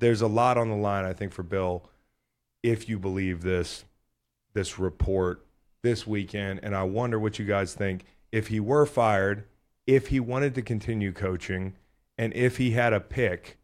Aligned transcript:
there's 0.00 0.22
a 0.22 0.26
lot 0.26 0.58
on 0.58 0.68
the 0.68 0.76
line, 0.76 1.04
I 1.04 1.12
think, 1.12 1.32
for 1.32 1.42
Bill, 1.42 1.88
if 2.62 2.88
you 2.88 2.98
believe 2.98 3.42
this 3.42 3.84
this 4.52 4.78
report 4.78 5.46
this 5.82 6.06
weekend. 6.06 6.60
And 6.62 6.74
I 6.74 6.82
wonder 6.82 7.18
what 7.18 7.38
you 7.38 7.44
guys 7.44 7.74
think. 7.74 8.04
If 8.32 8.48
he 8.48 8.58
were 8.58 8.86
fired, 8.86 9.44
if 9.86 10.08
he 10.08 10.18
wanted 10.18 10.54
to 10.56 10.62
continue 10.62 11.12
coaching, 11.12 11.74
and 12.18 12.34
if 12.34 12.56
he 12.56 12.72
had 12.72 12.92
a 12.92 13.00
pick, 13.00 13.58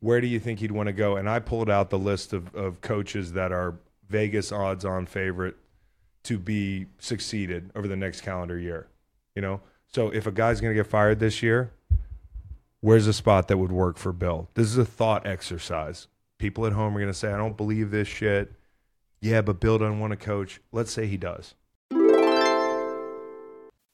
where 0.00 0.20
do 0.20 0.26
you 0.26 0.40
think 0.40 0.58
he'd 0.58 0.72
want 0.72 0.88
to 0.88 0.92
go? 0.92 1.16
And 1.16 1.28
I 1.28 1.38
pulled 1.38 1.70
out 1.70 1.90
the 1.90 1.98
list 1.98 2.32
of, 2.32 2.54
of 2.54 2.80
coaches 2.80 3.32
that 3.34 3.52
are 3.52 3.76
Vegas 4.08 4.50
odds 4.50 4.84
on 4.84 5.06
favorite 5.06 5.56
to 6.24 6.38
be 6.38 6.86
succeeded 6.98 7.70
over 7.74 7.86
the 7.86 7.96
next 7.96 8.20
calendar 8.22 8.58
year. 8.58 8.88
You 9.34 9.42
know? 9.42 9.60
So 9.86 10.10
if 10.10 10.26
a 10.26 10.32
guy's 10.32 10.60
going 10.60 10.74
to 10.74 10.80
get 10.80 10.90
fired 10.90 11.20
this 11.20 11.42
year, 11.42 11.72
where's 12.82 13.06
a 13.06 13.12
spot 13.12 13.48
that 13.48 13.56
would 13.56 13.72
work 13.72 13.96
for 13.96 14.12
Bill? 14.12 14.50
This 14.54 14.66
is 14.66 14.76
a 14.76 14.84
thought 14.84 15.26
exercise. 15.26 16.08
People 16.38 16.66
at 16.66 16.72
home 16.72 16.94
are 16.96 17.00
going 17.00 17.12
to 17.12 17.18
say, 17.18 17.32
I 17.32 17.38
don't 17.38 17.56
believe 17.56 17.90
this 17.90 18.08
shit. 18.08 18.52
Yeah, 19.20 19.40
but 19.40 19.60
Bill 19.60 19.78
doesn't 19.78 20.00
want 20.00 20.10
to 20.10 20.16
coach. 20.16 20.60
Let's 20.72 20.90
say 20.90 21.06
he 21.06 21.16
does. 21.16 21.54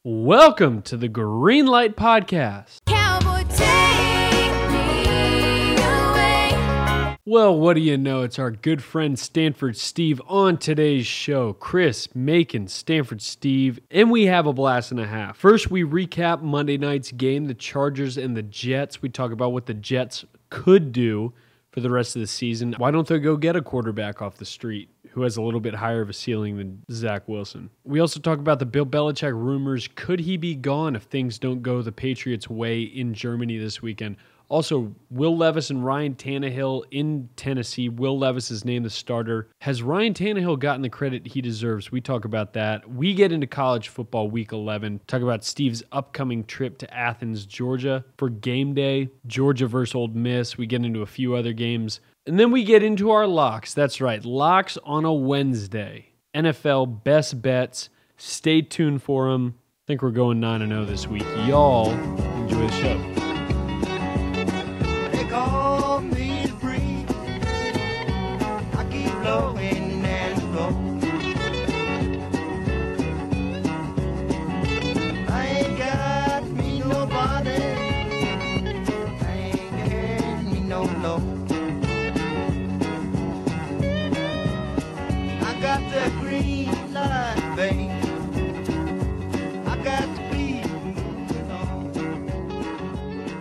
Welcome 0.04 0.80
to 0.82 0.96
the 0.96 1.08
Green 1.08 1.66
Light 1.66 1.96
Podcast. 1.96 2.78
Cowboy, 2.86 2.97
Well, 7.30 7.58
what 7.58 7.74
do 7.74 7.82
you 7.82 7.98
know? 7.98 8.22
It's 8.22 8.38
our 8.38 8.50
good 8.50 8.82
friend 8.82 9.18
Stanford 9.18 9.76
Steve 9.76 10.18
on 10.28 10.56
today's 10.56 11.06
show. 11.06 11.52
Chris, 11.52 12.08
Macon, 12.14 12.68
Stanford 12.68 13.20
Steve, 13.20 13.78
and 13.90 14.10
we 14.10 14.24
have 14.24 14.46
a 14.46 14.54
blast 14.54 14.92
and 14.92 14.98
a 14.98 15.06
half. 15.06 15.36
First, 15.36 15.70
we 15.70 15.82
recap 15.82 16.40
Monday 16.40 16.78
night's 16.78 17.12
game, 17.12 17.44
the 17.44 17.52
Chargers 17.52 18.16
and 18.16 18.34
the 18.34 18.42
Jets. 18.42 19.02
We 19.02 19.10
talk 19.10 19.30
about 19.30 19.52
what 19.52 19.66
the 19.66 19.74
Jets 19.74 20.24
could 20.48 20.90
do 20.90 21.34
for 21.70 21.80
the 21.80 21.90
rest 21.90 22.16
of 22.16 22.20
the 22.20 22.26
season. 22.26 22.74
Why 22.78 22.90
don't 22.90 23.06
they 23.06 23.18
go 23.18 23.36
get 23.36 23.56
a 23.56 23.60
quarterback 23.60 24.22
off 24.22 24.38
the 24.38 24.46
street 24.46 24.88
who 25.10 25.20
has 25.20 25.36
a 25.36 25.42
little 25.42 25.60
bit 25.60 25.74
higher 25.74 26.00
of 26.00 26.08
a 26.08 26.14
ceiling 26.14 26.56
than 26.56 26.82
Zach 26.90 27.28
Wilson? 27.28 27.68
We 27.84 28.00
also 28.00 28.20
talk 28.20 28.38
about 28.38 28.58
the 28.58 28.64
Bill 28.64 28.86
Belichick 28.86 29.34
rumors. 29.34 29.86
Could 29.96 30.20
he 30.20 30.38
be 30.38 30.54
gone 30.54 30.96
if 30.96 31.02
things 31.02 31.38
don't 31.38 31.60
go 31.60 31.82
the 31.82 31.92
Patriots' 31.92 32.48
way 32.48 32.80
in 32.80 33.12
Germany 33.12 33.58
this 33.58 33.82
weekend? 33.82 34.16
Also, 34.48 34.94
Will 35.10 35.36
Levis 35.36 35.70
and 35.70 35.84
Ryan 35.84 36.14
Tannehill 36.14 36.84
in 36.90 37.28
Tennessee. 37.36 37.88
Will 37.88 38.18
Levis 38.18 38.50
is 38.50 38.64
named 38.64 38.86
the 38.86 38.90
starter. 38.90 39.48
Has 39.60 39.82
Ryan 39.82 40.14
Tannehill 40.14 40.58
gotten 40.58 40.82
the 40.82 40.88
credit 40.88 41.26
he 41.26 41.42
deserves? 41.42 41.92
We 41.92 42.00
talk 42.00 42.24
about 42.24 42.54
that. 42.54 42.88
We 42.90 43.12
get 43.14 43.30
into 43.30 43.46
college 43.46 43.88
football 43.88 44.30
week 44.30 44.52
11. 44.52 45.00
Talk 45.06 45.22
about 45.22 45.44
Steve's 45.44 45.82
upcoming 45.92 46.44
trip 46.44 46.78
to 46.78 46.94
Athens, 46.94 47.44
Georgia 47.44 48.04
for 48.16 48.30
game 48.30 48.74
day. 48.74 49.10
Georgia 49.26 49.66
versus 49.66 49.94
Ole 49.94 50.08
Miss. 50.08 50.56
We 50.56 50.66
get 50.66 50.84
into 50.84 51.02
a 51.02 51.06
few 51.06 51.34
other 51.34 51.52
games. 51.52 52.00
And 52.26 52.38
then 52.38 52.50
we 52.50 52.64
get 52.64 52.82
into 52.82 53.10
our 53.10 53.26
locks. 53.26 53.74
That's 53.74 54.00
right, 54.00 54.24
locks 54.24 54.78
on 54.84 55.04
a 55.04 55.12
Wednesday. 55.12 56.12
NFL 56.34 57.04
best 57.04 57.40
bets. 57.40 57.88
Stay 58.16 58.62
tuned 58.62 59.02
for 59.02 59.30
them. 59.30 59.54
I 59.58 59.86
think 59.86 60.02
we're 60.02 60.10
going 60.10 60.40
9 60.40 60.68
0 60.68 60.84
this 60.84 61.06
week. 61.06 61.24
Y'all 61.46 61.90
enjoy 61.90 62.66
the 62.66 62.72
show. 62.72 63.17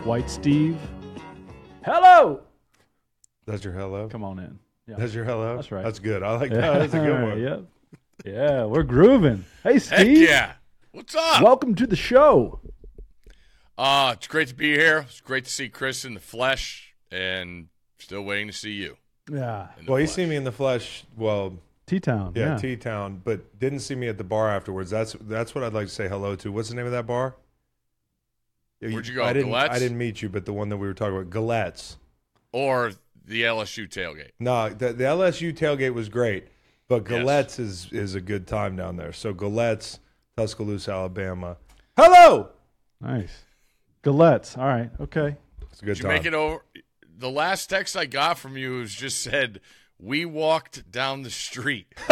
White 0.07 0.29
Steve. 0.29 0.77
Hello. 1.83 2.39
That's 3.45 3.63
your 3.63 3.73
hello? 3.73 4.07
Come 4.07 4.23
on 4.23 4.39
in. 4.39 4.57
Yeah. 4.87 4.95
That's 4.97 5.13
your 5.13 5.25
hello? 5.25 5.57
That's 5.57 5.69
right. 5.71 5.83
That's 5.83 5.99
good. 5.99 6.23
I 6.23 6.37
like 6.37 6.49
that. 6.51 6.79
That's 6.79 6.93
a 6.93 6.99
good 6.99 7.21
one. 7.21 7.41
yep. 7.41 7.63
Yeah, 8.25 8.63
we're 8.65 8.83
grooving. 8.83 9.43
Hey, 9.63 9.73
Heck 9.73 9.81
Steve. 9.81 10.17
yeah. 10.29 10.53
What's 10.91 11.13
up? 11.15 11.43
Welcome 11.43 11.75
to 11.75 11.85
the 11.85 11.95
show. 11.97 12.61
Uh, 13.77 14.13
it's 14.17 14.27
great 14.27 14.47
to 14.47 14.55
be 14.55 14.73
here. 14.73 14.99
It's 15.09 15.19
great 15.21 15.43
to 15.45 15.51
see 15.51 15.67
Chris 15.69 16.03
in 16.05 16.13
the 16.13 16.19
flesh 16.19 16.93
and 17.11 17.67
still 17.99 18.23
waiting 18.23 18.47
to 18.47 18.53
see 18.53 18.71
you. 18.71 18.97
Yeah. 19.31 19.67
Well, 19.87 19.97
he 19.97 20.05
flesh. 20.05 20.15
seen 20.15 20.29
me 20.29 20.35
in 20.37 20.45
the 20.45 20.51
flesh. 20.53 21.03
Well, 21.17 21.53
T 21.85 21.99
Town. 21.99 22.31
yeah, 22.33 22.51
Yeah. 22.53 22.57
T 22.57 22.75
Town, 22.77 23.21
but 23.23 23.59
didn't 23.59 23.79
see 23.81 23.95
me 23.95 24.07
at 24.07 24.17
the 24.17 24.23
bar 24.23 24.49
afterwards. 24.49 24.89
That's 24.89 25.15
that's 25.21 25.53
what 25.53 25.63
I'd 25.65 25.73
like 25.73 25.87
to 25.87 25.93
say 25.93 26.07
hello 26.07 26.35
to. 26.37 26.51
What's 26.51 26.69
the 26.69 26.75
name 26.75 26.85
of 26.85 26.91
that 26.93 27.05
bar? 27.05 27.35
Where'd 28.79 29.07
you 29.07 29.15
go, 29.15 29.23
I 29.23 29.33
didn't. 29.33 29.49
Gallette's? 29.49 29.75
I 29.75 29.79
didn't 29.79 29.97
meet 29.97 30.21
you, 30.21 30.29
but 30.29 30.45
the 30.45 30.53
one 30.53 30.69
that 30.69 30.77
we 30.77 30.87
were 30.87 30.93
talking 30.93 31.17
about, 31.17 31.29
Gallette's. 31.31 31.97
Or 32.51 32.93
the 33.25 33.43
LSU 33.43 33.89
tailgate. 33.89 34.31
No, 34.39 34.69
the, 34.69 34.93
the 34.93 35.03
LSU 35.03 35.53
tailgate 35.53 35.93
was 35.93 36.09
great, 36.09 36.47
but 36.87 37.09
Yes. 37.09 37.59
Is 37.59 37.91
is 37.91 38.15
a 38.15 38.21
good 38.21 38.47
time 38.47 38.75
down 38.75 38.97
there. 38.97 39.11
So 39.13 39.33
Gallette's, 39.33 39.99
Tuscaloosa, 40.37 40.91
Alabama. 40.91 41.57
Hello. 41.97 42.49
Nice. 43.01 43.43
Gallettes. 44.03 44.57
All 44.57 44.65
right. 44.65 44.91
Okay. 44.99 45.35
It's 45.71 45.81
a 45.81 45.85
good 45.85 45.95
Did 45.95 46.03
you 46.03 46.09
make 46.09 46.25
it 46.25 46.33
over? 46.33 46.63
The 47.19 47.29
last 47.29 47.69
text 47.69 47.97
I 47.97 48.05
got 48.05 48.37
from 48.37 48.57
you 48.57 48.79
was 48.79 48.93
just 48.93 49.21
said, 49.21 49.59
"We 49.99 50.25
walked 50.25 50.91
down 50.91 51.23
the 51.23 51.29
street." 51.29 51.87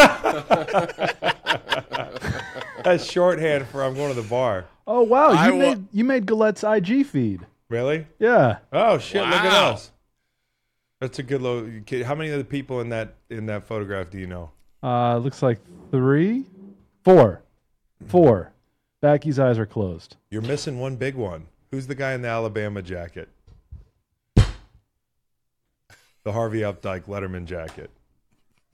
That's 2.83 3.03
shorthand 3.09 3.67
for 3.67 3.83
I'm 3.83 3.95
going 3.95 4.13
to 4.13 4.21
the 4.21 4.27
bar. 4.27 4.65
Oh 4.87 5.01
wow, 5.01 5.29
I 5.29 5.47
you 5.47 5.53
wa- 5.53 5.59
made 5.59 5.87
you 5.91 6.03
made 6.03 6.25
Gallette's 6.27 6.63
IG 6.63 7.05
feed. 7.05 7.45
Really? 7.69 8.05
Yeah. 8.19 8.57
Oh 8.71 8.97
shit! 8.99 9.23
Look 9.23 9.33
at 9.33 9.45
Wow. 9.51 9.71
us. 9.73 9.91
That's 11.01 11.17
a 11.19 11.23
good 11.23 11.41
low. 11.41 11.69
How 12.03 12.15
many 12.15 12.29
of 12.29 12.37
the 12.37 12.43
people 12.45 12.81
in 12.81 12.89
that 12.89 13.15
in 13.29 13.47
that 13.47 13.65
photograph 13.65 14.09
do 14.11 14.19
you 14.19 14.27
know? 14.27 14.51
Uh, 14.83 15.17
looks 15.17 15.41
like 15.41 15.59
three, 15.91 16.45
four, 17.03 17.41
four. 18.07 18.51
Becky's 19.01 19.39
eyes 19.39 19.57
are 19.59 19.65
closed. 19.65 20.15
You're 20.29 20.41
missing 20.41 20.79
one 20.79 20.95
big 20.95 21.15
one. 21.15 21.47
Who's 21.71 21.87
the 21.87 21.95
guy 21.95 22.13
in 22.13 22.21
the 22.21 22.27
Alabama 22.29 22.81
jacket? 22.81 23.29
The 26.25 26.33
Harvey 26.33 26.61
Updyke 26.61 27.03
Letterman 27.05 27.45
jacket. 27.45 27.89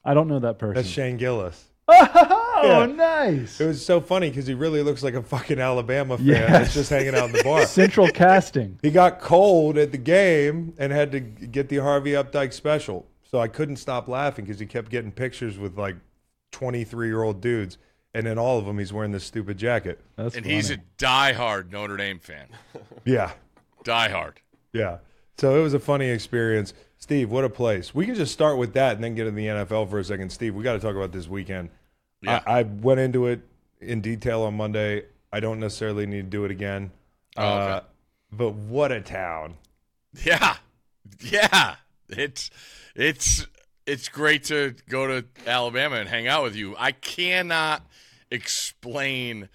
I 0.05 0.13
don't 0.13 0.27
know 0.27 0.39
that 0.39 0.57
person. 0.57 0.75
That's 0.75 0.87
Shane 0.87 1.17
Gillis. 1.17 1.65
oh, 1.87 2.61
Yeah. 2.63 2.85
nice. 2.85 3.59
It 3.59 3.65
was 3.67 3.85
so 3.85 3.99
funny 3.99 4.29
because 4.29 4.47
he 4.47 4.53
really 4.53 4.81
looks 4.81 5.03
like 5.03 5.15
a 5.15 5.21
fucking 5.21 5.59
Alabama 5.59 6.17
fan 6.17 6.25
Yes. 6.27 6.49
that's 6.49 6.73
just 6.73 6.89
hanging 6.89 7.13
out 7.13 7.25
in 7.25 7.31
the 7.33 7.43
bar. 7.43 7.65
Central 7.65 8.07
casting. 8.07 8.79
He 8.81 8.89
got 8.89 9.19
cold 9.19 9.77
at 9.77 9.91
the 9.91 9.97
game 9.97 10.73
and 10.77 10.91
had 10.93 11.11
to 11.11 11.19
get 11.19 11.67
the 11.69 11.77
Harvey 11.77 12.11
Updyke 12.11 12.53
special. 12.53 13.05
So 13.23 13.39
I 13.39 13.47
couldn't 13.49 13.75
stop 13.77 14.07
laughing 14.07 14.45
because 14.45 14.59
he 14.59 14.65
kept 14.65 14.89
getting 14.89 15.11
pictures 15.11 15.57
with 15.57 15.77
like 15.77 15.97
23 16.53 17.07
year 17.07 17.21
old 17.23 17.41
dudes. 17.41 17.77
And 18.13 18.25
then 18.25 18.37
all 18.37 18.59
of 18.59 18.65
them, 18.65 18.77
he's 18.79 18.91
wearing 18.93 19.11
this 19.11 19.23
stupid 19.23 19.57
jacket. 19.57 19.99
That's 20.15 20.35
and 20.35 20.45
he's 20.45 20.69
a 20.69 20.75
funny. 20.75 20.87
diehard 21.33 21.71
Notre 21.71 21.97
Dame 21.97 22.19
fan. 22.19 22.47
Yeah. 23.05 23.31
Diehard. 23.83 24.35
Yeah. 24.73 24.97
So 25.37 25.59
it 25.59 25.63
was 25.63 25.73
a 25.73 25.79
funny 25.79 26.09
experience. 26.09 26.73
Steve, 27.01 27.31
what 27.31 27.43
a 27.43 27.49
place. 27.49 27.93
We 27.95 28.05
can 28.05 28.13
just 28.13 28.31
start 28.31 28.57
with 28.57 28.73
that 28.73 28.95
and 28.95 29.03
then 29.03 29.15
get 29.15 29.25
in 29.25 29.33
the 29.35 29.47
NFL 29.47 29.89
for 29.89 29.99
a 29.99 30.03
second. 30.03 30.29
Steve, 30.31 30.53
we 30.53 30.63
got 30.63 30.73
to 30.73 30.79
talk 30.79 30.95
about 30.95 31.11
this 31.11 31.27
weekend. 31.27 31.69
Yeah. 32.21 32.41
I, 32.45 32.59
I 32.59 32.63
went 32.63 32.99
into 32.99 33.25
it 33.25 33.41
in 33.81 34.01
detail 34.01 34.43
on 34.43 34.55
Monday. 34.55 35.05
I 35.33 35.39
don't 35.39 35.59
necessarily 35.59 36.05
need 36.05 36.21
to 36.21 36.29
do 36.29 36.45
it 36.45 36.51
again. 36.51 36.91
Oh, 37.35 37.43
okay. 37.43 37.71
Uh, 37.71 37.81
but 38.31 38.53
what 38.53 38.91
a 38.91 39.01
town. 39.01 39.55
Yeah, 40.25 40.57
yeah. 41.21 41.75
It's 42.09 42.49
it's 42.95 43.47
it's 43.85 44.09
great 44.09 44.43
to 44.45 44.75
go 44.89 45.07
to 45.07 45.25
Alabama 45.47 45.95
and 45.95 46.09
hang 46.09 46.27
out 46.27 46.43
with 46.43 46.55
you. 46.55 46.75
I 46.77 46.91
cannot 46.91 47.81
explain 48.29 49.49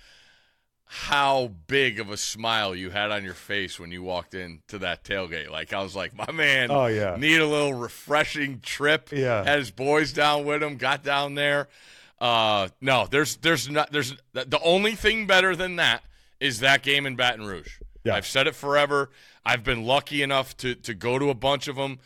how 0.88 1.50
big 1.66 1.98
of 1.98 2.10
a 2.10 2.16
smile 2.16 2.74
you 2.74 2.90
had 2.90 3.10
on 3.10 3.24
your 3.24 3.34
face 3.34 3.78
when 3.78 3.90
you 3.90 4.02
walked 4.02 4.34
into 4.34 4.78
that 4.78 5.02
tailgate. 5.02 5.50
Like 5.50 5.72
I 5.72 5.82
was 5.82 5.96
like, 5.96 6.14
my 6.14 6.30
man. 6.32 6.70
Oh, 6.70 6.86
yeah. 6.86 7.16
Need 7.18 7.40
a 7.40 7.46
little 7.46 7.74
refreshing 7.74 8.60
trip. 8.60 9.10
Yeah. 9.12 9.44
Had 9.44 9.58
his 9.58 9.72
boys 9.72 10.12
down 10.12 10.44
with 10.44 10.62
him. 10.62 10.76
Got 10.76 11.02
down 11.02 11.34
there. 11.34 11.68
Uh, 12.20 12.68
no, 12.80 13.06
there's 13.10 13.36
there's 13.38 13.68
not 13.68 13.92
there's 13.92 14.16
the 14.32 14.60
only 14.62 14.94
thing 14.94 15.26
better 15.26 15.54
than 15.54 15.76
that 15.76 16.02
is 16.40 16.60
that 16.60 16.82
game 16.82 17.04
in 17.04 17.16
Baton 17.16 17.44
Rouge. 17.44 17.78
Yeah. 18.04 18.14
I've 18.14 18.26
said 18.26 18.46
it 18.46 18.54
forever. 18.54 19.10
I've 19.44 19.64
been 19.64 19.84
lucky 19.84 20.22
enough 20.22 20.56
to 20.58 20.74
to 20.76 20.94
go 20.94 21.18
to 21.18 21.28
a 21.28 21.34
bunch 21.34 21.68
of 21.68 21.76
them, 21.76 21.98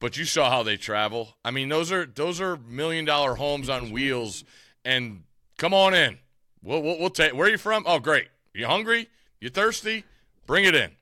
but 0.00 0.18
you 0.18 0.24
saw 0.24 0.50
how 0.50 0.62
they 0.62 0.76
travel. 0.76 1.36
I 1.44 1.50
mean, 1.50 1.70
those 1.70 1.90
are 1.92 2.04
those 2.04 2.40
are 2.40 2.56
million 2.56 3.04
dollar 3.04 3.36
homes 3.36 3.70
on 3.70 3.90
wheels. 3.90 4.44
And 4.84 5.22
come 5.56 5.72
on 5.72 5.94
in. 5.94 6.18
We'll 6.64 6.82
we'll, 6.82 6.98
we'll 6.98 7.10
take. 7.10 7.34
Where 7.34 7.46
are 7.46 7.50
you 7.50 7.58
from? 7.58 7.84
Oh, 7.86 7.98
great. 7.98 8.28
You 8.54 8.66
hungry? 8.66 9.08
You 9.40 9.50
thirsty? 9.50 10.04
Bring 10.46 10.64
it 10.64 10.74
in. 10.74 10.92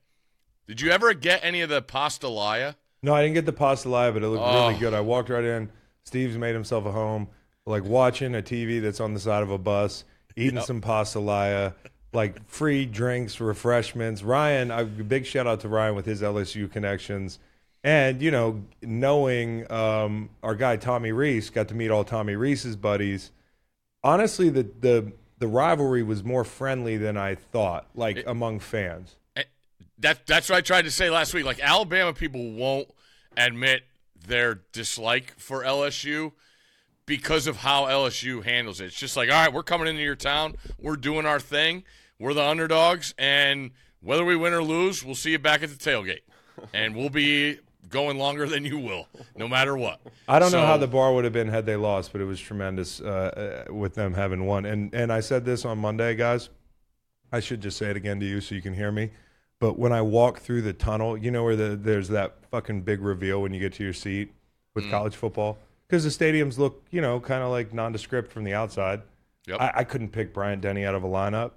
Did 0.66 0.80
you 0.80 0.90
ever 0.90 1.14
get 1.14 1.44
any 1.44 1.60
of 1.60 1.68
the 1.68 1.80
pastalaya? 1.82 2.74
No, 3.02 3.14
I 3.14 3.22
didn't 3.22 3.34
get 3.34 3.46
the 3.46 3.52
pasta 3.52 3.88
live, 3.88 4.14
but 4.14 4.22
it 4.22 4.28
looked 4.28 4.42
Oh. 4.44 4.68
really 4.68 4.78
good. 4.78 4.94
I 4.94 5.00
walked 5.00 5.28
right 5.28 5.44
in. 5.44 5.70
Steve's 6.04 6.36
made 6.36 6.54
himself 6.54 6.84
a 6.86 6.92
home, 6.92 7.28
like 7.66 7.84
watching 7.84 8.34
a 8.34 8.42
TV 8.42 8.80
that's 8.80 9.00
on 9.00 9.14
the 9.14 9.20
side 9.20 9.42
of 9.42 9.50
a 9.50 9.58
bus, 9.58 10.04
eating 10.36 10.60
some 10.60 10.80
pasta 10.80 11.18
laya, 11.20 11.72
like 12.12 12.44
free 12.48 12.84
drinks, 12.86 13.40
refreshments. 13.40 14.22
Ryan, 14.22 14.70
a 14.70 14.84
big 14.84 15.26
shout 15.26 15.46
out 15.46 15.60
to 15.60 15.68
Ryan 15.68 15.94
with 15.94 16.06
his 16.06 16.22
LSU 16.22 16.70
connections. 16.70 17.38
And, 17.84 18.22
you 18.22 18.30
know, 18.30 18.62
knowing 18.82 19.70
um, 19.70 20.30
our 20.42 20.54
guy 20.54 20.76
Tommy 20.76 21.10
Rees, 21.12 21.50
got 21.50 21.68
to 21.68 21.74
meet 21.74 21.90
all 21.90 22.04
Tommy 22.04 22.36
Rees's 22.36 22.76
buddies. 22.76 23.32
Honestly, 24.04 24.48
the, 24.50 24.62
the, 24.80 25.12
the 25.42 25.48
rivalry 25.48 26.04
was 26.04 26.22
more 26.22 26.44
friendly 26.44 26.96
than 26.96 27.16
I 27.16 27.34
thought, 27.34 27.88
like 27.96 28.22
among 28.28 28.60
fans. 28.60 29.16
Eh, 29.34 29.42
That 29.98 30.24
that's 30.24 30.48
what 30.48 30.54
I 30.56 30.60
tried 30.60 30.82
to 30.82 30.90
say 30.92 31.10
last 31.10 31.34
week. 31.34 31.44
Like 31.44 31.58
Alabama 31.58 32.12
people 32.12 32.52
won't 32.52 32.86
admit 33.36 33.82
their 34.24 34.60
dislike 34.72 35.34
for 35.38 35.64
LSU 35.64 36.30
because 37.06 37.48
of 37.48 37.56
how 37.56 37.86
LSU 37.86 38.44
handles 38.44 38.80
it. 38.80 38.84
It's 38.84 38.94
just 38.94 39.16
like, 39.16 39.30
all 39.32 39.34
right, 39.34 39.52
we're 39.52 39.64
coming 39.64 39.88
into 39.88 40.00
your 40.02 40.14
town, 40.14 40.54
we're 40.78 40.94
doing 40.94 41.26
our 41.26 41.40
thing, 41.40 41.82
we're 42.20 42.34
the 42.34 42.44
underdogs, 42.44 43.12
and 43.18 43.72
whether 44.00 44.24
we 44.24 44.36
win 44.36 44.52
or 44.52 44.62
lose, 44.62 45.04
we'll 45.04 45.16
see 45.16 45.32
you 45.32 45.40
back 45.40 45.64
at 45.64 45.70
the 45.70 45.74
tailgate, 45.74 46.20
and 46.72 46.94
we'll 46.94 47.10
be 47.10 47.58
going 47.88 48.18
longer 48.18 48.46
than 48.46 48.64
you 48.64 48.78
will, 48.78 49.08
no 49.36 49.46
matter 49.48 49.76
what. 49.76 50.00
I 50.28 50.38
don't 50.38 50.52
know 50.52 50.64
how 50.66 50.76
the 50.76 50.86
bar 50.86 51.12
would 51.14 51.24
have 51.24 51.32
been 51.32 51.48
had 51.48 51.66
they 51.66 51.76
lost, 51.76 52.12
but 52.12 52.20
it 52.20 52.24
was 52.24 52.40
tremendous 52.40 53.00
uh, 53.00 53.64
uh, 53.68 53.72
with 53.74 53.94
them 53.94 54.14
having 54.14 54.46
won. 54.46 54.64
And 54.64 54.94
and 54.94 55.12
I 55.12 55.20
said 55.20 55.44
this 55.44 55.64
on 55.64 55.78
Monday, 55.78 56.14
guys. 56.14 56.48
I 57.32 57.40
should 57.40 57.60
just 57.60 57.78
say 57.78 57.90
it 57.90 57.96
again 57.96 58.20
to 58.20 58.26
you 58.26 58.40
so 58.40 58.54
you 58.54 58.62
can 58.62 58.74
hear 58.74 58.92
me. 58.92 59.10
But 59.58 59.78
when 59.78 59.92
I 59.92 60.02
walk 60.02 60.40
through 60.40 60.62
the 60.62 60.72
tunnel, 60.72 61.16
you 61.16 61.30
know 61.30 61.44
where 61.44 61.56
the, 61.56 61.76
there's 61.76 62.08
that 62.08 62.34
fucking 62.50 62.82
big 62.82 63.00
reveal 63.00 63.40
when 63.40 63.54
you 63.54 63.60
get 63.60 63.72
to 63.74 63.84
your 63.84 63.92
seat 63.94 64.32
Mm. 64.72 64.74
with 64.74 64.90
college 64.90 65.14
football 65.14 65.58
because 65.86 66.02
the 66.02 66.08
stadiums 66.24 66.56
look, 66.56 66.82
you 66.90 67.02
know, 67.02 67.20
kind 67.20 67.42
of 67.42 67.50
like 67.50 67.74
nondescript 67.74 68.32
from 68.32 68.42
the 68.44 68.54
outside. 68.54 69.02
Yep. 69.46 69.60
I, 69.60 69.72
I 69.76 69.84
couldn't 69.84 70.08
pick 70.12 70.32
Bryant 70.32 70.62
Denny 70.62 70.86
out 70.86 70.94
of 70.94 71.04
a 71.04 71.08
lineup, 71.08 71.50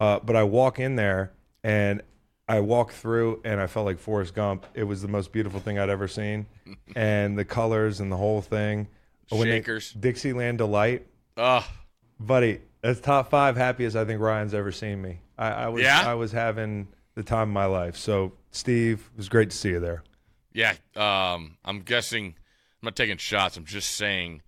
uh, 0.00 0.20
but 0.20 0.34
I 0.34 0.44
walk 0.44 0.78
in 0.78 0.96
there 0.96 1.32
and 1.62 2.00
I 2.48 2.60
walked 2.60 2.92
through 2.94 3.40
and 3.44 3.60
I 3.60 3.66
felt 3.66 3.86
like 3.86 3.98
Forrest 3.98 4.34
Gump. 4.34 4.66
It 4.74 4.84
was 4.84 5.00
the 5.02 5.08
most 5.08 5.32
beautiful 5.32 5.60
thing 5.60 5.78
I'd 5.78 5.88
ever 5.90 6.08
seen, 6.08 6.46
and 6.96 7.38
the 7.38 7.44
colors 7.44 8.00
and 8.00 8.10
the 8.12 8.16
whole 8.16 8.40
thing. 8.42 8.88
When 9.30 9.48
they- 9.48 9.58
Shakers. 9.58 9.92
Dixieland 9.92 10.58
delight, 10.58 11.06
Ugh. 11.36 11.64
buddy. 12.20 12.60
That's 12.82 13.00
top 13.00 13.30
five 13.30 13.56
happiest 13.56 13.96
I 13.96 14.04
think 14.04 14.20
Ryan's 14.20 14.52
ever 14.52 14.70
seen 14.70 15.00
me. 15.00 15.20
I, 15.38 15.48
I 15.48 15.68
was 15.68 15.82
Yeah? 15.82 16.02
I 16.04 16.14
was 16.14 16.32
having 16.32 16.88
the 17.14 17.22
time 17.22 17.48
of 17.48 17.54
my 17.54 17.64
life. 17.64 17.96
So 17.96 18.32
Steve, 18.50 19.10
it 19.14 19.16
was 19.16 19.30
great 19.30 19.50
to 19.50 19.56
see 19.56 19.70
you 19.70 19.80
there. 19.80 20.02
Yeah, 20.52 20.74
um, 20.94 21.56
I'm 21.64 21.80
guessing. 21.80 22.26
I'm 22.26 22.86
not 22.86 22.94
taking 22.96 23.16
shots. 23.16 23.56
I'm 23.56 23.64
just 23.64 23.96
saying 23.96 24.42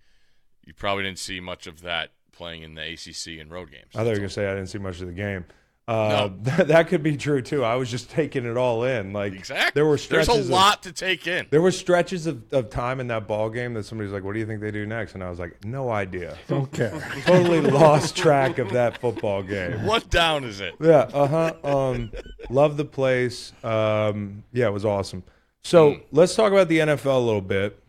you 0.63 0.73
probably 0.75 1.03
didn't 1.03 1.17
see 1.19 1.39
much 1.39 1.65
of 1.65 1.81
that 1.81 2.11
playing 2.31 2.61
in 2.61 2.75
the 2.75 2.81
ACC 2.93 3.39
and 3.41 3.49
road 3.51 3.71
games. 3.71 3.87
I 3.95 3.99
thought 3.99 4.05
you 4.05 4.09
were 4.11 4.15
gonna 4.17 4.29
say 4.29 4.45
I 4.47 4.53
didn't 4.53 4.67
see 4.67 4.77
much 4.77 5.01
of 5.01 5.07
the 5.07 5.13
game. 5.13 5.43
Uh, 5.87 6.29
that, 6.41 6.67
that 6.67 6.87
could 6.89 7.01
be 7.01 7.15
true 7.15 7.41
too. 7.41 7.63
I 7.63 7.75
was 7.75 7.89
just 7.89 8.09
taking 8.09 8.45
it 8.45 8.57
all 8.57 8.83
in. 8.83 9.13
Like 9.13 9.33
exactly. 9.33 9.71
there 9.73 9.85
were 9.85 9.97
stretches. 9.97 10.27
There's 10.27 10.37
stretches. 10.37 10.49
a 10.49 10.53
of- 10.53 10.59
lot 10.59 10.83
to 10.83 10.91
take 10.91 11.27
in. 11.27 11.47
there 11.49 11.61
were 11.61 11.71
stretches 11.71 12.27
of, 12.27 12.43
of 12.51 12.69
time 12.69 12.99
in 12.99 13.07
that 13.07 13.25
ball 13.27 13.49
game 13.49 13.73
that 13.75 13.83
somebody's 13.83 14.11
like, 14.11 14.23
"What 14.23 14.33
do 14.33 14.39
you 14.39 14.45
think 14.45 14.59
they 14.59 14.71
do 14.71 14.85
next?" 14.85 15.13
And 15.13 15.23
I 15.23 15.29
was 15.29 15.39
like, 15.39 15.63
"No 15.63 15.89
idea." 15.89 16.37
Don't 16.47 16.69
care. 16.71 16.91
totally 17.25 17.61
lost 17.61 18.17
track 18.17 18.57
of 18.57 18.71
that 18.71 18.97
football 18.97 19.41
game. 19.43 19.85
What 19.85 20.09
down 20.09 20.43
is 20.43 20.59
it? 20.59 20.75
Yeah, 20.81 21.09
uh 21.13 21.27
huh. 21.27 21.53
Um, 21.63 22.11
love 22.49 22.75
the 22.75 22.85
place. 22.85 23.53
Um, 23.63 24.43
yeah, 24.51 24.67
it 24.67 24.73
was 24.73 24.83
awesome. 24.85 25.23
So 25.63 26.01
let's 26.11 26.35
talk 26.35 26.51
about 26.51 26.67
the 26.67 26.79
NFL 26.79 27.15
a 27.15 27.19
little 27.19 27.41
bit. 27.41 27.81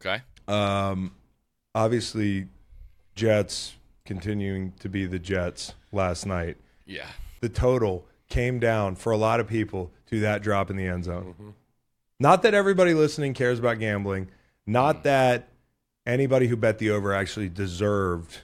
Okay. 0.00 0.22
Um, 0.48 1.12
obviously, 1.74 2.48
Jets 3.14 3.76
continuing 4.04 4.72
to 4.80 4.88
be 4.88 5.06
the 5.06 5.18
Jets 5.18 5.74
last 5.92 6.26
night. 6.26 6.56
Yeah. 6.86 7.06
The 7.46 7.52
total 7.52 8.04
came 8.28 8.58
down 8.58 8.96
for 8.96 9.12
a 9.12 9.16
lot 9.16 9.38
of 9.38 9.46
people 9.46 9.92
to 10.06 10.18
that 10.18 10.42
drop 10.42 10.68
in 10.68 10.76
the 10.76 10.88
end 10.88 11.04
zone. 11.04 11.34
Mm-hmm. 11.34 11.50
Not 12.18 12.42
that 12.42 12.54
everybody 12.54 12.92
listening 12.92 13.34
cares 13.34 13.60
about 13.60 13.78
gambling. 13.78 14.30
Not 14.66 14.96
mm. 14.96 15.02
that 15.04 15.48
anybody 16.04 16.48
who 16.48 16.56
bet 16.56 16.78
the 16.78 16.90
over 16.90 17.14
actually 17.14 17.48
deserved 17.48 18.38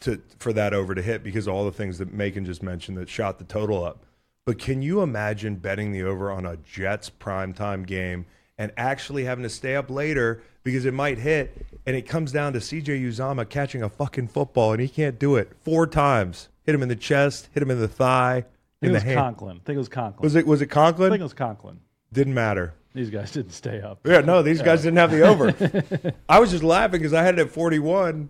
to 0.00 0.20
for 0.38 0.52
that 0.52 0.74
over 0.74 0.94
to 0.94 1.00
hit 1.00 1.24
because 1.24 1.48
all 1.48 1.64
the 1.64 1.72
things 1.72 1.96
that 1.96 2.12
Macon 2.12 2.44
just 2.44 2.62
mentioned 2.62 2.98
that 2.98 3.08
shot 3.08 3.38
the 3.38 3.44
total 3.44 3.82
up. 3.82 4.04
But 4.44 4.58
can 4.58 4.82
you 4.82 5.00
imagine 5.00 5.56
betting 5.56 5.90
the 5.90 6.02
over 6.02 6.30
on 6.30 6.44
a 6.44 6.58
Jets 6.58 7.08
primetime 7.08 7.86
game 7.86 8.26
and 8.58 8.70
actually 8.76 9.24
having 9.24 9.44
to 9.44 9.48
stay 9.48 9.76
up 9.76 9.88
later 9.88 10.42
because 10.62 10.84
it 10.84 10.92
might 10.92 11.16
hit 11.16 11.66
and 11.86 11.96
it 11.96 12.02
comes 12.02 12.32
down 12.32 12.52
to 12.52 12.58
CJ 12.58 13.02
Uzomah 13.02 13.48
catching 13.48 13.82
a 13.82 13.88
fucking 13.88 14.28
football 14.28 14.72
and 14.72 14.82
he 14.82 14.88
can't 14.88 15.18
do 15.18 15.36
it 15.36 15.52
four 15.62 15.86
times. 15.86 16.50
Hit 16.64 16.74
him 16.74 16.82
in 16.82 16.88
the 16.88 16.96
chest, 16.96 17.48
hit 17.52 17.62
him 17.62 17.70
in 17.70 17.78
the 17.78 17.88
thigh, 17.88 18.44
in 18.82 18.88
it 18.88 18.88
the 18.88 18.94
was 18.94 19.02
hand. 19.02 19.18
Conklin. 19.18 19.56
I 19.56 19.60
think 19.64 19.76
it 19.76 19.78
was 19.78 19.88
Conklin. 19.88 20.22
Was 20.24 20.34
it 20.34 20.46
was 20.46 20.62
it 20.62 20.76
I 20.76 20.92
think 20.92 21.20
it 21.20 21.22
was 21.22 21.34
Conklin. 21.34 21.80
Didn't 22.12 22.34
matter. 22.34 22.74
These 22.94 23.10
guys 23.10 23.32
didn't 23.32 23.52
stay 23.52 23.80
up. 23.80 24.00
Yeah, 24.06 24.20
no, 24.20 24.42
these 24.42 24.62
guys 24.62 24.82
didn't 24.82 24.98
have 24.98 25.10
the 25.10 25.22
over. 25.22 26.14
I 26.28 26.38
was 26.38 26.52
just 26.52 26.62
laughing 26.62 27.00
because 27.00 27.12
I 27.12 27.24
had 27.24 27.36
it 27.38 27.42
at 27.42 27.50
41, 27.50 28.28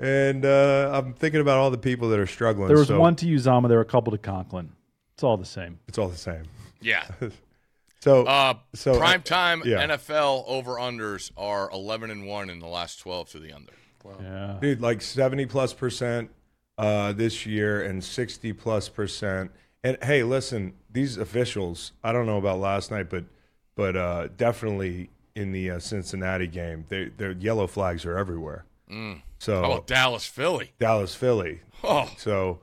and 0.00 0.44
uh, 0.44 0.90
I'm 0.92 1.14
thinking 1.14 1.40
about 1.40 1.58
all 1.58 1.70
the 1.70 1.78
people 1.78 2.08
that 2.08 2.18
are 2.18 2.26
struggling. 2.26 2.66
There 2.66 2.78
was 2.78 2.88
so 2.88 2.98
one 2.98 3.14
to 3.16 3.26
Uzomah. 3.26 3.68
There 3.68 3.78
were 3.78 3.82
a 3.82 3.86
couple 3.86 4.10
to 4.10 4.18
Conklin. 4.18 4.72
It's 5.14 5.22
all 5.22 5.36
the 5.36 5.44
same. 5.44 5.78
It's 5.86 5.98
all 5.98 6.08
the 6.08 6.16
same. 6.16 6.42
Yeah. 6.80 7.06
So, 8.00 8.24
Uh, 8.24 8.54
So, 8.74 8.94
uh, 8.94 8.98
prime 8.98 9.22
time 9.22 9.62
yeah. 9.64 9.86
NFL 9.86 10.42
over 10.48 10.72
unders 10.72 11.30
are 11.36 11.70
11 11.70 12.10
and 12.10 12.26
one 12.26 12.50
in 12.50 12.58
the 12.58 12.66
last 12.66 12.96
12 12.96 13.28
to 13.30 13.38
the 13.38 13.52
under. 13.52 13.72
Yeah. 14.20 14.58
dude, 14.60 14.80
like 14.80 15.00
70 15.00 15.46
plus 15.46 15.72
percent 15.72 16.28
uh, 16.82 17.12
this 17.12 17.46
year 17.46 17.82
and 17.82 18.02
60 18.02 18.52
plus 18.52 18.88
percent. 18.88 19.50
And 19.84 19.96
hey, 20.02 20.22
listen, 20.22 20.74
these 20.90 21.16
officials. 21.16 21.92
I 22.04 22.12
don't 22.12 22.26
know 22.26 22.38
about 22.38 22.58
last 22.58 22.90
night, 22.90 23.08
but 23.08 23.24
but 23.74 23.96
uh, 23.96 24.28
definitely 24.36 25.10
in 25.34 25.52
the 25.52 25.70
uh, 25.70 25.78
Cincinnati 25.78 26.46
game, 26.46 26.84
they, 26.88 27.06
their 27.06 27.32
yellow 27.32 27.66
flags 27.66 28.04
are 28.04 28.18
everywhere. 28.18 28.64
So 29.38 29.62
How 29.62 29.72
about 29.72 29.86
Dallas, 29.86 30.26
Philly? 30.26 30.72
Dallas, 30.78 31.14
Philly. 31.14 31.60
Oh, 31.82 32.10
So, 32.18 32.60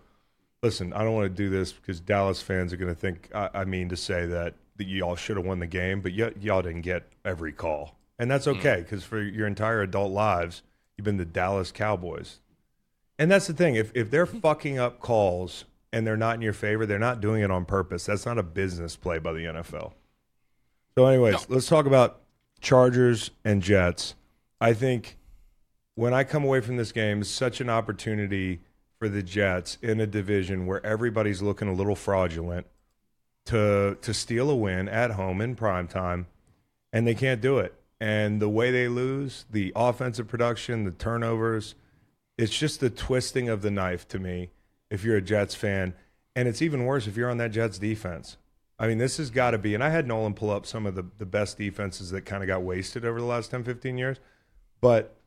listen, 0.62 0.94
I 0.94 1.04
don't 1.04 1.16
want 1.16 1.26
to 1.26 1.30
do 1.44 1.50
this 1.50 1.72
because 1.74 2.00
Dallas 2.00 2.40
fans 2.44 2.72
are 2.72 2.78
going 2.78 2.94
to 2.94 3.00
think 3.00 3.30
I, 3.34 3.50
I 3.56 3.66
mean 3.66 3.90
to 3.90 3.98
say 3.98 4.28
that, 4.28 4.54
that 4.78 4.86
y'all 4.88 5.16
should 5.16 5.38
have 5.38 5.46
won 5.48 5.58
the 5.60 5.66
game, 5.68 6.02
but 6.02 6.12
y- 6.16 6.32
y'all 6.40 6.62
didn't 6.62 6.82
get 6.82 7.08
every 7.26 7.52
call. 7.52 7.98
And 8.20 8.30
that's 8.30 8.48
okay 8.48 8.82
because 8.82 9.04
for 9.04 9.20
your 9.20 9.48
entire 9.48 9.82
adult 9.82 10.12
lives, 10.12 10.62
you've 10.96 11.06
been 11.06 11.18
the 11.18 11.26
Dallas 11.26 11.72
Cowboys. 11.72 12.40
And 13.20 13.30
that's 13.30 13.48
the 13.48 13.54
thing. 13.54 13.76
If, 13.76 13.92
if 13.94 14.10
they're 14.10 14.26
hmm. 14.26 14.40
fucking 14.40 14.80
up 14.80 15.00
calls 15.00 15.66
and 15.92 16.08
they're 16.08 16.18
not 16.18 16.36
in 16.36 16.42
your 16.42 16.54
favor, 16.54 16.86
they're 16.86 16.98
not 16.98 17.22
doing 17.22 17.44
it 17.44 17.52
on 17.52 17.66
purpose. 17.66 18.06
That's 18.06 18.26
not 18.26 18.38
a 18.38 18.44
business 18.44 18.96
play 18.96 19.20
by 19.20 19.34
the 19.34 19.40
NFL. 19.40 19.94
So, 20.98 21.06
anyways, 21.06 21.50
let's 21.50 21.68
talk 21.68 21.86
about 21.86 22.22
Chargers 22.62 23.32
and 23.44 23.62
Jets. 23.62 24.16
I 24.60 24.74
think 24.74 25.18
when 25.96 26.14
I 26.14 26.24
come 26.24 26.44
away 26.44 26.62
from 26.62 26.78
this 26.78 26.92
game, 26.92 27.22
it's 27.22 27.30
such 27.30 27.62
an 27.62 27.70
opportunity 27.70 28.62
for 28.98 29.08
the 29.08 29.24
Jets 29.24 29.78
in 29.82 30.00
a 30.00 30.08
division 30.08 30.66
where 30.66 30.86
everybody's 30.86 31.42
looking 31.42 31.68
a 31.68 31.74
little 31.74 31.96
fraudulent 31.96 32.68
to 33.46 33.98
to 34.02 34.14
steal 34.14 34.50
a 34.50 34.56
win 34.56 34.88
at 34.90 35.12
home 35.12 35.42
in 35.42 35.56
prime 35.56 35.88
time, 35.88 36.28
and 36.92 37.08
they 37.08 37.16
can't 37.16 37.42
do 37.42 37.60
it. 37.60 37.74
And 38.00 38.42
the 38.42 38.50
way 38.50 38.72
they 38.72 38.88
lose, 38.88 39.46
the 39.50 39.72
offensive 39.76 40.28
production, 40.28 40.84
the 40.84 40.92
turnovers, 40.92 41.76
it's 42.40 42.58
just 42.58 42.80
the 42.80 42.90
twisting 42.90 43.50
of 43.50 43.62
the 43.62 43.70
knife 43.70 44.08
to 44.08 44.18
me. 44.18 44.50
If 44.90 45.04
you're 45.04 45.18
a 45.18 45.22
Jets 45.22 45.56
fan, 45.56 45.94
and 46.36 46.48
it's 46.48 46.62
even 46.62 46.86
worse 46.86 47.06
if 47.06 47.18
you're 47.18 47.30
on 47.30 47.38
that 47.38 47.52
Jets 47.52 47.78
defense. 47.78 48.38
I 48.80 48.88
mean, 48.88 48.98
this 48.98 49.18
has 49.18 49.30
got 49.30 49.52
to 49.52 49.58
be, 49.58 49.74
and 49.74 49.84
I 49.84 49.90
had 49.90 50.08
Nolan 50.08 50.34
pull 50.34 50.50
up 50.50 50.66
some 50.66 50.86
of 50.86 50.96
the, 50.96 51.06
the 51.18 51.26
best 51.26 51.58
defenses 51.58 52.12
that 52.12 52.22
kind 52.22 52.42
of 52.42 52.48
got 52.48 52.62
wasted 52.62 53.04
over 53.04 53.20
the 53.20 53.26
last 53.26 53.52
10, 53.52 53.66
15 53.66 53.98
years. 53.98 54.20
But 54.80 55.18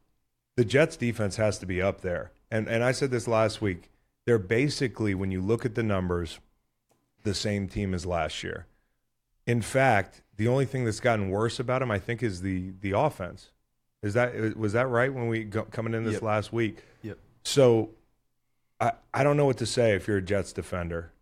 the 0.57 0.65
Jets 0.65 0.97
defense 0.97 1.37
has 1.37 1.59
to 1.59 1.67
be 1.67 1.83
up 1.83 2.01
there. 2.01 2.33
And 2.51 2.67
and 2.67 2.83
I 2.83 2.93
said 2.93 3.11
this 3.11 3.29
last 3.29 3.61
week. 3.61 3.91
They're 4.25 4.39
basically, 4.39 5.15
when 5.15 5.31
you 5.31 5.43
look 5.43 5.67
at 5.67 5.75
the 5.75 5.83
numbers, 5.83 6.39
the 7.25 7.35
same 7.35 7.69
team 7.69 7.93
as 7.93 8.07
last 8.07 8.43
year. 8.43 8.67
In 9.47 9.61
fact, 9.61 10.23
the 10.37 10.49
only 10.49 10.65
thing 10.65 10.85
that's 10.85 11.01
gotten 11.01 11.29
worse 11.29 11.61
about 11.61 11.81
them, 11.81 11.91
I 11.91 11.99
think, 11.99 12.23
is 12.23 12.41
the 12.41 12.73
the 12.81 12.93
offense. 12.93 13.51
Is 14.03 14.15
that 14.15 14.57
was 14.57 14.73
that 14.73 14.89
right 14.89 15.13
when 15.13 15.29
we 15.29 15.45
go, 15.45 15.63
coming 15.65 15.95
in 15.95 16.05
this 16.05 16.15
Yep. 16.15 16.23
last 16.23 16.53
week? 16.53 16.85
Yep. 17.03 17.19
So, 17.45 17.91
I 18.81 18.93
I 19.15 19.23
don't 19.23 19.37
know 19.37 19.47
what 19.47 19.59
to 19.59 19.67
say 19.67 19.95
if 19.95 20.09
you're 20.09 20.17
a 20.19 20.23
Jets 20.23 20.53
defender. 20.53 21.13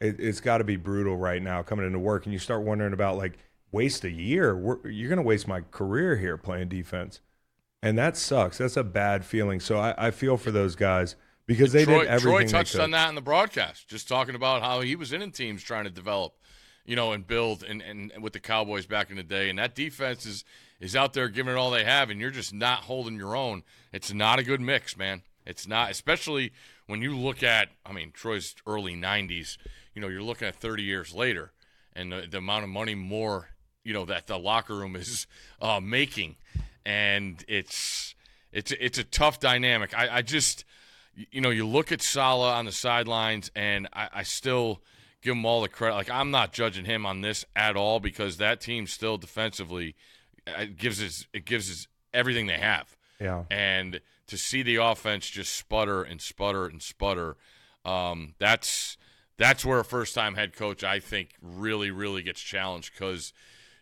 It, 0.00 0.18
it's 0.18 0.40
got 0.40 0.58
to 0.58 0.64
be 0.64 0.76
brutal 0.76 1.16
right 1.16 1.42
now 1.42 1.62
coming 1.62 1.84
into 1.84 1.98
work, 1.98 2.24
and 2.24 2.32
you 2.32 2.38
start 2.38 2.62
wondering 2.62 2.92
about 2.92 3.16
like 3.16 3.38
waste 3.72 4.04
a 4.04 4.10
year. 4.10 4.56
We're, 4.56 4.88
you're 4.88 5.08
going 5.08 5.18
to 5.18 5.22
waste 5.22 5.46
my 5.46 5.60
career 5.72 6.16
here 6.16 6.36
playing 6.36 6.68
defense, 6.68 7.20
and 7.82 7.98
that 7.98 8.16
sucks. 8.16 8.58
That's 8.58 8.76
a 8.76 8.84
bad 8.84 9.24
feeling. 9.24 9.60
So 9.60 9.78
I, 9.78 9.94
I 9.98 10.10
feel 10.10 10.36
for 10.36 10.50
those 10.50 10.74
guys 10.76 11.16
because 11.46 11.72
they 11.72 11.84
Troy, 11.84 12.00
did 12.00 12.08
everything 12.08 12.30
Troy 12.30 12.44
they 12.44 12.52
touched 12.52 12.72
could. 12.72 12.80
on 12.80 12.92
that 12.92 13.08
in 13.08 13.16
the 13.16 13.20
broadcast, 13.20 13.88
just 13.88 14.08
talking 14.08 14.36
about 14.36 14.62
how 14.62 14.80
he 14.80 14.94
was 14.94 15.12
in 15.12 15.30
teams 15.32 15.62
trying 15.62 15.84
to 15.84 15.90
develop, 15.90 16.34
you 16.86 16.94
know, 16.96 17.12
and 17.12 17.26
build 17.26 17.64
and, 17.64 17.82
and 17.82 18.12
with 18.22 18.32
the 18.32 18.40
Cowboys 18.40 18.86
back 18.86 19.10
in 19.10 19.16
the 19.16 19.22
day. 19.24 19.50
And 19.50 19.58
that 19.58 19.74
defense 19.74 20.24
is 20.24 20.44
is 20.80 20.96
out 20.96 21.12
there 21.12 21.28
giving 21.28 21.52
it 21.52 21.56
all 21.56 21.70
they 21.70 21.84
have, 21.84 22.10
and 22.10 22.20
you're 22.20 22.30
just 22.30 22.54
not 22.54 22.80
holding 22.84 23.16
your 23.16 23.36
own. 23.36 23.62
It's 23.92 24.12
not 24.12 24.38
a 24.38 24.42
good 24.42 24.60
mix, 24.60 24.96
man. 24.96 25.22
It's 25.46 25.68
not, 25.68 25.90
especially 25.90 26.52
when 26.86 27.02
you 27.02 27.16
look 27.16 27.42
at, 27.42 27.68
I 27.84 27.92
mean, 27.92 28.12
Troy's 28.12 28.54
early 28.66 28.94
'90s. 28.94 29.58
You 29.94 30.00
know, 30.00 30.08
you're 30.08 30.22
looking 30.22 30.48
at 30.48 30.56
30 30.56 30.82
years 30.82 31.14
later, 31.14 31.52
and 31.94 32.12
the, 32.12 32.26
the 32.30 32.38
amount 32.38 32.64
of 32.64 32.70
money 32.70 32.94
more, 32.94 33.48
you 33.84 33.92
know, 33.92 34.04
that 34.06 34.26
the 34.26 34.38
locker 34.38 34.74
room 34.74 34.96
is 34.96 35.26
uh, 35.60 35.80
making, 35.80 36.36
and 36.84 37.44
it's 37.46 38.14
it's 38.52 38.72
it's 38.72 38.98
a 38.98 39.04
tough 39.04 39.40
dynamic. 39.40 39.96
I, 39.96 40.16
I 40.16 40.22
just, 40.22 40.64
you 41.14 41.40
know, 41.40 41.50
you 41.50 41.66
look 41.66 41.92
at 41.92 42.00
Salah 42.00 42.54
on 42.54 42.64
the 42.64 42.72
sidelines, 42.72 43.50
and 43.54 43.88
I, 43.92 44.08
I 44.14 44.22
still 44.22 44.80
give 45.22 45.32
him 45.32 45.44
all 45.44 45.60
the 45.60 45.68
credit. 45.68 45.96
Like 45.96 46.10
I'm 46.10 46.30
not 46.30 46.52
judging 46.52 46.84
him 46.84 47.04
on 47.04 47.20
this 47.20 47.44
at 47.54 47.76
all 47.76 48.00
because 48.00 48.36
that 48.38 48.60
team 48.60 48.86
still 48.86 49.18
defensively 49.18 49.94
it 50.58 50.76
gives 50.76 51.02
us 51.02 51.26
it 51.32 51.44
gives 51.44 51.70
us 51.70 51.86
everything 52.12 52.46
they 52.46 52.58
have. 52.58 52.96
Yeah. 53.20 53.44
And 53.50 54.00
to 54.26 54.38
see 54.38 54.62
the 54.62 54.76
offense 54.76 55.28
just 55.28 55.54
sputter 55.54 56.02
and 56.02 56.20
sputter 56.20 56.66
and 56.66 56.82
sputter, 56.82 57.36
um, 57.84 58.34
that's 58.38 58.96
that's 59.40 59.64
where 59.64 59.80
a 59.80 59.84
first 59.84 60.14
time 60.14 60.34
head 60.34 60.54
coach 60.54 60.84
I 60.84 61.00
think 61.00 61.30
really 61.40 61.90
really 61.90 62.22
gets 62.22 62.40
challenged 62.40 62.92
because 62.92 63.32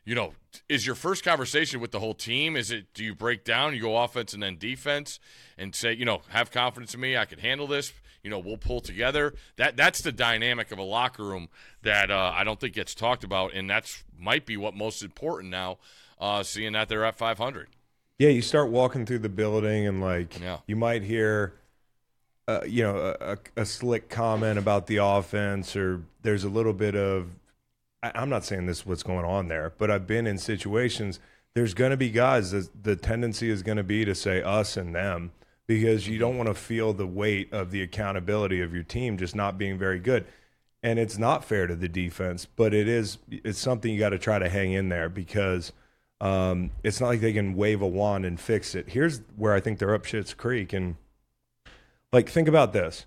you 0.05 0.15
know 0.15 0.35
is 0.69 0.87
your 0.87 0.95
first 0.95 1.25
conversation 1.25 1.81
with 1.81 1.91
the 1.91 2.01
whole 2.01 2.15
team 2.15 2.57
is 2.57 2.71
it 2.71 2.95
do 2.95 3.05
you 3.05 3.15
break 3.15 3.45
down 3.45 3.75
you 3.75 3.83
go 3.83 3.97
offense 3.97 4.33
and 4.33 4.43
then 4.43 4.57
defense 4.57 5.19
and 5.59 5.75
say 5.75 5.93
you 5.93 6.05
know 6.05 6.23
have 6.29 6.53
confidence 6.53 6.95
in 6.95 7.01
me 7.01 7.17
I 7.17 7.25
can 7.25 7.41
handle 7.41 7.67
this 7.67 7.93
you 8.23 8.31
know 8.31 8.39
we'll 8.39 8.57
pull 8.57 8.81
together 8.81 9.35
that 9.57 9.77
that's 9.77 10.01
the 10.01 10.13
dynamic 10.13 10.71
of 10.71 10.79
a 10.79 10.83
locker 10.83 11.25
room 11.25 11.49
that 11.83 12.11
uh, 12.11 12.33
I 12.35 12.45
don't 12.45 12.61
think 12.61 12.75
gets 12.75 12.95
talked 12.95 13.25
about 13.25 13.53
and 13.53 13.69
that's 13.69 14.05
might 14.17 14.47
be 14.47 14.57
what 14.57 14.75
most 14.75 15.03
important 15.03 15.51
now 15.51 15.79
uh, 16.21 16.43
seeing 16.43 16.73
that 16.73 16.89
they're 16.89 17.05
at 17.05 17.17
500 17.17 17.69
Yeah, 18.19 18.29
you 18.31 18.43
start 18.43 18.71
walking 18.71 19.07
through 19.07 19.21
the 19.21 19.29
building 19.29 19.87
and 19.87 20.01
like 20.01 20.41
Yeah. 20.41 20.59
you 20.67 20.77
might 20.77 21.03
hear, 21.03 21.55
uh, 22.47 22.61
you 22.67 22.83
know, 22.83 22.97
a, 23.21 23.33
a, 23.33 23.39
a 23.63 23.65
slick 23.67 24.09
comment 24.09 24.59
about 24.59 24.87
the 24.87 24.97
offense, 24.97 25.77
or 25.77 26.03
there's 26.23 26.45
a 26.45 26.49
little 26.49 26.73
bit 26.73 26.95
of. 26.97 27.31
I, 28.03 28.13
I'm 28.15 28.29
not 28.31 28.45
saying 28.45 28.67
this 28.67 28.79
is 28.81 28.87
what's 28.87 29.03
going 29.03 29.25
on 29.25 29.49
there, 29.49 29.73
but 29.79 29.91
I've 29.91 30.07
been 30.07 30.27
in 30.27 30.39
situations. 30.39 31.21
There's 31.55 31.75
going 31.75 31.91
to 31.91 31.97
be 31.97 32.11
guys. 32.11 32.51
that 32.53 32.83
The 32.85 32.97
tendency 32.97 33.51
is 33.51 33.63
going 33.63 33.77
to 33.79 33.85
be 33.85 34.05
to 34.05 34.15
say 34.15 34.43
us 34.43 34.77
and 34.77 34.95
them 34.95 35.33
because 35.67 36.09
you 36.09 36.19
don't 36.19 36.37
want 36.39 36.49
to 36.49 36.55
feel 36.55 36.93
the 36.95 37.07
weight 37.07 37.53
of 37.53 37.71
the 37.71 37.83
accountability 37.83 38.61
of 38.63 38.73
your 38.73 38.83
team 38.85 39.19
just 39.19 39.35
not 39.37 39.59
being 39.59 39.77
very 39.79 39.99
good. 39.99 40.25
And 40.83 40.99
it's 40.99 41.19
not 41.19 41.45
fair 41.45 41.67
to 41.67 41.75
the 41.77 41.89
defense, 41.89 42.47
but 42.47 42.73
it 42.73 42.89
is. 42.89 43.19
It's 43.31 43.59
something 43.59 43.93
you 43.93 43.99
got 43.99 44.11
to 44.11 44.19
try 44.19 44.39
to 44.39 44.49
hang 44.49 44.73
in 44.73 44.89
there 44.89 45.09
because. 45.09 45.73
Um, 46.21 46.71
it's 46.83 47.01
not 47.01 47.09
like 47.09 47.21
they 47.21 47.33
can 47.33 47.55
wave 47.55 47.81
a 47.81 47.87
wand 47.87 48.25
and 48.25 48.41
fix 48.41 48.75
it. 48.75 48.89
Here's 48.89 49.21
where 49.37 49.53
I 49.55 49.61
think 49.61 49.79
they're 49.79 49.95
up 49.95 50.05
shit's 50.05 50.35
creek. 50.35 50.73
And 50.73 50.97
like, 52.13 52.29
think 52.29 52.49
about 52.49 52.73
this 52.73 53.07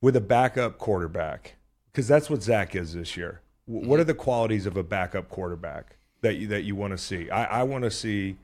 with 0.00 0.14
a 0.16 0.20
backup 0.20 0.78
quarterback, 0.78 1.56
because 1.90 2.06
that's 2.06 2.30
what 2.30 2.42
Zach 2.42 2.76
is 2.76 2.94
this 2.94 3.16
year. 3.16 3.40
W- 3.66 3.88
What 3.88 3.98
are 4.00 4.04
the 4.04 4.14
qualities 4.14 4.66
of 4.66 4.76
a 4.76 4.82
backup 4.82 5.28
quarterback 5.28 5.96
that 6.20 6.36
you, 6.36 6.46
that 6.48 6.62
you 6.62 6.76
want 6.76 6.92
to 6.92 6.98
see? 6.98 7.28
I, 7.30 7.60
I 7.60 7.62
want 7.64 7.84
to 7.84 7.90
see 7.90 8.36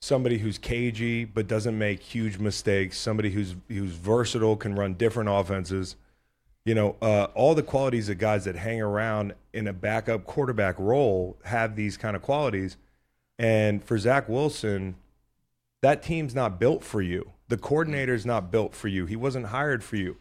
somebody 0.00 0.38
who's 0.38 0.58
cagey 0.58 1.24
but 1.24 1.46
doesn't 1.46 1.78
make 1.78 2.00
huge 2.00 2.38
mistakes. 2.38 2.98
Somebody 2.98 3.30
who's 3.30 3.54
who's 3.68 3.92
versatile, 3.92 4.56
can 4.56 4.74
run 4.74 4.94
different 4.94 5.30
offenses. 5.30 5.96
You 6.64 6.74
know, 6.74 6.96
uh, 7.02 7.28
all 7.34 7.54
the 7.54 7.62
qualities 7.62 8.08
of 8.08 8.18
guys 8.18 8.44
that 8.46 8.56
hang 8.56 8.80
around 8.80 9.34
in 9.52 9.68
a 9.68 9.72
backup 9.72 10.24
quarterback 10.24 10.76
role 10.78 11.36
have 11.44 11.76
these 11.76 11.96
kind 11.96 12.16
of 12.16 12.22
qualities. 12.22 12.76
And 13.38 13.82
for 13.82 13.98
Zach 13.98 14.28
Wilson, 14.28 14.96
that 15.82 16.02
team's 16.02 16.34
not 16.34 16.58
built 16.58 16.84
for 16.84 17.02
you. 17.02 17.32
The 17.48 17.58
coordinator's 17.58 18.24
not 18.24 18.50
built 18.50 18.74
for 18.74 18.88
you. 18.88 19.06
He 19.06 19.16
wasn't 19.16 19.46
hired 19.46 19.84
for 19.84 19.96
you. 19.96 20.16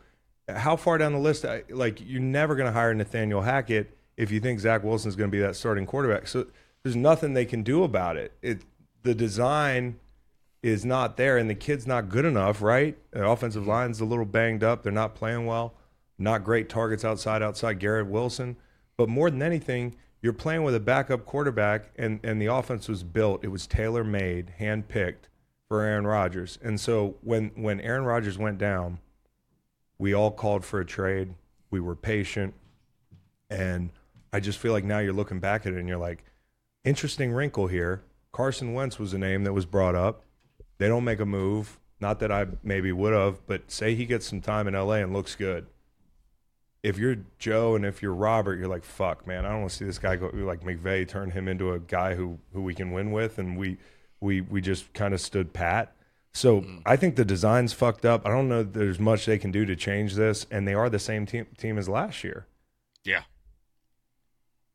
How 0.49 0.75
far 0.75 0.97
down 0.97 1.13
the 1.13 1.19
list? 1.19 1.45
Like, 1.69 1.99
you're 2.05 2.21
never 2.21 2.55
going 2.55 2.67
to 2.67 2.73
hire 2.73 2.93
Nathaniel 2.93 3.41
Hackett 3.41 3.95
if 4.17 4.29
you 4.29 4.39
think 4.39 4.59
Zach 4.59 4.83
Wilson's 4.83 5.15
going 5.15 5.29
to 5.29 5.35
be 5.35 5.41
that 5.41 5.55
starting 5.55 5.85
quarterback. 5.85 6.27
So 6.27 6.47
there's 6.83 6.95
nothing 6.95 7.33
they 7.33 7.45
can 7.45 7.63
do 7.63 7.83
about 7.83 8.17
it. 8.17 8.33
It 8.41 8.63
the 9.03 9.15
design 9.15 9.99
is 10.61 10.85
not 10.85 11.17
there, 11.17 11.37
and 11.37 11.49
the 11.49 11.55
kid's 11.55 11.87
not 11.87 12.09
good 12.09 12.25
enough. 12.25 12.61
Right? 12.61 12.97
The 13.11 13.25
offensive 13.25 13.65
line's 13.65 14.01
a 14.01 14.05
little 14.05 14.25
banged 14.25 14.63
up. 14.63 14.83
They're 14.83 14.91
not 14.91 15.15
playing 15.15 15.45
well. 15.45 15.75
Not 16.17 16.43
great 16.43 16.67
targets 16.67 17.05
outside. 17.05 17.41
Outside 17.41 17.79
Garrett 17.79 18.07
Wilson, 18.07 18.57
but 18.97 19.07
more 19.07 19.31
than 19.31 19.41
anything, 19.41 19.95
you're 20.23 20.33
playing 20.33 20.63
with 20.63 20.73
a 20.73 20.79
backup 20.79 21.25
quarterback, 21.25 21.91
and 21.97 22.21
and 22.23 22.41
the 22.41 22.47
offense 22.47 22.87
was 22.87 23.03
built. 23.03 23.43
It 23.43 23.49
was 23.49 23.67
tailor 23.67 24.05
made, 24.05 24.53
hand 24.57 24.87
picked 24.87 25.27
for 25.67 25.81
Aaron 25.81 26.07
Rodgers. 26.07 26.57
And 26.63 26.79
so 26.79 27.17
when 27.21 27.51
when 27.55 27.81
Aaron 27.81 28.05
Rodgers 28.05 28.37
went 28.37 28.57
down, 28.57 28.99
we 29.99 30.13
all 30.13 30.31
called 30.31 30.63
for 30.63 30.79
a 30.79 30.85
trade. 30.85 31.35
We 31.69 31.81
were 31.81 31.95
patient, 31.95 32.53
and 33.49 33.89
I 34.31 34.39
just 34.39 34.59
feel 34.59 34.71
like 34.71 34.85
now 34.85 34.99
you're 34.99 35.13
looking 35.13 35.39
back 35.39 35.65
at 35.65 35.73
it 35.73 35.79
and 35.79 35.89
you're 35.89 35.97
like, 35.97 36.23
interesting 36.85 37.33
wrinkle 37.33 37.67
here. 37.67 38.01
Carson 38.31 38.73
Wentz 38.73 38.97
was 38.97 39.13
a 39.13 39.17
name 39.17 39.43
that 39.43 39.53
was 39.53 39.65
brought 39.65 39.93
up. 39.93 40.23
They 40.77 40.87
don't 40.87 41.03
make 41.03 41.19
a 41.19 41.25
move. 41.25 41.79
Not 41.99 42.19
that 42.19 42.31
I 42.31 42.47
maybe 42.63 42.93
would 42.93 43.13
have, 43.13 43.45
but 43.45 43.69
say 43.69 43.93
he 43.93 44.05
gets 44.05 44.25
some 44.25 44.41
time 44.41 44.67
in 44.69 44.73
LA 44.73 44.95
and 44.95 45.11
looks 45.11 45.35
good. 45.35 45.67
If 46.83 46.97
you're 46.97 47.17
Joe 47.39 47.75
and 47.75 47.85
if 47.85 48.01
you're 48.01 48.13
Robert, 48.13 48.59
you're 48.59 48.67
like, 48.67 48.83
fuck, 48.83 49.25
man, 49.25 49.45
I 49.45 49.49
don't 49.49 49.61
want 49.61 49.71
to 49.71 49.77
see 49.77 49.85
this 49.85 49.99
guy 49.99 50.17
go 50.17 50.29
like 50.33 50.61
McVay 50.61 51.07
turn 51.07 51.31
him 51.31 51.47
into 51.47 51.71
a 51.71 51.79
guy 51.79 52.15
who 52.15 52.39
who 52.51 52.61
we 52.61 52.75
can 52.75 52.91
win 52.91 53.11
with, 53.11 53.39
and 53.39 53.57
we 53.57 53.77
we 54.19 54.41
we 54.41 54.61
just 54.61 54.93
kind 54.93 55.13
of 55.13 55.21
stood 55.21 55.53
pat. 55.53 55.95
So 56.33 56.61
mm. 56.61 56.81
I 56.85 56.97
think 56.97 57.15
the 57.15 57.25
design's 57.25 57.73
fucked 57.73 58.05
up. 58.05 58.25
I 58.25 58.29
don't 58.29 58.49
know 58.49 58.63
that 58.63 58.73
there's 58.73 58.99
much 58.99 59.25
they 59.25 59.37
can 59.37 59.51
do 59.51 59.65
to 59.65 59.75
change 59.75 60.15
this, 60.15 60.45
and 60.51 60.67
they 60.67 60.73
are 60.73 60.89
the 60.89 60.99
same 60.99 61.25
team 61.25 61.47
team 61.57 61.77
as 61.77 61.87
last 61.87 62.23
year. 62.23 62.47
yeah 63.03 63.23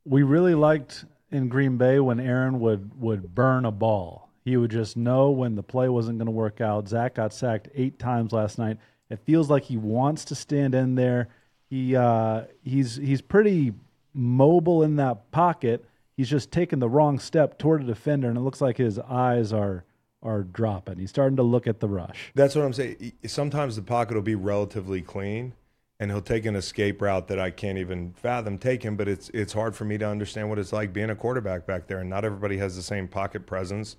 we 0.09 0.23
really 0.23 0.55
liked 0.55 1.05
in 1.31 1.49
Green 1.49 1.77
Bay 1.77 2.01
when 2.01 2.19
Aaron 2.19 2.61
would 2.61 3.01
would 3.01 3.35
burn 3.35 3.65
a 3.65 3.71
ball. 3.71 4.31
He 4.45 4.57
would 4.57 4.71
just 4.71 4.97
know 4.97 5.31
when 5.31 5.55
the 5.55 5.63
play 5.63 5.89
wasn't 5.89 6.19
going 6.19 6.27
to 6.27 6.33
work 6.33 6.61
out. 6.61 6.89
Zach 6.89 7.15
got 7.15 7.35
sacked 7.35 7.69
eight 7.75 7.99
times 7.99 8.33
last 8.33 8.59
night. 8.59 8.79
It 9.11 9.21
feels 9.27 9.51
like 9.51 9.65
he 9.65 9.77
wants 9.77 10.25
to 10.27 10.35
stand 10.35 10.75
in 10.75 10.95
there. 10.95 11.29
He 11.69 11.95
uh, 11.95 12.45
he's 12.63 12.97
he's 12.97 13.21
pretty 13.21 13.75
mobile 14.15 14.83
in 14.83 14.97
that 14.97 15.31
pocket. 15.31 15.85
He's 16.17 16.29
just 16.29 16.51
taking 16.51 16.79
the 16.79 16.89
wrong 16.89 17.19
step 17.19 17.59
toward 17.59 17.83
a 17.83 17.85
defender, 17.85 18.29
and 18.29 18.37
it 18.37 18.41
looks 18.41 18.61
like 18.61 18.77
his 18.77 18.99
eyes 18.99 19.53
are 19.53 19.85
are 20.23 20.43
dropping. 20.43 20.99
He's 20.99 21.11
starting 21.11 21.37
to 21.37 21.43
look 21.43 21.67
at 21.67 21.81
the 21.81 21.89
rush. 21.89 22.33
That's 22.35 22.55
what 22.55 22.65
I'm 22.65 22.73
saying. 22.73 23.13
Sometimes 23.27 23.77
the 23.77 23.83
pocket 23.83 24.15
will 24.15 24.23
be 24.23 24.35
relatively 24.35 25.01
clean, 25.01 25.53
and 26.01 26.11
he'll 26.11 26.21
take 26.21 26.45
an 26.45 26.57
escape 26.57 27.01
route 27.01 27.29
that 27.29 27.39
I 27.39 27.51
can't 27.51 27.79
even 27.79 28.15
fathom 28.15 28.59
taking. 28.59 28.97
But 28.97 29.09
it's 29.09 29.31
it's 29.35 29.53
hard 29.53 29.77
for 29.77 29.85
me 29.85 29.99
to 29.99 30.09
understand 30.09 30.49
what 30.49 30.59
it's 30.59 30.73
like 30.73 30.93
being 30.93 31.11
a 31.11 31.17
quarterback 31.17 31.67
back 31.67 31.87
there, 31.87 31.99
and 31.99 32.11
not 32.11 32.25
everybody 32.25 32.57
has 32.57 32.77
the 32.77 32.83
same 32.83 33.09
pocket 33.09 33.47
presence, 33.47 33.97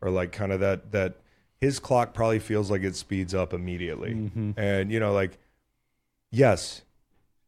or 0.00 0.10
like 0.10 0.32
kind 0.32 0.50
of 0.50 0.60
that 0.60 0.92
that 0.92 1.16
his 1.60 1.78
clock 1.78 2.14
probably 2.14 2.40
feels 2.40 2.70
like 2.70 2.82
it 2.82 2.96
speeds 2.96 3.34
up 3.34 3.52
immediately, 3.52 4.30
and 4.56 4.90
you 4.90 4.98
know 4.98 5.12
like 5.12 5.38
yes, 6.32 6.82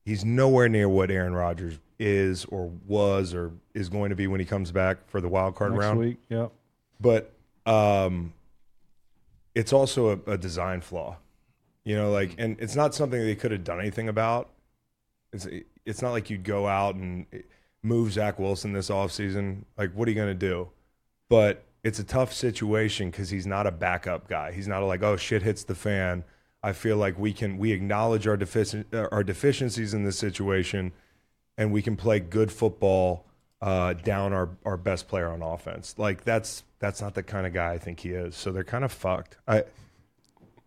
he's 0.05 0.25
nowhere 0.25 0.69
near 0.69 0.89
what 0.89 1.11
Aaron 1.11 1.35
Rodgers 1.35 1.79
is 1.99 2.45
or 2.47 2.71
was 2.87 3.35
or 3.35 3.53
is 3.73 3.89
going 3.89 4.11
to 4.11 4.17
be 4.17 4.27
when 4.27 4.41
he 4.41 4.47
comes 4.47 4.71
back 4.71 5.09
for 5.09 5.21
the 5.21 5.29
wild 5.29 5.55
card 5.55 5.73
Next 5.73 5.85
round 5.85 5.99
week, 5.99 6.19
yep. 6.29 6.53
but 7.01 7.33
um, 7.67 8.33
it's 9.55 9.73
also 9.73 10.21
a, 10.27 10.33
a 10.33 10.39
design 10.39 10.81
flaw. 10.81 11.17
You 11.85 11.97
know, 11.97 12.11
like, 12.11 12.35
and 12.39 12.57
it's 12.61 12.75
not 12.75 12.95
something 12.95 13.21
they 13.21 13.37
could 13.37 13.51
have 13.51 13.65
done 13.65 13.79
anything 13.79 14.09
about. 14.09 14.49
It's 15.33 15.47
it's 15.85 16.01
not 16.01 16.13
like 16.13 16.31
you'd 16.31 16.45
go 16.45 16.67
out 16.67 16.95
and 16.95 17.27
move 17.83 18.13
Zach 18.13 18.39
Wilson 18.39 18.73
this 18.73 18.89
offseason. 18.89 19.65
Like, 19.77 19.93
what 19.93 20.09
are 20.09 20.11
you 20.11 20.17
going 20.17 20.29
to 20.29 20.35
do? 20.35 20.71
But 21.29 21.65
it's 21.83 21.99
a 21.99 22.05
tough 22.05 22.33
situation 22.33 23.11
because 23.11 23.29
he's 23.29 23.47
not 23.47 23.67
a 23.67 23.71
backup 23.71 24.29
guy. 24.29 24.53
He's 24.53 24.67
not 24.67 24.83
like, 24.85 25.03
oh 25.03 25.17
shit 25.17 25.43
hits 25.43 25.65
the 25.65 25.75
fan. 25.75 26.25
I 26.65 26.73
feel 26.73 26.97
like 26.97 27.19
we 27.19 27.35
can 27.35 27.59
we 27.59 27.73
acknowledge 27.73 28.27
our 28.27 28.39
defici- 28.39 28.87
uh, 28.95 29.07
our 29.13 29.23
deficiencies 29.23 29.93
in 29.93 30.05
this 30.05 30.19
situation, 30.19 30.93
and 31.59 31.71
we 31.73 31.83
can 31.83 31.95
play 31.95 32.21
good 32.21 32.51
football 32.51 33.27
uh, 33.61 33.93
down 33.93 34.33
our, 34.33 34.49
our 34.65 34.77
best 34.79 35.07
player 35.07 35.29
on 35.29 35.43
offense. 35.43 35.95
Like 35.99 36.25
that's 36.25 36.65
that's 36.79 37.03
not 37.03 37.13
the 37.15 37.23
kind 37.23 37.47
of 37.47 37.53
guy 37.53 37.73
I 37.75 37.79
think 37.79 38.01
he 38.01 38.11
is. 38.11 38.35
So 38.35 38.51
they're 38.51 38.65
kind 38.65 38.83
of 38.85 38.93
fucked. 38.93 39.37
I 39.47 39.65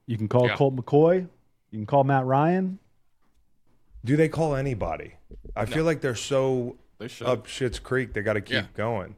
You 0.05 0.17
can 0.17 0.27
call 0.27 0.47
Yeah. 0.47 0.55
Colt 0.55 0.75
McCoy. 0.75 1.27
You 1.71 1.79
can 1.79 1.85
call 1.87 2.03
Matt 2.03 2.25
Ryan. 2.25 2.77
do 4.05 4.15
they 4.15 4.29
call 4.29 4.55
anybody? 4.55 5.13
I 5.55 5.65
feel 5.65 5.83
like 5.83 6.01
they're 6.01 6.15
so 6.15 6.77
They 6.99 7.07
should. 7.07 7.27
up 7.27 7.45
shit's 7.47 7.79
creek. 7.79 8.13
They 8.13 8.21
got 8.21 8.33
to 8.33 8.41
keep 8.41 8.53
Yeah. 8.53 8.65
going 8.75 9.15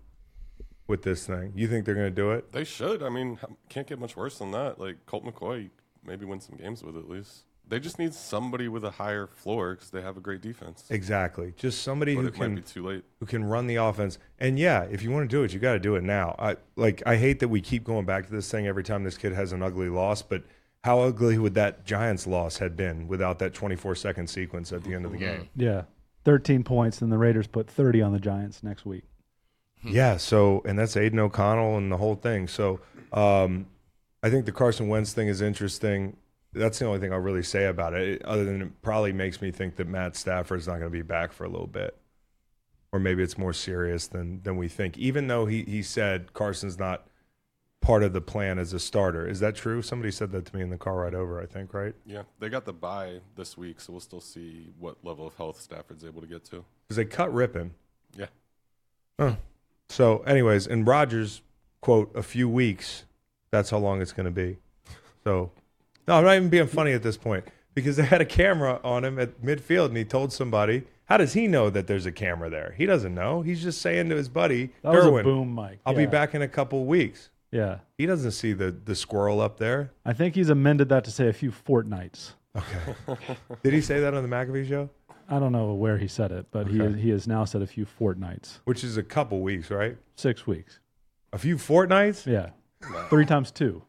with 0.88 1.04
this 1.04 1.28
thing. 1.28 1.52
You 1.56 1.68
think 1.68 1.86
they're 1.86 1.94
going 1.96 2.08
to 2.10 2.16
do 2.16 2.32
it? 2.32 2.52
They 2.54 2.64
should. 2.64 3.04
I 3.04 3.10
mean, 3.10 3.38
can't 3.70 3.86
get 3.86 4.00
much 4.00 4.16
worse 4.16 4.40
than 4.40 4.52
that. 4.52 4.80
Like 4.80 5.06
Colt 5.06 5.24
McCoy, 5.26 5.70
maybe 6.10 6.26
win 6.26 6.42
some 6.42 6.58
games 6.58 6.84
with 6.84 6.98
at 6.98 7.08
least. 7.10 7.44
They 7.68 7.80
just 7.80 8.00
need 8.00 8.16
somebody 8.16 8.68
with 8.68 8.84
a 8.84 8.90
higher 8.90 9.28
floor 9.28 9.76
because 9.76 9.92
they 9.92 10.02
have 10.02 10.18
a 10.18 10.20
great 10.20 10.42
defense. 10.42 10.86
Exactly. 10.90 11.54
Just 11.56 11.84
somebody 11.84 12.16
But 12.16 12.22
who 12.22 12.28
it 12.30 12.38
might 12.38 12.46
can 12.46 12.56
be 12.56 12.62
too 12.64 12.84
late. 12.88 13.04
who 13.20 13.28
can 13.28 13.44
run 13.46 13.68
the 13.68 13.76
offense. 13.76 14.18
And 14.40 14.58
yeah, 14.58 14.84
if 14.90 15.04
you 15.04 15.12
want 15.12 15.30
to 15.30 15.34
do 15.36 15.44
it, 15.44 15.54
you 15.54 15.60
got 15.60 15.74
to 15.74 15.80
do 15.80 15.96
it 15.96 16.04
now. 16.04 16.36
I 16.40 16.56
like 16.76 17.04
I 17.06 17.16
hate 17.16 17.40
that 17.42 17.48
we 17.50 17.62
keep 17.62 17.84
going 17.84 18.06
back 18.06 18.26
to 18.26 18.32
this 18.32 18.50
thing 18.50 18.66
every 18.66 18.84
time 18.84 19.04
this 19.04 19.18
kid 19.20 19.34
has 19.34 19.52
an 19.54 19.62
ugly 19.62 19.88
loss, 19.90 20.24
but 20.24 20.44
how 20.84 21.02
ugly 21.02 21.38
would 21.38 21.54
that 21.54 21.86
Giants 21.86 22.26
loss 22.26 22.58
had 22.58 22.76
been 22.76 23.08
without 23.08 23.38
that 23.40 23.54
24 23.54 23.94
second 23.96 24.28
sequence 24.32 24.74
at 24.74 24.84
the 24.84 24.96
end 24.96 25.06
of 25.06 25.12
the 25.12 25.18
game? 25.20 25.50
Yeah. 25.56 25.84
13 26.26 26.64
points, 26.64 27.02
and 27.04 27.12
the 27.12 27.18
Raiders 27.20 27.46
put 27.48 27.70
30 27.70 28.02
on 28.02 28.14
the 28.14 28.20
Giants 28.20 28.64
next 28.64 28.86
week. 28.86 29.04
Yeah, 29.84 30.18
so 30.18 30.62
and 30.66 30.78
that's 30.78 30.98
Aidan 30.98 31.20
O'Connell 31.20 31.78
and 31.78 31.92
the 31.92 31.98
whole 31.98 32.16
thing. 32.16 32.48
So 32.48 32.82
um, 33.14 33.68
I 34.22 34.30
think 34.30 34.46
the 34.46 34.52
Carson 34.52 34.88
Wentz 34.88 35.14
thing 35.14 35.28
is 35.28 35.42
interesting. 35.42 36.18
That's 36.54 36.80
the 36.80 36.86
only 36.86 37.00
thing 37.00 37.14
I'll 37.14 37.20
really 37.20 37.44
say 37.44 37.66
about 37.66 37.94
it, 37.94 38.24
other 38.26 38.44
than 38.44 38.62
it 38.62 38.82
probably 38.82 39.14
makes 39.14 39.42
me 39.42 39.52
think 39.52 39.76
that 39.76 39.88
Matt 39.88 40.16
Stafford's 40.16 40.68
not 40.68 40.74
going 40.80 40.92
to 40.92 40.98
be 40.98 41.04
back 41.04 41.32
for 41.32 41.44
a 41.46 41.50
little 41.50 41.68
bit, 41.68 41.96
or 42.92 43.00
maybe 43.00 43.22
it's 43.24 43.38
more 43.38 43.54
serious 43.54 44.08
than 44.08 44.42
than 44.44 44.58
we 44.58 44.68
think. 44.68 44.98
Even 44.98 45.28
though 45.28 45.46
he 45.46 45.64
he 45.64 45.82
said 45.84 46.34
Carson's 46.34 46.80
not 46.80 47.06
part 47.82 48.04
of 48.04 48.12
the 48.12 48.20
plan 48.20 48.60
as 48.60 48.74
a 48.74 48.80
starter, 48.80 49.28
is 49.28 49.40
that 49.40 49.56
true? 49.56 49.82
Somebody 49.82 50.12
said 50.12 50.32
that 50.32 50.46
to 50.48 50.56
me 50.56 50.62
in 50.64 50.70
the 50.70 50.78
car 50.78 50.98
ride 50.98 51.14
over. 51.16 51.40
I 51.40 51.46
think 51.46 51.74
right 51.74 51.94
Yeah, 52.06 52.24
they 52.40 52.50
got 52.50 52.66
the 52.66 52.74
bye 52.74 53.22
this 53.36 53.58
week, 53.58 53.80
so 53.80 53.94
we'll 53.94 54.02
still 54.02 54.20
see 54.20 54.74
what 54.80 54.98
level 55.04 55.28
of 55.28 55.36
health 55.36 55.62
Stafford's 55.62 56.04
able 56.04 56.20
to 56.22 56.28
get 56.28 56.44
to. 56.46 56.66
because 56.88 56.98
they 56.98 57.06
cut 57.06 57.32
Rypien. 57.34 57.70
Yeah. 58.18 58.26
Oh. 59.20 59.38
So, 59.88 60.20
anyways, 60.20 60.68
and 60.68 60.86
Rodgers 60.86 61.42
quote 61.82 62.12
a 62.16 62.24
few 62.24 62.50
weeks. 62.50 63.06
That's 63.52 63.70
how 63.70 63.78
long 63.78 64.02
it's 64.02 64.12
going 64.14 64.26
to 64.26 64.32
be. 64.32 64.58
So, 65.24 65.52
no, 66.08 66.16
I'm 66.16 66.24
not 66.24 66.36
even 66.36 66.50
being 66.50 66.68
funny 66.68 66.94
at 66.94 67.04
this 67.04 67.18
point 67.18 67.46
because 67.76 67.98
they 67.98 68.04
had 68.06 68.22
a 68.22 68.26
camera 68.26 68.80
on 68.84 69.04
him 69.06 69.20
at 69.20 69.42
midfield, 69.42 69.88
and 69.88 69.98
he 69.98 70.06
told 70.06 70.32
somebody. 70.34 70.84
How 71.06 71.18
does 71.18 71.34
he 71.34 71.48
know 71.48 71.72
that 71.72 71.88
there's 71.88 72.06
a 72.06 72.12
camera 72.12 72.52
there? 72.52 72.76
He 72.78 72.86
doesn't 72.86 73.16
know. 73.16 73.42
He's 73.42 73.64
just 73.64 73.82
saying 73.82 74.10
to 74.10 74.16
his 74.16 74.30
buddy, 74.30 74.70
That 74.84 74.94
was 74.94 75.06
a 75.06 75.24
boom 75.24 75.56
mic. 75.56 75.80
I'll 75.84 75.94
Yeah. 75.94 76.06
be 76.06 76.12
back 76.12 76.36
in 76.36 76.44
a 76.44 76.48
couple 76.48 76.86
weeks. 76.86 77.32
Yeah. 77.52 77.80
He 77.98 78.06
doesn't 78.06 78.32
see 78.32 78.54
the 78.54 78.70
the 78.72 78.94
squirrel 78.94 79.42
up 79.42 79.58
there. 79.58 79.90
I 80.06 80.14
think 80.14 80.36
he's 80.36 80.50
amended 80.52 80.90
that 80.90 81.04
to 81.06 81.12
say 81.12 81.28
a 81.28 81.34
few 81.34 81.50
fortnights. 81.50 82.36
Okay. 82.56 83.18
Did 83.64 83.74
he 83.74 83.82
say 83.82 84.00
that 84.02 84.14
on 84.14 84.22
the 84.22 84.30
McAfee 84.30 84.68
show? 84.68 84.92
I 85.28 85.40
don't 85.40 85.52
know 85.52 85.74
where 85.74 85.98
he 85.98 86.08
said 86.08 86.32
it, 86.32 86.46
but 86.52 86.68
he, 86.68 86.80
Okay. 86.80 87.00
he 87.00 87.10
has 87.10 87.28
now 87.28 87.44
said 87.44 87.64
a 87.64 87.68
few 87.68 87.86
fortnights. 87.86 88.60
Which 88.66 88.84
is 88.84 88.98
a 88.98 89.04
couple 89.04 89.40
weeks, 89.42 89.72
right? 89.72 89.98
Six 90.16 90.46
weeks. 90.46 90.80
A 91.34 91.40
few 91.40 91.58
fortnights. 91.58 92.28
Yeah. 92.28 92.50
Three 93.10 93.26
times 93.26 93.52
two. 93.52 93.82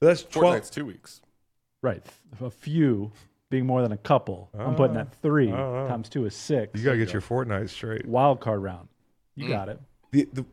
That's 0.00 0.22
twelve. 0.22 0.46
Fortnight's 0.46 0.70
two 0.70 0.86
weeks. 0.86 1.20
Right. 1.82 2.04
A 2.40 2.50
few 2.50 3.12
being 3.50 3.66
more 3.66 3.82
than 3.82 3.92
a 3.92 3.96
couple. 3.96 4.50
I'm 4.58 4.74
putting 4.74 4.94
that 4.94 5.08
ah. 5.10 5.16
three 5.22 5.50
Oh, 5.50 5.84
oh. 5.84 5.88
times 5.88 6.08
two 6.08 6.24
is 6.26 6.34
six. 6.34 6.78
You 6.78 6.84
gotta 6.84 6.98
get 6.98 7.12
your 7.12 7.22
fortnight 7.22 7.70
straight. 7.70 8.06
wild 8.06 8.40
card 8.40 8.62
round. 8.62 8.88
You 9.34 9.46
mm. 9.46 9.48
got 9.48 9.68
it. 9.68 9.80
the, 10.10 10.28
the 10.32 10.44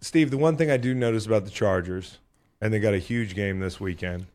Steve, 0.00 0.30
the 0.30 0.38
one 0.38 0.56
thing 0.56 0.70
I 0.70 0.76
do 0.76 0.94
notice 0.94 1.26
about 1.26 1.44
the 1.44 1.50
Chargers, 1.50 2.18
and 2.60 2.72
they 2.72 2.78
got 2.78 2.94
a 2.94 2.98
huge 2.98 3.34
game 3.34 3.60
this 3.60 3.78
weekend, 3.80 4.26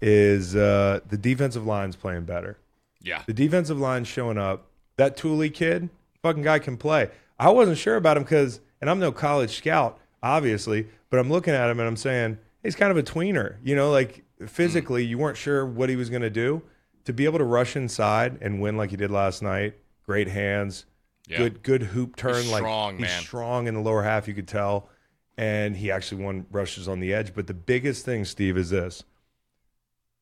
is 0.00 0.56
uh, 0.56 1.00
the 1.08 1.18
defensive 1.18 1.66
line's 1.66 1.96
playing 1.96 2.24
better. 2.24 2.56
Yeah. 3.02 3.22
The 3.26 3.34
defensive 3.34 3.78
line's 3.78 4.08
showing 4.08 4.38
up. 4.38 4.66
That 4.96 5.16
Tuli 5.16 5.50
kid, 5.50 5.90
fucking 6.22 6.42
guy 6.42 6.58
can 6.60 6.76
play. 6.76 7.10
I 7.38 7.50
wasn't 7.50 7.78
sure 7.78 7.96
about 7.96 8.16
him 8.16 8.22
because, 8.22 8.60
and 8.80 8.88
I'm 8.88 9.00
no 9.00 9.12
college 9.12 9.56
scout, 9.56 9.98
obviously, 10.24 10.88
but 11.10 11.20
I'm 11.20 11.30
looking 11.30 11.54
at 11.54 11.70
him 11.70 11.78
and 11.78 11.86
I'm 11.86 11.96
saying 11.96 12.38
he's 12.62 12.74
kind 12.74 12.90
of 12.90 12.96
a 12.96 13.02
tweener. 13.04 13.56
You 13.62 13.76
know, 13.76 13.90
like 13.92 14.24
physically, 14.48 15.04
you 15.04 15.18
weren't 15.18 15.36
sure 15.36 15.64
what 15.64 15.88
he 15.88 15.94
was 15.96 16.10
going 16.10 16.22
to 16.22 16.30
do. 16.30 16.62
To 17.04 17.12
be 17.12 17.26
able 17.26 17.38
to 17.38 17.44
rush 17.44 17.76
inside 17.76 18.38
and 18.40 18.60
win 18.62 18.76
like 18.78 18.90
he 18.90 18.96
did 18.96 19.10
last 19.10 19.42
night, 19.42 19.74
great 20.06 20.26
hands, 20.28 20.86
Yeah. 21.28 21.36
good 21.36 21.62
good 21.62 21.82
hoop 21.82 22.16
turn. 22.16 22.42
He's 22.42 22.50
like 22.50 22.60
strong, 22.62 22.94
he's 22.94 23.02
man. 23.08 23.22
strong 23.22 23.66
in 23.68 23.74
the 23.74 23.80
lower 23.80 24.02
half, 24.02 24.26
you 24.26 24.32
could 24.32 24.48
tell, 24.48 24.88
and 25.36 25.76
he 25.76 25.90
actually 25.90 26.22
won 26.24 26.46
rushes 26.50 26.88
on 26.88 27.00
the 27.00 27.12
edge. 27.12 27.34
But 27.34 27.46
the 27.46 27.52
biggest 27.54 28.06
thing, 28.06 28.24
Steve, 28.24 28.56
is 28.56 28.70
this: 28.70 29.04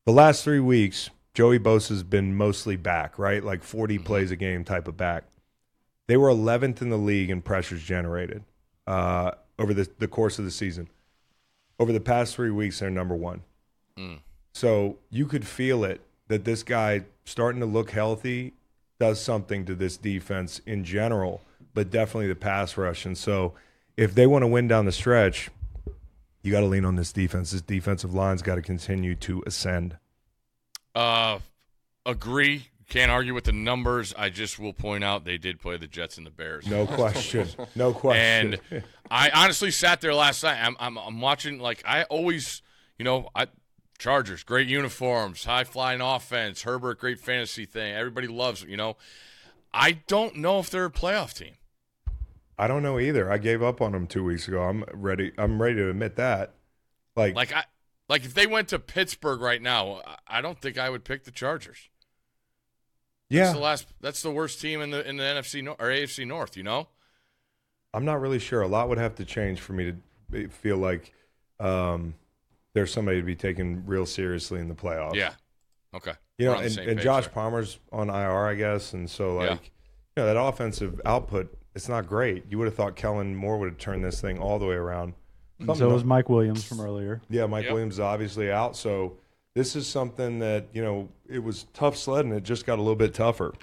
the 0.05 0.11
last 0.11 0.43
three 0.43 0.59
weeks, 0.59 1.09
Joey 1.33 1.57
Bosa's 1.57 2.03
been 2.03 2.35
mostly 2.35 2.75
back, 2.75 3.17
right? 3.17 3.41
Like 3.43 3.63
40 3.63 3.95
Mm-hmm. 3.95 4.03
plays 4.03 4.31
a 4.31 4.35
game 4.35 4.63
type 4.65 4.87
of 4.89 4.97
back. 4.97 5.23
They 6.07 6.17
were 6.17 6.27
11th 6.29 6.81
in 6.81 6.89
the 6.89 6.97
league 6.97 7.29
in 7.29 7.41
pressures 7.41 7.81
generated 7.81 8.43
uh, 8.85 9.31
over 9.59 9.73
the, 9.73 9.87
the 9.99 10.07
course 10.07 10.39
of 10.39 10.45
the 10.45 10.51
season. 10.51 10.89
Over 11.79 11.91
the 11.91 11.99
past 11.99 12.35
three 12.35 12.51
weeks, 12.51 12.79
they're 12.79 12.89
number 12.89 13.15
one. 13.15 13.41
Mm. 13.97 14.19
So 14.53 14.97
you 15.09 15.25
could 15.25 15.45
feel 15.45 15.83
it 15.83 16.01
that 16.27 16.45
this 16.45 16.63
guy 16.63 17.03
starting 17.25 17.59
to 17.61 17.65
look 17.65 17.91
healthy 17.91 18.53
does 18.99 19.21
something 19.21 19.65
to 19.65 19.75
this 19.75 19.97
defense 19.97 20.61
in 20.65 20.83
general, 20.83 21.41
but 21.73 21.89
definitely 21.89 22.27
the 22.27 22.35
pass 22.35 22.77
rush. 22.77 23.05
And 23.05 23.17
so 23.17 23.53
if 23.97 24.15
they 24.15 24.27
want 24.27 24.43
to 24.43 24.47
win 24.47 24.67
down 24.67 24.85
the 24.85 24.91
stretch, 24.91 25.49
you 26.41 26.51
got 26.51 26.59
to 26.59 26.67
lean 26.67 26.85
on 26.85 26.95
this 26.95 27.11
defense. 27.11 27.51
This 27.51 27.61
defensive 27.61 28.13
line's 28.13 28.41
got 28.41 28.55
to 28.55 28.61
continue 28.61 29.15
to 29.15 29.43
ascend. 29.45 29.97
Uh, 30.93 31.39
agree. 32.05 32.67
Can't 32.93 33.09
argue 33.09 33.33
with 33.33 33.45
the 33.45 33.51
numbers. 33.51 34.13
I 34.15 34.29
just 34.29 34.59
will 34.59 34.71
point 34.71 35.03
out 35.03 35.25
they 35.25 35.39
did 35.39 35.59
play 35.59 35.77
the 35.77 35.87
Jets 35.87 36.17
and 36.19 36.27
the 36.27 36.29
Bears. 36.29 36.67
No 36.67 36.85
question. 36.85 37.47
No 37.73 37.91
question. 37.93 38.59
And 38.71 38.83
I 39.09 39.31
honestly 39.31 39.71
sat 39.71 39.99
there 39.99 40.13
last 40.13 40.43
night. 40.43 40.59
I'm, 40.63 40.75
I'm, 40.79 40.97
I'm 40.99 41.19
watching, 41.19 41.57
like, 41.57 41.81
I 41.87 42.03
always, 42.03 42.61
you 42.99 43.03
know, 43.03 43.29
I 43.33 43.47
Chargers, 43.97 44.43
great 44.43 44.67
uniforms, 44.67 45.43
high 45.45 45.63
flying 45.63 46.01
offense, 46.01 46.61
Herbert, 46.61 46.99
great 46.99 47.19
fantasy 47.19 47.65
thing. 47.65 47.95
Everybody 47.95 48.27
loves, 48.27 48.61
you 48.61 48.77
know. 48.77 48.95
I 49.73 49.93
don't 50.05 50.35
know 50.35 50.59
if 50.59 50.69
they're 50.69 50.85
a 50.85 50.91
playoff 50.91 51.33
team. 51.33 51.55
I 52.59 52.67
don't 52.67 52.83
know 52.83 52.99
either. 52.99 53.31
I 53.31 53.39
gave 53.39 53.63
up 53.63 53.81
on 53.81 53.93
them 53.93 54.05
two 54.05 54.23
weeks 54.23 54.47
ago. 54.47 54.61
I'm 54.61 54.83
ready. 54.93 55.31
I'm 55.39 55.59
ready 55.59 55.77
to 55.77 55.89
admit 55.89 56.17
that. 56.17 56.53
Like, 57.15 57.33
Like, 57.35 57.53
I, 57.53 57.63
like 58.07 58.23
if 58.23 58.35
they 58.35 58.45
went 58.45 58.67
to 58.67 58.77
Pittsburgh 58.77 59.41
right 59.41 59.63
now, 59.63 60.01
I- 60.05 60.37
I 60.37 60.41
don't 60.41 60.61
think 60.61 60.77
I 60.77 60.91
would 60.91 61.03
pick 61.03 61.23
the 61.23 61.31
Chargers. 61.31 61.89
Yeah, 63.33 63.43
That's 63.45 63.55
the 63.55 63.61
last. 63.61 63.87
That's 64.01 64.21
the 64.21 64.31
worst 64.31 64.61
team 64.61 64.81
in 64.81 64.89
the 64.91 65.07
in 65.07 65.17
the 65.17 65.23
NFC 65.23 65.63
Nor- 65.63 65.75
or 65.79 65.87
AFC 65.87 66.25
North. 66.27 66.55
You 66.57 66.63
know. 66.63 66.87
I'm 67.93 68.05
not 68.05 68.19
really 68.21 68.39
sure. 68.39 68.61
A 68.61 68.67
lot 68.67 68.89
would 68.89 68.97
have 68.97 69.15
to 69.15 69.25
change 69.25 69.59
for 69.59 69.73
me 69.73 69.93
to 70.31 70.47
feel 70.49 70.77
like 70.77 71.13
um, 71.59 72.15
there's 72.73 72.91
somebody 72.91 73.19
to 73.19 73.23
be 73.25 73.35
taken 73.35 73.83
real 73.85 74.05
seriously 74.07 74.59
in 74.59 74.67
the 74.67 74.73
playoffs. 74.73 75.13
Yeah. 75.15 75.33
Okay. 75.93 76.13
You 76.39 76.47
We're 76.47 76.55
know, 76.55 76.61
and, 76.61 76.77
and 76.79 76.87
page 76.97 77.03
Josh 77.03 77.25
there. 77.25 77.33
Palmer's 77.33 77.79
on 77.91 78.09
IR, 78.09 78.47
I 78.47 78.55
guess, 78.55 78.93
and 78.93 79.07
so 79.07 79.35
like, 79.35 79.49
Yeah. 79.49 79.53
you 79.55 79.59
know, 80.17 80.25
that 80.25 80.39
offensive 80.41 80.99
output, 81.05 81.55
it's 81.75 81.87
not 81.87 82.07
great. 82.07 82.45
You 82.49 82.57
would 82.57 82.65
have 82.65 82.73
thought 82.73 82.95
Kellen 82.95 83.35
Moore 83.35 83.59
would 83.59 83.69
have 83.69 83.77
turned 83.77 84.03
this 84.03 84.19
thing 84.19 84.39
all 84.39 84.57
the 84.57 84.65
way 84.65 84.73
around. 84.75 85.13
And 85.59 85.67
Something 85.67 85.87
so 85.89 85.93
was 85.93 86.03
Mike 86.03 86.29
Williams 86.29 86.63
from 86.63 86.81
earlier. 86.81 87.21
Yeah, 87.29 87.45
Mike 87.45 87.65
Yep. 87.65 87.73
Williams 87.73 87.93
is 87.95 87.99
obviously 87.99 88.51
out, 88.51 88.75
so 88.75 89.17
this 89.55 89.75
is 89.75 89.87
something 89.87 90.39
that 90.39 90.67
you 90.73 90.81
know 90.81 91.09
it 91.27 91.43
was 91.43 91.65
tough 91.73 91.97
sledding. 91.97 92.31
It 92.31 92.43
just 92.43 92.65
got 92.65 92.79
a 92.79 92.81
little 92.81 92.95
bit 92.95 93.13
tougher 93.13 93.53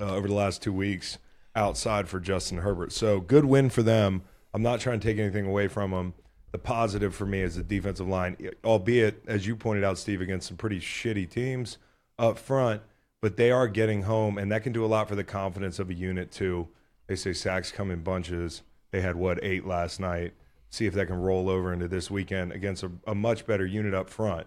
uh, 0.00 0.14
over 0.14 0.28
the 0.28 0.34
last 0.34 0.62
two 0.62 0.72
weeks 0.72 1.18
outside 1.54 2.08
for 2.08 2.20
Justin 2.20 2.58
Herbert. 2.58 2.92
So 2.92 3.20
good 3.20 3.44
win 3.44 3.70
for 3.70 3.82
them. 3.82 4.22
I'm 4.54 4.62
not 4.62 4.80
trying 4.80 5.00
to 5.00 5.06
take 5.06 5.18
anything 5.18 5.46
away 5.46 5.68
from 5.68 5.90
them. 5.90 6.14
The 6.52 6.58
positive 6.58 7.14
for 7.14 7.26
me 7.26 7.42
is 7.42 7.54
the 7.54 7.62
defensive 7.62 8.08
line, 8.08 8.36
albeit 8.64 9.22
as 9.26 9.46
you 9.46 9.54
pointed 9.54 9.84
out, 9.84 9.98
Steve, 9.98 10.20
against 10.20 10.48
some 10.48 10.56
pretty 10.56 10.80
shitty 10.80 11.30
teams 11.30 11.78
up 12.18 12.38
front, 12.38 12.82
but 13.20 13.36
they 13.36 13.52
are 13.52 13.68
getting 13.68 14.02
home, 14.02 14.36
and 14.36 14.50
that 14.50 14.64
can 14.64 14.72
do 14.72 14.84
a 14.84 14.86
lot 14.86 15.08
for 15.08 15.14
the 15.14 15.22
confidence 15.22 15.78
of 15.78 15.90
a 15.90 15.94
unit 15.94 16.32
too. 16.32 16.68
They 17.06 17.14
say 17.14 17.32
sacks 17.32 17.70
come 17.70 17.90
in 17.90 18.02
bunches. 18.02 18.62
They 18.90 19.00
had 19.00 19.14
what 19.14 19.38
eight 19.42 19.64
last 19.64 20.00
night. 20.00 20.32
See 20.70 20.86
if 20.86 20.94
that 20.94 21.06
can 21.06 21.20
roll 21.20 21.48
over 21.48 21.72
into 21.72 21.86
this 21.86 22.10
weekend 22.10 22.52
against 22.52 22.82
a, 22.82 22.90
a 23.06 23.14
much 23.14 23.46
better 23.46 23.66
unit 23.66 23.94
up 23.94 24.08
front. 24.10 24.46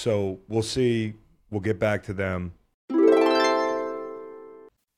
So 0.00 0.38
we'll 0.48 0.62
see. 0.62 1.12
We'll 1.50 1.60
get 1.60 1.78
back 1.78 2.04
to 2.04 2.14
them. 2.14 2.54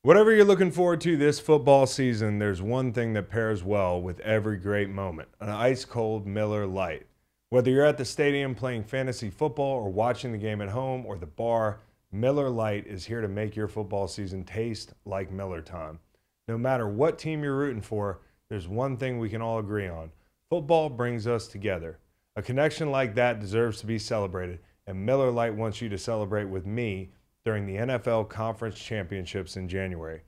Whatever 0.03 0.33
you're 0.33 0.45
looking 0.45 0.71
forward 0.71 1.01
to 1.01 1.17
this 1.17 1.41
football 1.41 1.89
season, 1.89 2.39
there's 2.39 2.63
one 2.63 2.93
thing 2.93 3.13
that 3.15 3.29
pairs 3.29 3.65
well 3.65 4.01
with 4.01 4.21
every 4.21 4.59
great 4.59 4.91
moment 4.91 5.29
an 5.41 5.49
ice 5.49 5.85
cold 5.85 6.25
Miller 6.25 6.69
Lite. 6.69 7.09
Whether 7.49 7.73
you're 7.73 7.85
at 7.85 7.99
the 7.99 8.05
stadium 8.05 8.55
playing 8.55 8.85
fantasy 8.85 9.29
football 9.29 9.75
or 9.75 9.91
watching 9.91 10.31
the 10.31 10.39
game 10.39 10.61
at 10.61 10.69
home 10.69 11.05
or 11.05 11.19
the 11.19 11.27
bar, 11.27 11.81
Miller 12.13 12.49
Lite 12.49 12.87
is 12.87 13.05
here 13.05 13.21
to 13.21 13.29
make 13.29 13.57
your 13.57 13.67
football 13.67 14.07
season 14.07 14.45
taste 14.45 14.93
like 15.05 15.33
Miller 15.33 15.63
time. 15.63 15.99
No 16.47 16.57
matter 16.57 16.87
what 16.87 17.19
team 17.19 17.43
you're 17.43 17.57
rooting 17.57 17.83
for, 17.83 18.21
there's 18.49 18.69
one 18.69 18.97
thing 18.97 19.19
we 19.19 19.31
can 19.31 19.43
all 19.43 19.59
agree 19.59 19.89
on 19.89 20.13
football 20.49 20.89
brings 20.89 21.27
us 21.27 21.49
together. 21.49 21.99
A 22.37 22.43
connection 22.43 22.93
like 22.93 23.17
that 23.17 23.41
deserves 23.41 23.81
to 23.81 23.87
be 23.87 23.99
celebrated, 23.99 24.61
and 24.87 25.07
Miller 25.07 25.31
Lite 25.31 25.55
wants 25.55 25.81
you 25.81 25.89
to 25.89 25.99
celebrate 25.99 26.45
with 26.47 26.67
me 26.67 27.11
during 27.45 27.67
the 27.67 27.77
NFL 27.77 28.29
Conference 28.29 28.79
Championships 28.79 29.57
in 29.57 29.69
January. 29.69 30.23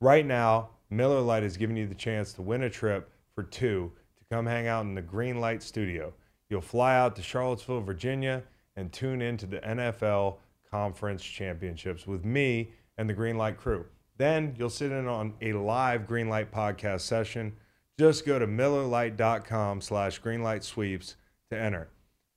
Right 0.00 0.26
now, 0.26 0.70
Miller 0.88 1.20
Lite 1.20 1.44
is 1.44 1.56
giving 1.56 1.76
you 1.76 1.86
the 1.86 1.94
chance 1.94 2.32
to 2.34 2.42
win 2.42 2.62
a 2.62 2.70
trip 2.70 3.10
for 3.34 3.42
two 3.42 3.92
to 4.18 4.34
come 4.34 4.46
hang 4.46 4.66
out 4.66 4.84
in 4.84 4.94
the 4.94 5.02
Green 5.02 5.40
Light 5.40 5.62
Studio. 5.62 6.12
You'll 6.48 6.60
fly 6.60 6.96
out 6.96 7.14
to 7.16 7.22
Charlottesville, 7.22 7.80
Virginia, 7.80 8.42
and 8.76 8.92
tune 8.92 9.22
in 9.22 9.36
to 9.38 9.46
the 9.46 9.60
NFL 9.60 10.38
conference 10.70 11.22
championships 11.22 12.06
with 12.06 12.24
me 12.24 12.72
and 12.98 13.08
the 13.08 13.14
Green 13.14 13.36
Light 13.36 13.56
crew. 13.56 13.86
Then 14.16 14.54
you'll 14.58 14.70
sit 14.70 14.92
in 14.92 15.06
on 15.06 15.34
a 15.40 15.52
live 15.52 16.06
Green 16.06 16.28
Light 16.28 16.52
podcast 16.52 17.00
session. 17.02 17.54
Just 17.98 18.26
go 18.26 18.38
to 18.38 18.46
millerlite.com 18.46 19.80
slash 19.80 20.20
greenlight 20.20 20.62
sweeps 20.62 21.16
to 21.50 21.58
enter. 21.58 21.88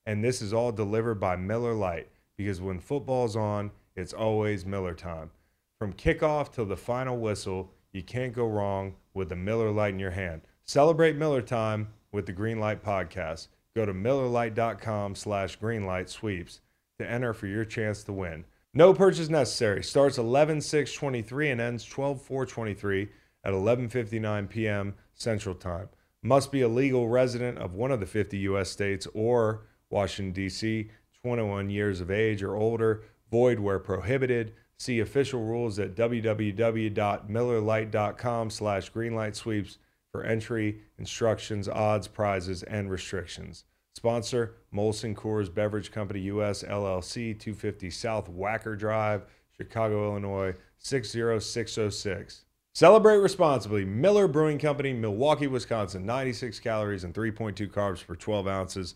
And 0.06 0.24
this 0.24 0.42
is 0.42 0.54
all 0.54 0.72
delivered 0.72 1.20
by 1.20 1.36
Miller 1.36 1.74
Lite 1.74 2.10
because 2.38 2.62
when 2.62 2.80
football's 2.80 3.36
on, 3.36 3.72
it's 3.96 4.14
always 4.14 4.66
Miller 4.66 4.94
time. 4.94 5.32
From 5.80 5.94
kickoff 5.94 6.52
till 6.52 6.66
the 6.66 6.78
final 6.78 7.18
whistle, 7.18 7.72
you 7.92 8.04
can't 8.04 8.34
go 8.34 8.48
wrong 8.48 8.96
with 9.14 9.30
the 9.30 9.36
Miller 9.36 9.72
Lite 9.72 9.94
in 9.94 10.00
your 10.00 10.12
hand. 10.12 10.42
Celebrate 10.64 11.16
Miller 11.16 11.42
time 11.42 11.90
with 12.12 12.26
the 12.26 12.32
Green 12.32 12.60
Light 12.60 12.84
podcast. 12.84 13.50
Go 13.76 13.86
to 13.86 13.94
millerlite.com 13.94 15.16
slash 15.16 15.60
greenlight 15.60 16.08
sweeps 16.08 16.62
to 17.00 17.10
enter 17.10 17.34
for 17.34 17.48
your 17.48 17.66
chance 17.66 18.04
to 18.04 18.14
win. 18.14 18.46
No 18.74 18.94
purchase 18.94 19.30
necessary. 19.30 19.84
Starts 19.84 20.18
11 20.18 20.62
6 20.62 20.94
23 20.94 21.50
and 21.52 21.62
ends 21.62 21.86
12 21.86 22.22
4 22.22 22.46
23 22.46 23.10
at 23.44 23.54
11:59 23.54 24.50
p.m. 24.50 24.94
Central 25.14 25.56
Time. 25.56 25.90
Must 26.22 26.52
be 26.52 26.62
a 26.62 26.68
legal 26.68 27.10
resident 27.10 27.58
of 27.58 27.74
one 27.74 27.92
of 27.92 28.00
the 28.00 28.06
50 28.06 28.38
U.S. 28.40 28.70
states 28.70 29.08
or 29.14 29.64
Washington 29.94 30.34
D.C. 30.34 30.90
21 31.24 31.70
years 31.70 32.02
of 32.02 32.12
age 32.12 32.44
or 32.44 32.56
older. 32.56 33.04
Void 33.32 33.60
where 33.60 33.80
prohibited. 33.80 34.54
See 34.78 35.00
official 35.00 35.44
rules 35.44 35.80
at 35.80 35.96
www.millerlite.com 35.96 38.50
slash 38.50 38.92
greenlightsweeps 38.92 39.78
for 40.12 40.24
entry, 40.24 40.82
instructions, 40.98 41.70
odds, 41.70 42.08
prizes, 42.08 42.64
and 42.64 42.92
restrictions. 42.92 43.64
Sponsor 43.96 44.56
Molson 44.74 45.16
Coors 45.16 45.54
Beverage 45.54 45.92
Company 45.92 46.22
US 46.22 46.64
LLC, 46.64 47.40
250 47.40 47.90
South 47.90 48.30
Wacker 48.30 48.78
Drive, 48.78 49.26
Chicago, 49.56 50.10
Illinois 50.10 50.54
60606. 50.80 52.44
Celebrate 52.76 53.18
responsibly. 53.18 53.86
Miller 53.86 54.28
Brewing 54.28 54.58
Company, 54.58 54.94
Milwaukee, 54.94 55.48
Wisconsin. 55.48 56.06
96 56.06 56.60
calories 56.60 57.04
and 57.04 57.14
3.2 57.14 57.70
carbs 57.70 58.06
per 58.06 58.16
12 58.16 58.48
ounces. 58.48 58.96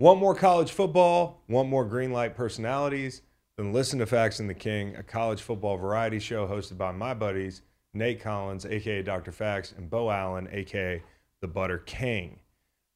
Want 0.00 0.18
more 0.18 0.34
college 0.34 0.72
football? 0.72 1.42
Want 1.46 1.68
more 1.68 1.84
green 1.84 2.10
light 2.10 2.34
personalities? 2.34 3.20
Then 3.58 3.74
listen 3.74 3.98
to 3.98 4.06
Facts 4.06 4.40
and 4.40 4.48
the 4.48 4.54
King, 4.54 4.96
a 4.96 5.02
college 5.02 5.42
football 5.42 5.76
variety 5.76 6.18
show 6.18 6.46
hosted 6.46 6.78
by 6.78 6.90
my 6.90 7.12
buddies 7.12 7.60
Nate 7.92 8.18
Collins, 8.22 8.64
aka 8.64 9.02
Dr. 9.02 9.30
Facts, 9.30 9.74
and 9.76 9.90
Bo 9.90 10.10
Allen, 10.10 10.48
aka 10.52 11.02
the 11.42 11.48
Butter 11.48 11.76
King. 11.76 12.38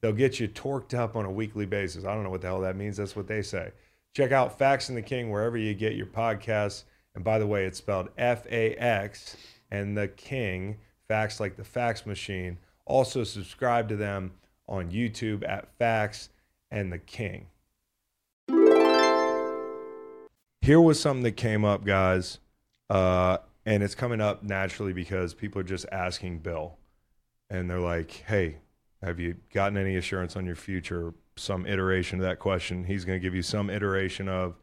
They'll 0.01 0.15
get 0.15 0.41
you 0.41 0.49
torqued 0.49 0.95
up 0.95 1.15
on 1.15 1.27
a 1.27 1.31
weekly 1.31 1.67
basis. 1.67 2.07
I 2.07 2.15
don't 2.15 2.23
know 2.23 2.31
what 2.31 2.41
the 2.41 2.47
hell 2.47 2.63
that 2.63 2.75
means. 2.75 2.97
That's 2.97 3.15
what 3.15 3.29
they 3.29 3.43
say. 3.43 3.73
Check 4.17 4.33
out 4.33 4.59
Facts 4.59 4.89
and 4.89 4.97
the 4.97 5.03
King 5.03 5.29
wherever 5.29 5.59
you 5.59 5.75
get 5.75 5.97
your 5.97 6.07
podcasts. 6.07 6.85
And 7.15 7.23
by 7.23 7.39
the 7.39 7.47
way, 7.47 7.67
it's 7.67 7.77
spelled 7.77 8.09
F 8.17 8.47
A 8.47 8.77
X 8.77 9.37
and 9.71 9.95
the 9.95 10.09
King, 10.09 10.79
facts 11.07 11.39
like 11.39 11.57
the 11.57 11.65
fax 11.65 12.07
machine. 12.07 12.57
Also, 12.87 13.25
subscribe 13.25 13.91
to 13.91 13.97
them 13.97 14.33
on 14.67 14.91
YouTube 14.91 15.47
at 15.47 15.69
Facts 15.79 16.31
and 16.75 16.93
the 16.93 16.99
King. 16.99 17.47
Here 20.61 20.81
was 20.81 20.99
something 20.99 21.23
that 21.23 21.37
came 21.37 21.65
up, 21.65 21.85
guys, 21.85 22.41
uh, 22.91 23.39
and 23.65 23.83
it's 23.83 23.95
coming 23.95 24.21
up 24.21 24.43
naturally 24.43 24.93
because 24.93 25.35
people 25.35 25.61
are 25.61 25.65
just 25.65 25.87
asking 25.93 26.41
Bill, 26.41 26.77
and 27.49 27.71
they're 27.71 27.79
like, 27.79 28.11
"Hey, 28.27 28.59
have 29.03 29.21
you 29.21 29.37
gotten 29.53 29.79
any 29.79 29.97
assurance 29.97 30.37
on 30.37 30.45
your 30.45 30.57
future?" 30.57 31.15
Some 31.37 31.65
iteration 31.67 32.19
of 32.19 32.25
that 32.25 32.39
question. 32.39 32.85
He's 32.85 33.05
going 33.05 33.19
to 33.19 33.23
give 33.23 33.35
you 33.35 33.43
some 33.43 33.71
iteration 33.71 34.29
of, 34.29 34.57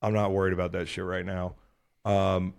"I'm 0.00 0.14
not 0.14 0.32
worried 0.32 0.52
about 0.54 0.72
that 0.72 0.88
shit 0.88 1.04
right 1.04 1.26
now." 1.26 1.56
Um, 2.04 2.54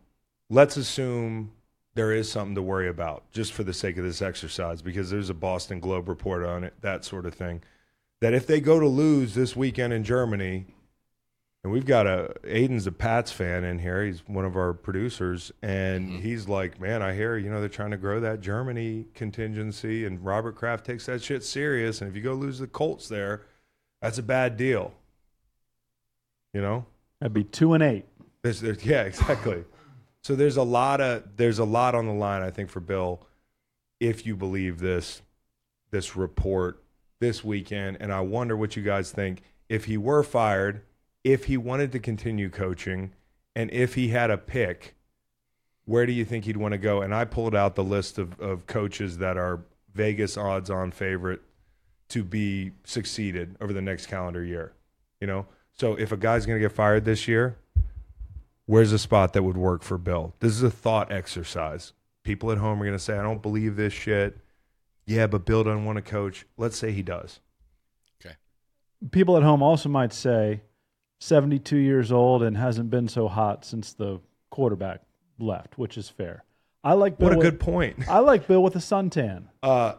let's 0.49 0.77
assume 0.77 1.53
there 1.95 2.11
is 2.11 2.31
something 2.31 2.55
to 2.55 2.61
worry 2.61 2.89
about, 2.89 3.31
just 3.31 3.53
for 3.53 3.63
the 3.63 3.73
sake 3.73 3.97
of 3.97 4.03
this 4.03 4.21
exercise, 4.21 4.81
because 4.81 5.09
there's 5.09 5.29
a 5.29 5.33
Boston 5.33 5.79
Globe 5.79 6.09
report 6.09 6.43
on 6.43 6.63
it, 6.63 6.73
that 6.81 7.05
sort 7.05 7.25
of 7.25 7.33
thing. 7.33 7.63
That 8.23 8.33
if 8.33 8.47
they 8.47 8.61
go 8.61 8.79
to 8.79 8.87
lose 8.87 9.33
this 9.33 9.53
weekend 9.53 9.91
in 9.91 10.05
Germany, 10.05 10.65
and 11.61 11.73
we've 11.73 11.85
got 11.85 12.07
a 12.07 12.33
Aiden's 12.45 12.87
a 12.87 12.91
Pats 12.93 13.33
fan 13.33 13.65
in 13.65 13.79
here. 13.79 14.05
He's 14.05 14.25
one 14.25 14.45
of 14.45 14.55
our 14.55 14.71
producers, 14.71 15.51
and 15.61 16.07
mm-hmm. 16.07 16.21
he's 16.21 16.47
like, 16.47 16.79
"Man, 16.79 17.01
I 17.01 17.15
hear 17.15 17.35
you 17.35 17.49
know 17.49 17.59
they're 17.59 17.67
trying 17.67 17.91
to 17.91 17.97
grow 17.97 18.21
that 18.21 18.39
Germany 18.39 19.07
contingency, 19.13 20.05
and 20.05 20.23
Robert 20.23 20.55
Kraft 20.55 20.85
takes 20.85 21.05
that 21.07 21.21
shit 21.21 21.43
serious. 21.43 21.99
And 21.99 22.09
if 22.09 22.15
you 22.15 22.21
go 22.21 22.31
lose 22.31 22.59
the 22.59 22.67
Colts 22.67 23.09
there, 23.09 23.41
that's 24.01 24.19
a 24.19 24.23
bad 24.23 24.55
deal. 24.55 24.93
You 26.53 26.61
know, 26.61 26.85
That'd 27.19 27.33
be 27.33 27.43
two 27.43 27.73
and 27.73 27.83
eight. 27.83 28.05
there's, 28.41 28.61
there's, 28.61 28.85
yeah, 28.85 29.01
exactly. 29.03 29.65
So 30.21 30.33
there's 30.33 30.55
a 30.55 30.63
lot 30.63 31.01
of 31.01 31.23
there's 31.35 31.59
a 31.59 31.65
lot 31.65 31.93
on 31.93 32.05
the 32.05 32.13
line, 32.13 32.41
I 32.41 32.51
think, 32.51 32.69
for 32.69 32.79
Bill, 32.79 33.27
if 33.99 34.25
you 34.25 34.37
believe 34.37 34.79
this 34.79 35.21
this 35.91 36.15
report 36.15 36.82
this 37.23 37.41
weekend. 37.41 37.97
And 38.01 38.11
I 38.11 38.19
wonder 38.19 38.57
what 38.57 38.75
you 38.75 38.83
guys 38.83 39.11
think. 39.11 39.43
If 39.69 39.85
he 39.85 39.95
were 39.95 40.23
fired, 40.23 40.81
if 41.23 41.45
he 41.45 41.55
wanted 41.55 41.93
to 41.93 41.99
continue 41.99 42.49
coaching, 42.49 43.13
and 43.55 43.71
if 43.71 43.95
he 43.95 44.09
had 44.09 44.29
a 44.29 44.37
pick, 44.37 44.95
where 45.85 46.05
do 46.05 46.11
you 46.11 46.25
think 46.25 46.43
he'd 46.43 46.57
want 46.57 46.73
to 46.73 46.77
go? 46.77 47.01
And 47.01 47.15
I 47.15 47.23
pulled 47.23 47.55
out 47.55 47.75
the 47.75 47.83
list 47.83 48.17
of, 48.17 48.37
of 48.41 48.67
coaches 48.67 49.19
that 49.19 49.37
are 49.37 49.61
Vegas 49.93 50.35
odds 50.35 50.69
on 50.69 50.91
favorite 50.91 51.41
to 52.09 52.25
be 52.25 52.71
succeeded 52.83 53.55
over 53.61 53.71
the 53.71 53.81
next 53.81 54.07
calendar 54.07 54.43
year. 54.43 54.73
You 55.21 55.27
know? 55.27 55.45
So 55.71 55.95
if 55.95 56.11
a 56.11 56.17
guy's 56.17 56.45
gonna 56.45 56.59
get 56.59 56.73
fired 56.73 57.05
this 57.05 57.25
year, 57.25 57.55
where's 58.65 58.91
a 58.91 58.99
spot 58.99 59.31
that 59.31 59.43
would 59.43 59.57
work 59.57 59.81
for 59.81 59.97
Bill? 59.97 60.33
This 60.41 60.51
is 60.51 60.61
a 60.61 60.69
thought 60.69 61.09
exercise. 61.09 61.93
People 62.23 62.51
at 62.51 62.57
home 62.57 62.81
are 62.81 62.85
going 62.85 62.97
to 62.97 63.03
say, 63.03 63.17
I 63.17 63.21
don't 63.21 63.41
believe 63.41 63.75
this 63.75 63.93
shit. 63.93 64.37
Yeah, 65.05 65.27
but 65.27 65.45
Bill 65.45 65.63
doesn't 65.63 65.85
want 65.85 65.97
to 65.97 66.01
coach. 66.01 66.45
Let's 66.57 66.77
say 66.77 66.91
he 66.91 67.01
does. 67.03 67.39
Okay. 68.23 68.35
People 69.11 69.35
at 69.37 69.43
home 69.43 69.61
also 69.61 69.89
might 69.89 70.13
say, 70.13 70.61
72 71.19 71.75
years 71.77 72.11
old 72.11 72.43
and 72.43 72.57
hasn't 72.57 72.89
been 72.89 73.07
so 73.07 73.27
hot 73.27 73.63
since 73.65 73.93
the 73.93 74.19
quarterback 74.49 75.01
left, 75.39 75.77
which 75.77 75.97
is 75.97 76.09
fair. 76.09 76.43
I 76.83 76.93
like 76.93 77.17
Bill 77.17 77.29
What 77.29 77.33
a 77.35 77.37
with- 77.37 77.45
good 77.45 77.59
point. 77.59 78.07
I 78.09 78.19
like 78.19 78.47
Bill 78.47 78.61
with 78.63 78.75
a 78.75 78.79
suntan. 78.79 79.45
Uh, 79.61 79.93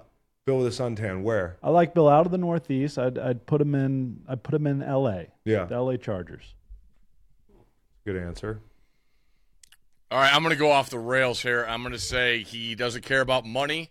Bill 0.47 0.59
with 0.59 0.67
a 0.67 0.83
suntan, 0.83 1.23
where? 1.23 1.57
I 1.63 1.71
like 1.71 1.95
Bill 1.95 2.09
out 2.09 2.27
of 2.27 2.33
the 2.33 2.37
Northeast. 2.39 2.99
I'd, 2.99 3.19
I'd 3.19 3.47
put 3.47 3.61
him 3.61 3.75
in. 3.75 4.21
I'd 4.29 4.43
put 4.43 4.55
him 4.55 4.67
in 4.67 4.83
L.A. 4.83 5.29
Yeah, 5.47 5.65
The 5.65 5.75
L.A. 5.77 5.97
Chargers. 5.97 6.55
good 8.05 8.17
answer. 8.17 8.61
All 10.11 10.19
right, 10.21 10.33
I'm 10.35 10.43
going 10.43 10.55
to 10.55 10.59
go 10.59 10.71
off 10.71 10.91
the 10.91 10.99
rails 10.99 11.41
here. 11.41 11.65
I'm 11.67 11.81
going 11.83 11.93
to 11.95 11.99
say 11.99 12.43
he 12.43 12.75
doesn't 12.75 13.03
care 13.03 13.21
about 13.23 13.47
money 13.47 13.89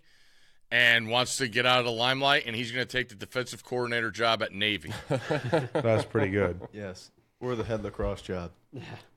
and 0.73 1.07
wants 1.07 1.37
to 1.37 1.47
get 1.47 1.67
out 1.67 1.77
of 1.77 1.85
the 1.85 1.91
limelight, 1.91 2.45
and 2.47 2.55
he's 2.55 2.71
going 2.71 2.85
to 2.85 2.91
take 2.91 3.07
the 3.07 3.15
defensive 3.15 3.63
coordinator 3.63 4.09
job 4.09 4.41
at 4.41 4.51
Navy. 4.53 4.91
That's 5.71 6.03
pretty 6.03 6.31
good. 6.31 6.59
Yes. 6.73 7.11
Or 7.39 7.55
the 7.55 7.63
head 7.63 7.83
lacrosse 7.83 8.23
job. 8.23 8.49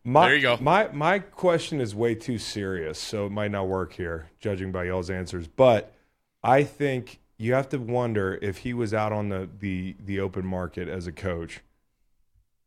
My, 0.04 0.26
There 0.26 0.36
you 0.36 0.42
go. 0.42 0.58
My 0.60 0.88
my 0.92 1.18
question 1.18 1.80
is 1.80 1.94
way 1.94 2.14
too 2.14 2.36
serious, 2.36 2.98
so 2.98 3.24
it 3.24 3.32
might 3.32 3.50
not 3.50 3.68
work 3.68 3.94
here, 3.94 4.28
judging 4.38 4.70
by 4.70 4.84
y'all's 4.84 5.08
answers. 5.08 5.46
But 5.48 5.94
I 6.42 6.62
think 6.62 7.20
you 7.38 7.54
have 7.54 7.70
to 7.70 7.78
wonder 7.78 8.38
if 8.42 8.58
he 8.58 8.74
was 8.74 8.92
out 8.92 9.12
on 9.12 9.30
the 9.30 9.48
the, 9.58 9.96
the 10.04 10.20
open 10.20 10.44
market 10.44 10.88
as 10.88 11.06
a 11.06 11.12
coach, 11.12 11.62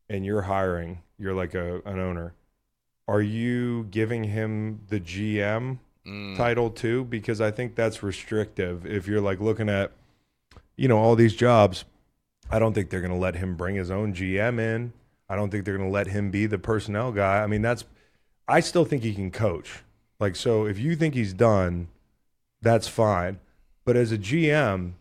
and 0.09 0.25
you're 0.25 0.43
hiring, 0.43 1.03
you're 1.19 1.35
like 1.35 1.53
a 1.53 1.83
an 1.85 1.99
owner. 1.99 2.33
Are 3.07 3.21
you 3.21 3.83
giving 3.91 4.23
him 4.23 4.81
the 4.87 4.99
GM 4.99 5.77
Mm. 6.07 6.37
title 6.37 6.69
too? 6.69 7.03
Because 7.05 7.41
I 7.41 7.51
think 7.51 7.75
that's 7.75 8.01
restrictive. 8.01 8.85
If 8.85 9.07
you're 9.07 9.21
like 9.21 9.39
looking 9.39 9.69
at, 9.69 9.91
you 10.75 10.87
know, 10.87 10.97
all 10.97 11.15
these 11.15 11.35
jobs, 11.35 11.85
I 12.49 12.59
don't 12.59 12.73
think 12.73 12.89
they're 12.89 13.01
going 13.01 13.13
to 13.13 13.17
let 13.17 13.35
him 13.35 13.55
bring 13.55 13.75
his 13.75 13.91
own 13.91 14.13
GM 14.13 14.59
in. 14.59 14.93
I 15.27 15.35
don't 15.35 15.51
think 15.51 15.65
they're 15.65 15.77
going 15.77 15.89
to 15.89 15.93
let 15.93 16.07
him 16.07 16.31
be 16.31 16.45
the 16.47 16.57
personnel 16.57 17.11
guy. 17.11 17.43
I 17.43 17.47
mean, 17.47 17.61
that's. 17.61 17.85
I 18.47 18.61
still 18.61 18.85
think 18.85 19.03
he 19.03 19.13
can 19.13 19.29
coach. 19.29 19.83
Like, 20.19 20.35
so 20.35 20.65
if 20.65 20.79
you 20.79 20.95
think 20.95 21.13
he's 21.13 21.33
done, 21.33 21.89
that's 22.61 22.87
fine. 22.87 23.39
But 23.85 23.95
as 23.95 24.11
a 24.11 24.17
GM, 24.17 24.93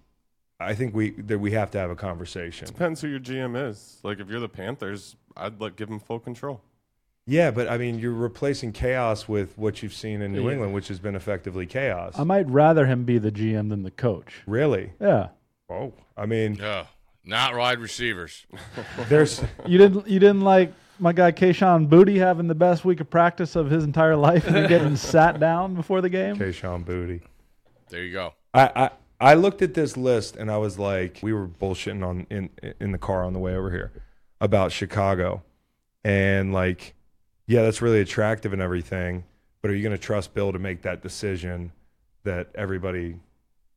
I 0.60 0.74
think 0.74 0.94
we 0.94 1.10
that 1.12 1.38
we 1.38 1.52
have 1.52 1.70
to 1.72 1.78
have 1.78 1.90
a 1.90 1.96
conversation. 1.96 2.66
Depends 2.66 3.00
who 3.00 3.08
your 3.08 3.20
GM 3.20 3.70
is. 3.70 3.98
Like 4.02 4.18
if 4.18 4.28
you're 4.28 4.40
the 4.40 4.48
Panthers, 4.48 5.16
I'd 5.36 5.60
like 5.60 5.76
give 5.76 5.88
him 5.88 6.00
full 6.00 6.18
control. 6.18 6.60
Yeah, 7.30 7.50
but 7.50 7.68
I 7.68 7.76
mean, 7.76 7.98
you're 7.98 8.12
replacing 8.14 8.72
chaos 8.72 9.28
with 9.28 9.56
what 9.58 9.82
you've 9.82 9.92
seen 9.92 10.22
in 10.22 10.32
New 10.32 10.46
Yeah. 10.46 10.52
England, 10.52 10.72
which 10.72 10.88
has 10.88 10.98
been 10.98 11.14
effectively 11.14 11.66
chaos. 11.66 12.18
I 12.18 12.24
might 12.24 12.48
rather 12.48 12.86
him 12.86 13.04
be 13.04 13.18
the 13.18 13.30
GM 13.30 13.68
than 13.68 13.82
the 13.82 13.90
coach. 13.90 14.42
really? 14.46 14.92
Yeah. 14.98 15.28
Oh, 15.68 15.92
I 16.16 16.24
mean, 16.24 16.58
Ugh, 16.60 16.86
not 17.26 17.54
wide 17.54 17.80
receivers. 17.80 18.46
there's 19.10 19.42
You 19.66 19.76
didn't. 19.76 20.08
You 20.08 20.18
didn't 20.18 20.40
like 20.40 20.72
my 20.98 21.12
guy 21.12 21.30
Kayshon 21.30 21.86
Boutte 21.88 22.16
having 22.16 22.48
the 22.48 22.54
best 22.54 22.84
week 22.86 23.00
of 23.00 23.10
practice 23.10 23.54
of 23.56 23.70
his 23.70 23.84
entire 23.84 24.16
life 24.16 24.46
and 24.48 24.66
getting 24.66 24.96
sat 25.14 25.38
down 25.38 25.74
before 25.74 26.00
the 26.00 26.08
game. 26.08 26.36
Kayshon 26.36 26.84
Boutte. 26.86 27.20
There 27.90 28.02
you 28.02 28.12
go. 28.12 28.32
I, 28.54 28.70
I 28.74 28.90
I 29.20 29.34
looked 29.34 29.60
at 29.60 29.74
this 29.74 29.96
list 29.98 30.36
and 30.36 30.50
I 30.50 30.56
was 30.56 30.78
like, 30.78 31.18
we 31.22 31.34
were 31.34 31.46
bullshitting 31.46 32.02
on 32.06 32.26
in 32.30 32.48
in 32.80 32.92
the 32.92 32.98
car 32.98 33.22
on 33.24 33.34
the 33.34 33.38
way 33.38 33.54
over 33.54 33.70
here. 33.70 33.92
about 34.40 34.72
Chicago. 34.72 35.42
And 36.04 36.54
like, 36.54 36.94
yeah, 37.48 37.62
that's 37.62 37.82
really 37.82 38.00
attractive 38.00 38.52
and 38.52 38.62
everything. 38.62 39.24
But 39.60 39.72
are 39.72 39.74
you 39.74 39.82
going 39.82 39.96
to 39.96 40.02
trust 40.02 40.34
Bill 40.34 40.52
to 40.52 40.58
make 40.58 40.82
that 40.82 41.02
decision 41.02 41.72
that 42.22 42.50
everybody 42.54 43.16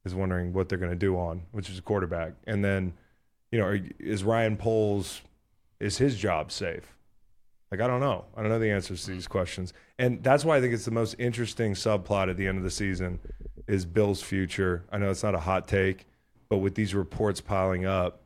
is 0.05 0.13
wondering 0.13 0.53
what 0.53 0.69
they're 0.69 0.77
going 0.77 0.91
to 0.91 0.95
do 0.95 1.17
on, 1.17 1.43
which 1.51 1.69
is 1.69 1.79
a 1.79 1.81
quarterback? 1.81 2.33
And 2.45 2.63
then, 2.63 2.93
you 3.51 3.57
know, 3.57 3.65
are, 3.65 3.79
is 3.97 4.23
Ryan 4.23 4.57
Poles 4.57 5.21
is 5.79 5.97
his 5.97 6.17
job 6.17 6.51
safe? 6.51 6.95
Like, 7.71 7.79
I 7.79 7.87
don't 7.87 8.01
know. 8.01 8.25
I 8.35 8.41
don't 8.41 8.49
know 8.49 8.59
the 8.59 8.69
answers 8.69 9.05
to 9.05 9.11
these 9.11 9.27
questions. 9.27 9.73
And 9.97 10.21
that's 10.21 10.43
why 10.43 10.57
I 10.57 10.61
think 10.61 10.73
it's 10.73 10.85
the 10.85 10.91
most 10.91 11.15
interesting 11.17 11.73
subplot 11.73 12.29
at 12.29 12.35
the 12.35 12.47
end 12.47 12.57
of 12.57 12.65
the 12.65 12.69
season 12.69 13.19
is 13.67 13.85
Bill's 13.85 14.21
future. 14.21 14.83
I 14.91 14.97
know 14.97 15.09
it's 15.09 15.23
not 15.23 15.33
a 15.33 15.39
hot 15.39 15.69
take, 15.69 16.05
but 16.49 16.57
with 16.57 16.75
these 16.75 16.93
reports 16.93 17.39
piling 17.39 17.85
up, 17.85 18.21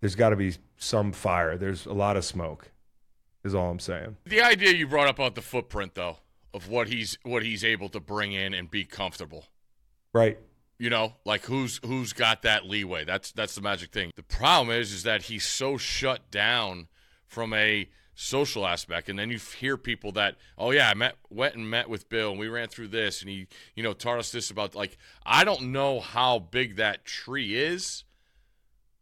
there's 0.00 0.16
got 0.16 0.30
to 0.30 0.36
be 0.36 0.54
some 0.76 1.12
fire. 1.12 1.56
There's 1.56 1.86
a 1.86 1.92
lot 1.92 2.16
of 2.16 2.24
smoke, 2.24 2.72
is 3.48 3.54
all 3.54 3.70
I'm 3.70 3.78
saying. 3.78 4.16
The 4.24 4.40
idea 4.42 4.72
you 4.72 4.86
brought 4.86 5.08
up 5.08 5.18
about 5.18 5.34
the 5.34 5.42
footprint, 5.42 5.94
though, 5.94 6.18
of 6.54 6.68
what 6.68 6.88
he's 6.88 7.18
what 7.22 7.42
he's 7.42 7.64
able 7.64 7.88
to 7.90 8.00
bring 8.00 8.32
in 8.32 8.54
and 8.54 8.70
be 8.70 8.84
comfortable. 8.84 9.46
Right. 10.12 10.38
You 10.78 10.90
know, 10.90 11.14
like 11.24 11.44
who's 11.46 11.80
who's 11.84 12.12
got 12.12 12.42
that 12.42 12.66
leeway? 12.66 13.04
That's 13.04 13.32
that's 13.32 13.54
the 13.54 13.60
magic 13.60 13.90
thing. 13.90 14.12
The 14.14 14.22
problem 14.22 14.70
is, 14.70 14.92
is 14.92 15.02
that 15.02 15.22
he's 15.22 15.44
so 15.44 15.76
shut 15.76 16.30
down 16.30 16.86
from 17.26 17.52
a 17.52 17.88
social 18.14 18.66
aspect, 18.66 19.08
and 19.08 19.18
then 19.18 19.30
you 19.30 19.38
hear 19.38 19.76
people 19.76 20.10
that, 20.12 20.36
oh 20.56 20.70
yeah, 20.70 20.90
I 20.90 20.94
met 20.94 21.16
went 21.30 21.54
and 21.54 21.68
met 21.68 21.88
with 21.88 22.08
Bill, 22.08 22.30
and 22.30 22.38
we 22.38 22.48
ran 22.48 22.68
through 22.68 22.88
this, 22.88 23.22
and 23.22 23.30
he, 23.30 23.46
you 23.74 23.82
know, 23.82 23.92
taught 23.92 24.18
us 24.18 24.30
this 24.30 24.50
about 24.50 24.74
like 24.74 24.98
I 25.26 25.44
don't 25.44 25.72
know 25.72 26.00
how 26.00 26.38
big 26.38 26.76
that 26.76 27.04
tree 27.04 27.56
is. 27.56 28.04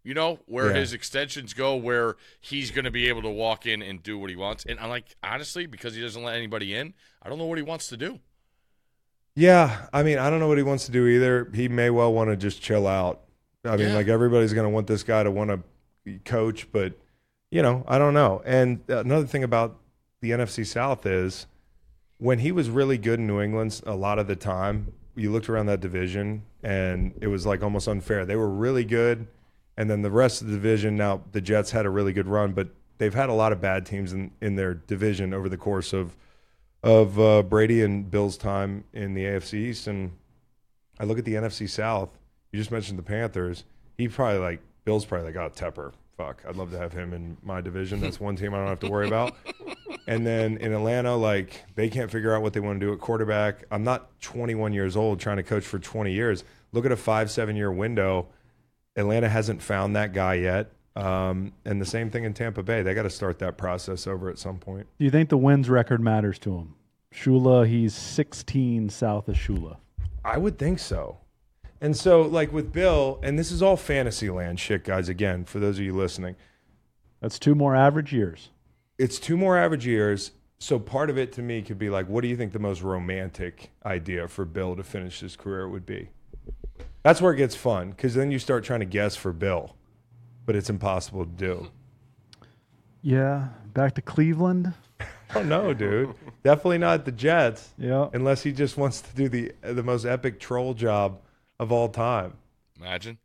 You 0.06 0.14
know 0.14 0.38
where 0.46 0.68
Yeah. 0.68 0.74
his 0.78 0.92
extensions 0.92 1.52
go, 1.52 1.74
where 1.74 2.14
he's 2.40 2.70
going 2.70 2.84
to 2.84 2.92
be 2.92 3.08
able 3.08 3.22
to 3.22 3.28
walk 3.28 3.66
in 3.66 3.82
and 3.82 4.00
do 4.00 4.16
what 4.16 4.30
he 4.30 4.36
wants. 4.36 4.64
And 4.64 4.78
I'm 4.78 4.88
like, 4.88 5.16
honestly, 5.20 5.66
because 5.66 5.96
he 5.96 6.00
doesn't 6.00 6.22
let 6.22 6.36
anybody 6.36 6.74
in, 6.74 6.94
I 7.20 7.28
don't 7.28 7.38
know 7.38 7.46
what 7.46 7.58
he 7.58 7.64
wants 7.64 7.88
to 7.88 7.96
do. 7.96 8.20
Yeah, 9.34 9.86
I 9.92 10.04
mean, 10.04 10.18
I 10.18 10.30
don't 10.30 10.38
know 10.38 10.46
what 10.46 10.58
he 10.58 10.62
wants 10.62 10.86
to 10.86 10.92
do 10.92 11.08
either. 11.08 11.50
He 11.52 11.68
may 11.68 11.90
well 11.90 12.12
want 12.12 12.30
to 12.30 12.36
just 12.36 12.62
chill 12.62 12.86
out. 12.86 13.22
I 13.64 13.76
mean, 13.76 13.88
Yeah. 13.88 13.94
like 13.96 14.06
everybody's 14.06 14.52
going 14.52 14.64
to 14.64 14.70
want 14.70 14.86
this 14.86 15.02
guy 15.02 15.24
to 15.24 15.30
want 15.30 15.50
to 16.06 16.18
coach, 16.24 16.70
but 16.70 16.94
you 17.50 17.60
know, 17.62 17.84
I 17.88 17.98
don't 17.98 18.14
know. 18.14 18.42
And 18.44 18.80
another 18.88 19.26
thing 19.26 19.42
about 19.42 19.76
the 20.20 20.30
NFC 20.30 20.64
South 20.64 21.04
is 21.04 21.46
when 22.18 22.38
he 22.38 22.52
was 22.52 22.70
really 22.70 22.96
good 22.96 23.18
in 23.18 23.26
New 23.26 23.40
England, 23.40 23.80
a 23.86 23.94
lot 23.96 24.18
of 24.20 24.26
the 24.28 24.36
time 24.36 24.92
you 25.16 25.32
looked 25.32 25.48
around 25.48 25.66
that 25.66 25.80
division 25.80 26.42
and 26.62 27.12
it 27.20 27.26
was 27.26 27.44
like 27.44 27.62
almost 27.62 27.88
unfair. 27.88 28.24
They 28.24 28.36
were 28.36 28.48
really 28.48 28.84
good, 28.84 29.26
and 29.76 29.90
then 29.90 30.02
the 30.02 30.10
rest 30.10 30.40
of 30.40 30.48
the 30.48 30.54
division. 30.54 30.96
Now 30.96 31.22
the 31.32 31.40
Jets 31.40 31.70
had 31.70 31.86
a 31.86 31.90
really 31.90 32.12
good 32.12 32.26
run, 32.26 32.52
but 32.52 32.68
they've 32.98 33.14
had 33.14 33.28
a 33.28 33.34
lot 33.34 33.52
of 33.52 33.60
bad 33.60 33.86
teams 33.86 34.12
in, 34.12 34.30
in 34.40 34.56
their 34.56 34.74
division 34.74 35.34
over 35.34 35.48
the 35.48 35.56
course 35.56 35.92
of 35.92 36.16
of 36.82 37.18
uh, 37.18 37.42
Brady 37.42 37.82
and 37.82 38.10
Bill's 38.10 38.36
time 38.36 38.84
in 38.92 39.14
the 39.14 39.24
AFC 39.24 39.54
East, 39.54 39.86
and 39.86 40.12
I 41.00 41.04
look 41.04 41.18
at 41.18 41.24
the 41.24 41.34
NFC 41.34 41.68
South. 41.68 42.16
You 42.52 42.58
just 42.58 42.70
mentioned 42.70 42.98
the 42.98 43.02
Panthers. 43.02 43.64
He 43.98 44.08
probably 44.08 44.38
like 44.38 44.60
Bill's 44.84 45.04
probably 45.04 45.32
like, 45.32 45.36
oh 45.36 45.50
Tepper, 45.50 45.92
fuck, 46.16 46.42
I'd 46.48 46.56
love 46.56 46.70
to 46.70 46.78
have 46.78 46.92
him 46.92 47.12
in 47.12 47.36
my 47.42 47.60
division. 47.60 48.00
That's 48.00 48.20
one 48.20 48.36
team 48.36 48.54
I 48.54 48.58
don't 48.58 48.68
have 48.68 48.80
to 48.80 48.90
worry 48.90 49.06
about. 49.06 49.34
And 50.08 50.24
then 50.24 50.58
in 50.58 50.72
Atlanta, 50.72 51.16
like 51.16 51.64
they 51.74 51.88
can't 51.88 52.10
figure 52.10 52.34
out 52.34 52.42
what 52.42 52.52
they 52.52 52.60
want 52.60 52.78
to 52.78 52.86
do 52.86 52.92
at 52.92 53.00
quarterback. 53.00 53.64
I'm 53.70 53.82
not 53.82 54.20
21 54.20 54.72
years 54.72 54.96
old 54.96 55.18
trying 55.18 55.38
to 55.38 55.42
coach 55.42 55.64
for 55.64 55.78
20 55.78 56.12
years. 56.12 56.44
Look 56.72 56.86
at 56.86 56.92
a 56.92 56.96
five, 56.96 57.30
seven 57.30 57.56
year 57.56 57.72
window. 57.72 58.28
Atlanta 58.96 59.28
hasn't 59.28 59.62
found 59.62 59.94
that 59.96 60.12
guy 60.12 60.34
yet. 60.34 60.72
Um, 60.94 61.52
and 61.66 61.80
the 61.80 61.84
same 61.86 62.10
thing 62.10 62.24
in 62.24 62.32
Tampa 62.32 62.62
Bay. 62.62 62.80
They 62.82 62.94
got 62.94 63.02
to 63.02 63.10
start 63.10 63.38
that 63.40 63.58
process 63.58 64.06
over 64.06 64.30
at 64.30 64.38
some 64.38 64.58
point. 64.58 64.86
Do 64.98 65.04
you 65.04 65.10
think 65.10 65.28
the 65.28 65.36
wins 65.36 65.68
record 65.68 66.00
matters 66.00 66.38
to 66.40 66.54
him? 66.56 66.74
Shula, 67.14 67.66
he's 67.66 67.94
16 67.94 68.88
south 68.88 69.28
of 69.28 69.34
Shula. 69.36 69.76
I 70.24 70.38
would 70.38 70.58
think 70.58 70.78
so. 70.78 71.18
And 71.82 71.94
so, 71.94 72.22
like 72.22 72.50
with 72.52 72.72
Bill, 72.72 73.20
and 73.22 73.38
this 73.38 73.50
is 73.52 73.62
all 73.62 73.76
fantasy 73.76 74.30
land 74.30 74.58
shit, 74.58 74.84
guys. 74.84 75.10
Again, 75.10 75.44
for 75.44 75.58
those 75.58 75.78
of 75.78 75.84
you 75.84 75.94
listening, 75.94 76.34
That's 77.20 77.38
two 77.38 77.54
more 77.54 77.76
average 77.76 78.14
years. 78.14 78.48
it's 78.98 79.18
two 79.18 79.36
more 79.36 79.58
average 79.58 79.86
years. 79.86 80.32
So 80.58 80.78
part 80.78 81.10
of 81.10 81.18
it 81.18 81.32
to 81.34 81.42
me 81.42 81.60
could 81.60 81.78
be 81.78 81.90
like, 81.90 82.08
what 82.08 82.22
do 82.22 82.28
you 82.28 82.36
think 82.36 82.54
the 82.54 82.58
most 82.58 82.80
romantic 82.80 83.70
idea 83.84 84.26
for 84.26 84.46
Bill 84.46 84.74
to 84.74 84.82
finish 84.82 85.20
his 85.20 85.36
career 85.36 85.68
would 85.68 85.84
be? 85.84 86.08
That's 87.06 87.20
where 87.22 87.32
it 87.32 87.36
gets 87.36 87.54
fun 87.54 87.90
because 87.90 88.14
then 88.14 88.32
you 88.32 88.40
start 88.40 88.64
trying 88.64 88.80
to 88.80 88.86
guess 88.86 89.14
for 89.14 89.32
Bill, 89.32 89.76
but 90.44 90.56
it's 90.56 90.68
impossible 90.68 91.24
to 91.24 91.30
do. 91.30 91.68
Yeah, 93.00 93.48
back 93.74 93.94
to 93.94 94.02
Cleveland. 94.02 94.74
Oh 95.34 95.42
no, 95.42 95.74
dude, 95.74 96.14
definitely 96.44 96.78
not 96.78 97.04
the 97.04 97.10
Jets. 97.12 97.74
Yeah. 97.76 98.08
unless 98.12 98.42
he 98.44 98.52
just 98.52 98.76
wants 98.76 99.00
to 99.02 99.14
do 99.16 99.28
the 99.28 99.52
the 99.60 99.82
most 99.82 100.04
epic 100.04 100.38
troll 100.38 100.72
job 100.72 101.18
of 101.58 101.72
all 101.72 101.88
time. 101.88 102.34
Imagine. 102.80 103.18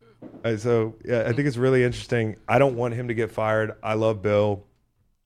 Uh, 0.44 0.58
so 0.58 0.96
yeah, 1.06 1.22
I 1.28 1.32
think 1.34 1.48
it's 1.48 1.58
really 1.58 1.84
interesting. 1.84 2.38
I 2.50 2.58
don't 2.58 2.76
want 2.76 2.96
him 2.96 3.08
to 3.08 3.14
get 3.14 3.32
fired. 3.32 3.76
I 3.84 3.94
love 3.94 4.22
Bill. 4.24 4.64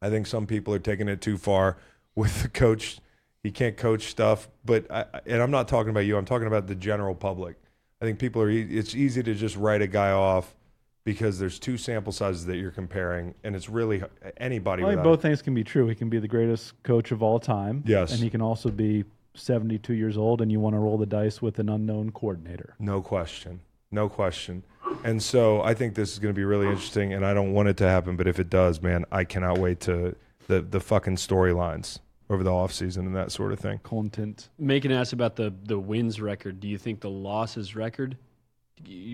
I 0.02 0.10
think 0.10 0.28
some 0.28 0.46
people 0.46 0.74
are 0.74 0.80
taking 0.80 1.08
it 1.08 1.22
too 1.22 1.38
far 1.38 1.78
with 2.14 2.44
the 2.44 2.50
coach. 2.50 3.00
He 3.42 3.52
can't 3.52 3.78
coach 3.78 4.08
stuff, 4.08 4.50
but 4.66 4.86
I, 4.92 5.06
I- 5.14 5.22
and 5.28 5.42
I'm 5.42 5.52
not 5.52 5.70
talking 5.70 5.90
about 5.92 6.02
you. 6.06 6.18
I'm 6.18 6.26
talking 6.26 6.48
about 6.48 6.68
the 6.68 6.76
general 6.76 7.16
public. 7.16 7.56
I 8.02 8.06
think 8.06 8.20
people 8.20 8.42
are. 8.42 8.50
e- 8.50 8.78
It's 8.78 8.94
easy 8.96 9.24
to 9.24 9.34
just 9.34 9.56
write 9.56 9.82
a 9.82 9.88
guy 9.88 10.12
off 10.12 10.56
because 11.04 11.40
there's 11.40 11.60
two 11.60 11.78
sample 11.78 12.12
sizes 12.12 12.46
that 12.48 12.58
you're 12.58 12.72
comparing, 12.72 13.36
and 13.44 13.56
it's 13.56 13.70
really 13.70 14.04
anybody. 14.38 14.84
Without- 14.84 15.04
both 15.04 15.22
things 15.22 15.42
can 15.42 15.54
be 15.54 15.64
true. 15.64 15.88
He 15.88 15.96
can 15.96 16.10
be 16.10 16.20
the 16.20 16.28
greatest 16.28 16.82
coach 16.84 17.12
of 17.12 17.22
all 17.24 17.40
time. 17.40 17.84
Yes. 17.86 18.12
And 18.12 18.22
he 18.22 18.30
can 18.30 18.42
also 18.42 18.70
be 18.70 19.06
72 19.36 19.94
years 19.94 20.18
old 20.18 20.42
and 20.42 20.50
you 20.52 20.62
want 20.62 20.76
to 20.76 20.80
roll 20.80 20.98
the 20.98 21.06
dice 21.06 21.42
with 21.42 21.60
an 21.60 21.68
unknown 21.70 22.10
coordinator. 22.12 22.74
No 22.80 23.02
question. 23.02 23.60
No 23.92 24.08
question. 24.08 24.64
And 25.04 25.22
so 25.22 25.62
I 25.62 25.74
think 25.74 25.94
this 25.96 26.14
is 26.14 26.20
going 26.20 26.34
to 26.34 26.38
be 26.38 26.46
really 26.46 26.68
interesting, 26.68 27.12
and 27.14 27.26
I 27.26 27.34
don't 27.34 27.54
want 27.54 27.68
it 27.68 27.76
to 27.78 27.84
happen, 27.88 28.16
but 28.16 28.28
if 28.28 28.40
it 28.40 28.50
does, 28.50 28.82
man, 28.82 29.04
I 29.12 29.24
cannot 29.26 29.58
wait 29.58 29.80
to 29.82 30.16
the 30.48 30.62
the 30.62 30.80
fucking 30.80 31.16
storylines 31.18 32.00
over 32.30 32.44
the 32.44 32.50
offseason 32.50 33.00
and 33.00 33.16
that 33.16 33.32
sort 33.32 33.52
of 33.52 33.60
thing. 33.60 33.80
Content. 33.84 34.50
Macon 34.58 34.92
asked 34.92 35.14
about 35.14 35.36
the 35.36 35.54
the 35.66 35.78
wins 35.80 36.20
record. 36.22 36.60
Do 36.60 36.68
you 36.68 36.78
think 36.78 37.02
the 37.02 37.10
losses 37.10 37.76
record 37.76 38.18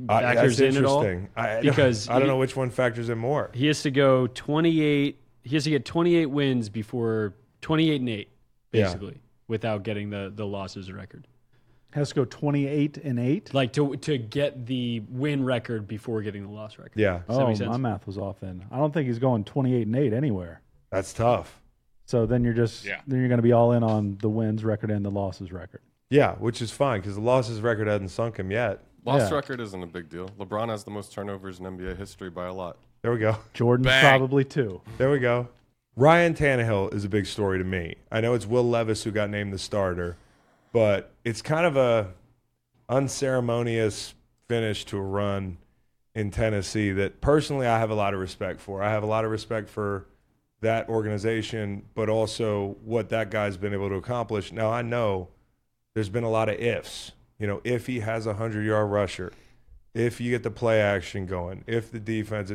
factors 0.08 0.58
that's 0.58 0.76
in 0.76 0.78
at 0.78 0.86
all? 0.86 1.02
interesting. 1.04 1.30
I, 1.36 1.58
I 1.58 1.62
Because 1.62 2.06
don't, 2.08 2.16
I 2.16 2.20
don't 2.20 2.28
he- 2.28 2.34
know 2.34 2.38
which 2.40 2.56
one 2.56 2.70
factors 2.70 3.10
in 3.10 3.18
more. 3.18 3.52
He 3.54 3.68
has 3.68 3.82
to 3.84 3.92
go 3.92 4.28
28. 4.28 5.20
He 5.44 5.56
has 5.56 5.64
to 5.64 5.70
get 5.70 5.86
28 5.86 6.26
wins 6.28 6.70
before 6.70 7.34
28 7.62 8.00
and 8.02 8.10
8, 8.10 8.30
Yeah. 8.74 8.84
basically, 8.84 9.22
without 9.48 9.84
getting 9.84 10.10
the, 10.10 10.32
the 10.36 10.46
losses 10.46 10.92
record. 10.92 11.28
Has 11.94 12.10
to 12.10 12.16
go 12.16 12.26
28 12.26 12.98
and 12.98 13.20
8. 13.20 13.54
Like 13.54 13.74
to 13.74 13.96
to 13.98 14.18
get 14.18 14.66
the 14.66 15.02
win 15.10 15.44
record 15.44 15.88
before 15.88 16.22
getting 16.22 16.44
the 16.44 16.50
loss 16.52 16.78
record. 16.78 16.94
Yeah, 17.00 17.20
Does 17.28 17.38
that 17.38 17.44
Oh, 17.44 17.48
make 17.48 17.58
sense? 17.58 17.70
my 17.70 17.78
math 17.78 18.08
was 18.08 18.18
off 18.18 18.40
then. 18.40 18.64
I 18.72 18.78
don't 18.78 18.94
think 18.94 19.08
he's 19.08 19.20
going 19.20 19.44
28 19.44 19.88
and 19.88 19.96
8 19.96 20.14
anywhere. 20.14 20.62
that's 20.90 21.12
tough. 21.14 21.61
So 22.12 22.26
then 22.26 22.44
you're 22.44 22.54
just 22.54 22.84
Yeah. 22.84 23.00
then 23.08 23.20
you're 23.20 23.30
going 23.30 23.38
to 23.38 23.42
be 23.44 23.54
all 23.54 23.72
in 23.72 23.84
on 23.84 24.18
the 24.22 24.28
wins 24.28 24.66
record 24.66 24.92
and 24.92 25.06
the 25.06 25.10
losses 25.10 25.54
record. 25.54 25.80
Yeah, 26.10 26.36
which 26.36 26.62
is 26.62 26.70
fine 26.70 27.00
because 27.00 27.16
the 27.16 27.22
losses 27.22 27.62
record 27.62 27.88
hasn't 27.88 28.12
sunk 28.12 28.36
him 28.36 28.52
yet. 28.52 28.80
Lost 29.06 29.32
Yeah. 29.32 29.36
record 29.38 29.62
isn't 29.62 29.82
a 29.82 29.88
big 29.88 30.10
deal. 30.10 30.28
LeBron 30.38 30.68
has 30.68 30.84
the 30.84 30.92
most 30.92 31.14
turnovers 31.14 31.62
in 31.62 31.66
NBA 31.66 31.96
history 31.96 32.30
by 32.30 32.48
a 32.48 32.54
lot. 32.54 32.76
There 33.02 33.14
we 33.14 33.18
go. 33.20 33.38
Jordan 33.54 33.86
Bang. 33.86 34.04
probably 34.04 34.44
too. 34.44 34.82
There 34.98 35.10
we 35.10 35.20
go. 35.20 35.48
Ryan 35.96 36.34
Tannehill 36.34 36.94
is 36.94 37.06
a 37.06 37.10
big 37.10 37.26
story 37.26 37.58
to 37.60 37.64
me. 37.64 37.96
I 38.12 38.20
know 38.20 38.34
it's 38.34 38.46
Will 38.46 38.68
Levis 38.70 39.04
who 39.06 39.12
got 39.12 39.30
named 39.30 39.54
the 39.54 39.58
starter, 39.58 40.18
but 40.74 41.12
it's 41.24 41.42
kind 41.42 41.66
of 41.66 41.78
a 41.78 42.10
unceremonious 42.90 44.14
finish 44.50 44.84
to 44.86 44.98
a 44.98 45.02
run 45.02 45.58
in 46.14 46.30
Tennessee 46.30 46.92
that 46.92 47.22
personally 47.22 47.66
I 47.68 47.80
have 47.80 47.90
a 47.90 47.96
lot 47.96 48.14
of 48.14 48.20
respect 48.20 48.60
for. 48.60 48.84
I 48.84 48.92
have 48.92 49.02
a 49.04 49.08
lot 49.08 49.24
of 49.24 49.32
respect 49.32 49.70
for 49.70 50.06
that 50.62 50.88
organization, 50.90 51.84
but 51.94 52.08
also 52.10 52.78
what 52.84 53.10
that 53.10 53.30
guy's 53.30 53.58
been 53.58 53.74
able 53.74 53.90
to 53.90 53.96
accomplish. 53.96 54.52
Now 54.52 54.72
I 54.72 54.82
know 54.82 55.30
there's 55.94 56.10
been 56.10 56.24
a 56.24 56.30
lot 56.30 56.50
of 56.50 56.60
ifs. 56.60 57.12
You 57.40 57.48
know, 57.48 57.62
if 57.64 57.88
he 57.88 58.00
has 58.00 58.28
a 58.28 58.36
hundred 58.36 58.66
yard 58.66 58.92
rusher, 58.92 59.34
if 59.94 60.22
you 60.22 60.30
get 60.30 60.44
the 60.44 60.52
play 60.52 60.80
action 60.80 61.26
going, 61.26 61.64
if 61.68 61.92
the 61.92 62.00
defense 62.00 62.52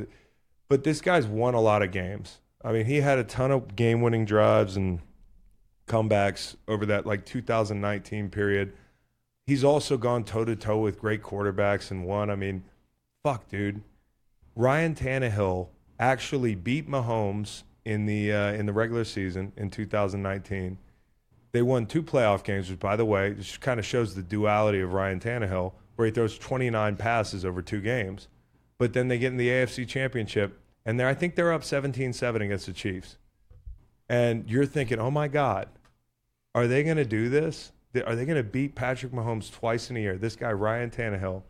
but 0.68 0.84
this 0.84 1.00
guy's 1.00 1.26
won 1.26 1.54
a 1.54 1.60
lot 1.60 1.82
of 1.82 1.92
games. 1.92 2.40
I 2.64 2.72
mean, 2.72 2.86
he 2.86 3.00
had 3.00 3.18
a 3.18 3.24
ton 3.24 3.50
of 3.52 3.76
game 3.76 4.00
winning 4.00 4.24
drives 4.24 4.76
and 4.76 5.00
comebacks 5.86 6.56
over 6.66 6.84
that 6.86 7.06
like 7.06 7.24
2019 7.24 8.30
period. 8.30 8.72
He's 9.46 9.62
also 9.62 9.96
gone 9.96 10.24
toe 10.24 10.44
to 10.44 10.56
toe 10.56 10.78
with 10.78 10.98
great 10.98 11.22
quarterbacks 11.22 11.92
and 11.92 12.04
won. 12.04 12.30
I 12.30 12.36
mean, 12.36 12.64
fuck, 13.22 13.48
dude. 13.48 13.82
Ryan 14.56 14.94
Tannehill 14.96 15.68
actually 16.00 16.56
beat 16.56 16.88
Mahomes 16.88 17.62
in 17.86 18.04
the 18.04 18.32
uh, 18.32 18.52
in 18.52 18.66
the 18.66 18.72
regular 18.72 19.04
season 19.04 19.52
in 19.56 19.70
2019. 19.70 20.78
They 21.52 21.62
won 21.62 21.86
two 21.86 22.02
playoff 22.02 22.44
games, 22.44 22.68
which, 22.68 22.80
by 22.80 22.96
the 22.96 23.04
way, 23.04 23.32
just 23.34 23.62
kind 23.62 23.80
of 23.80 23.86
shows 23.86 24.14
the 24.14 24.22
duality 24.22 24.80
of 24.80 24.92
Ryan 24.92 25.20
Tannehill, 25.20 25.72
where 25.94 26.06
he 26.06 26.12
throws 26.12 26.36
29 26.36 26.96
passes 26.96 27.44
over 27.44 27.62
two 27.62 27.80
games. 27.80 28.28
But 28.76 28.92
then 28.92 29.08
they 29.08 29.18
get 29.18 29.32
in 29.32 29.38
the 29.38 29.48
AFC 29.48 29.88
Championship 29.88 30.60
and 30.84 31.02
I 31.02 31.14
think 31.14 31.34
they're 31.34 31.52
up 31.52 31.62
17-7 31.62 32.42
against 32.42 32.66
the 32.66 32.72
Chiefs. 32.72 33.16
And 34.08 34.48
you're 34.48 34.66
thinking, 34.66 35.00
"Oh 35.00 35.10
my 35.10 35.26
god, 35.26 35.68
are 36.54 36.68
they 36.68 36.84
going 36.84 36.96
to 36.96 37.04
do 37.04 37.28
this? 37.28 37.72
Are 38.06 38.14
they 38.14 38.24
going 38.24 38.36
to 38.36 38.44
beat 38.44 38.74
Patrick 38.74 39.12
Mahomes 39.12 39.50
twice 39.50 39.90
in 39.90 39.96
a 39.96 40.00
year? 40.00 40.16
This 40.16 40.36
guy 40.36 40.52
Ryan 40.52 40.90
Tannehill 40.90 41.42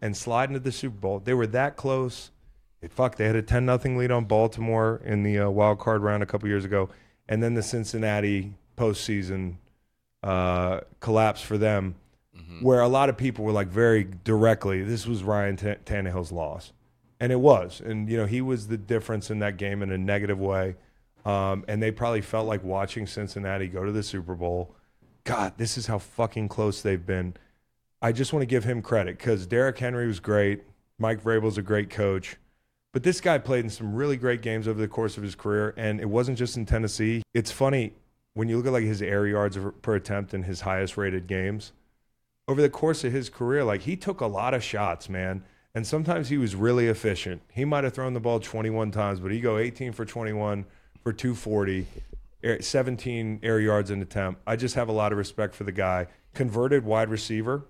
and 0.00 0.16
slide 0.16 0.50
into 0.50 0.60
the 0.60 0.70
Super 0.70 0.96
Bowl. 0.96 1.18
They 1.18 1.34
were 1.34 1.48
that 1.48 1.76
close. 1.76 2.30
It, 2.82 2.92
fuck, 2.92 3.16
they 3.16 3.26
had 3.26 3.36
a 3.36 3.42
10 3.42 3.64
nothing 3.64 3.96
lead 3.96 4.10
on 4.10 4.24
Baltimore 4.24 5.00
in 5.04 5.22
the 5.22 5.38
uh, 5.38 5.50
wild 5.50 5.78
card 5.78 6.02
round 6.02 6.22
a 6.22 6.26
couple 6.26 6.48
years 6.48 6.64
ago. 6.64 6.88
And 7.28 7.42
then 7.42 7.54
the 7.54 7.62
Cincinnati 7.62 8.54
postseason 8.76 9.56
uh, 10.22 10.80
collapse 11.00 11.40
for 11.42 11.58
them, 11.58 11.96
where 12.60 12.80
a 12.80 12.88
lot 12.88 13.08
of 13.08 13.16
people 13.16 13.44
were 13.44 13.52
like 13.52 13.68
very 13.68 14.06
directly, 14.24 14.82
this 14.82 15.06
was 15.06 15.22
Ryan 15.22 15.56
T- 15.56 15.74
Tannehill's 15.84 16.30
loss. 16.30 16.72
And 17.18 17.32
it 17.32 17.40
was. 17.40 17.80
And, 17.80 18.08
you 18.10 18.16
know, 18.18 18.26
he 18.26 18.40
was 18.42 18.68
the 18.68 18.76
difference 18.76 19.30
in 19.30 19.38
that 19.38 19.56
game 19.56 19.82
in 19.82 19.90
a 19.90 19.98
negative 19.98 20.38
way. 20.38 20.76
Um, 21.24 21.64
and 21.66 21.82
they 21.82 21.90
probably 21.90 22.20
felt 22.20 22.46
like 22.46 22.62
watching 22.62 23.06
Cincinnati 23.06 23.66
go 23.66 23.84
to 23.84 23.90
the 23.90 24.02
Super 24.02 24.34
Bowl. 24.34 24.74
God, 25.24 25.54
this 25.56 25.76
is 25.76 25.86
how 25.86 25.98
fucking 25.98 26.48
close 26.48 26.82
they've 26.82 27.04
been. 27.04 27.34
I 28.00 28.12
just 28.12 28.32
want 28.32 28.42
to 28.42 28.46
give 28.46 28.64
him 28.64 28.82
credit 28.82 29.18
because 29.18 29.46
Derrick 29.46 29.78
Henry 29.78 30.06
was 30.06 30.20
great. 30.20 30.62
Mike 30.98 31.22
Vrabel's 31.22 31.58
a 31.58 31.62
great 31.62 31.90
coach. 31.90 32.36
But 32.92 33.02
this 33.02 33.20
guy 33.20 33.38
played 33.38 33.64
in 33.64 33.70
some 33.70 33.94
really 33.94 34.16
great 34.16 34.40
games 34.40 34.66
over 34.66 34.80
the 34.80 34.88
course 34.88 35.16
of 35.16 35.22
his 35.22 35.34
career, 35.34 35.74
and 35.76 36.00
it 36.00 36.08
wasn't 36.08 36.38
just 36.38 36.56
in 36.56 36.64
Tennessee. 36.64 37.22
It's 37.34 37.50
funny 37.50 37.92
when 38.34 38.48
you 38.48 38.56
look 38.56 38.66
at 38.66 38.72
like 38.72 38.84
his 38.84 39.02
air 39.02 39.26
yards 39.26 39.58
per 39.82 39.94
attempt 39.96 40.32
in 40.34 40.42
his 40.44 40.62
highest 40.62 40.96
rated 40.96 41.26
games. 41.26 41.72
Over 42.48 42.62
the 42.62 42.70
course 42.70 43.04
of 43.04 43.12
his 43.12 43.28
career, 43.28 43.64
like 43.64 43.82
he 43.82 43.96
took 43.96 44.20
a 44.20 44.26
lot 44.26 44.54
of 44.54 44.62
shots, 44.62 45.08
man. 45.08 45.42
And 45.74 45.86
sometimes 45.86 46.30
he 46.30 46.38
was 46.38 46.54
really 46.54 46.86
efficient. 46.86 47.42
He 47.52 47.66
might 47.66 47.84
have 47.84 47.92
thrown 47.92 48.14
the 48.14 48.20
ball 48.20 48.40
21 48.40 48.92
times, 48.92 49.20
but 49.20 49.30
he 49.30 49.40
go 49.40 49.58
18 49.58 49.92
for 49.92 50.06
21 50.06 50.64
for 51.02 51.12
240, 51.12 51.86
17 52.60 53.40
air 53.42 53.60
yards 53.60 53.90
an 53.90 54.00
attempt. 54.00 54.40
I 54.46 54.56
just 54.56 54.74
have 54.74 54.88
a 54.88 54.92
lot 54.92 55.12
of 55.12 55.18
respect 55.18 55.54
for 55.54 55.64
the 55.64 55.72
guy. 55.72 56.06
Converted 56.32 56.84
wide 56.84 57.10
receiver. 57.10 57.66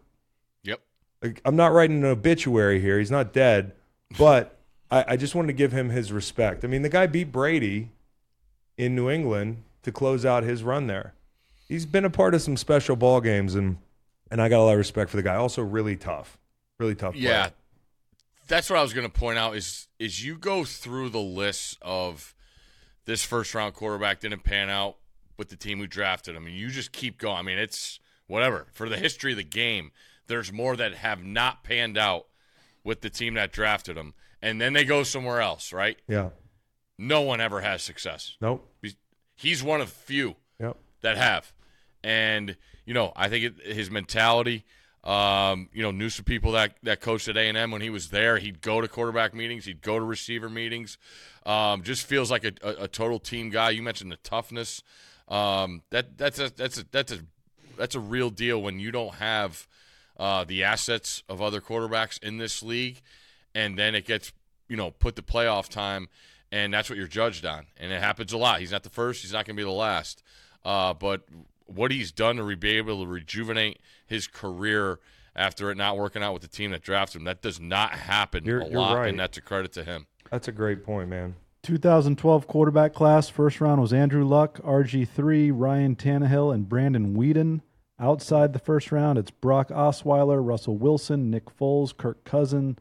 Yep. 0.62 0.80
Like, 1.20 1.40
I'm 1.44 1.56
not 1.56 1.72
writing 1.72 1.96
an 1.98 2.04
obituary 2.04 2.80
here. 2.80 2.98
He's 3.00 3.10
not 3.10 3.32
dead, 3.32 3.72
but 4.16 4.55
I, 4.90 5.04
I 5.08 5.16
just 5.16 5.34
wanted 5.34 5.48
to 5.48 5.52
give 5.52 5.72
him 5.72 5.90
his 5.90 6.12
respect. 6.12 6.64
I 6.64 6.68
mean, 6.68 6.82
the 6.82 6.88
guy 6.88 7.06
beat 7.06 7.32
Brady 7.32 7.90
in 8.76 8.94
New 8.94 9.10
England 9.10 9.62
to 9.82 9.92
close 9.92 10.24
out 10.24 10.42
his 10.42 10.62
run 10.62 10.86
there. 10.86 11.14
He's 11.68 11.86
been 11.86 12.04
a 12.04 12.10
part 12.10 12.34
of 12.34 12.42
some 12.42 12.56
special 12.56 12.96
ball 12.96 13.20
games, 13.20 13.54
and 13.54 13.78
and 14.30 14.40
I 14.40 14.48
got 14.48 14.60
a 14.60 14.64
lot 14.64 14.72
of 14.72 14.78
respect 14.78 15.10
for 15.10 15.16
the 15.16 15.22
guy. 15.22 15.34
Also, 15.36 15.62
really 15.62 15.96
tough, 15.96 16.38
really 16.78 16.94
tough. 16.94 17.14
player. 17.14 17.24
Yeah, 17.24 17.48
that's 18.46 18.70
what 18.70 18.78
I 18.78 18.82
was 18.82 18.92
going 18.92 19.06
to 19.06 19.12
point 19.12 19.38
out. 19.38 19.56
Is 19.56 19.88
is 19.98 20.24
you 20.24 20.36
go 20.36 20.64
through 20.64 21.10
the 21.10 21.20
list 21.20 21.78
of 21.82 22.34
this 23.04 23.24
first 23.24 23.54
round 23.54 23.74
quarterback 23.74 24.20
didn't 24.20 24.44
pan 24.44 24.68
out 24.68 24.96
with 25.36 25.48
the 25.48 25.56
team 25.56 25.78
who 25.78 25.86
drafted 25.86 26.36
him, 26.36 26.46
and 26.46 26.54
you 26.54 26.68
just 26.68 26.92
keep 26.92 27.18
going. 27.18 27.36
I 27.36 27.42
mean, 27.42 27.58
it's 27.58 27.98
whatever 28.26 28.66
for 28.72 28.88
the 28.88 28.96
history 28.96 29.32
of 29.32 29.38
the 29.38 29.44
game. 29.44 29.90
There's 30.28 30.52
more 30.52 30.76
that 30.76 30.94
have 30.94 31.24
not 31.24 31.62
panned 31.62 31.96
out 31.96 32.26
with 32.82 33.00
the 33.00 33.10
team 33.10 33.34
that 33.34 33.52
drafted 33.52 33.96
him, 33.96 34.14
and 34.42 34.60
then 34.60 34.72
they 34.72 34.84
go 34.84 35.02
somewhere 35.02 35.40
else. 35.40 35.72
Right? 35.72 35.98
yeah. 36.08 36.30
No 36.98 37.20
one 37.22 37.40
ever 37.42 37.60
has 37.60 37.82
success. 37.82 38.36
Nope. 38.40 38.66
He's- 39.36 39.62
one 39.62 39.82
of 39.82 39.90
few 39.90 40.36
Yep. 40.58 40.76
that 41.02 41.18
have. 41.18 41.52
And 42.02 42.56
you 42.86 42.94
know, 42.94 43.12
I 43.14 43.28
think 43.28 43.44
it, 43.44 43.74
his 43.74 43.90
mentality. 43.90 44.64
Um, 45.04 45.68
you 45.72 45.82
know, 45.82 45.92
knew 45.92 46.08
some 46.10 46.24
people 46.24 46.52
that 46.52 46.76
that 46.82 47.00
coached 47.00 47.28
at 47.28 47.36
A 47.36 47.40
and 47.42 47.56
M 47.56 47.70
when 47.70 47.80
he 47.82 47.90
was 47.90 48.08
there. 48.10 48.38
He'd 48.38 48.60
go 48.60 48.80
to 48.80 48.88
quarterback 48.88 49.34
meetings. 49.34 49.64
He'd 49.66 49.82
go 49.82 49.98
to 49.98 50.04
receiver 50.04 50.48
meetings. 50.48 50.98
Um, 51.44 51.82
just 51.82 52.06
feels 52.06 52.28
like 52.30 52.44
a, 52.44 52.52
a, 52.62 52.84
a 52.84 52.88
total 52.88 53.18
team 53.20 53.50
guy. 53.50 53.70
You 53.70 53.82
mentioned 53.82 54.10
the 54.10 54.16
toughness. 54.16 54.82
Um, 55.28 55.82
that 55.90 56.16
that's 56.18 56.38
a 56.40 56.50
that's 56.56 56.78
a 56.78 56.84
that's 56.90 57.12
a 57.12 57.18
that's 57.76 57.94
a 57.94 58.00
real 58.00 58.30
deal 58.30 58.60
when 58.62 58.80
you 58.80 58.90
don't 58.90 59.14
have 59.16 59.68
uh, 60.16 60.42
the 60.44 60.64
assets 60.64 61.22
of 61.28 61.40
other 61.42 61.60
quarterbacks 61.60 62.20
in 62.22 62.38
this 62.38 62.62
league, 62.62 63.00
and 63.56 63.78
then 63.78 63.94
it 63.94 64.04
gets 64.04 64.32
you 64.68 64.76
know 64.76 64.90
put 64.92 65.16
to 65.16 65.22
playoff 65.22 65.68
time, 65.68 66.08
and 66.52 66.72
that's 66.72 66.88
what 66.90 66.98
you're 66.98 67.08
judged 67.08 67.44
on, 67.44 67.66
and 67.78 67.90
it 67.90 68.00
happens 68.00 68.32
a 68.32 68.36
lot. 68.38 68.60
He's 68.60 68.70
not 68.70 68.82
the 68.82 68.90
first. 68.90 69.22
He's 69.22 69.32
not 69.32 69.46
going 69.46 69.56
to 69.56 69.60
be 69.60 69.64
the 69.64 69.70
last. 69.70 70.22
Uh, 70.64 70.92
but 70.94 71.22
what 71.64 71.90
he's 71.90 72.12
done 72.12 72.36
to 72.36 72.42
re- 72.44 72.54
be 72.54 72.70
able 72.76 73.02
to 73.02 73.06
rejuvenate 73.10 73.80
his 74.06 74.26
career 74.26 74.98
after 75.34 75.70
it 75.70 75.76
not 75.76 75.96
working 75.96 76.22
out 76.22 76.32
with 76.32 76.42
the 76.42 76.48
team 76.48 76.70
that 76.72 76.82
drafted 76.82 77.20
him, 77.20 77.24
that 77.24 77.40
does 77.42 77.58
not 77.60 77.90
happen 77.92 78.44
You're- 78.44 78.64
a 78.64 78.68
lot, 78.68 78.96
right. 78.96 79.08
and 79.08 79.18
that's 79.18 79.36
a 79.38 79.40
credit 79.40 79.72
to 79.72 79.84
him. 79.84 80.06
That's 80.30 80.48
a 80.48 80.52
great 80.52 80.84
point, 80.84 81.08
man. 81.08 81.36
2012 81.62 82.46
quarterback 82.46 82.94
class. 82.94 83.28
First 83.28 83.60
round 83.60 83.80
was 83.80 83.92
Andrew 83.92 84.24
Luck, 84.24 84.60
RG3, 84.62 85.50
Ryan 85.54 85.96
Tannehill, 85.96 86.54
and 86.54 86.68
Brandon 86.68 87.16
Weeden. 87.16 87.60
Outside 87.98 88.52
the 88.52 88.58
first 88.58 88.92
round, 88.92 89.18
it's 89.18 89.30
Brock 89.30 89.68
Osweiler, 89.70 90.44
Russell 90.46 90.76
Wilson, 90.76 91.30
Nick 91.30 91.46
Foles, 91.56 91.96
Kirk 91.96 92.24
Cousins, 92.24 92.76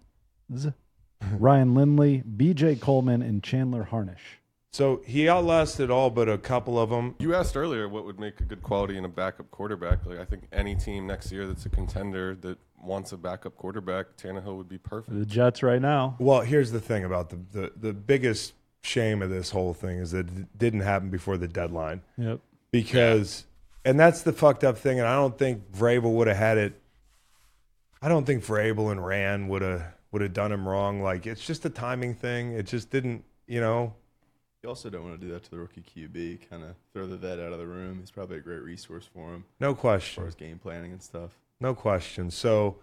Ryan 1.38 1.74
Lindley, 1.74 2.24
BJ 2.36 2.80
Coleman, 2.80 3.22
and 3.22 3.44
Chandler 3.44 3.84
Harnish. 3.84 4.40
So 4.72 5.02
he 5.06 5.30
outlasted 5.30 5.90
all 5.90 6.10
but 6.10 6.28
a 6.28 6.38
couple 6.38 6.78
of 6.78 6.90
them. 6.90 7.16
You 7.20 7.34
asked 7.34 7.56
earlier 7.56 7.88
what 7.88 8.04
would 8.06 8.20
make 8.20 8.42
a 8.42 8.44
good 8.44 8.62
quality 8.62 8.98
in 8.98 9.06
a 9.06 9.10
backup 9.10 9.50
quarterback. 9.50 10.06
Like 10.06 10.20
I 10.20 10.26
think 10.26 10.44
any 10.52 10.76
team 10.76 11.08
next 11.08 11.32
year 11.32 11.48
that's 11.48 11.66
a 11.66 11.70
contender 11.70 12.36
that 12.42 12.58
wants 12.84 13.14
a 13.14 13.18
backup 13.18 13.56
quarterback, 13.56 14.18
Tannehill 14.18 14.58
would 14.58 14.68
be 14.68 14.78
perfect. 14.78 15.18
The 15.18 15.26
Jets 15.26 15.64
right 15.64 15.82
now. 15.82 16.18
Well, 16.20 16.42
here's 16.42 16.72
the 16.72 16.82
thing 16.82 17.06
about 17.06 17.30
the, 17.30 17.40
the 17.54 17.72
the 17.78 17.94
biggest 17.94 18.54
shame 18.82 19.22
of 19.22 19.30
this 19.30 19.50
whole 19.52 19.74
thing 19.74 19.98
is 19.98 20.12
that 20.12 20.28
it 20.28 20.58
didn't 20.58 20.82
happen 20.82 21.10
before 21.10 21.38
the 21.38 21.48
deadline 21.48 22.02
Yep. 22.18 22.40
because, 22.70 23.46
and 23.86 23.98
that's 24.00 24.22
the 24.24 24.34
fucked 24.34 24.64
up 24.66 24.78
thing. 24.78 25.00
And 25.00 25.08
I 25.08 25.16
don't 25.16 25.38
think 25.40 25.72
Vrabel 25.72 26.14
would 26.16 26.28
have 26.28 26.38
had 26.38 26.58
it. 26.58 26.80
I 28.02 28.10
don't 28.10 28.26
think 28.26 28.44
Vrabel 28.46 28.92
and 28.92 29.04
Ran 29.04 29.48
would 29.48 29.62
have 29.64 29.86
would 30.16 30.22
have 30.22 30.32
done 30.32 30.54
him 30.54 30.66
wrong. 30.66 31.02
Like 31.02 31.28
it's 31.28 31.46
just 31.46 31.66
a 31.66 31.70
timing 31.70 32.14
thing. 32.16 32.54
It 32.54 32.68
just 32.68 32.90
didn't, 32.90 33.26
you 33.48 33.60
know. 33.60 33.94
You 34.64 34.70
also 34.70 34.90
don't 34.90 35.04
want 35.04 35.20
to 35.20 35.28
do 35.28 35.34
that 35.34 35.44
to 35.44 35.52
the 35.52 35.58
rookie 35.58 35.84
QB. 35.84 36.50
Kind 36.50 36.64
of 36.64 36.70
throw 36.94 37.06
the 37.06 37.18
vet 37.18 37.38
out 37.38 37.52
of 37.52 37.60
the 37.60 37.68
room. 37.68 38.00
He's 38.00 38.12
probably 38.12 38.38
a 38.38 38.40
great 38.40 38.62
resource 38.64 39.10
for 39.14 39.34
him 39.34 39.44
No 39.60 39.72
as 39.72 39.78
question. 39.78 40.26
as 40.26 40.36
game 40.36 40.58
planning 40.58 40.94
and 40.94 41.04
stuff. 41.04 41.32
No 41.60 41.76
question. 41.76 42.32
So, 42.32 42.78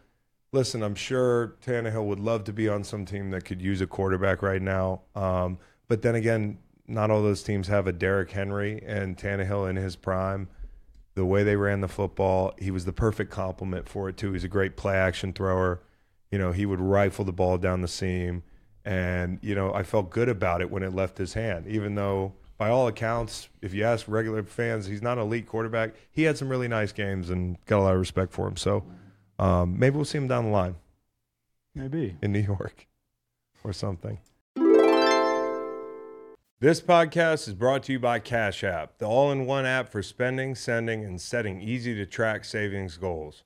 listen, 0.52 0.82
I'm 0.82 0.94
sure 0.94 1.56
Tannehill 1.64 2.04
would 2.04 2.20
love 2.20 2.44
to 2.44 2.52
be 2.52 2.68
on 2.68 2.84
some 2.84 3.06
team 3.06 3.30
that 3.30 3.46
could 3.46 3.62
use 3.62 3.80
a 3.80 3.86
quarterback 3.86 4.42
right 4.42 4.60
now. 4.60 5.00
Um, 5.16 5.56
but 5.88 6.02
then 6.02 6.14
again, 6.14 6.58
not 6.86 7.10
all 7.10 7.22
those 7.22 7.42
teams 7.42 7.66
have 7.68 7.86
a 7.86 7.92
Derrick 7.92 8.30
Henry 8.30 8.82
and 8.86 9.16
Tannehill 9.16 9.70
in 9.70 9.76
his 9.76 9.96
prime. 9.96 10.48
The 11.14 11.24
way 11.24 11.44
they 11.44 11.56
ran 11.56 11.80
the 11.80 11.88
football, 11.88 12.52
he 12.58 12.70
was 12.70 12.84
the 12.84 12.92
perfect 12.92 13.30
complement 13.30 13.88
for 13.88 14.10
it 14.10 14.18
too. 14.18 14.32
He's 14.34 14.44
a 14.44 14.48
great 14.48 14.76
play 14.76 14.96
action 14.96 15.32
thrower. 15.32 15.80
You 16.32 16.38
know, 16.38 16.50
he 16.50 16.66
would 16.66 16.80
rifle 16.80 17.24
the 17.24 17.32
ball 17.32 17.58
down 17.58 17.82
the 17.82 17.88
seam, 17.88 18.42
and 18.84 19.38
you 19.42 19.54
know, 19.54 19.72
I 19.72 19.84
felt 19.84 20.10
good 20.10 20.28
about 20.28 20.60
it 20.60 20.70
when 20.70 20.82
it 20.82 20.94
left 20.94 21.18
his 21.18 21.34
hand. 21.34 21.66
Even 21.68 21.94
though, 21.94 22.32
by 22.58 22.70
all 22.70 22.88
accounts, 22.88 23.48
if 23.60 23.74
you 23.74 23.84
ask 23.84 24.06
regular 24.08 24.42
fans, 24.42 24.86
he's 24.86 25.02
not 25.02 25.18
an 25.18 25.24
elite 25.24 25.46
quarterback. 25.46 25.94
He 26.10 26.22
had 26.22 26.38
some 26.38 26.48
really 26.48 26.68
nice 26.68 26.90
games 26.90 27.30
and 27.30 27.58
got 27.66 27.78
a 27.78 27.82
lot 27.82 27.92
of 27.92 28.00
respect 28.00 28.32
for 28.32 28.48
him. 28.48 28.56
So 28.56 28.82
um, 29.38 29.78
maybe 29.78 29.96
we'll 29.96 30.04
see 30.04 30.18
him 30.18 30.26
down 30.26 30.46
the 30.46 30.50
line 30.50 30.76
Maybe. 31.74 32.16
in 32.22 32.32
New 32.32 32.40
York 32.40 32.86
or 33.64 33.72
something. 33.72 34.18
This 36.60 36.80
podcast 36.80 37.48
is 37.48 37.54
brought 37.54 37.82
to 37.84 37.92
you 37.92 37.98
by 37.98 38.20
Cash 38.20 38.62
App, 38.62 38.98
the 38.98 39.04
all 39.06 39.32
in 39.32 39.46
one 39.46 39.66
app 39.66 39.88
for 39.90 40.00
spending, 40.00 40.54
sending, 40.54 41.04
and 41.04 41.20
setting 41.20 41.60
easy 41.60 41.92
to 41.96 42.06
track 42.06 42.44
savings 42.44 42.96
goals. 42.96 43.42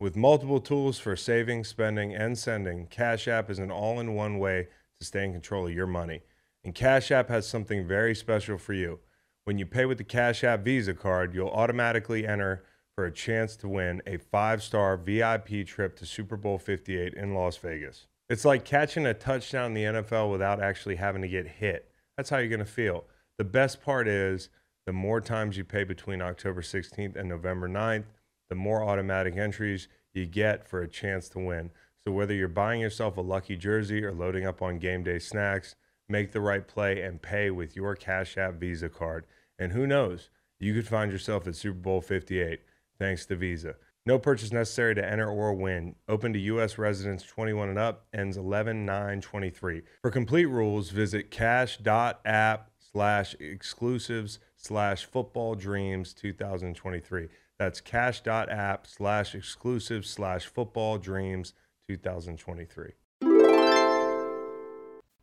With 0.00 0.16
multiple 0.16 0.60
tools 0.60 0.98
for 0.98 1.14
saving, 1.14 1.64
spending, 1.64 2.14
and 2.14 2.38
sending, 2.38 2.86
Cash 2.86 3.28
App 3.28 3.50
is 3.50 3.58
an 3.58 3.70
all 3.70 4.00
in 4.00 4.14
one 4.14 4.38
way 4.38 4.68
to 4.98 5.04
stay 5.04 5.26
in 5.26 5.32
control 5.32 5.66
of 5.66 5.74
your 5.74 5.86
money. 5.86 6.22
And 6.64 6.74
Cash 6.74 7.10
App 7.10 7.28
has 7.28 7.46
something 7.46 7.86
very 7.86 8.14
special 8.14 8.56
for 8.56 8.72
you. 8.72 9.00
When 9.44 9.58
you 9.58 9.66
pay 9.66 9.84
with 9.84 9.98
the 9.98 10.04
Cash 10.04 10.42
App 10.42 10.64
Visa 10.64 10.94
card, 10.94 11.34
you'll 11.34 11.50
automatically 11.50 12.26
enter 12.26 12.64
for 12.94 13.04
a 13.04 13.12
chance 13.12 13.56
to 13.56 13.68
win 13.68 14.00
a 14.06 14.16
five 14.16 14.62
star 14.62 14.96
VIP 14.96 15.66
trip 15.66 15.96
to 15.96 16.06
Super 16.06 16.38
Bowl 16.38 16.56
58 16.56 17.12
in 17.12 17.34
Las 17.34 17.58
Vegas. 17.58 18.06
It's 18.30 18.46
like 18.46 18.64
catching 18.64 19.04
a 19.04 19.12
touchdown 19.12 19.66
in 19.66 19.74
the 19.74 20.02
NFL 20.02 20.32
without 20.32 20.62
actually 20.62 20.96
having 20.96 21.20
to 21.20 21.28
get 21.28 21.46
hit. 21.46 21.90
That's 22.16 22.30
how 22.30 22.38
you're 22.38 22.48
going 22.48 22.60
to 22.60 22.64
feel. 22.64 23.04
The 23.36 23.44
best 23.44 23.82
part 23.82 24.08
is 24.08 24.48
the 24.86 24.94
more 24.94 25.20
times 25.20 25.58
you 25.58 25.64
pay 25.64 25.84
between 25.84 26.22
October 26.22 26.62
16th 26.62 27.16
and 27.16 27.28
November 27.28 27.68
9th, 27.68 28.04
the 28.48 28.56
more 28.56 28.82
automatic 28.82 29.36
entries 29.36 29.88
you 30.12 30.26
get 30.26 30.68
for 30.68 30.82
a 30.82 30.88
chance 30.88 31.28
to 31.30 31.38
win. 31.38 31.70
So 32.02 32.12
whether 32.12 32.34
you're 32.34 32.48
buying 32.48 32.80
yourself 32.80 33.16
a 33.16 33.20
lucky 33.20 33.56
jersey 33.56 34.04
or 34.04 34.12
loading 34.12 34.46
up 34.46 34.62
on 34.62 34.78
game 34.78 35.02
day 35.02 35.18
snacks, 35.18 35.76
make 36.08 36.32
the 36.32 36.40
right 36.40 36.66
play 36.66 37.02
and 37.02 37.20
pay 37.20 37.50
with 37.50 37.76
your 37.76 37.94
Cash 37.94 38.38
App 38.38 38.54
Visa 38.54 38.88
card. 38.88 39.26
And 39.58 39.72
who 39.72 39.86
knows, 39.86 40.30
you 40.58 40.74
could 40.74 40.88
find 40.88 41.12
yourself 41.12 41.46
at 41.46 41.56
Super 41.56 41.78
Bowl 41.78 42.00
58 42.00 42.60
thanks 42.98 43.26
to 43.26 43.36
Visa. 43.36 43.74
No 44.06 44.18
purchase 44.18 44.50
necessary 44.50 44.94
to 44.94 45.06
enter 45.06 45.28
or 45.28 45.54
win. 45.54 45.94
Open 46.08 46.32
to 46.32 46.38
U.S. 46.38 46.78
residents 46.78 47.22
21 47.24 47.68
and 47.68 47.78
up. 47.78 48.06
Ends 48.14 48.36
11 48.36 48.86
9 48.86 49.20
23. 49.20 49.82
For 50.02 50.10
complete 50.10 50.46
rules, 50.46 50.90
visit 50.90 51.30
cash.app 51.30 52.70
slash 52.78 53.34
exclusives 53.38 54.38
slash 54.56 55.04
football 55.04 55.54
dreams 55.54 56.14
2023. 56.14 57.28
That's 57.60 57.78
cash.app 57.82 58.86
slash 58.86 59.34
exclusives 59.34 60.08
slash 60.08 60.46
football 60.46 60.96
dreams 60.96 61.52
2023. 61.88 62.92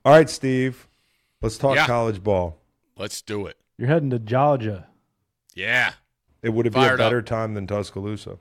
All 0.05 0.11
right, 0.13 0.29
Steve. 0.29 0.87
Let's 1.41 1.57
talk 1.57 1.77
Yeah. 1.77 1.87
college 1.87 2.23
ball. 2.23 2.59
Let's 2.95 3.23
do 3.23 3.47
it. 3.47 3.57
You're 3.79 3.87
heading 3.87 4.11
to 4.11 4.19
Georgia. 4.19 4.85
Yeah. 5.55 5.93
It 6.43 6.49
would 6.49 6.67
have 6.67 6.73
been 6.73 6.83
a 6.83 6.85
Fired 6.89 7.01
up. 7.01 7.05
better 7.07 7.23
time 7.23 7.55
than 7.55 7.65
Tuscaloosa. 7.65 8.37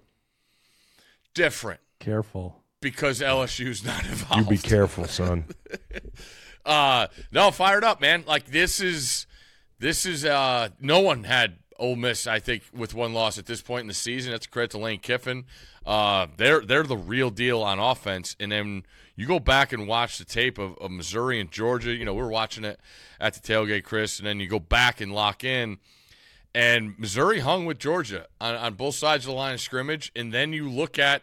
Different 1.33 1.81
Careful. 1.99 2.63
because 2.83 3.23
LSU's 3.23 3.83
not 3.83 4.05
involved. 4.11 4.45
You 4.45 4.51
be 4.51 4.59
careful, 4.59 5.07
son. 5.07 5.47
Uh, 6.67 7.07
no, 7.31 7.53
fired 7.53 7.85
up, 7.85 8.01
man. 8.01 8.25
Like 8.27 8.47
this 8.47 8.81
is, 8.81 9.29
this 9.79 10.05
is. 10.05 10.25
Uh, 10.25 10.71
no 10.81 10.99
one 10.99 11.23
had 11.23 11.59
Ole 11.79 11.97
Miss, 11.97 12.27
I 12.27 12.39
think, 12.39 12.63
with 12.75 12.95
one 12.95 13.13
loss 13.13 13.39
at 13.39 13.47
this 13.47 13.63
point 13.63 13.83
in 13.83 13.87
the 13.89 13.95
season. 13.95 14.33
That's 14.33 14.47
a 14.47 14.49
credit 14.49 14.73
to 14.73 14.79
Lane 14.79 15.01
Kiffin. 15.01 15.45
Uh, 15.85 16.27
they're 16.37 16.61
they're 16.61 16.83
the 16.83 16.97
real 16.97 17.31
deal 17.31 17.63
on 17.63 17.79
offense. 17.79 18.35
And 18.41 18.51
then 18.51 18.85
you 19.15 19.27
go 19.27 19.39
back 19.39 19.73
and 19.73 19.87
watch 19.87 20.19
the 20.19 20.25
tape 20.25 20.59
of, 20.59 20.77
of 20.79 20.91
Missouri 20.91 21.41
and 21.41 21.51
Georgia. 21.51 21.93
You 21.95 22.05
know, 22.05 22.15
we 22.15 22.23
were 22.23 22.31
watching 22.31 22.65
it 22.65 22.81
at 23.21 23.35
the 23.35 23.41
tailgate, 23.41 23.85
Chris. 23.85 24.19
And 24.19 24.27
then 24.27 24.41
you 24.41 24.49
go 24.49 24.61
back 24.61 25.01
and 25.01 25.13
lock 25.13 25.45
in. 25.45 25.79
And 26.55 26.99
Missouri 26.99 27.41
hung 27.41 27.67
with 27.67 27.79
Georgia 27.79 28.27
on, 28.41 28.55
on 28.55 28.75
both 28.75 28.95
sides 28.95 29.25
of 29.25 29.31
the 29.31 29.37
line 29.37 29.55
of 29.55 29.61
scrimmage. 29.61 30.11
And 30.17 30.33
then 30.33 30.53
you 30.53 30.71
look 30.71 30.99
at 30.99 31.23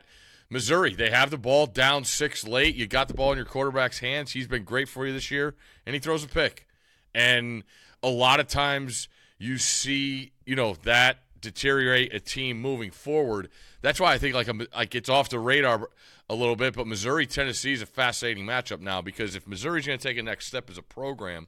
Missouri. 0.54 0.94
They 0.94 1.10
have 1.10 1.32
the 1.32 1.38
ball 1.38 1.66
down 1.66 2.06
six 2.06 2.48
late. 2.48 2.76
You 2.76 2.86
got 2.88 3.08
the 3.08 3.16
ball 3.16 3.32
in 3.32 3.38
your 3.38 3.46
quarterback's 3.46 4.00
hands. 4.00 4.32
He's 4.32 4.48
been 4.48 4.64
great 4.64 4.88
for 4.88 5.06
you 5.06 5.12
this 5.12 5.32
year, 5.32 5.56
and 5.86 5.96
he 5.96 6.00
throws 6.00 6.24
a 6.24 6.28
pick. 6.28 6.68
And 7.16 7.64
a 8.04 8.10
lot 8.10 8.40
of 8.40 8.48
times 8.48 9.10
you 9.38 9.58
see, 9.58 10.32
you 10.46 10.56
know, 10.56 10.76
that 10.84 11.20
deteriorate 11.42 12.14
a 12.14 12.20
team 12.20 12.60
moving 12.60 12.92
forward. 12.92 13.50
That's 13.82 14.00
why 14.00 14.14
I 14.14 14.18
think 14.18 14.34
like 14.34 14.50
like 14.76 14.96
it's 14.96 15.10
off 15.10 15.30
the 15.30 15.40
radar 15.40 15.90
a 16.30 16.36
little 16.36 16.56
bit. 16.56 16.76
But 16.76 16.88
Missouri 16.88 17.28
Tennessee 17.28 17.74
is 17.74 17.82
a 17.82 17.86
fascinating 17.86 18.46
matchup 18.46 18.80
now 18.80 19.02
because 19.02 19.36
if 19.36 19.48
Missouri's 19.48 19.86
going 19.86 20.00
to 20.00 20.08
take 20.08 20.18
a 20.18 20.24
next 20.24 20.48
step 20.48 20.70
as 20.70 20.78
a 20.78 20.82
program, 20.82 21.48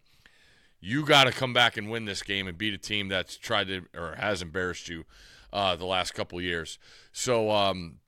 you 0.80 1.06
got 1.06 1.24
to 1.24 1.32
come 1.32 1.54
back 1.54 1.78
and 1.78 1.90
win 1.90 2.06
this 2.06 2.22
game 2.22 2.48
and 2.48 2.58
beat 2.58 2.74
a 2.74 2.78
team 2.78 3.08
that's 3.08 3.38
tried 3.38 3.68
to 3.68 3.86
or 3.96 4.16
has 4.18 4.42
embarrassed 4.42 4.90
you 4.90 5.06
uh, 5.52 5.76
the 5.76 5.86
last 5.86 6.14
couple 6.14 6.40
years. 6.42 6.78
So 7.12 7.50
um, 7.50 8.00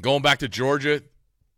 going 0.00 0.22
back 0.22 0.38
to 0.38 0.48
Georgia, 0.48 1.02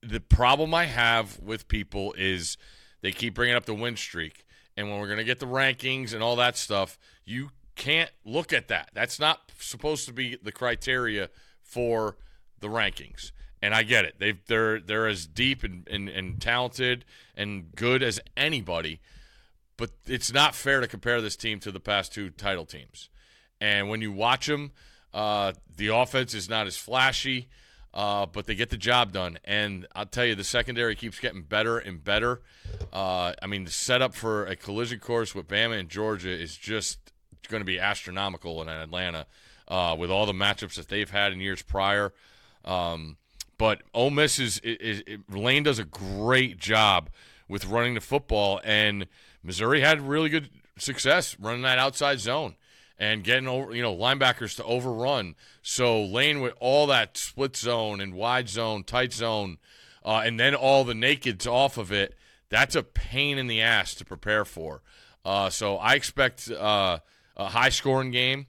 the 0.03 0.21
problem 0.21 0.75
I 0.75 0.87
have 0.87 1.39
with 1.41 1.69
people 1.69 2.15
is 2.19 2.57
they 3.01 3.13
keep 3.13 3.35
bringing 3.35 3.55
up 3.55 3.67
the 3.67 3.75
win 3.75 3.97
streak, 3.97 4.45
and 4.77 4.91
when 4.91 5.01
we're 5.01 5.07
going 5.07 5.19
to 5.19 5.25
get 5.25 5.41
the 5.41 5.47
rankings 5.47 6.15
and 6.15 6.23
all 6.23 6.37
that 6.37 6.57
stuff, 6.57 6.99
you 7.25 7.51
can't 7.77 8.11
look 8.25 8.53
at 8.53 8.69
that. 8.69 8.91
That's 8.95 9.19
not 9.19 9.53
supposed 9.59 10.07
to 10.07 10.13
be 10.13 10.37
the 10.43 10.53
criteria 10.53 11.31
for 11.63 12.17
the 12.61 12.69
rankings. 12.69 13.33
And 13.63 13.75
I 13.75 13.83
get 13.83 14.05
it. 14.05 14.15
They 14.19 14.35
they're 14.47 14.81
they're 14.81 15.07
as 15.07 15.27
deep 15.27 15.63
and, 15.65 15.87
and, 15.89 16.09
and 16.09 16.41
talented 16.41 17.05
and 17.37 17.75
good 17.75 18.03
as 18.03 18.21
anybody 18.37 19.01
but 19.81 19.93
it's 20.07 20.31
not 20.31 20.55
fair 20.55 20.81
to 20.83 20.87
compare 20.87 21.23
this 21.23 21.37
team 21.37 21.59
to 21.59 21.73
the 21.73 21.81
past 21.81 22.13
two 22.13 22.29
title 22.29 22.67
teams. 22.67 23.09
And 23.63 23.89
when 23.89 24.03
you 24.03 24.13
watch 24.13 24.47
them, 24.47 24.73
uh, 25.15 25.55
the 25.75 25.89
offense 25.89 26.35
is 26.35 26.51
not 26.51 26.67
as 26.67 26.77
flashy, 26.77 27.49
uh, 27.93 28.27
but 28.27 28.47
they 28.47 28.55
get 28.55 28.71
the 28.71 28.77
job 28.77 29.13
done. 29.13 29.39
And 29.45 29.87
I'll 29.95 30.07
tell 30.07 30.25
you, 30.25 30.35
the 30.35 30.45
secondary 30.45 30.95
keeps 30.95 31.19
getting 31.19 31.43
better 31.43 31.79
and 31.79 32.03
better. 32.03 32.41
Uh, 32.93 33.33
I 33.43 33.47
mean, 33.47 33.65
the 33.65 33.71
setup 33.71 34.15
for 34.15 34.47
a 34.47 34.57
collision 34.57 35.01
course 35.01 35.35
with 35.35 35.49
Bama 35.49 35.79
and 35.79 35.89
Georgia 35.89 36.31
is 36.31 36.57
just 36.57 36.99
going 37.49 37.61
to 37.61 37.67
be 37.67 37.79
astronomical 37.79 38.63
in 38.63 38.69
Atlanta 38.69 39.27
uh, 39.69 39.97
with 39.99 40.11
all 40.11 40.27
the 40.27 40.33
matchups 40.33 40.75
that 40.75 40.89
they've 40.89 41.11
had 41.11 41.33
in 41.33 41.41
years 41.41 41.63
prior. 41.63 42.13
Um, 42.65 43.17
but 43.59 43.83
Ole 43.93 44.11
Miss 44.11 44.39
is, 44.39 44.59
is, 44.61 45.03
is 45.07 45.19
Lane 45.29 45.65
does 45.65 45.79
a 45.79 45.85
great 45.85 46.59
job 46.59 47.11
with 47.49 47.67
running 47.67 47.95
the 47.95 48.01
football, 48.01 48.61
and 48.65 49.07
Missouri 49.43 49.81
had 49.81 50.01
really 50.01 50.29
good 50.29 50.49
success 50.79 51.37
running 51.39 51.63
that 51.63 51.79
outside 51.79 52.21
zone 52.21 52.55
and 53.01 53.25
getting 53.25 53.49
over, 53.49 53.75
you 53.75 53.83
know, 53.83 53.97
linebackers 53.97 54.55
to 54.57 54.65
overrun. 54.65 55.35
So 55.63 56.05
Lane 56.05 56.43
with 56.43 56.53
all 56.61 56.87
that 56.89 57.17
split 57.17 57.57
zone 57.57 58.01
and 58.01 58.13
wide 58.13 58.51
zone, 58.51 58.85
tight 58.85 59.15
zone, 59.15 59.57
uh, 60.05 60.23
and 60.25 60.39
then 60.39 60.55
all 60.55 60.85
the 60.85 60.93
nakeds 60.93 61.47
off 61.47 61.79
of 61.79 61.91
it. 61.91 62.15
That's 62.51 62.77
a 62.77 62.83
pain 62.83 63.39
in 63.39 63.47
the 63.47 63.63
ass 63.63 63.95
to 63.97 64.05
prepare 64.05 64.45
for. 64.45 64.83
Uh, 65.25 65.49
so 65.49 65.79
I 65.79 65.95
expect 65.95 66.51
uh, 66.51 66.99
a 67.37 67.47
high 67.47 67.71
scoring 67.71 68.11
game. 68.11 68.47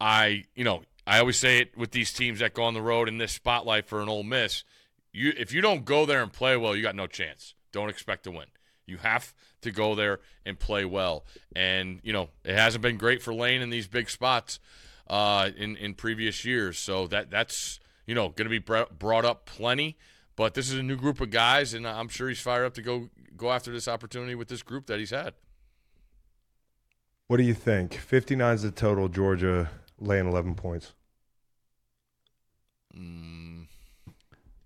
I, 0.00 0.44
you 0.54 0.64
know, 0.64 0.82
I 1.06 1.20
always 1.20 1.38
say 1.38 1.60
it 1.60 1.76
with 1.76 1.92
these 1.92 2.12
teams 2.12 2.40
that 2.40 2.54
go 2.54 2.64
on 2.64 2.74
the 2.74 2.82
road 2.82 3.08
in 3.08 3.18
this 3.18 3.32
spotlight 3.32 3.86
for 3.86 4.02
an 4.02 4.08
Ole 4.08 4.24
Miss. 4.24 4.64
You, 5.12 5.32
if 5.38 5.52
you 5.52 5.60
don't 5.60 5.84
go 5.84 6.06
there 6.06 6.22
and 6.22 6.32
play 6.32 6.56
well, 6.56 6.74
you 6.74 6.82
got 6.82 6.96
no 6.96 7.06
chance. 7.06 7.54
Don't 7.72 7.88
expect 7.88 8.24
to 8.24 8.32
win. 8.32 8.46
You 8.84 8.98
have 8.98 9.32
to 9.66 9.72
go 9.72 9.94
there 9.94 10.20
and 10.44 10.58
play 10.58 10.84
well. 10.84 11.24
And 11.54 12.00
you 12.02 12.12
know, 12.12 12.30
it 12.44 12.54
hasn't 12.56 12.82
been 12.82 12.96
great 12.96 13.22
for 13.22 13.34
Lane 13.34 13.60
in 13.62 13.70
these 13.70 13.86
big 13.86 14.10
spots 14.10 14.58
uh, 15.08 15.50
in 15.56 15.76
in 15.76 15.94
previous 15.94 16.44
years. 16.44 16.78
So 16.78 17.06
that 17.08 17.30
that's 17.30 17.78
you 18.06 18.14
know 18.14 18.30
going 18.30 18.46
to 18.46 18.50
be 18.50 18.58
br- 18.58 18.90
brought 18.98 19.24
up 19.24 19.46
plenty. 19.46 19.96
But 20.34 20.54
this 20.54 20.70
is 20.70 20.78
a 20.78 20.82
new 20.82 20.96
group 20.96 21.20
of 21.20 21.30
guys, 21.30 21.72
and 21.72 21.86
I'm 21.86 22.08
sure 22.08 22.28
he's 22.28 22.40
fired 22.40 22.66
up 22.66 22.74
to 22.74 22.82
go 22.82 23.08
go 23.36 23.52
after 23.52 23.70
this 23.70 23.88
opportunity 23.88 24.34
with 24.34 24.48
this 24.48 24.62
group 24.62 24.86
that 24.86 24.98
he's 24.98 25.10
had. 25.10 25.34
What 27.26 27.38
do 27.38 27.42
you 27.42 27.54
think? 27.54 27.94
59 27.94 28.54
is 28.54 28.62
the 28.62 28.70
total. 28.70 29.08
Georgia 29.08 29.70
laying 29.98 30.28
11 30.28 30.54
points. 30.54 30.92
Mm, 32.96 33.66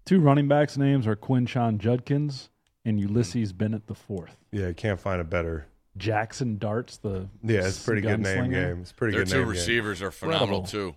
Two 0.04 0.20
running 0.20 0.48
backs' 0.48 0.76
names 0.76 1.06
are 1.06 1.16
Quinshon 1.16 1.78
Judkins 1.78 2.49
and 2.84 2.98
Ulysses 3.00 3.52
Bentley 3.52 3.82
the 3.86 3.94
fourth. 3.94 4.36
Yeah, 4.52 4.68
you 4.68 4.74
can't 4.74 4.98
find 5.00 5.20
a 5.20 5.24
better. 5.24 5.66
Jaxson 5.98 6.58
Darts, 6.58 6.96
the 6.98 7.28
Yeah, 7.42 7.66
it's 7.66 7.82
pretty 7.84 8.00
good 8.00 8.20
name 8.20 8.44
gunslinger. 8.44 8.50
game. 8.52 8.80
It's 8.80 8.92
pretty 8.92 9.14
their 9.16 9.24
good 9.24 9.30
two 9.30 9.36
name 9.38 9.44
game. 9.44 9.50
receivers 9.50 10.00
are 10.02 10.10
phenomenal 10.10 10.60
Incredible. 10.60 10.92
too, 10.92 10.96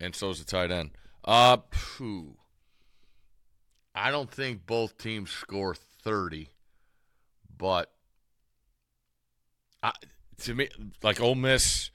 and 0.00 0.14
so 0.14 0.30
is 0.30 0.38
the 0.40 0.44
tight 0.44 0.70
end. 0.70 0.90
Uh, 1.24 1.58
phew. 1.72 2.36
I 3.94 4.10
don't 4.10 4.30
think 4.30 4.66
both 4.66 4.98
teams 4.98 5.30
score 5.30 5.74
thirty, 5.74 6.50
but 7.56 7.90
I, 9.82 9.92
to 10.42 10.54
me, 10.54 10.68
like 11.02 11.20
Ole 11.20 11.36
Miss, 11.36 11.90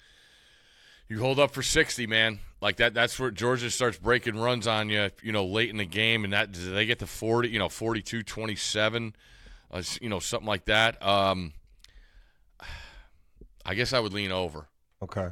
you 1.10 1.20
hold 1.20 1.40
up 1.40 1.52
for 1.52 1.62
sixty, 1.64 2.08
man. 2.08 2.40
Like 2.62 2.78
that. 2.78 2.94
That's 2.94 3.20
where 3.20 3.32
Georgia 3.32 3.70
starts 3.72 3.98
breaking 3.98 4.38
runs 4.38 4.68
on 4.68 4.90
you. 4.90 5.10
You 5.24 5.32
know, 5.32 5.46
late 5.46 5.70
in 5.70 5.78
the 5.78 5.86
game, 5.86 6.24
and 6.24 6.34
that 6.34 6.54
they 6.54 6.86
get 6.86 7.00
to 7.00 7.08
forty. 7.08 7.50
You 7.50 7.60
know, 7.60 7.68
42-27, 7.70 9.14
uh, 9.72 9.82
you 10.02 10.10
know, 10.10 10.20
something 10.20 10.48
like 10.48 10.66
that. 10.66 11.02
Um, 11.06 11.54
I 13.66 13.76
guess 13.76 13.94
I 13.94 14.00
would 14.00 14.14
lean 14.14 14.32
over 14.32 14.68
Okay. 15.02 15.30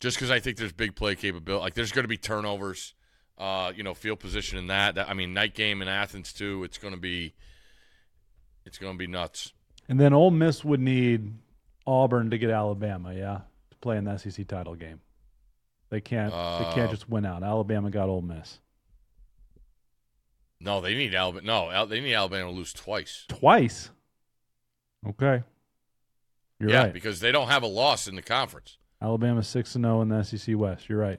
just 0.00 0.16
because 0.16 0.30
I 0.30 0.40
think 0.40 0.56
there's 0.56 0.72
big 0.72 0.96
play 0.96 1.14
capability. 1.14 1.62
Like 1.62 1.74
there's 1.74 1.92
going 1.92 2.04
to 2.04 2.08
be 2.08 2.16
turnovers, 2.16 2.94
uh, 3.38 3.72
you 3.74 3.82
know, 3.82 3.94
field 3.94 4.18
position 4.20 4.58
in 4.58 4.66
that. 4.68 4.96
that. 4.96 5.08
I 5.08 5.14
mean, 5.14 5.32
night 5.32 5.54
game 5.54 5.82
in 5.82 5.88
Athens 5.88 6.32
too. 6.32 6.64
It's 6.64 6.78
going 6.78 6.94
to 6.94 7.00
be, 7.00 7.34
it's 8.64 8.78
going 8.78 8.94
to 8.94 8.98
be 8.98 9.06
nuts. 9.06 9.52
And 9.88 10.00
then 10.00 10.12
Ole 10.12 10.30
Miss 10.32 10.64
would 10.64 10.80
need 10.80 11.32
Auburn 11.86 12.30
to 12.30 12.38
get 12.38 12.50
Alabama, 12.50 13.14
yeah, 13.14 13.40
to 13.70 13.76
play 13.80 13.96
in 13.96 14.04
the 14.04 14.18
SEC 14.18 14.46
title 14.48 14.74
game. 14.74 15.00
They 15.96 16.00
can't. 16.02 16.30
they 16.30 16.36
Uh, 16.38 16.74
can't 16.74 16.90
just 16.90 17.08
win 17.08 17.24
out. 17.24 17.42
Alabama 17.42 17.88
got 17.90 18.10
Ole 18.10 18.20
Miss 18.20 18.58
No, 20.60 20.82
they 20.82 20.94
need 20.94 21.14
Alabama. 21.14 21.46
No, 21.46 21.70
Al- 21.70 21.86
they 21.86 22.00
need 22.02 22.12
Alabama 22.12 22.50
to 22.50 22.54
lose 22.54 22.74
twice. 22.74 23.24
twice. 23.28 23.88
Okay, 25.08 25.42
you're 26.60 26.68
yeah, 26.68 26.82
right. 26.84 26.92
because 26.92 27.20
they 27.20 27.32
don't 27.32 27.48
have 27.48 27.62
a 27.62 27.66
loss 27.66 28.06
in 28.08 28.14
the 28.14 28.20
conference. 28.20 28.76
Alabama 29.00 29.42
six 29.42 29.74
and 29.74 29.84
zero 29.86 30.02
in 30.02 30.08
the 30.10 30.22
SEC 30.22 30.54
West. 30.54 30.86
You're 30.90 30.98
right. 30.98 31.18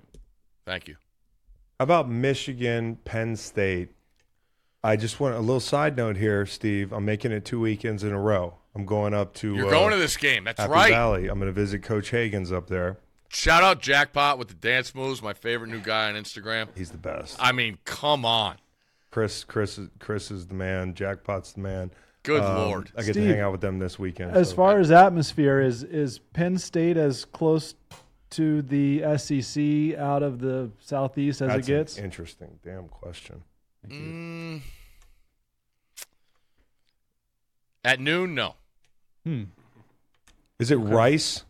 Thank 0.67 0.88
you. 0.88 0.97
How 1.80 1.84
about 1.86 2.07
Michigan, 2.07 2.97
Penn 3.03 3.36
State? 3.36 3.89
I 4.84 4.95
just 4.95 5.19
want 5.19 5.34
a 5.34 5.39
little 5.39 5.59
side 5.59 5.97
note 5.97 6.17
here, 6.17 6.45
Steve. 6.45 6.91
I'm 6.93 7.03
making 7.05 7.32
it 7.32 7.45
two 7.45 7.59
weekends 7.59 8.03
in 8.03 8.11
a 8.11 8.19
row. 8.19 8.53
I'm 8.75 8.86
going 8.86 9.15
up 9.15 9.34
to 9.36 9.55
You're 9.55 9.67
uh, 9.67 9.71
going 9.71 9.91
to 9.91 9.97
this 9.97 10.17
game. 10.17 10.43
That's 10.43 10.59
Happy 10.59 10.71
right. 10.71 10.91
Valley. 10.91 11.30
I'm 11.30 11.39
going 11.39 11.47
to 11.47 11.51
visit 11.51 11.82
Coach 11.82 12.11
Hagen's 12.11 12.51
up 12.51 12.67
there. 12.67 12.97
Shout 13.30 13.61
out 13.63 13.82
Jackpot 13.82 14.38
with 14.39 14.47
the 14.47 14.53
dance 14.53 14.95
moves. 14.95 15.21
My 15.21 15.34
favorite 15.34 15.69
new 15.69 15.80
guy 15.82 16.09
on 16.09 16.15
Instagram. 16.15 16.69
He's 16.75 16.91
the 16.91 16.97
best. 16.97 17.38
I 17.39 17.51
mean, 17.51 17.78
come 17.86 18.25
on. 18.25 18.55
Chris, 19.11 19.43
Chris, 19.43 19.78
is- 19.78 19.89
Chris 19.99 20.32
is 20.32 20.47
the 20.47 20.53
man. 20.53 20.93
Jackpot's 20.93 21.53
the 21.53 21.59
man. 21.61 21.91
Good 22.23 22.41
Um, 22.41 22.55
lord. 22.57 22.91
I 22.95 23.03
get 23.03 23.13
Steve, 23.13 23.23
to 23.23 23.28
hang 23.34 23.39
out 23.41 23.51
with 23.51 23.61
them 23.61 23.80
this 23.80 23.97
weekend. 23.99 24.32
As 24.36 24.49
so- 24.49 24.55
far 24.57 24.80
as 24.80 24.91
atmosphere, 24.91 25.59
is 25.61 25.84
is 25.84 26.19
Penn 26.19 26.57
State 26.57 26.97
as 26.97 27.25
close 27.25 27.75
to 28.32 28.61
the 28.61 29.01
SEC 29.17 29.95
out 29.97 30.23
of 30.23 30.39
the 30.39 30.69
Southeast 30.82 31.41
as 31.41 31.47
That's 31.49 31.67
it 31.67 31.71
an 31.71 31.78
gets? 31.80 31.97
interesting 31.97 32.59
damn 32.63 32.89
question. 32.89 33.43
Mm. 33.88 34.61
At 37.86 37.99
noon, 38.01 38.36
no. 38.36 38.55
Hmm. 39.23 39.43
Is 40.59 40.71
it 40.71 40.75
Rice? 40.78 41.43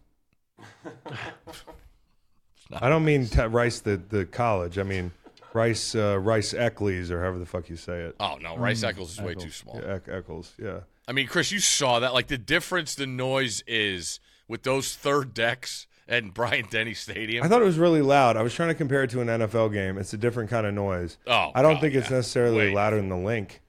I 2.74 2.90
don't 2.90 3.06
mean 3.06 3.28
t- 3.28 3.42
Rice 3.42 3.80
the, 3.80 3.98
the 3.98 4.26
college. 4.26 4.78
I 4.78 4.84
mean 4.84 5.12
Rice 5.54 5.96
uh, 5.96 6.20
Rice 6.20 6.54
Eccles 6.54 7.10
or 7.12 7.22
however 7.22 7.40
the 7.40 7.46
fuck 7.46 7.70
you 7.70 7.76
say 7.78 8.02
it. 8.02 8.16
Oh 8.20 8.38
no, 8.42 8.58
Rice 8.58 8.82
Mm, 8.84 8.90
Eccles 8.90 9.14
is 9.14 9.22
way 9.22 9.32
Eccles. 9.32 9.44
too 9.46 9.52
small. 9.52 9.80
Yeah, 9.82 9.94
Eck- 9.96 10.10
Eccles. 10.10 10.54
Yeah. 10.62 10.80
I 11.08 11.14
mean, 11.14 11.28
Chris, 11.28 11.52
you 11.54 11.60
saw 11.60 12.00
that. 12.00 12.14
Like 12.14 12.28
the 12.28 12.38
difference 12.38 12.94
the 12.96 13.08
noise 13.08 13.64
is 13.66 14.20
with 14.48 14.64
those 14.64 14.96
third 14.96 15.34
decks 15.34 15.88
and 16.10 16.34
Bryant 16.34 16.70
Denny 16.72 16.94
Stadium. 16.94 17.44
I 17.46 17.48
thought 17.48 17.62
it 17.62 17.66
was 17.66 17.78
really 17.80 18.02
loud. 18.02 18.36
I 18.38 18.42
was 18.42 18.54
trying 18.54 18.70
to 18.70 18.76
compare 18.76 19.04
it 19.04 19.10
to 19.12 19.22
an 19.22 19.28
NFL 19.28 19.72
game. 19.74 19.98
It's 19.98 20.14
a 20.14 20.18
different 20.18 20.50
kind 20.50 20.66
of 20.68 20.74
noise. 20.74 21.18
Oh, 21.26 21.52
I 21.56 21.62
don't 21.62 21.76
God, 21.76 21.82
think 21.82 21.96
it's 21.96 22.10
yeah. 22.10 22.18
necessarily 22.18 22.58
Way 22.68 22.74
louder 22.74 22.98
than 22.98 23.10
the 23.10 23.18
link. 23.18 23.62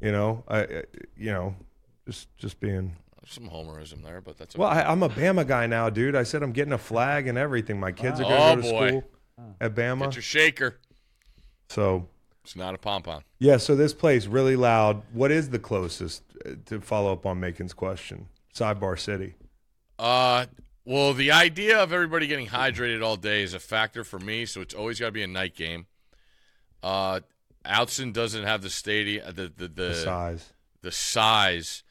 You 0.00 0.12
know, 0.12 0.44
I, 0.48 0.60
I 0.60 0.82
you 1.16 1.30
know, 1.32 1.54
just 2.06 2.34
just 2.38 2.58
being. 2.60 2.96
Some 3.30 3.50
homerism 3.50 4.02
there, 4.02 4.20
but 4.22 4.38
that's 4.38 4.56
Well, 4.56 4.70
okay. 4.70 4.80
I, 4.80 4.90
I'm 4.90 5.02
a 5.02 5.08
Bama 5.10 5.46
guy 5.46 5.66
now, 5.66 5.90
dude. 5.90 6.16
I 6.16 6.22
said 6.22 6.42
I'm 6.42 6.52
getting 6.52 6.72
a 6.72 6.78
flag 6.78 7.26
and 7.28 7.36
everything. 7.36 7.78
My 7.78 7.92
kids 7.92 8.20
are 8.20 8.24
Oh, 8.24 8.28
going 8.28 8.56
to 8.56 8.62
go 8.62 8.68
to 8.68 8.72
boy. 8.72 8.88
school 8.88 9.04
at 9.60 9.74
Bama. 9.74 10.04
Get 10.06 10.14
your 10.14 10.22
shaker. 10.22 10.78
So 11.68 12.08
It's 12.42 12.56
not 12.56 12.74
a 12.74 12.78
pom 12.78 13.02
pom. 13.02 13.22
yeah, 13.38 13.58
so 13.58 13.76
this 13.76 13.92
place 13.92 14.26
really 14.26 14.56
loud. 14.56 15.02
What 15.12 15.30
is 15.30 15.50
the 15.50 15.58
closest 15.58 16.22
uh, 16.46 16.52
to 16.66 16.80
follow 16.80 17.12
up 17.12 17.26
on 17.26 17.38
Macon's 17.38 17.74
question? 17.74 18.28
Sidebar 18.54 18.98
City. 18.98 19.34
Uh, 19.98 20.46
well, 20.86 21.12
the 21.12 21.30
idea 21.30 21.78
of 21.78 21.92
everybody 21.92 22.26
getting 22.26 22.46
hydrated 22.46 23.04
all 23.04 23.16
day 23.16 23.42
is 23.42 23.52
a 23.52 23.58
factor 23.60 24.04
for 24.04 24.18
me, 24.18 24.46
so 24.46 24.62
it's 24.62 24.72
always 24.74 24.98
got 24.98 25.06
to 25.06 25.12
be 25.12 25.22
a 25.22 25.26
night 25.26 25.54
game. 25.54 25.86
Uh, 26.82 27.20
Autzen 27.66 28.12
doesn't 28.14 28.44
have 28.44 28.62
the 28.62 28.70
stadium, 28.70 29.26
the 29.34 29.52
the 29.54 29.68
the, 29.68 29.68
The 29.68 29.94
size. 29.94 30.52
the 30.80 30.92
size, 30.92 31.82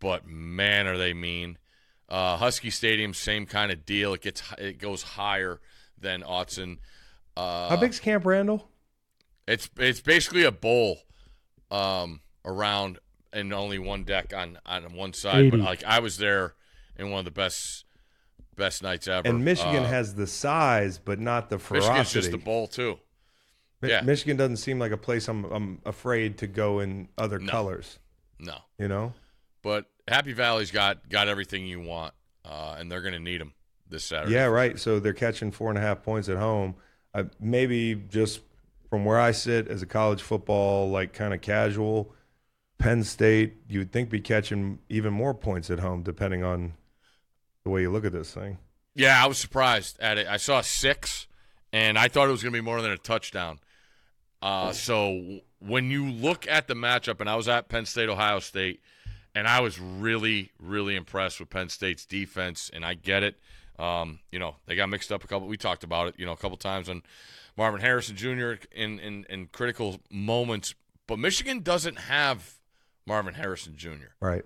but 0.00 0.26
man, 0.26 0.86
are 0.86 0.96
they 0.98 1.14
mean. 1.14 1.58
Uh, 2.08 2.36
Husky 2.36 2.70
Stadium, 2.70 3.12
same 3.14 3.46
kind 3.46 3.72
of 3.72 3.84
deal. 3.84 4.14
It 4.14 4.22
gets 4.22 4.42
it 4.58 4.78
goes 4.78 5.02
higher 5.02 5.60
than 5.98 6.22
Autzen. 6.22 6.78
Uh, 7.36 7.68
How 7.70 7.76
big's 7.76 7.98
Camp 7.98 8.24
Randall? 8.24 8.68
It's 9.48 9.68
it's 9.78 10.00
basically 10.00 10.44
a 10.44 10.52
bowl, 10.52 10.98
um, 11.70 12.20
around 12.44 12.98
and 13.32 13.52
only 13.52 13.78
one 13.78 14.04
deck 14.04 14.32
on 14.36 14.58
on 14.66 14.94
one 14.94 15.12
side. 15.12 15.50
But 15.50 15.60
like 15.60 15.84
I 15.84 15.98
was 16.00 16.18
there 16.18 16.54
in 16.96 17.10
one 17.10 17.20
of 17.20 17.24
the 17.24 17.30
best 17.32 17.84
best 18.56 18.82
nights 18.82 19.08
ever. 19.08 19.26
And 19.28 19.44
Michigan 19.44 19.82
Uh, 19.84 19.88
has 19.88 20.14
the 20.14 20.26
size, 20.26 20.98
but 20.98 21.18
not 21.18 21.50
the 21.50 21.58
ferocity. 21.58 21.92
Michigan's 21.92 22.12
just 22.12 22.30
the 22.30 22.38
bowl 22.38 22.66
too. 22.68 22.98
Mi- 23.82 23.90
yeah. 23.90 24.00
Michigan 24.02 24.36
doesn't 24.36 24.56
seem 24.58 24.78
like 24.78 24.92
a 24.92 24.96
place 24.96 25.28
I'm 25.28 25.44
I'm 25.46 25.82
afraid 25.84 26.38
to 26.38 26.46
go 26.46 26.78
in 26.80 27.08
other 27.18 27.38
No. 27.38 27.50
colors. 27.50 27.98
No, 28.38 28.58
You 28.78 28.88
know. 28.88 29.12
But 29.66 29.86
Happy 30.06 30.32
Valley's 30.32 30.70
got 30.70 31.08
got 31.08 31.26
everything 31.26 31.66
you 31.66 31.80
want, 31.80 32.14
uh, 32.44 32.76
and 32.78 32.90
they're 32.90 33.02
going 33.02 33.14
to 33.14 33.18
need 33.18 33.40
them 33.40 33.52
this 33.88 34.04
Saturday. 34.04 34.32
Yeah, 34.32 34.44
right. 34.44 34.78
So 34.78 35.00
they're 35.00 35.12
catching 35.12 35.50
four 35.50 35.70
and 35.70 35.76
a 35.76 35.80
half 35.80 36.04
points 36.04 36.28
at 36.28 36.36
home. 36.36 36.76
Uh, 37.12 37.24
maybe 37.40 37.96
just 37.96 38.42
from 38.88 39.04
where 39.04 39.18
I 39.18 39.32
sit 39.32 39.66
as 39.66 39.82
a 39.82 39.86
college 39.86 40.22
football, 40.22 40.88
like 40.88 41.12
kind 41.12 41.34
of 41.34 41.40
casual, 41.40 42.14
Penn 42.78 43.02
State, 43.02 43.56
you 43.68 43.80
would 43.80 43.90
think 43.90 44.08
be 44.08 44.20
catching 44.20 44.78
even 44.88 45.12
more 45.12 45.34
points 45.34 45.68
at 45.68 45.80
home, 45.80 46.04
depending 46.04 46.44
on 46.44 46.74
the 47.64 47.70
way 47.70 47.80
you 47.80 47.90
look 47.90 48.04
at 48.04 48.12
this 48.12 48.32
thing. 48.32 48.58
Yeah, 48.94 49.20
I 49.20 49.26
was 49.26 49.36
surprised 49.36 49.98
at 49.98 50.16
it. 50.16 50.28
I 50.28 50.36
saw 50.36 50.60
six, 50.60 51.26
and 51.72 51.98
I 51.98 52.06
thought 52.06 52.28
it 52.28 52.30
was 52.30 52.40
going 52.44 52.52
to 52.52 52.56
be 52.56 52.64
more 52.64 52.80
than 52.82 52.92
a 52.92 52.98
touchdown. 52.98 53.58
Uh, 54.40 54.70
so 54.70 55.40
when 55.58 55.90
you 55.90 56.08
look 56.08 56.46
at 56.46 56.68
the 56.68 56.74
matchup, 56.74 57.20
and 57.20 57.28
I 57.28 57.34
was 57.34 57.48
at 57.48 57.68
Penn 57.68 57.84
State, 57.84 58.08
Ohio 58.08 58.38
State, 58.38 58.80
and 59.36 59.46
I 59.46 59.60
was 59.60 59.78
really, 59.78 60.50
really 60.58 60.96
impressed 60.96 61.40
with 61.40 61.50
Penn 61.50 61.68
State's 61.68 62.06
defense, 62.06 62.70
and 62.72 62.86
I 62.86 62.94
get 62.94 63.22
it. 63.22 63.36
Um, 63.78 64.20
you 64.32 64.38
know, 64.38 64.56
they 64.64 64.74
got 64.74 64.88
mixed 64.88 65.12
up 65.12 65.22
a 65.22 65.26
couple. 65.28 65.46
We 65.46 65.58
talked 65.58 65.84
about 65.84 66.08
it, 66.08 66.14
you 66.16 66.24
know, 66.24 66.32
a 66.32 66.36
couple 66.38 66.56
times 66.56 66.88
on 66.88 67.02
Marvin 67.54 67.82
Harrison 67.82 68.16
Jr. 68.16 68.54
in 68.72 68.98
in, 68.98 69.26
in 69.28 69.48
critical 69.48 70.00
moments, 70.10 70.74
but 71.06 71.18
Michigan 71.18 71.60
doesn't 71.60 71.98
have 71.98 72.54
Marvin 73.06 73.34
Harrison 73.34 73.76
Jr. 73.76 74.08
Right. 74.20 74.42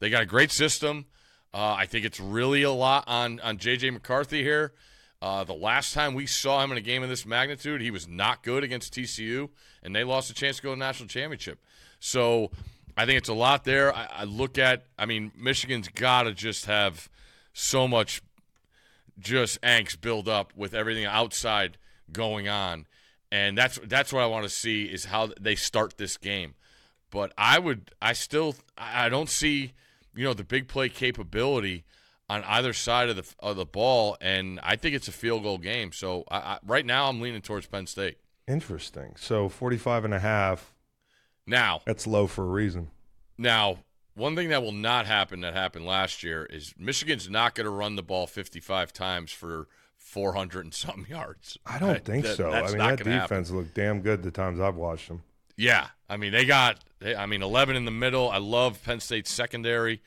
They 0.00 0.10
got 0.10 0.22
a 0.22 0.26
great 0.26 0.52
system. 0.52 1.06
Uh, 1.54 1.74
I 1.78 1.86
think 1.86 2.04
it's 2.04 2.20
really 2.20 2.62
a 2.62 2.70
lot 2.70 3.04
on 3.06 3.40
on 3.40 3.56
JJ 3.56 3.90
McCarthy 3.94 4.42
here. 4.42 4.74
Uh, 5.22 5.44
the 5.44 5.54
last 5.54 5.94
time 5.94 6.12
we 6.12 6.26
saw 6.26 6.62
him 6.62 6.70
in 6.70 6.76
a 6.76 6.82
game 6.82 7.02
of 7.02 7.08
this 7.08 7.24
magnitude, 7.24 7.80
he 7.80 7.90
was 7.90 8.06
not 8.06 8.42
good 8.42 8.62
against 8.62 8.92
TCU, 8.92 9.48
and 9.82 9.96
they 9.96 10.04
lost 10.04 10.28
a 10.28 10.34
chance 10.34 10.56
to 10.56 10.62
go 10.62 10.68
to 10.72 10.78
the 10.78 10.84
national 10.84 11.08
championship. 11.08 11.58
So 11.98 12.50
I 12.96 13.04
think 13.04 13.18
it's 13.18 13.28
a 13.28 13.34
lot 13.34 13.64
there. 13.64 13.94
I, 13.94 14.08
I 14.18 14.24
look 14.24 14.58
at, 14.58 14.86
I 14.98 15.06
mean, 15.06 15.32
Michigan's 15.36 15.88
got 15.88 16.22
to 16.24 16.32
just 16.32 16.64
have 16.66 17.08
so 17.52 17.86
much 17.86 18.22
just 19.18 19.60
angst 19.62 20.00
build 20.00 20.28
up 20.28 20.52
with 20.56 20.74
everything 20.74 21.04
outside 21.04 21.78
going 22.12 22.48
on, 22.48 22.86
and 23.32 23.56
that's 23.56 23.78
that's 23.84 24.12
what 24.12 24.22
I 24.22 24.26
want 24.26 24.44
to 24.44 24.50
see 24.50 24.84
is 24.84 25.06
how 25.06 25.30
they 25.40 25.54
start 25.54 25.96
this 25.96 26.16
game. 26.16 26.54
But 27.10 27.32
I 27.38 27.58
would, 27.58 27.92
I 28.02 28.12
still, 28.12 28.56
I 28.76 29.08
don't 29.08 29.30
see, 29.30 29.72
you 30.14 30.24
know, 30.24 30.34
the 30.34 30.44
big 30.44 30.68
play 30.68 30.88
capability 30.88 31.84
on 32.28 32.42
either 32.44 32.72
side 32.72 33.08
of 33.08 33.16
the 33.16 33.34
of 33.40 33.56
the 33.56 33.64
ball, 33.64 34.16
and 34.20 34.60
I 34.62 34.76
think 34.76 34.94
it's 34.94 35.08
a 35.08 35.12
field 35.12 35.42
goal 35.42 35.58
game. 35.58 35.92
So 35.92 36.24
I, 36.30 36.36
I, 36.36 36.58
right 36.66 36.84
now, 36.84 37.08
I'm 37.08 37.20
leaning 37.20 37.42
towards 37.42 37.66
Penn 37.66 37.86
State. 37.86 38.18
Interesting. 38.46 39.14
So 39.16 39.48
45 39.48 40.04
and 40.04 40.14
a 40.14 40.20
half, 40.20 40.72
Now, 41.46 41.80
that's 41.84 42.06
low 42.06 42.26
for 42.26 42.42
a 42.44 42.48
reason. 42.48 42.88
Now, 43.38 43.78
one 44.14 44.34
thing 44.34 44.48
that 44.48 44.62
will 44.62 44.72
not 44.72 45.06
happen 45.06 45.40
that 45.42 45.54
happened 45.54 45.86
last 45.86 46.22
year 46.22 46.44
is 46.46 46.74
Michigan's 46.78 47.28
not 47.28 47.54
going 47.54 47.66
to 47.66 47.70
run 47.70 47.96
the 47.96 48.02
ball 48.02 48.26
55 48.26 48.92
times 48.92 49.30
for 49.30 49.68
400 49.98 50.64
and 50.64 50.74
some 50.74 51.06
yards. 51.10 51.58
I 51.66 51.78
don't 51.78 52.04
think 52.04 52.24
That- 52.24 52.36
so. 52.36 52.50
I 52.50 52.68
mean, 52.68 52.78
that 52.78 52.98
gonna 52.98 53.10
happen. 53.10 53.20
defense 53.20 53.50
looked 53.50 53.74
damn 53.74 54.00
good 54.00 54.22
the 54.22 54.30
times 54.30 54.58
I've 54.60 54.76
watched 54.76 55.08
them. 55.08 55.22
Yeah, 55.58 55.86
I 56.08 56.18
mean 56.18 56.32
they 56.32 56.44
got. 56.44 56.80
They, 56.98 57.14
I 57.16 57.24
mean, 57.26 57.42
11 57.42 57.76
in 57.76 57.86
the 57.86 57.90
middle. 57.90 58.28
I 58.30 58.36
love 58.38 58.82
Penn 58.84 59.00
State's 59.00 59.32
secondary. 59.32 60.02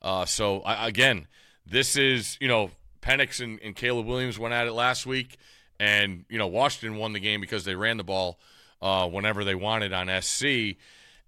Uh, 0.00 0.24
so 0.24 0.60
I, 0.62 0.88
again, 0.88 1.26
this 1.66 1.96
is 1.96 2.38
you 2.40 2.48
know 2.48 2.70
Penix 3.02 3.42
and, 3.44 3.60
and 3.62 3.76
Caleb 3.76 4.06
Williams 4.06 4.38
went 4.38 4.54
at 4.54 4.66
it 4.66 4.72
last 4.72 5.04
week, 5.04 5.36
and 5.78 6.24
you 6.30 6.38
know 6.38 6.46
Washington 6.46 6.98
won 6.98 7.12
the 7.12 7.20
game 7.20 7.42
because 7.42 7.64
they 7.66 7.74
ran 7.74 7.98
the 7.98 8.04
ball 8.04 8.38
uh, 8.80 9.08
whenever 9.08 9.44
they 9.44 9.54
wanted 9.54 9.92
on 9.92 10.10
SC. 10.22 10.76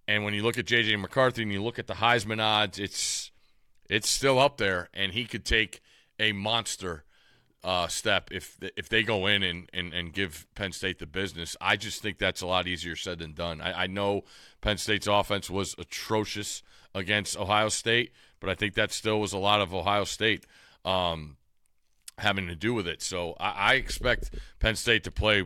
And 0.07 0.25
when 0.25 0.35
you 0.35 0.43
look 0.43 0.59
at 0.59 0.67
JJ 0.67 0.99
McCarthy 1.01 1.43
and 1.43 1.53
you 1.53 1.63
look 1.63 1.79
at 1.79 1.87
the 1.87 1.95
Heisman 1.95 2.43
odds, 2.43 2.79
it's 2.79 3.31
it's 3.89 4.09
still 4.09 4.39
up 4.39 4.59
there, 4.59 4.89
and 4.93 5.13
he 5.13 5.25
could 5.25 5.45
take 5.45 5.81
a 6.19 6.33
monster 6.33 7.05
uh, 7.65 7.89
step 7.89 8.31
if 8.31 8.59
if 8.77 8.89
they 8.89 9.03
go 9.03 9.27
in 9.27 9.43
and, 9.43 9.69
and, 9.73 9.93
and 9.93 10.13
give 10.13 10.47
Penn 10.55 10.73
State 10.73 10.99
the 10.99 11.07
business. 11.07 11.57
I 11.61 11.77
just 11.77 12.03
think 12.03 12.19
that's 12.19 12.41
a 12.41 12.47
lot 12.47 12.67
easier 12.67 12.97
said 12.97 13.19
than 13.19 13.33
done. 13.33 13.61
I, 13.61 13.85
I 13.85 13.87
know 13.87 14.25
Penn 14.61 14.79
State's 14.79 15.07
offense 15.07 15.51
was 15.51 15.75
atrocious 15.79 16.63
against 16.95 17.37
Ohio 17.37 17.69
State, 17.69 18.13
but 18.41 18.49
I 18.49 18.55
think 18.55 18.75
that 18.75 18.93
still 18.93 19.21
was 19.21 19.33
a 19.33 19.39
lot 19.39 19.61
of 19.61 19.75
Ohio 19.75 20.05
State 20.05 20.47
um, 20.85 21.37
having 22.19 22.47
to 22.47 22.57
do 22.57 22.75
with 22.75 22.87
it. 22.87 23.03
So 23.03 23.35
I, 23.41 23.51
I 23.51 23.75
expect 23.75 24.31
Penn 24.61 24.77
State 24.77 25.05
to 25.05 25.11
play 25.11 25.45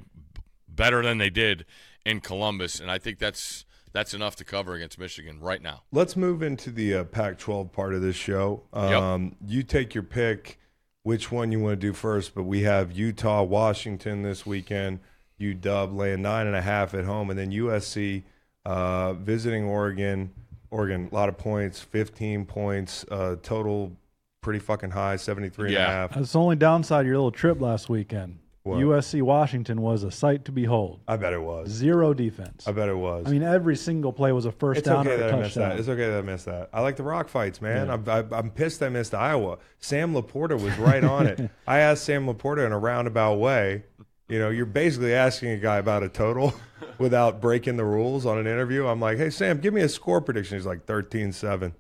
better 0.69 1.03
than 1.03 1.19
they 1.19 1.31
did 1.31 1.65
in 2.05 2.21
Columbus, 2.21 2.81
and 2.81 2.91
I 2.91 2.99
think 2.99 3.19
that's 3.19 3.65
that's 3.93 4.15
enough 4.15 4.37
to 4.37 4.45
cover 4.45 4.75
against 4.75 4.99
Michigan 4.99 5.39
right 5.41 5.61
now. 5.63 5.83
Let's 5.93 6.17
move 6.17 6.43
into 6.43 6.71
the 6.71 6.95
uh, 6.95 7.05
Pac-12 7.05 7.73
part 7.73 7.93
of 7.95 8.01
this 8.01 8.17
show. 8.17 8.63
Yep. 8.75 9.03
Um, 9.03 9.37
You 9.47 9.63
take 9.63 9.95
your 9.95 10.03
pick, 10.03 10.59
which 11.03 11.31
one 11.31 11.53
you 11.53 11.61
want 11.61 11.73
to 11.73 11.87
do 11.87 11.93
first. 11.93 12.35
But 12.35 12.45
we 12.45 12.63
have 12.63 12.93
Utah, 12.93 13.43
Washington 13.43 14.23
this 14.23 14.47
weekend. 14.47 15.01
U 15.39 15.53
Dub 15.55 15.93
laying 15.93 16.23
nine 16.23 16.47
and 16.47 16.57
a 16.57 16.63
half 16.63 16.95
at 16.95 17.05
home, 17.05 17.29
and 17.29 17.39
then 17.39 17.51
USC 17.51 18.23
uh, 18.65 19.13
visiting 19.15 19.65
Oregon. 19.65 20.33
Oregon, 20.71 21.09
a 21.13 21.15
lot 21.15 21.29
of 21.29 21.37
points, 21.37 21.81
15 21.81 22.47
points 22.47 23.05
uh, 23.11 23.37
total, 23.43 23.93
pretty 24.41 24.59
fucking 24.59 24.91
high, 24.91 25.17
73 25.17 25.75
and 25.75 25.77
a 25.77 25.87
half. 25.87 26.15
That's 26.15 26.33
the 26.33 26.39
only 26.41 26.57
downside 26.57 27.03
of 27.03 27.07
your 27.07 27.17
little 27.17 27.31
trip 27.31 27.61
last 27.61 27.91
weekend. 27.91 28.39
What? 28.65 28.79
USC 28.79 29.23
Washington 29.23 29.81
was 29.81 30.05
a 30.05 30.11
sight 30.13 30.45
to 30.45 30.53
behold. 30.53 31.01
I 31.09 31.17
bet 31.17 31.33
it 31.33 31.43
was. 31.43 31.69
Zero 31.69 32.15
defense. 32.15 32.69
I 32.69 32.73
bet 32.73 32.89
it 32.89 32.97
was. 32.97 33.27
I 33.27 33.31
mean, 33.31 33.43
every 33.43 33.75
single 33.75 34.13
play 34.13 34.31
was 34.31 34.45
a 34.45 34.53
first 34.53 34.79
It's 34.79 34.89
down 34.89 35.01
okay 35.01 35.11
or 35.11 35.15
a 35.15 35.19
that 35.19 35.35
I 35.35 35.41
missed 35.41 35.55
that. 35.57 35.81
It's 35.81 35.89
okay 35.89 36.09
that 36.09 36.19
I 36.19 36.23
missed 36.23 36.45
that. 36.45 36.69
I 36.73 36.81
like 36.81 36.95
the 36.95 37.03
rock 37.03 37.29
fights, 37.29 37.61
man. 37.61 37.91
I'm, 37.91 38.09
I, 38.09 38.25
I'm 38.31 38.51
pissed 38.51 38.81
I 38.81 38.89
missed 38.89 39.15
Iowa. 39.15 39.59
Sam 39.81 40.15
LaPorta 40.15 40.61
was 40.61 40.79
right 40.79 41.03
on 41.03 41.27
it. 41.27 41.51
I 41.67 41.79
asked 41.79 42.05
Sam 42.05 42.27
LaPorta 42.27 42.65
in 42.65 42.71
a 42.71 42.79
roundabout 42.79 43.35
way. 43.35 43.83
You 44.29 44.39
know, 44.39 44.51
you're 44.51 44.65
basically 44.65 45.13
asking 45.13 45.51
a 45.51 45.59
guy 45.59 45.79
about 45.79 46.05
a 46.05 46.09
total 46.09 46.55
without 46.99 47.41
breaking 47.41 47.77
the 47.77 47.85
rules 47.85 48.27
on 48.27 48.39
an 48.39 48.47
interview. 48.47 48.87
I'm 48.87 49.01
like, 49.01 49.19
hey, 49.19 49.31
Sam, 49.31 49.59
give 49.59 49.75
me 49.75 49.81
a 49.81 49.89
score 49.89 50.21
prediction. 50.21 50.57
He's 50.57 50.67
like 50.67 50.87
13 50.87 51.33
7, 51.33 51.75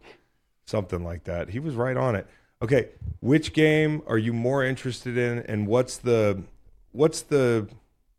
something 0.66 1.04
like 1.04 1.24
that. 1.24 1.50
He 1.50 1.60
was 1.60 1.76
right 1.76 1.96
on 1.96 2.16
it. 2.16 2.26
Okay, 2.60 2.90
which 3.20 3.52
game 3.52 4.02
are 4.06 4.18
you 4.18 4.32
more 4.32 4.64
interested 4.64 5.16
in, 5.16 5.38
and 5.40 5.66
what's 5.66 5.96
the 5.96 6.42
what's 6.92 7.22
the 7.22 7.68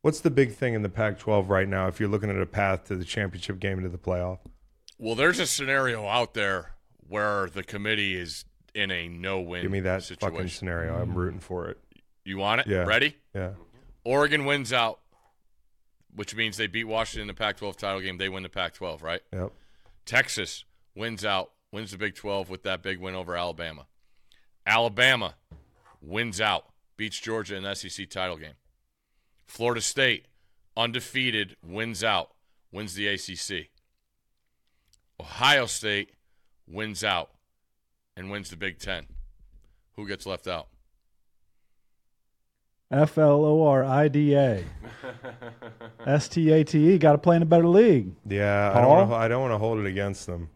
what's 0.01 0.19
the 0.19 0.30
big 0.30 0.53
thing 0.53 0.74
in 0.74 0.82
the 0.82 0.89
Pac-12 0.89 1.47
right 1.49 1.67
now? 1.67 1.88
If 1.88 1.99
you're 1.99 2.09
looking 2.09 2.30
at 2.30 2.38
a 2.38 2.45
path 2.45 2.86
to 2.86 2.95
the 2.95 3.05
championship 3.05 3.59
game 3.59 3.78
and 3.78 3.84
to 3.84 3.89
the 3.89 3.97
playoff, 3.97 4.39
Well, 4.99 5.15
there's 5.15 5.39
a 5.39 5.47
scenario 5.47 6.05
out 6.07 6.34
there 6.34 6.74
where 7.07 7.47
the 7.49 7.63
committee 7.63 8.15
is 8.15 8.45
in 8.76 8.91
a 8.91 9.07
no-win 9.07 9.61
give 9.61 9.71
me 9.71 9.80
that 9.82 10.03
situation. 10.03 10.36
fucking 10.36 10.49
scenario. 10.49 10.99
I'm 11.01 11.13
rooting 11.15 11.39
for 11.39 11.69
it. 11.69 11.78
You 12.26 12.38
want 12.38 12.61
it? 12.61 12.67
Yeah. 12.67 12.84
Ready? 12.86 13.15
Yeah, 13.36 13.51
Oregon 14.03 14.45
wins 14.45 14.71
out, 14.74 14.99
which 16.15 16.36
means 16.36 16.57
they 16.57 16.67
beat 16.67 16.86
Washington 16.86 17.21
in 17.21 17.28
the 17.28 17.34
Pac-12 17.34 17.76
title 17.78 17.99
game. 18.01 18.17
They 18.17 18.30
win 18.30 18.43
the 18.43 18.49
Pac-12, 18.49 19.01
right? 19.01 19.21
yep. 19.32 19.51
Texas 20.05 20.65
wins 20.95 21.24
out, 21.24 21.51
wins 21.71 21.91
the 21.91 21.97
Big 21.97 22.13
12 22.15 22.49
with 22.49 22.63
that 22.63 22.82
big 22.84 22.99
win 22.99 23.15
over 23.15 23.36
Alabama. 23.38 23.88
Alabama 24.65 25.36
wins 26.01 26.39
out, 26.41 26.65
beats 26.97 27.19
Georgia 27.19 27.55
in 27.55 27.63
the 27.63 27.74
SEC 27.74 28.09
title 28.09 28.38
game. 28.38 28.53
Florida 29.46 29.82
State, 29.82 30.26
undefeated, 30.76 31.56
wins 31.64 32.04
out, 32.04 32.32
wins 32.72 32.96
the 32.96 33.08
ACC. 33.08 33.70
Ohio 35.20 35.66
State 35.66 36.12
wins 36.68 37.04
out 37.04 37.30
and 38.16 38.32
wins 38.32 38.50
the 38.50 38.56
Big 38.56 38.80
10. 38.80 39.06
Who 39.96 40.08
gets 40.08 40.26
left 40.26 40.48
out? 40.48 40.68
F 42.91 43.18
L 43.18 43.44
O 43.44 43.66
R 43.66 43.84
I 43.84 44.08
D 44.08 44.36
A. 44.36 44.64
S 46.06 46.28
T 46.28 46.52
A 46.52 46.64
T 46.64 46.94
E. 46.94 46.98
Got 47.00 47.14
to 47.14 47.18
play 47.18 47.36
in 47.36 47.41
a 47.41 47.46
better 47.46 47.68
league. 47.68 48.12
Yeah, 48.28 48.70
I 48.72 48.76
don't 48.82 48.84
Paul? 48.86 48.98
want 48.98 49.10
to. 49.10 49.16
I 49.16 49.28
don't 49.28 49.41
want 49.41 49.54
to 49.54 49.58
hold 49.58 49.80
it 49.80 49.86
against 49.88 50.28
them. 50.28 50.50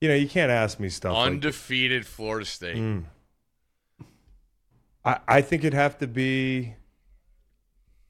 You 0.00 0.08
know, 0.08 0.14
you 0.16 0.28
can't 0.28 0.50
ask 0.50 0.80
me 0.80 0.88
stuff. 0.88 1.14
like 1.14 1.26
Undefeated 1.28 2.06
Florida 2.06 2.44
State. 2.44 2.76
Mm. 2.76 3.04
I, 5.04 5.18
I 5.28 5.40
think 5.42 5.62
it'd 5.62 5.74
have 5.74 5.98
to 5.98 6.06
be 6.08 6.74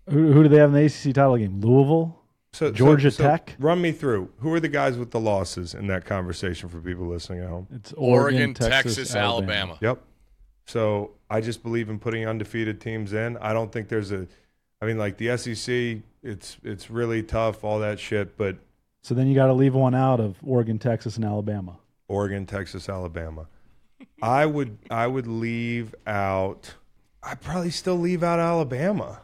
Who, 0.09 0.33
who 0.33 0.43
do 0.43 0.49
they 0.49 0.59
have 0.59 0.75
in 0.75 0.75
the 0.75 0.85
ACC 0.85 1.15
title 1.15 1.37
game? 1.37 1.61
Louisville. 1.61 2.19
so, 2.53 2.71
Georgia 2.71 3.11
so- 3.11 3.23
so 3.23 3.29
Tech? 3.29 3.57
Run 3.59 3.81
me 3.81 3.93
through. 3.93 4.31
Who 4.39 4.53
are 4.53 4.61
the 4.61 4.69
guys 4.69 4.97
with 4.99 5.11
the 5.11 5.21
losses 5.21 5.75
in 5.75 5.87
that 5.89 6.05
conversation 6.05 6.69
for 6.69 6.81
people 6.81 7.07
listening 7.07 7.41
at 7.41 7.49
home? 7.49 7.67
It's 7.73 7.93
Oregon, 7.95 8.41
Oregon, 8.41 8.55
Texas, 8.55 9.15
Alabama. 9.15 9.79
Yep. 9.81 10.03
So 10.67 11.13
I 11.31 11.41
just 11.41 11.63
believe 11.63 11.89
in 11.91 11.99
putting 11.99 12.27
undefeated 12.27 12.81
teams 12.81 13.13
in. 13.13 13.37
I 13.39 13.53
don't 13.53 13.71
think 13.73 13.89
there's 13.89 14.13
a. 14.13 14.27
I 14.81 14.87
mean, 14.87 14.99
like 14.99 15.17
the 15.19 15.37
SEC, 15.37 16.03
it's 16.23 16.57
it's 16.63 16.91
really 16.91 17.23
tough, 17.23 17.65
all 17.65 17.79
that 17.81 17.99
shit. 17.99 18.37
But 18.37 18.57
So 19.03 19.15
then 19.15 19.27
you 19.27 19.35
got 19.35 19.47
to 19.47 19.53
leave 19.53 19.75
one 19.75 19.95
out 19.95 20.21
of 20.21 20.37
Oregon, 20.43 20.79
Texas, 20.79 21.17
and 21.17 21.25
Alabama. 21.25 21.79
Oregon, 22.09 22.45
Texas, 22.47 22.89
Alabama. 22.89 23.47
I 24.23 24.47
would 24.47 24.79
I 24.91 25.07
would 25.07 25.27
leave 25.27 25.95
out. 26.07 26.75
I 27.23 27.35
probably 27.35 27.71
still 27.71 27.97
leave 27.99 28.23
out 28.23 28.39
Alabama. 28.39 29.21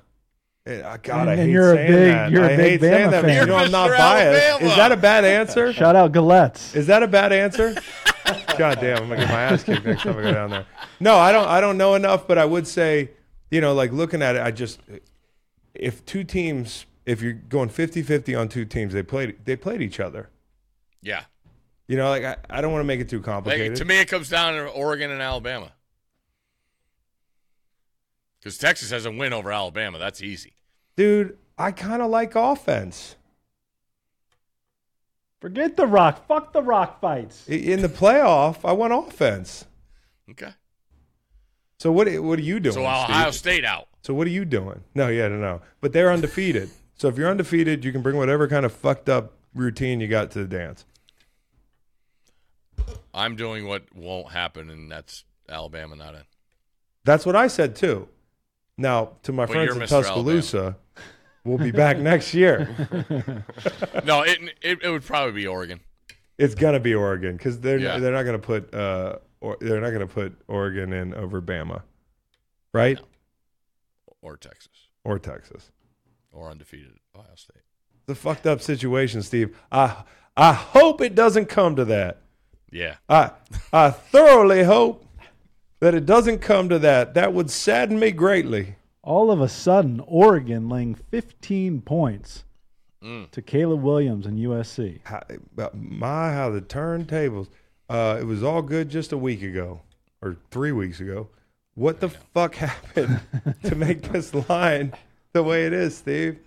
I 0.70 0.80
uh, 0.80 0.96
God, 1.02 1.28
I 1.28 1.32
And 1.32 1.40
hate 1.42 1.50
you're 1.50 1.72
a 1.72 1.76
saying 1.76 1.90
big- 1.90 2.12
that. 2.14 2.30
you're 2.30 2.42
a 2.44 2.46
I 2.52 2.56
big 2.56 2.70
hate 2.70 2.80
saying 2.80 3.10
that, 3.10 3.24
fan. 3.24 3.40
you 3.40 3.46
know 3.46 3.56
I'm 3.56 3.70
not 3.70 3.86
You're 3.86 3.96
biased. 3.98 4.44
Alabama. 4.46 4.70
Is 4.70 4.76
that 4.76 4.92
a 4.92 4.96
bad 4.96 5.24
answer? 5.24 5.72
Shout 5.74 5.96
out 5.96 6.12
Gillettes. 6.12 6.74
Is 6.76 6.86
that 6.86 7.02
a 7.02 7.08
bad 7.08 7.32
answer? 7.32 7.74
God 8.58 8.78
damn, 8.80 9.02
I'm 9.02 9.08
gonna 9.08 9.16
get 9.22 9.28
my 9.28 9.42
ass 9.42 9.64
kicked 9.64 9.84
next 9.84 10.02
time 10.02 10.18
I 10.18 10.22
go 10.22 10.32
down 10.32 10.50
there. 10.50 10.66
No, 11.00 11.16
I 11.16 11.32
don't. 11.32 11.48
I 11.48 11.60
don't 11.60 11.76
know 11.78 11.94
enough, 11.94 12.28
but 12.28 12.38
I 12.38 12.44
would 12.44 12.66
say, 12.66 13.10
you 13.50 13.60
know, 13.60 13.74
like 13.74 13.92
looking 13.92 14.22
at 14.22 14.36
it, 14.36 14.42
I 14.42 14.50
just 14.50 14.80
if 15.74 16.04
two 16.06 16.22
teams, 16.24 16.86
if 17.06 17.22
you're 17.22 17.32
going 17.32 17.68
50-50 17.70 18.38
on 18.38 18.48
two 18.48 18.64
teams, 18.64 18.92
they 18.92 19.02
played 19.02 19.44
they 19.44 19.56
played 19.56 19.82
each 19.82 19.98
other. 19.98 20.28
Yeah. 21.02 21.24
You 21.88 21.96
know, 21.96 22.08
like 22.08 22.22
I, 22.24 22.36
I 22.48 22.60
don't 22.60 22.70
want 22.72 22.82
to 22.82 22.86
make 22.86 23.00
it 23.00 23.08
too 23.08 23.16
Like, 23.16 23.24
complicated. 23.24 23.76
to 23.78 23.84
me, 23.84 23.98
it 24.00 24.06
comes 24.08 24.28
down 24.28 24.52
to 24.54 24.66
Oregon 24.68 25.10
and 25.10 25.20
Alabama. 25.22 25.72
Because 28.38 28.58
Texas 28.58 28.90
has 28.90 29.06
a 29.06 29.10
win 29.10 29.32
over 29.32 29.50
Alabama. 29.52 29.98
That's 29.98 30.22
easy. 30.22 30.52
Dude, 31.00 31.38
I 31.56 31.72
kind 31.72 32.02
of 32.02 32.10
like 32.10 32.34
offense. 32.34 33.16
Forget 35.40 35.78
the 35.78 35.86
rock. 35.86 36.26
Fuck 36.28 36.52
the 36.52 36.60
rock 36.60 37.00
fights. 37.00 37.48
In 37.48 37.80
the 37.80 37.88
playoff, 37.88 38.58
I 38.68 38.72
want 38.72 38.92
offense. 38.92 39.64
Okay. 40.30 40.50
So 41.78 41.90
what 41.90 42.06
what 42.22 42.38
are 42.38 42.42
you 42.42 42.60
doing? 42.60 42.74
So 42.74 42.80
Steve? 42.80 42.86
Ohio 42.86 43.30
State 43.30 43.64
out. 43.64 43.88
So 44.02 44.12
what 44.12 44.26
are 44.26 44.30
you 44.30 44.44
doing? 44.44 44.84
No, 44.94 45.08
yeah, 45.08 45.28
no, 45.28 45.38
no. 45.38 45.62
But 45.80 45.94
they're 45.94 46.12
undefeated. 46.12 46.68
so 46.96 47.08
if 47.08 47.16
you're 47.16 47.30
undefeated, 47.30 47.82
you 47.82 47.92
can 47.92 48.02
bring 48.02 48.18
whatever 48.18 48.46
kind 48.46 48.66
of 48.66 48.72
fucked 48.74 49.08
up 49.08 49.32
routine 49.54 50.02
you 50.02 50.06
got 50.06 50.30
to 50.32 50.40
the 50.40 50.48
dance. 50.58 50.84
I'm 53.14 53.36
doing 53.36 53.66
what 53.66 53.84
won't 53.94 54.32
happen, 54.32 54.68
and 54.68 54.92
that's 54.92 55.24
Alabama 55.48 55.96
not 55.96 56.14
in. 56.14 56.24
That's 57.04 57.24
what 57.24 57.36
I 57.36 57.46
said 57.46 57.74
too. 57.74 58.06
Now, 58.80 59.12
to 59.24 59.32
my 59.32 59.44
But 59.46 59.52
friends 59.52 59.76
in 59.76 59.82
Mr. 59.82 59.88
Tuscaloosa, 59.88 60.76
we'll 61.44 61.58
be 61.58 61.70
back 61.70 61.98
next 61.98 62.32
year. 62.34 62.68
No, 64.04 64.22
it, 64.22 64.38
it 64.62 64.78
it 64.82 64.90
would 64.90 65.04
probably 65.04 65.32
be 65.32 65.46
Oregon. 65.46 65.80
It's 66.38 66.54
gonna 66.54 66.80
be 66.80 66.94
Oregon 66.94 67.36
because 67.36 67.60
they're 67.60 67.78
Yeah. 67.78 67.98
they're 67.98 68.12
not 68.12 68.22
gonna 68.22 68.38
put 68.38 68.72
uh 68.74 69.16
or 69.40 69.56
they're 69.60 69.80
not 69.80 69.90
gonna 69.90 70.06
put 70.06 70.32
Oregon 70.48 70.92
in 70.94 71.12
over 71.14 71.40
Bama, 71.42 71.82
right? 72.72 72.98
or 74.22 74.36
Texas 74.36 74.88
Or 75.04 75.18
Texas. 75.18 75.70
or 76.32 76.50
undefeated 76.50 76.92
Ohio 77.14 77.34
State. 77.34 77.62
The 78.06 78.14
fucked 78.14 78.46
up 78.46 78.60
situation, 78.62 79.22
Steve. 79.22 79.56
I 79.70 80.04
I 80.36 80.52
hope 80.54 81.00
it 81.02 81.14
doesn't 81.14 81.46
come 81.46 81.76
to 81.76 81.84
that. 81.86 82.22
Yeah. 82.72 82.96
I 83.08 83.32
I 83.72 83.90
thoroughly 83.90 84.62
hope 84.64 85.04
that 85.80 85.94
it 85.94 86.06
doesn't 86.06 86.38
come 86.38 86.68
to 86.68 86.78
that. 86.78 87.14
That 87.14 87.32
would 87.32 87.50
sadden 87.50 87.98
me 87.98 88.10
greatly. 88.12 88.76
All 89.02 89.30
of 89.30 89.40
a 89.40 89.48
sudden, 89.48 90.00
Oregon 90.06 90.68
laying 90.68 90.94
15 90.94 91.80
points 91.82 92.44
Mm. 93.02 93.30
to 93.30 93.40
Caleb 93.40 93.80
Williams 93.82 94.26
and 94.26 94.38
USC. 94.38 95.00
How, 95.04 95.22
but 95.54 95.74
my 95.74 96.34
how 96.34 96.50
the 96.50 96.60
turntables. 96.60 97.48
Uh, 97.88 98.18
it 98.20 98.24
was 98.24 98.42
all 98.42 98.60
good 98.60 98.90
just 98.90 99.10
a 99.10 99.16
week 99.16 99.42
ago 99.42 99.80
or 100.20 100.36
three 100.50 100.70
weeks 100.70 101.00
ago. 101.00 101.28
What 101.74 102.00
the 102.00 102.10
fuck 102.10 102.54
happened 102.56 103.20
to 103.62 103.74
make 103.74 104.02
this 104.12 104.34
line 104.50 104.92
the 105.32 105.42
way 105.42 105.64
it 105.64 105.72
is, 105.72 105.96
Steve? 105.96 106.40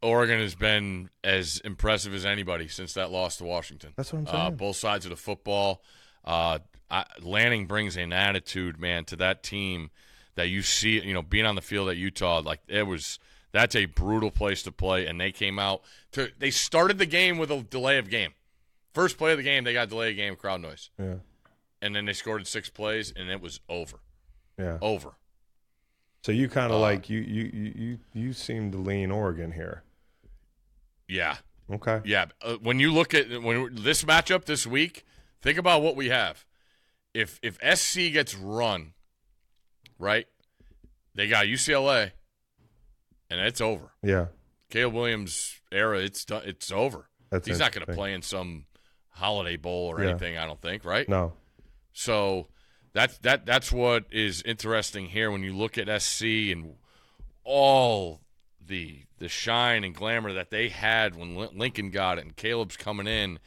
Oregon 0.00 0.38
has 0.40 0.54
been 0.54 1.10
as 1.24 1.60
impressive 1.64 2.14
as 2.14 2.24
anybody 2.24 2.68
since 2.68 2.94
that 2.94 3.10
loss 3.10 3.36
to 3.38 3.44
Washington. 3.44 3.92
That's 3.96 4.12
what 4.12 4.20
I'm 4.20 4.26
Uh, 4.28 4.30
saying. 4.46 4.56
both 4.56 4.76
sides 4.76 5.04
of 5.06 5.10
the 5.10 5.16
football. 5.16 5.82
Uh, 6.24 6.60
I, 6.92 7.04
Lanning 7.20 7.66
brings 7.66 7.96
an 7.96 8.12
attitude, 8.12 8.78
man, 8.78 9.04
to 9.06 9.16
that 9.16 9.42
team 9.42 9.90
that 10.36 10.48
you 10.48 10.62
see. 10.62 11.00
You 11.00 11.14
know, 11.14 11.22
being 11.22 11.46
on 11.46 11.54
the 11.56 11.62
field 11.62 11.88
at 11.88 11.96
Utah, 11.96 12.40
like 12.44 12.60
it 12.68 12.86
was. 12.86 13.18
That's 13.50 13.76
a 13.76 13.84
brutal 13.84 14.30
place 14.30 14.62
to 14.62 14.72
play, 14.72 15.06
and 15.06 15.20
they 15.20 15.30
came 15.32 15.58
out 15.58 15.82
to. 16.12 16.30
They 16.38 16.50
started 16.50 16.96
the 16.98 17.04
game 17.06 17.36
with 17.36 17.50
a 17.50 17.62
delay 17.62 17.98
of 17.98 18.08
game. 18.08 18.32
First 18.94 19.18
play 19.18 19.32
of 19.32 19.36
the 19.38 19.42
game, 19.42 19.64
they 19.64 19.72
got 19.74 19.88
delay 19.90 20.10
of 20.10 20.16
game 20.16 20.36
crowd 20.36 20.60
noise, 20.62 20.88
Yeah, 20.98 21.16
and 21.82 21.94
then 21.94 22.06
they 22.06 22.12
scored 22.14 22.46
six 22.46 22.70
plays, 22.70 23.12
and 23.14 23.28
it 23.30 23.40
was 23.42 23.60
over. 23.68 23.98
yeah. 24.58 24.78
Over. 24.80 25.12
So 26.24 26.32
you 26.32 26.48
kind 26.48 26.72
of 26.72 26.78
Uh, 26.78 26.80
like 26.80 27.10
you 27.10 27.20
you 27.20 27.50
you 27.52 27.72
you 27.76 27.98
you 28.14 28.32
seem 28.32 28.70
to 28.72 28.78
lean 28.78 29.10
Oregon 29.10 29.52
here. 29.52 29.82
Yeah, 31.08 31.36
Okay. 31.70 32.00
Yeah, 32.04 32.26
uh, 32.42 32.54
when 32.56 32.78
you 32.78 32.92
look 32.92 33.12
at 33.14 33.42
when 33.42 33.74
this 33.74 34.04
matchup 34.04 34.44
this 34.46 34.66
week, 34.66 35.04
think 35.42 35.58
about 35.58 35.82
what 35.82 35.94
we 35.96 36.08
have. 36.08 36.44
If 37.14 37.38
if 37.42 37.58
SC 37.78 38.12
gets 38.12 38.34
run, 38.34 38.92
right, 39.98 40.26
they 41.14 41.28
got 41.28 41.46
UCLA, 41.46 42.12
and 43.30 43.40
it's 43.40 43.60
over. 43.60 43.90
Yeah. 44.02 44.26
Caleb 44.70 44.94
Williams 44.94 45.60
era, 45.70 45.98
it's 45.98 46.24
done, 46.24 46.42
it's 46.46 46.72
over. 46.72 47.08
That's 47.30 47.46
He's 47.46 47.58
not 47.58 47.72
going 47.72 47.86
to 47.86 47.92
play 47.92 48.14
in 48.14 48.22
some 48.22 48.64
Holiday 49.10 49.56
Bowl 49.56 49.88
or 49.88 50.02
Yeah. 50.02 50.10
anything. 50.10 50.38
I 50.38 50.46
don't 50.46 50.60
think, 50.62 50.84
right? 50.84 51.06
No. 51.08 51.34
So 51.92 52.48
that's 52.94 53.18
that 53.18 53.44
that's 53.44 53.70
what 53.70 54.04
is 54.10 54.42
interesting 54.42 55.06
here 55.06 55.30
when 55.30 55.42
you 55.42 55.54
look 55.54 55.76
at 55.76 55.88
SC 56.02 56.22
and 56.50 56.74
all 57.44 58.20
the 58.64 59.02
the 59.18 59.28
shine 59.28 59.84
and 59.84 59.94
glamour 59.94 60.32
that 60.32 60.50
they 60.50 60.68
had 60.70 61.14
when 61.16 61.36
Lin- 61.36 61.58
Lincoln 61.58 61.90
got 61.90 62.16
it 62.18 62.22
and 62.24 62.34
Caleb's 62.36 62.76
coming 62.76 63.06
in 63.06 63.38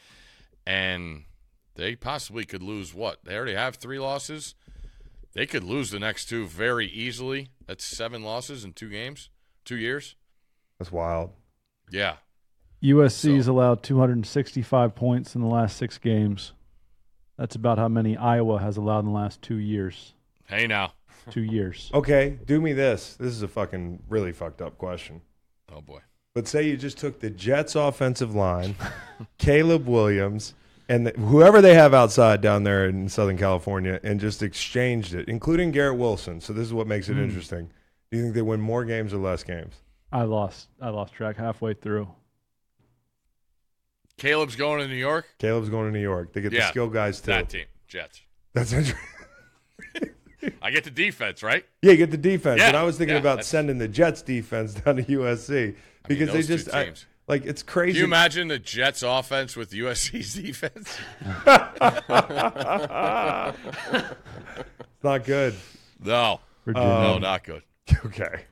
and 0.68 1.24
they 1.76 1.96
possibly 1.96 2.46
could 2.46 2.64
lose 2.64 2.94
what? 2.94 3.20
They 3.24 3.36
already 3.36 3.54
have 3.56 3.76
3 3.76 4.00
losses. 4.00 4.56
They 5.34 5.46
could 5.46 5.64
lose 5.64 5.92
the 5.92 6.00
next 6.00 6.26
two 6.30 6.48
very 6.48 6.88
easily. 6.88 7.50
That's 7.68 7.84
7 7.86 8.24
losses 8.24 8.64
in 8.64 8.74
2 8.74 8.90
games, 8.90 9.30
2 9.66 9.76
years. 9.76 10.16
That's 10.80 10.92
wild. 10.92 11.32
Yeah. 11.92 12.18
USC's 12.82 13.46
So- 13.46 13.52
allowed 13.52 13.84
265 13.84 14.96
points 14.96 15.36
in 15.36 15.42
the 15.42 15.48
last 15.48 15.78
six 15.78 15.98
games. 15.98 16.54
That's 17.38 17.56
about 17.56 17.78
how 17.78 17.88
many 17.90 18.16
Iowa 18.16 18.60
has 18.60 18.78
allowed 18.78 19.00
in 19.00 19.06
the 19.08 19.12
last 19.12 19.42
two 19.42 19.56
years. 19.58 20.14
Hey 20.48 20.68
now. 20.68 20.94
Two 21.32 21.44
years. 21.44 21.90
Okay, 21.94 22.38
do 22.46 22.62
me 22.62 22.72
this. 22.74 23.16
This 23.16 23.34
is 23.34 23.42
a 23.42 23.48
fucking 23.48 24.04
really 24.08 24.32
fucked 24.32 24.62
up 24.62 24.78
question. 24.78 25.22
Oh 25.72 25.82
boy. 25.82 26.00
But 26.34 26.48
say 26.48 26.64
you 26.64 26.78
just 26.78 26.98
took 26.98 27.20
the 27.20 27.30
Jets 27.30 27.76
offensive 27.76 28.36
line, 28.36 28.76
Caleb 29.38 29.88
Williams, 29.88 30.54
and 30.88 31.06
th- 31.06 31.16
whoever 31.16 31.62
they 31.62 31.74
have 31.74 31.94
outside 31.94 32.42
down 32.42 32.64
there 32.64 32.88
in 32.88 33.10
Southern 33.10 33.38
California, 33.38 34.00
and 34.04 34.20
just 34.20 34.44
exchanged 34.44 35.14
it, 35.14 35.28
including 35.28 35.72
Garrett 35.72 35.98
Wilson. 35.98 36.42
So 36.42 36.54
this 36.54 36.66
is 36.66 36.74
what 36.74 36.88
makes 36.88 37.10
it 37.10 37.14
hmm. 37.14 37.24
interesting. 37.24 37.70
Do 38.12 38.18
you 38.18 38.24
think 38.24 38.36
they 38.36 38.42
win 38.42 38.62
more 38.62 38.86
games 38.86 39.14
or 39.14 39.18
less 39.18 39.44
games? 39.44 39.76
I 40.12 40.24
lost. 40.24 40.70
I 40.82 40.90
lost 40.90 41.14
track 41.14 41.38
halfway 41.38 41.74
through. 41.74 42.08
Caleb's 44.18 44.56
going 44.56 44.80
to 44.80 44.88
New 44.88 44.96
York. 44.96 45.26
Caleb's 45.40 45.70
going 45.70 45.88
to 45.88 45.92
New 45.92 46.04
York. 46.04 46.32
They 46.32 46.42
get 46.42 46.52
the 46.52 46.62
skill 46.62 46.88
guys 46.88 47.20
too. 47.20 47.32
That 47.32 47.50
team, 47.50 47.66
Jets. 47.88 48.22
That's 48.54 48.72
interesting. 48.72 49.00
I 50.62 50.70
get 50.70 50.84
the 50.84 50.92
defense, 50.92 51.44
right? 51.44 51.66
Yeah, 51.82 51.92
you 51.92 51.98
get 51.98 52.12
the 52.12 52.18
defense. 52.18 52.60
Yeah, 52.62 52.68
and 52.68 52.78
I 52.78 52.84
was 52.84 52.98
thinking 52.98 53.16
yeah, 53.16 53.22
about 53.22 53.38
that's- 53.38 53.48
sending 53.48 53.78
the 53.78 53.88
Jets 53.88 54.22
defense 54.22 54.74
down 54.86 54.98
to 54.98 55.04
USC 55.04 55.76
because 56.08 56.32
those 56.32 56.48
they 56.48 56.56
two 56.56 56.64
just 56.64 56.74
I, 56.74 56.86
teams. 56.86 57.06
Like 57.28 57.46
it's 57.46 57.64
crazy. 57.64 57.64
Can 57.64 57.84
crazy. 57.94 58.00
you 58.00 58.06
imagine 58.06 58.48
the 58.50 58.60
Jets 58.60 59.02
offense 59.04 59.56
with 59.56 59.72
USC's 59.72 60.34
defense? 60.36 60.98
it's 61.22 61.46
not 65.04 65.24
good. 65.26 65.56
No, 66.04 66.40
Virginia. 66.66 66.88
no, 66.88 67.18
not 67.18 67.44
good. 67.44 67.64
Okay. 68.06 68.44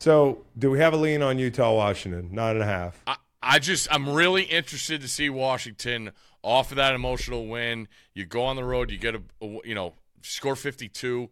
So, 0.00 0.44
do 0.58 0.70
we 0.70 0.78
have 0.80 0.92
a 0.92 0.96
lean 0.96 1.22
on 1.22 1.38
Utah, 1.38 1.72
Washington? 1.74 2.28
Nine 2.32 2.56
and 2.56 2.62
a 2.62 2.66
half. 2.66 3.00
I, 3.06 3.16
I 3.42 3.58
just 3.58 3.88
I'm 3.92 4.10
really 4.10 4.42
interested 4.42 5.00
to 5.00 5.08
see 5.08 5.30
Washington 5.30 6.10
off 6.42 6.72
of 6.72 6.76
that 6.76 6.94
emotional 6.94 7.46
win. 7.46 7.88
You 8.12 8.26
go 8.26 8.42
on 8.44 8.56
the 8.56 8.64
road, 8.64 8.90
you 8.90 8.98
get 8.98 9.14
a, 9.14 9.22
a- 9.40 9.58
you 9.64 9.74
know 9.74 9.94
score 10.22 10.56
52 10.56 11.30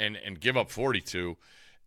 and 0.00 0.16
and 0.16 0.40
give 0.40 0.56
up 0.56 0.70
42. 0.70 1.36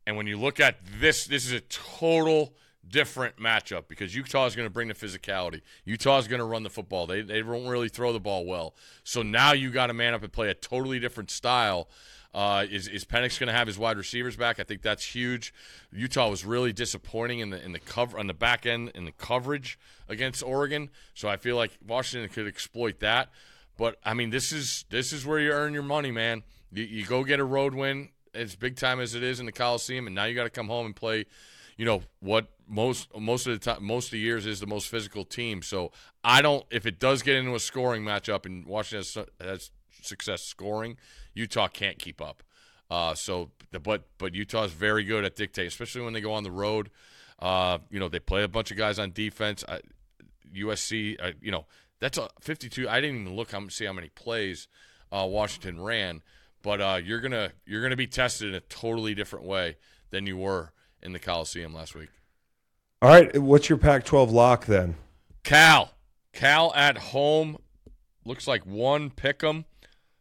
And 0.06 0.16
when 0.18 0.28
you 0.28 0.38
look 0.38 0.60
at 0.60 0.78
this, 1.00 1.26
this 1.26 1.46
is 1.46 1.54
a 1.54 1.62
total 1.62 2.54
different 2.90 3.38
matchup 3.38 3.88
because 3.88 4.16
Utah 4.16 4.46
is 4.46 4.56
going 4.56 4.66
to 4.66 4.74
bring 4.74 4.88
the 4.88 4.94
physicality. 4.94 5.62
Utah 5.86 6.18
is 6.18 6.28
going 6.28 6.40
to 6.40 6.46
run 6.46 6.64
the 6.64 6.70
football. 6.70 7.08
They 7.08 7.22
they 7.22 7.42
won't 7.44 7.68
really 7.68 7.90
throw 7.90 8.14
the 8.14 8.20
ball 8.20 8.46
well. 8.46 8.76
So 9.04 9.22
now 9.22 9.54
you 9.54 9.72
got 9.72 9.88
to 9.88 9.94
man 9.94 10.14
up 10.14 10.24
and 10.24 10.32
play 10.32 10.50
a 10.50 10.54
totally 10.54 11.00
different 11.00 11.32
style. 11.32 11.90
Uh, 12.34 12.66
is 12.70 12.88
is 12.88 13.06
Penix 13.06 13.40
going 13.40 13.48
to 13.48 13.54
have 13.54 13.68
his 13.68 13.80
wide 13.80 13.98
receivers 13.98 14.36
back? 14.36 14.60
I 14.60 14.64
think 14.64 14.82
that's 14.82 15.04
huge. 15.04 15.54
Utah 15.92 16.30
was 16.30 16.46
really 16.46 16.74
disappointing 16.74 17.40
in 17.40 17.50
the 17.50 17.64
in 17.64 17.72
the 17.72 17.80
cover 17.80 18.20
on 18.20 18.28
the 18.28 18.34
back 18.34 18.66
end 18.66 18.92
in 18.94 19.06
the 19.06 19.12
coverage 19.12 19.80
against 20.08 20.44
Oregon. 20.44 20.90
So 21.14 21.30
I 21.30 21.38
feel 21.38 21.56
like 21.56 21.72
Washington 21.86 22.30
could 22.30 22.48
exploit 22.48 23.00
that. 23.00 23.30
But 23.78 23.98
I 24.04 24.14
mean, 24.14 24.30
this 24.30 24.52
is 24.52 24.86
this 24.90 25.14
is 25.14 25.26
where 25.26 25.40
you 25.40 25.52
earn 25.52 25.74
your 25.74 25.84
money, 25.84 26.12
man. 26.12 26.44
You, 26.72 26.84
you 26.84 27.06
go 27.06 27.24
get 27.24 27.40
a 27.40 27.46
road 27.46 27.74
win 27.74 28.10
as 28.34 28.56
big 28.56 28.76
time 28.76 29.00
as 29.00 29.16
it 29.16 29.24
is 29.24 29.40
in 29.40 29.46
the 29.46 29.52
Coliseum, 29.52 30.06
and 30.06 30.16
now 30.16 30.26
you 30.26 30.36
got 30.36 30.44
to 30.44 30.50
come 30.50 30.68
home 30.68 30.86
and 30.86 30.96
play. 30.96 31.26
You 31.78 31.86
know 31.86 32.04
what 32.20 32.48
most 32.68 33.08
most 33.18 33.48
of 33.48 33.54
the 33.54 33.60
time 33.60 33.84
most 33.84 34.08
of 34.08 34.12
the 34.12 34.20
years 34.20 34.46
is 34.46 34.60
the 34.60 34.68
most 34.68 34.88
physical 34.88 35.24
team. 35.24 35.62
So 35.62 35.92
I 36.24 36.42
don't 36.42 36.66
if 36.72 36.86
it 36.86 37.00
does 37.00 37.22
get 37.22 37.36
into 37.36 37.56
a 37.56 37.60
scoring 37.60 38.04
matchup 38.04 38.46
and 38.46 38.66
Washington 38.66 39.26
has, 39.40 39.48
has 39.48 39.72
success 40.02 40.42
scoring, 40.42 40.98
Utah 41.34 41.68
can't 41.68 42.00
keep 42.00 42.22
up. 42.22 42.44
Uh, 42.90 43.14
so 43.14 43.52
but 43.84 44.08
but 44.18 44.34
Utah 44.34 44.64
is 44.64 44.72
very 44.72 45.04
good 45.04 45.24
at 45.24 45.36
dictating, 45.36 45.68
especially 45.68 46.02
when 46.02 46.14
they 46.14 46.22
go 46.22 46.34
on 46.34 46.44
the 46.44 46.52
road. 46.52 46.90
Uh, 47.40 47.78
you 47.92 48.00
know 48.00 48.10
they 48.10 48.20
play 48.20 48.44
a 48.44 48.48
bunch 48.48 48.72
of 48.72 48.78
guys 48.78 48.98
on 48.98 49.12
defense. 49.12 49.64
I, 49.68 49.82
USC, 50.56 51.18
uh, 51.22 51.32
you 51.42 51.52
know 51.52 51.66
that's 52.00 52.18
a 52.18 52.30
52. 52.42 52.88
I 52.90 53.02
didn't 53.02 53.22
even 53.22 53.36
look 53.36 53.52
how 53.52 53.68
see 53.70 53.86
how 53.86 53.94
many 53.94 54.10
plays 54.10 54.68
uh, 55.12 55.28
Washington 55.30 55.82
ran, 55.82 56.22
but 56.64 56.82
uh, 56.82 57.00
you're 57.04 57.20
gonna 57.22 57.52
you're 57.66 57.82
gonna 57.82 57.96
be 57.96 58.08
tested 58.08 58.50
in 58.50 58.56
a 58.56 58.62
totally 58.62 59.14
different 59.14 59.46
way 59.46 59.78
than 60.10 60.26
you 60.26 60.38
were 60.38 60.72
in 61.02 61.14
the 61.14 61.20
Coliseum 61.20 61.74
last 61.74 61.96
week. 61.96 62.10
All 63.02 63.10
right. 63.10 63.38
What's 63.38 63.70
your 63.70 63.78
Pac 63.78 64.06
12 64.06 64.32
lock 64.32 64.66
then? 64.66 64.96
Cal, 65.44 65.92
Cal 66.34 66.74
at 66.76 66.98
home 66.98 67.58
looks 68.26 68.48
like 68.48 68.66
one 68.66 69.10
pick 69.10 69.44
'em. 69.44 69.66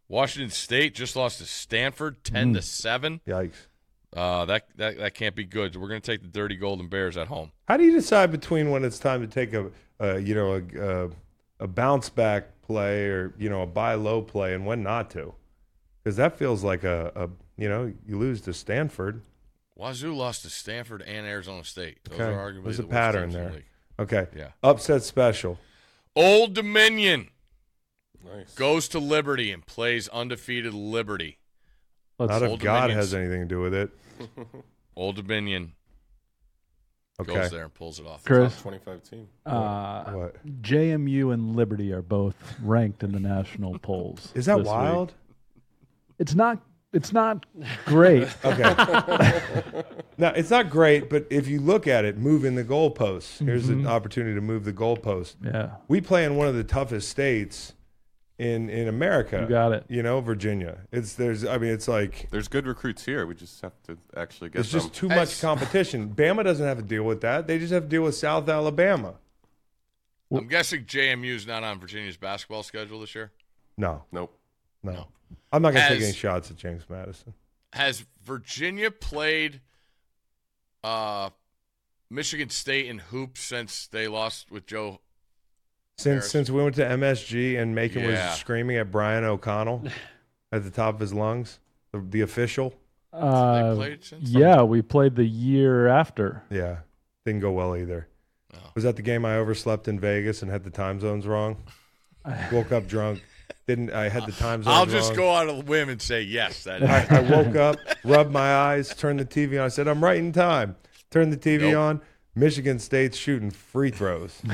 Washington 0.09 0.51
State 0.51 0.95
just 0.95 1.17
lost 1.17 1.39
to 1.39 1.45
Stanford, 1.45 2.23
ten 2.23 2.55
to 2.55 2.63
seven. 2.63 3.21
Yikes. 3.27 3.67
Uh, 4.15 4.45
that 4.45 4.69
that 4.77 4.99
that 4.99 5.15
can't 5.15 5.35
be 5.35 5.45
good. 5.45 5.75
We're 5.75 5.89
gonna 5.89 6.01
take 6.01 6.23
the 6.23 6.29
Dirty 6.29 6.55
Golden 6.57 6.89
Bears 6.89 7.17
at 7.17 7.27
home. 7.27 7.51
How 7.67 7.77
do 7.77 7.85
you 7.85 7.93
decide 7.93 8.31
between 8.31 8.71
when 8.71 8.85
it's 8.85 8.99
time 9.01 9.21
to 9.21 9.27
take 9.27 9.53
a, 9.53 9.71
a 9.99 10.21
you 10.21 10.35
know, 10.35 10.55
a, 10.55 11.07
a, 11.07 11.11
a 11.61 11.67
bounce 11.67 12.09
back 12.09 12.63
play 12.63 13.07
or, 13.07 13.35
you 13.37 13.51
know, 13.51 13.63
a 13.63 13.67
buy 13.67 13.95
low 13.95 14.23
play 14.23 14.55
and 14.55 14.65
when 14.65 14.83
not 14.83 15.11
to? 15.11 15.35
Because 16.03 16.17
that 16.17 16.39
feels 16.39 16.63
like 16.63 16.85
a, 16.85 17.11
a, 17.17 17.29
you 17.61 17.69
know, 17.69 17.93
you 18.07 18.17
lose 18.17 18.41
to 18.43 18.55
Stanford. 18.55 19.23
Wazoo 19.77 20.15
lost 20.15 20.43
to 20.43 20.51
Stanford 20.51 21.03
and 21.03 21.27
Arizona 21.27 21.63
State. 21.65 21.99
Those 22.05 22.19
Okay. 22.21 22.33
are 22.33 22.53
arguably 22.53 22.65
There's 22.65 22.79
a 22.79 22.83
the 22.83 22.89
worst 22.89 22.93
pattern 22.95 23.23
teams 23.25 23.35
in 23.35 23.41
the 23.43 23.47
there. 23.49 23.57
league. 23.57 23.67
Okay. 23.99 24.27
Yeah. 24.37 24.51
Upset 24.63 25.03
special. 25.03 25.59
Old 26.15 26.55
Dominion 26.55 27.29
Nice. 28.25 28.55
goes 28.55 28.89
to 28.89 28.99
Liberty 28.99 29.53
and 29.53 29.65
plays 29.67 30.09
undefeated 30.09 30.73
Liberty. 30.75 31.39
Let's 32.19 32.31
Not 32.31 32.43
if 32.43 32.51
Old 32.51 32.61
God 32.61 32.81
Dominion's- 32.89 33.05
has 33.07 33.15
anything 33.15 33.41
to 33.43 33.47
do 33.47 33.61
with 33.61 33.75
it. 33.75 33.91
Old 34.97 35.17
Dominion 35.17 35.73
Okay. 37.21 37.35
goes 37.35 37.51
there 37.51 37.65
and 37.65 37.73
pulls 37.75 37.99
it 38.01 38.07
off. 38.07 38.25
Chris. 38.25 38.55
Top 38.55 38.63
25 38.63 39.03
team. 39.03 39.29
Uh, 39.45 40.05
What? 40.13 40.63
JMU 40.63 41.33
and 41.33 41.55
Liberty 41.57 41.93
are 41.93 42.03
both 42.03 42.59
ranked 42.63 43.03
in 43.03 43.13
the 43.13 43.21
national 43.21 43.79
polls. 43.79 44.33
Is 44.35 44.47
that 44.47 44.57
this 44.57 44.65
week. 44.65 44.73
wild? 44.75 45.15
It's 46.19 46.35
not. 46.35 46.63
It's 46.93 47.13
not 47.13 47.45
great. 47.85 48.29
Okay. 48.45 49.83
now 50.19 50.29
it's 50.31 50.51
not 50.51 50.71
great, 50.71 51.11
but 51.11 51.27
if 51.31 51.47
you 51.49 51.61
look 51.61 51.87
at 51.87 52.05
it, 52.05 52.17
moving 52.17 52.55
the 52.55 52.65
goalposts. 52.65 53.45
Here's 53.45 53.69
an 53.69 53.79
mm-hmm. 53.79 53.87
opportunity 53.87 54.35
to 54.35 54.41
move 54.41 54.65
the 54.65 54.73
goalpost. 54.73 55.37
yeah, 55.45 55.73
We 55.89 56.01
play 56.01 56.25
in 56.25 56.37
one 56.37 56.47
of 56.49 56.55
the 56.55 56.65
toughest 56.65 57.09
states 57.09 57.75
in 58.39 58.69
in 58.71 58.89
America. 58.89 59.41
you 59.41 59.49
got 59.49 59.73
it. 59.73 59.85
You 59.89 60.03
know, 60.03 60.21
Virginia. 60.21 60.79
It's 60.93 61.15
there's. 61.15 61.45
I 61.45 61.59
mean, 61.59 61.71
it's 61.71 61.89
like 61.89 62.29
There's 62.31 62.49
good 62.49 62.67
recruits 62.67 63.05
here. 63.05 63.27
We 63.27 63.35
just 63.35 63.61
have 63.63 63.73
to 63.85 63.99
actually 64.17 64.51
get 64.51 64.61
it's 64.61 64.73
them. 64.73 64.81
just 64.83 64.95
too 64.95 65.11
As- 65.11 65.17
much 65.17 65.41
competition. 65.41 66.11
Bama 66.17 66.45
doesn't 66.45 66.67
have 66.67 66.79
to 66.79 66.85
deal 66.85 67.03
with 67.05 67.21
that. 67.23 67.47
They 67.47 67.59
just 67.59 67.73
have 67.73 67.85
to 67.85 67.89
deal 67.89 68.03
with 68.03 68.15
South 68.15 68.49
Alabama. 68.49 69.15
I'm 70.33 70.49
guessing 70.49 70.85
JMU 70.85 71.35
is 71.35 71.47
not 71.47 71.63
on 71.63 71.79
Virginia's 71.79 72.17
basketball 72.17 72.63
schedule 72.65 73.01
this 73.01 73.15
year. 73.15 73.31
No, 73.79 74.03
Nope. 74.11 74.37
no. 74.83 74.93
No. 74.93 75.07
I'm 75.53 75.63
not 75.63 75.75
gonna 75.75 75.89
take 75.89 76.03
any 76.03 76.13
shots 76.13 76.51
at 76.51 76.57
James 76.57 76.85
Madison. 76.89 77.35
Has 77.73 78.05
Virginia 78.25 78.91
played 78.91 79.61
uh, 80.85 81.31
Michigan 82.11 82.49
State 82.51 82.87
in 82.87 82.99
hoops 82.99 83.41
since 83.41 83.87
they 83.87 84.09
lost 84.09 84.51
with 84.51 84.67
Joe? 84.67 85.01
Since 85.99 86.05
Harris. 86.05 86.31
since 86.31 86.51
we 86.51 86.63
went 86.63 86.75
to 86.77 86.85
MSG 86.85 87.59
and 87.59 87.75
Macon 87.75 88.03
Yeah. 88.03 88.31
was 88.31 88.39
screaming 88.39 88.77
at 88.77 88.91
Brian 88.91 89.25
O'Connell 89.25 89.85
at 90.53 90.63
the 90.65 90.71
top 90.71 90.95
of 90.95 91.01
his 91.01 91.15
lungs, 91.15 91.59
the, 91.93 92.01
the 92.01 92.21
official. 92.21 92.75
Uh, 93.13 93.75
played 93.75 94.05
since? 94.05 94.29
yeah, 94.29 94.63
we 94.63 94.83
played 94.83 95.17
the 95.17 95.25
year 95.25 95.87
after. 95.87 96.43
Yeah, 96.51 96.79
didn't 97.25 97.41
go 97.41 97.51
well 97.53 97.75
either. 97.75 98.09
Oh. 98.55 98.59
Was 98.75 98.85
that 98.85 98.97
the 98.97 99.03
game 99.03 99.25
I 99.25 99.37
overslept 99.37 99.89
in 99.89 99.99
Vegas 99.99 100.43
and 100.43 100.51
had 100.51 100.65
the 100.65 100.71
time 100.71 101.01
zones 101.01 101.27
wrong? 101.27 101.63
Woke 102.53 102.73
up 102.73 102.87
drunk. 102.87 103.23
Didn't 103.67 103.93
I 103.93 104.09
had 104.09 104.27
the 104.27 104.33
time 104.33 104.63
zones 104.63 104.67
I'll 104.77 104.87
just 104.87 105.09
wrong. 105.11 105.17
go 105.17 105.31
out 105.33 105.49
on 105.49 105.57
a 105.57 105.63
whim 105.63 105.89
and 105.89 106.01
say 106.01 106.23
yes. 106.23 106.65
That 106.65 106.83
is. 106.83 106.89
I, 106.89 107.07
I 107.19 107.21
woke 107.21 107.57
up, 107.57 107.79
rubbed 108.05 108.31
my 108.31 108.55
eyes, 108.55 108.95
turned 108.95 109.19
the 109.19 109.25
TV 109.25 109.59
on. 109.59 109.65
I 109.67 109.69
said, 109.69 109.89
"I'm 109.89 110.03
right 110.05 110.19
in 110.19 110.33
time." 110.33 110.77
Turned 111.11 111.33
the 111.33 111.37
TV 111.37 111.73
Nope. 111.73 111.77
on. 111.81 112.01
Michigan 112.37 112.79
State's 112.79 113.17
shooting 113.17 113.51
free 113.51 113.91
throws. 113.91 114.41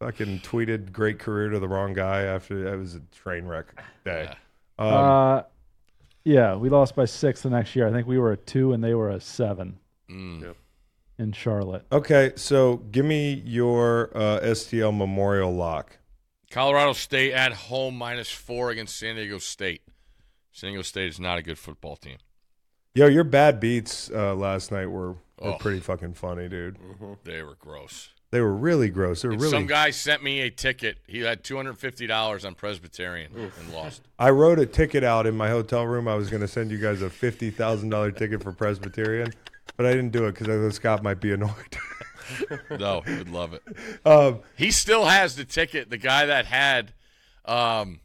Fucking 0.00 0.40
tweeted 0.40 0.92
great 0.92 1.18
career 1.18 1.48
to 1.50 1.58
the 1.58 1.68
wrong 1.68 1.92
guy 1.94 2.22
after 2.22 2.64
that 2.64 2.76
was 2.78 2.94
a 2.94 3.00
train 3.14 3.46
wreck 3.46 3.66
day. 4.04 4.28
Um, 4.78 4.88
uh, 4.92 5.42
yeah, 6.24 6.56
we 6.56 6.68
lost 6.68 6.94
by 6.96 7.04
six 7.06 7.42
the 7.42 7.50
next 7.50 7.74
year. 7.76 7.86
I 7.88 7.92
think 7.92 8.06
we 8.06 8.18
were 8.18 8.32
a 8.32 8.36
two 8.36 8.72
and 8.72 8.82
they 8.84 8.94
were 8.94 9.10
a 9.10 9.20
seven 9.20 9.78
Mm. 10.10 10.54
In 11.18 11.32
Charlotte. 11.32 11.84
okay, 11.92 12.32
so 12.36 12.76
give 12.90 13.04
me 13.04 13.42
your 13.46 14.10
uh, 14.16 14.40
STL 14.40 14.96
Memorial 14.96 15.54
lock. 15.54 15.98
Colorado 16.50 16.92
State 16.92 17.32
at 17.32 17.52
home 17.52 17.96
minus 17.96 18.30
four 18.30 18.70
against 18.70 18.96
San 18.98 19.16
Diego 19.16 19.38
State. 19.38 19.82
San 20.52 20.70
Diego 20.70 20.82
State 20.82 21.08
is 21.08 21.18
not 21.20 21.38
a 21.38 21.42
good 21.42 21.58
football 21.58 21.96
team. 21.96 22.16
Yo, 22.94 23.06
your 23.08 23.24
bad 23.24 23.58
beats 23.58 24.08
uh, 24.14 24.34
last 24.34 24.70
night 24.70 24.86
were, 24.86 25.12
were 25.12 25.16
Oh. 25.40 25.56
pretty 25.58 25.80
fucking 25.80 26.14
funny, 26.14 26.48
dude. 26.48 26.76
They 27.24 27.42
were 27.42 27.56
gross. 27.56 28.10
They 28.30 28.40
were 28.40 28.54
really 28.54 28.88
gross. 28.88 29.22
They 29.22 29.28
were 29.28 29.34
And 29.34 29.42
really. 29.42 29.52
Some 29.52 29.66
guy 29.66 29.90
sent 29.90 30.22
me 30.22 30.40
a 30.40 30.50
ticket. 30.50 30.98
He 31.06 31.20
had 31.20 31.42
two 31.44 31.56
hundred 31.56 31.78
fifty 31.78 32.06
dollars 32.06 32.44
on 32.44 32.54
Presbyterian 32.54 33.32
and 33.34 33.72
lost. 33.72 34.02
I 34.18 34.30
wrote 34.30 34.58
a 34.60 34.66
ticket 34.66 35.02
out 35.04 35.26
in 35.26 35.36
my 35.36 35.48
hotel 35.50 35.84
room. 35.86 36.06
I 36.08 36.14
was 36.14 36.30
going 36.30 36.40
to 36.40 36.48
send 36.48 36.70
you 36.72 36.78
guys 36.78 37.02
a 37.02 37.10
fifty 37.10 37.50
thousand 37.50 37.90
dollar 37.90 38.10
ticket 38.12 38.42
for 38.42 38.52
Presbyterian, 38.52 39.32
but 39.76 39.86
I 39.86 39.90
didn't 39.90 40.10
do 40.10 40.26
it 40.26 40.32
because 40.32 40.48
I 40.48 40.52
thought 40.60 40.74
Scott 40.74 41.02
might 41.02 41.20
be 41.20 41.32
annoyed. 41.32 41.50
No, 42.70 43.02
he 43.02 43.14
would 43.16 43.28
love 43.28 43.52
it. 43.52 43.62
um, 44.06 44.40
He 44.56 44.70
still 44.70 45.04
has 45.04 45.36
the 45.36 45.44
ticket. 45.44 45.90
The 45.90 45.98
guy 45.98 46.24
that 46.24 46.46
had, 46.46 46.94
um, 47.44 48.00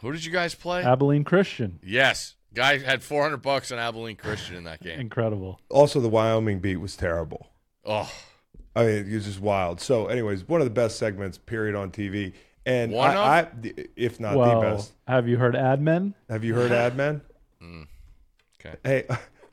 who 0.00 0.10
did 0.12 0.24
you 0.24 0.32
guys 0.32 0.56
play? 0.56 0.82
Abilene 0.82 1.22
Christian, 1.22 1.78
yes, 1.80 2.34
guy 2.54 2.78
had 2.78 3.04
four 3.04 3.22
hundred 3.22 3.38
bucks 3.42 3.70
on 3.70 3.78
Abilene 3.78 4.16
Christian 4.16 4.56
in 4.56 4.64
that 4.64 4.82
game. 4.82 4.98
incredible. 4.98 5.60
also, 5.70 6.00
the 6.00 6.08
Wyoming 6.08 6.58
beat 6.58 6.78
was 6.78 6.96
terrible. 6.96 7.50
Oh, 7.84 8.12
I 8.74 8.84
mean, 8.84 9.06
it 9.08 9.14
was 9.14 9.26
just 9.26 9.40
wild. 9.40 9.80
So, 9.80 10.08
anyways, 10.08 10.48
one 10.48 10.60
of 10.60 10.66
the 10.66 10.70
best 10.74 10.98
segments, 10.98 11.38
period, 11.38 11.76
on 11.76 11.92
TV. 11.92 12.32
And 12.66 12.90
One 12.92 13.16
I, 13.16 13.40
of? 13.42 13.48
I, 13.64 13.72
if 13.96 14.18
not 14.18 14.36
well, 14.36 14.60
the 14.60 14.66
best. 14.76 14.92
have 15.06 15.26
you 15.28 15.38
heard 15.38 15.54
Ad 15.54 15.80
Men? 15.80 16.14
Have 16.28 16.42
you 16.42 16.54
heard 16.56 16.72
Ad 16.72 16.96
Men? 16.96 17.20
Okay. 18.60 18.76
Hey, 18.82 19.06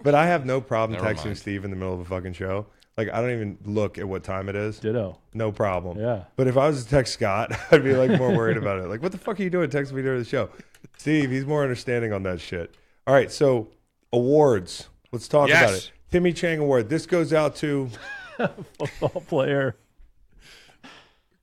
but 0.05 0.15
I 0.15 0.27
have 0.27 0.45
no 0.45 0.61
problem 0.61 0.97
Never 1.01 1.13
texting 1.13 1.25
mind. 1.25 1.37
Steve 1.37 1.65
in 1.65 1.71
the 1.71 1.75
middle 1.75 1.93
of 1.93 1.99
a 1.99 2.05
fucking 2.05 2.31
show. 2.33 2.67
Like, 2.97 3.09
I 3.11 3.19
don't 3.19 3.31
even 3.31 3.57
look 3.65 3.97
at 3.97 4.07
what 4.07 4.23
time 4.23 4.47
it 4.47 4.55
is. 4.55 4.79
Ditto. 4.79 5.19
No 5.33 5.51
problem. 5.51 5.99
Yeah. 5.99 6.23
But 6.37 6.47
if 6.47 6.55
I 6.55 6.67
was 6.67 6.81
to 6.85 6.89
text 6.89 7.11
Scott, 7.13 7.51
I'd 7.71 7.83
be 7.83 7.93
like 7.93 8.17
more 8.17 8.31
worried 8.33 8.55
about 8.55 8.79
it. 8.79 8.87
Like, 8.87 9.01
what 9.03 9.11
the 9.11 9.17
fuck 9.17 9.37
are 9.37 9.43
you 9.43 9.49
doing? 9.49 9.69
texting 9.69 9.91
me 9.93 10.01
during 10.01 10.19
the 10.19 10.25
show. 10.25 10.49
Steve, 10.97 11.29
he's 11.29 11.45
more 11.45 11.61
understanding 11.61 12.13
on 12.13 12.23
that 12.23 12.39
shit. 12.39 12.73
All 13.05 13.13
right, 13.13 13.29
so 13.29 13.67
awards. 14.13 14.87
Let's 15.11 15.27
talk 15.27 15.49
about 15.49 15.73
it. 15.73 15.91
Timmy 16.09 16.31
Chang 16.31 16.59
Award. 16.59 16.87
This 16.87 17.05
goes 17.05 17.33
out 17.33 17.57
to 17.57 17.89
Football 18.37 19.21
player. 19.27 19.75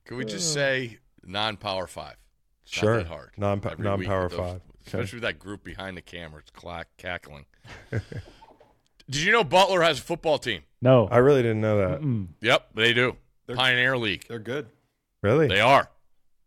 Can 0.05 0.17
we 0.17 0.25
just 0.25 0.53
say 0.53 0.97
non-power 1.23 1.85
five? 1.87 2.15
It's 2.65 2.75
not 2.77 2.81
Sure. 2.81 2.97
that 2.97 3.07
hard. 3.07 3.31
Non- 3.37 3.59
Every 3.63 3.69
week 3.77 3.79
non-power 3.79 4.23
with 4.23 4.31
those- 4.31 4.39
five. 4.39 4.55
Okay. 4.55 4.61
Especially 4.87 5.17
with 5.17 5.23
that 5.23 5.39
group 5.39 5.63
behind 5.63 5.95
the 5.95 6.01
camera, 6.01 6.39
it's 6.41 6.49
clack, 6.51 6.87
cackling. 6.97 7.45
Did 9.09 9.21
you 9.21 9.31
know 9.31 9.43
Butler 9.43 9.81
has 9.81 9.99
a 9.99 10.01
football 10.01 10.37
team? 10.37 10.61
No. 10.81 11.07
I 11.07 11.17
really 11.17 11.41
didn't 11.41 11.61
know 11.61 11.77
that. 11.77 12.01
Mm. 12.01 12.27
Yep, 12.41 12.69
they 12.75 12.93
do. 12.93 13.17
They're- 13.47 13.55
Pioneer 13.55 13.97
League. 13.97 14.25
They're 14.27 14.39
good. 14.39 14.67
Really? 15.21 15.47
They 15.47 15.59
are. 15.61 15.89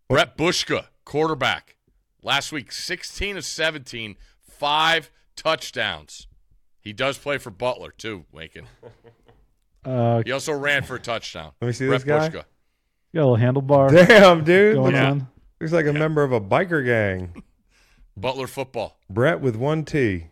Bret 0.09 0.37
Bushka, 0.37 0.87
quarterback. 1.05 1.77
Last 2.23 2.53
week, 2.53 2.73
16 2.73 3.37
of 3.37 3.45
17, 3.45 4.17
five 4.41 5.11
touchdowns. 5.37 6.27
He 6.81 6.93
does 6.93 7.19
play 7.19 7.39
for 7.39 7.51
Butler, 7.51 7.91
too, 7.97 8.25
Macon. 8.35 8.67
Uh, 9.85 10.21
He 10.27 10.33
also 10.33 10.53
ran 10.53 10.83
for 10.83 10.97
a 10.97 10.99
touchdown. 10.99 11.53
Let 11.61 11.69
me 11.69 11.73
see 11.73 11.87
Bret 11.87 12.01
this 12.01 12.05
guy. 12.09 12.29
Bushka. 12.29 12.33
got 12.33 13.23
a 13.23 13.27
little 13.29 13.37
handlebar 13.37 13.89
Damn, 14.09 14.43
dude. 14.43 14.75
going 14.75 14.95
Looks, 14.97 14.99
on. 15.07 15.29
looks 15.61 15.73
like 15.73 15.87
a 15.87 15.93
member 15.93 16.25
of 16.25 16.33
a 16.33 16.41
biker 16.41 16.85
gang. 16.85 17.45
Butler 18.17 18.49
football. 18.49 18.99
Bret 19.09 19.41
with 19.41 19.55
one 19.55 19.85
T. 19.85 20.27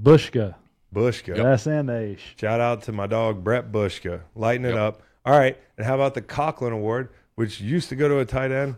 Bushka. 0.00 0.56
Bushka. 0.94 1.36
S 1.38 1.66
and 1.66 1.90
H. 1.90 2.34
Shout 2.40 2.60
out 2.60 2.82
to 2.82 2.92
my 2.92 3.06
dog 3.06 3.42
Bret 3.44 3.70
Bushka. 3.72 4.20
Lighten 4.34 4.64
it 4.64 4.76
up. 4.76 5.02
All 5.26 5.36
right. 5.36 5.58
And 5.76 5.86
how 5.86 5.94
about 5.96 6.14
the 6.14 6.22
Conklin 6.22 6.72
Award, 6.72 7.08
which 7.34 7.60
used 7.60 7.88
to 7.90 7.96
go 7.96 8.08
to 8.08 8.18
a 8.20 8.24
tight 8.24 8.52
end? 8.52 8.76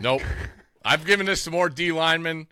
Nope. 0.00 0.22
I've 0.84 1.06
given 1.06 1.26
this 1.26 1.44
to 1.44 1.50
more 1.50 1.68
D 1.68 1.92
linemen 1.92 2.48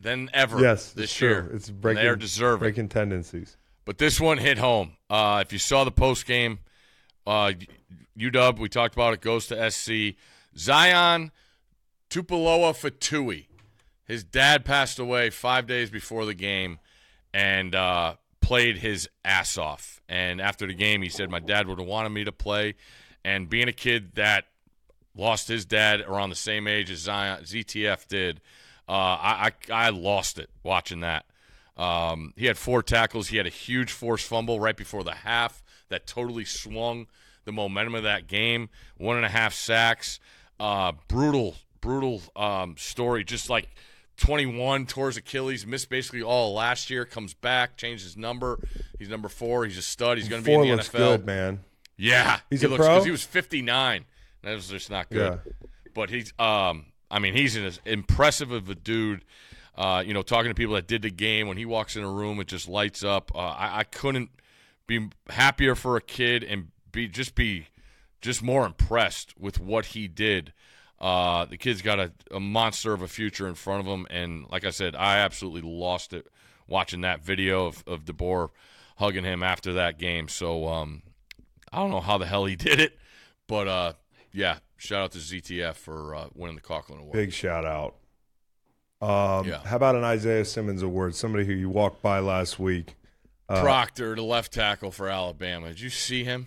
than 0.00 0.28
ever 0.34 0.60
Yes, 0.60 0.92
this 0.92 1.04
it's 1.04 1.20
year. 1.20 1.42
true. 1.42 1.56
It's 1.56 1.70
breaking. 1.70 2.02
they 2.02 2.08
are 2.08 2.16
deserving. 2.16 2.58
breaking 2.60 2.88
tendencies. 2.88 3.56
But 3.84 3.98
this 3.98 4.20
one 4.20 4.38
hit 4.38 4.58
home. 4.58 4.92
Uh, 5.08 5.42
if 5.44 5.52
you 5.52 5.58
saw 5.58 5.84
the 5.84 5.90
post 5.90 6.26
game, 6.26 6.58
uh, 7.26 7.52
UW, 8.18 8.58
we 8.58 8.68
talked 8.68 8.94
about 8.94 9.14
it, 9.14 9.20
goes 9.20 9.46
to 9.48 9.70
SC. 9.70 10.16
Zion 10.56 11.30
Tupuola-Fetui. 12.10 13.46
His 14.04 14.24
dad 14.24 14.64
passed 14.64 14.98
away 14.98 15.30
five 15.30 15.66
days 15.66 15.90
before 15.90 16.26
the 16.26 16.34
game 16.34 16.78
and 17.32 17.74
uh, 17.74 18.14
played 18.40 18.78
his 18.78 19.08
ass 19.24 19.56
off. 19.56 20.00
And 20.08 20.40
after 20.40 20.66
the 20.66 20.74
game, 20.74 21.02
he 21.02 21.08
said, 21.08 21.30
My 21.30 21.40
dad 21.40 21.66
would 21.66 21.78
have 21.78 21.88
wanted 21.88 22.10
me 22.10 22.24
to 22.24 22.32
play. 22.32 22.74
And 23.24 23.48
being 23.48 23.68
a 23.68 23.72
kid 23.72 24.14
that 24.16 24.46
lost 25.14 25.48
his 25.48 25.64
dad 25.64 26.00
around 26.00 26.30
the 26.30 26.36
same 26.36 26.66
age 26.66 26.90
as 26.90 27.00
Zion, 27.00 27.44
ZTF 27.44 28.06
did, 28.08 28.40
uh, 28.88 28.92
I, 28.92 29.52
I, 29.70 29.86
I 29.86 29.88
lost 29.90 30.38
it 30.38 30.50
watching 30.62 31.00
that. 31.00 31.24
Um, 31.76 32.34
he 32.36 32.46
had 32.46 32.58
four 32.58 32.82
tackles. 32.82 33.28
He 33.28 33.36
had 33.36 33.46
a 33.46 33.50
huge 33.50 33.92
forced 33.92 34.26
fumble 34.26 34.60
right 34.60 34.76
before 34.76 35.04
the 35.04 35.14
half 35.14 35.62
that 35.88 36.06
totally 36.06 36.44
swung 36.44 37.06
the 37.44 37.52
momentum 37.52 37.94
of 37.94 38.02
that 38.02 38.26
game. 38.26 38.68
One 38.96 39.16
and 39.16 39.24
a 39.24 39.30
half 39.30 39.54
sacks. 39.54 40.20
Uh, 40.60 40.92
brutal, 41.08 41.56
brutal 41.80 42.22
um, 42.36 42.76
story. 42.76 43.24
Just 43.24 43.48
like 43.48 43.68
21 44.22 44.86
tours 44.86 45.16
Achilles, 45.16 45.66
missed 45.66 45.90
basically 45.90 46.22
all 46.22 46.54
last 46.54 46.90
year. 46.90 47.04
Comes 47.04 47.34
back, 47.34 47.76
changed 47.76 48.04
his 48.04 48.16
number. 48.16 48.60
He's 48.98 49.08
number 49.08 49.28
four. 49.28 49.64
He's 49.64 49.76
a 49.78 49.82
stud. 49.82 50.16
He's 50.16 50.28
going 50.28 50.42
to 50.42 50.46
be 50.46 50.54
in 50.54 50.60
the 50.60 50.68
looks 50.68 50.88
NFL. 50.90 50.92
good, 50.92 51.26
man. 51.26 51.60
Yeah, 51.96 52.38
He's 52.48 52.60
he 52.60 52.66
a 52.66 52.70
looks 52.70 52.84
pro? 52.84 52.94
because 52.94 53.04
he 53.04 53.10
was 53.10 53.24
59. 53.24 54.04
That 54.42 54.54
was 54.54 54.68
just 54.68 54.90
not 54.90 55.10
good. 55.10 55.40
But 55.92 56.08
he's, 56.10 56.32
um, 56.38 56.86
I 57.10 57.18
mean, 57.18 57.34
he's 57.34 57.56
an 57.56 57.70
impressive 57.84 58.52
of 58.52 58.70
a 58.70 58.74
dude. 58.76 59.24
Uh, 59.76 60.02
you 60.06 60.14
know, 60.14 60.22
talking 60.22 60.50
to 60.50 60.54
people 60.54 60.74
that 60.74 60.86
did 60.86 61.02
the 61.02 61.10
game, 61.10 61.48
when 61.48 61.56
he 61.56 61.66
walks 61.66 61.96
in 61.96 62.04
a 62.04 62.08
room, 62.10 62.38
it 62.40 62.46
just 62.46 62.68
lights 62.68 63.02
up. 63.02 63.32
Uh, 63.34 63.38
I, 63.38 63.80
I 63.80 63.84
couldn't 63.84 64.30
be 64.86 65.08
happier 65.30 65.74
for 65.74 65.96
a 65.96 66.00
kid 66.00 66.44
and 66.44 66.68
be 66.92 67.08
just 67.08 67.34
be 67.34 67.66
just 68.20 68.42
more 68.42 68.64
impressed 68.66 69.34
with 69.38 69.58
what 69.58 69.86
he 69.86 70.06
did. 70.08 70.52
Uh, 71.02 71.46
the 71.46 71.56
kid's 71.56 71.82
got 71.82 71.98
a, 71.98 72.12
a 72.30 72.38
monster 72.38 72.92
of 72.92 73.02
a 73.02 73.08
future 73.08 73.48
in 73.48 73.54
front 73.54 73.80
of 73.80 73.92
him, 73.92 74.06
and 74.08 74.46
like 74.50 74.64
I 74.64 74.70
said, 74.70 74.94
I 74.94 75.18
absolutely 75.18 75.62
lost 75.68 76.12
it 76.12 76.28
watching 76.68 77.00
that 77.00 77.24
video 77.24 77.66
of 77.66 77.82
of 77.88 78.04
DeBoer 78.04 78.50
hugging 78.96 79.24
him 79.24 79.42
after 79.42 79.72
that 79.72 79.98
game. 79.98 80.28
So 80.28 80.68
um, 80.68 81.02
I 81.72 81.78
don't 81.78 81.90
know 81.90 82.00
how 82.00 82.18
the 82.18 82.26
hell 82.26 82.44
he 82.44 82.54
did 82.68 82.78
it, 82.78 82.96
but 83.48 83.66
uh, 83.66 83.92
yeah, 84.32 84.58
shout 84.76 85.02
out 85.02 85.12
to 85.12 85.18
ZTF 85.18 85.74
for 85.74 86.14
uh, 86.14 86.28
winning 86.34 86.54
the 86.56 86.62
Coughlin 86.62 87.00
Award. 87.00 87.12
Big 87.12 87.32
shout 87.32 87.64
out. 87.64 87.96
Um, 89.00 89.48
Yeah. 89.48 89.60
How 89.64 89.76
about 89.76 89.96
an 89.96 90.04
Isaiah 90.04 90.44
Simmons 90.44 90.82
Award? 90.82 91.16
Somebody 91.16 91.44
who 91.44 91.52
you 91.52 91.68
walked 91.68 92.00
by 92.00 92.20
last 92.20 92.60
week. 92.60 92.94
Uh, 93.48 93.60
Proctor, 93.60 94.14
the 94.14 94.22
left 94.22 94.52
tackle 94.52 94.92
for 94.92 95.08
Alabama. 95.08 95.68
Did 95.68 95.80
you 95.80 95.90
see 95.90 96.22
him? 96.22 96.46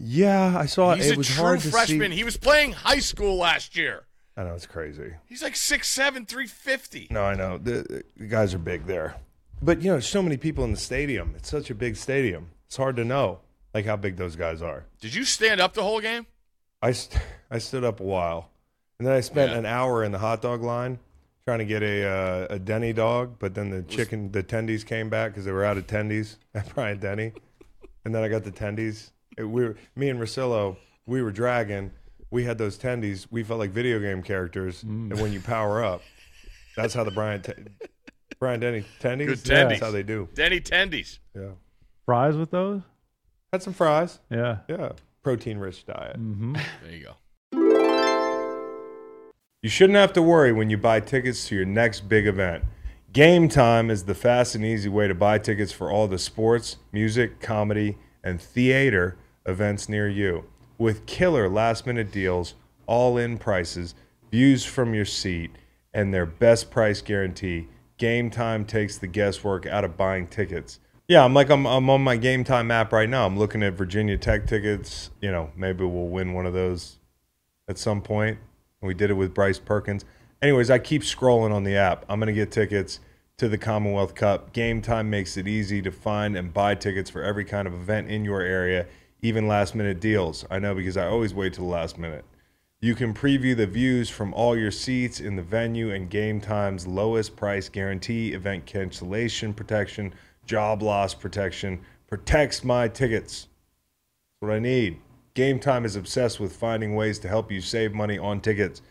Yeah, 0.00 0.56
I 0.56 0.66
saw 0.66 0.92
it. 0.92 0.98
He's 0.98 1.10
It 1.10 1.14
a 1.14 1.18
was 1.18 1.26
true 1.28 1.42
hard 1.44 1.60
to 1.60 1.70
freshman. 1.70 2.10
see. 2.12 2.16
He 2.16 2.24
was 2.24 2.36
playing 2.36 2.72
high 2.72 3.00
school 3.00 3.36
last 3.36 3.76
year. 3.76 4.04
I 4.36 4.44
know 4.44 4.54
it's 4.54 4.66
crazy. 4.66 5.14
He's 5.26 5.42
like 5.42 5.54
6'7", 5.54 6.28
350. 6.28 7.08
No, 7.10 7.24
I 7.24 7.34
know 7.34 7.58
the, 7.58 8.04
the 8.16 8.26
guys 8.26 8.54
are 8.54 8.58
big 8.58 8.86
there, 8.86 9.16
but 9.60 9.82
you 9.82 9.90
know, 9.90 9.98
so 9.98 10.22
many 10.22 10.36
people 10.36 10.62
in 10.64 10.70
the 10.70 10.76
stadium. 10.78 11.34
It's 11.36 11.48
such 11.50 11.70
a 11.70 11.74
big 11.74 11.96
stadium. 11.96 12.50
It's 12.66 12.76
hard 12.76 12.94
to 12.96 13.04
know 13.04 13.40
like 13.74 13.84
how 13.86 13.96
big 13.96 14.16
those 14.16 14.36
guys 14.36 14.62
are. 14.62 14.84
Did 15.00 15.14
you 15.14 15.24
stand 15.24 15.60
up 15.60 15.74
the 15.74 15.82
whole 15.82 16.00
game? 16.00 16.26
I 16.80 16.92
st- 16.92 17.20
I 17.50 17.58
stood 17.58 17.82
up 17.82 17.98
a 17.98 18.04
while, 18.04 18.50
and 19.00 19.08
then 19.08 19.14
I 19.14 19.20
spent 19.20 19.50
Yeah. 19.50 19.58
an 19.58 19.66
hour 19.66 20.04
in 20.04 20.12
the 20.12 20.18
hot 20.18 20.40
dog 20.42 20.62
line 20.62 21.00
trying 21.44 21.58
to 21.58 21.64
get 21.64 21.82
a 21.82 22.04
uh, 22.06 22.46
a 22.50 22.58
Denny 22.60 22.92
dog. 22.92 23.36
But 23.40 23.54
then 23.56 23.70
the 23.70 23.82
chicken, 23.82 24.30
the 24.30 24.44
tendies 24.44 24.86
came 24.86 25.08
back 25.10 25.32
because 25.32 25.46
they 25.46 25.52
were 25.52 25.64
out 25.64 25.76
of 25.78 25.88
tendies 25.88 26.36
at 26.54 26.68
Bryant 26.76 27.00
Denny, 27.00 27.32
and 28.04 28.14
then 28.14 28.22
I 28.22 28.28
got 28.28 28.44
the 28.44 28.52
tendies. 28.52 29.10
It, 29.38 29.44
we 29.44 29.64
were, 29.64 29.76
me 29.96 30.08
and 30.10 30.20
Rosillo, 30.20 30.76
we 31.06 31.22
were 31.22 31.32
dragging. 31.32 31.92
We 32.30 32.44
had 32.44 32.58
those 32.58 32.76
tendies. 32.78 33.26
We 33.30 33.42
felt 33.42 33.60
like 33.60 33.70
video 33.70 33.98
game 34.00 34.22
characters. 34.22 34.82
Mm. 34.84 35.12
And 35.12 35.20
when 35.20 35.32
you 35.32 35.40
power 35.40 35.82
up, 35.82 36.02
that's 36.76 36.92
how 36.92 37.04
the 37.04 37.10
Brian 37.10 37.40
te- 37.40 37.54
Bryant 38.38 38.60
Denny 38.60 38.84
tendies. 39.00 39.26
Good 39.26 39.38
That's 39.38 39.80
how 39.80 39.90
they 39.90 40.02
do. 40.04 40.28
Denny 40.34 40.60
Tendies. 40.60 41.18
Yeah, 41.34 41.50
Fries 42.04 42.36
with 42.36 42.50
those? 42.50 42.82
had 43.52 43.62
some 43.62 43.72
fries. 43.72 44.20
Yeah. 44.30 44.58
Yeah, 44.68 44.92
protein 45.22 45.58
rich 45.58 45.86
diet. 45.86 46.18
Mm-hmm. 46.18 46.54
There 46.82 46.92
you 46.92 47.04
go. 47.04 47.14
You 49.62 49.68
shouldn't 49.68 49.96
have 49.98 50.12
to 50.12 50.22
worry 50.22 50.52
when 50.52 50.70
you 50.70 50.78
buy 50.78 51.00
tickets 51.00 51.48
to 51.48 51.56
your 51.56 51.64
next 51.64 52.08
big 52.08 52.26
event. 52.26 52.62
Game 53.12 53.48
Time 53.48 53.90
is 53.90 54.04
the 54.04 54.14
fast 54.14 54.54
and 54.54 54.64
easy 54.64 54.88
way 54.88 55.08
to 55.08 55.14
buy 55.14 55.38
tickets 55.38 55.72
for 55.72 55.90
all 55.90 56.06
the 56.06 56.18
sports, 56.18 56.76
music, 56.92 57.40
comedy, 57.40 57.98
and 58.22 58.40
theater 58.40 59.16
events 59.48 59.88
near 59.88 60.08
you. 60.08 60.44
With 60.76 61.06
killer 61.06 61.48
last 61.48 61.86
minute 61.86 62.12
deals, 62.12 62.54
all 62.86 63.16
in 63.16 63.38
prices, 63.38 63.94
views 64.30 64.64
from 64.64 64.94
your 64.94 65.04
seat, 65.04 65.50
and 65.92 66.12
their 66.12 66.26
best 66.26 66.70
price 66.70 67.00
guarantee, 67.02 67.68
Game 67.96 68.30
Time 68.30 68.64
takes 68.64 68.98
the 68.98 69.06
guesswork 69.08 69.66
out 69.66 69.84
of 69.84 69.96
buying 69.96 70.28
tickets. 70.28 70.78
Yeah, 71.08 71.24
I'm 71.24 71.34
like 71.34 71.50
I'm, 71.50 71.66
I'm 71.66 71.88
on 71.90 72.02
my 72.02 72.16
Game 72.16 72.44
Time 72.44 72.70
app 72.70 72.92
right 72.92 73.08
now. 73.08 73.26
I'm 73.26 73.38
looking 73.38 73.62
at 73.62 73.72
Virginia 73.72 74.18
Tech 74.18 74.46
tickets. 74.46 75.10
You 75.20 75.32
know, 75.32 75.50
maybe 75.56 75.84
we'll 75.84 76.08
win 76.08 76.34
one 76.34 76.46
of 76.46 76.52
those 76.52 76.98
at 77.66 77.78
some 77.78 78.02
point. 78.02 78.38
We 78.80 78.94
did 78.94 79.10
it 79.10 79.14
with 79.14 79.34
Bryce 79.34 79.58
Perkins. 79.58 80.04
Anyways, 80.40 80.70
I 80.70 80.78
keep 80.78 81.02
scrolling 81.02 81.52
on 81.52 81.64
the 81.64 81.76
app. 81.76 82.04
I'm 82.08 82.20
going 82.20 82.28
to 82.28 82.32
get 82.32 82.52
tickets 82.52 83.00
to 83.38 83.48
the 83.48 83.58
Commonwealth 83.58 84.14
Cup. 84.14 84.52
Game 84.52 84.82
time 84.82 85.10
makes 85.10 85.36
it 85.36 85.48
easy 85.48 85.82
to 85.82 85.90
find 85.90 86.36
and 86.36 86.52
buy 86.52 86.74
tickets 86.74 87.08
for 87.08 87.22
every 87.22 87.44
kind 87.44 87.66
of 87.66 87.74
event 87.74 88.08
in 88.08 88.24
your 88.24 88.40
area, 88.40 88.86
even 89.22 89.48
last 89.48 89.74
minute 89.74 90.00
deals. 90.00 90.44
I 90.50 90.58
know 90.58 90.74
because 90.74 90.96
I 90.96 91.06
always 91.06 91.34
wait 91.34 91.54
till 91.54 91.64
the 91.64 91.70
last 91.70 91.98
minute. 91.98 92.24
You 92.80 92.94
can 92.94 93.12
preview 93.12 93.56
the 93.56 93.66
views 93.66 94.08
from 94.08 94.32
all 94.34 94.56
your 94.56 94.70
seats 94.70 95.18
in 95.18 95.34
the 95.34 95.42
venue 95.42 95.92
and 95.92 96.08
Game 96.08 96.40
Time's 96.40 96.86
lowest 96.86 97.34
price 97.34 97.68
guarantee, 97.68 98.32
event 98.32 98.66
cancellation 98.66 99.52
protection, 99.52 100.14
job 100.46 100.82
loss 100.82 101.12
protection, 101.12 101.80
protects 102.06 102.62
my 102.62 102.86
tickets 102.86 103.48
That's 104.40 104.48
what 104.48 104.52
I 104.52 104.60
need. 104.60 105.00
Game 105.34 105.58
Time 105.58 105.84
is 105.84 105.96
obsessed 105.96 106.38
with 106.38 106.54
finding 106.54 106.94
ways 106.94 107.18
to 107.20 107.28
help 107.28 107.50
you 107.50 107.60
save 107.60 107.92
money 107.92 108.18
on 108.18 108.40
tickets. 108.40 108.82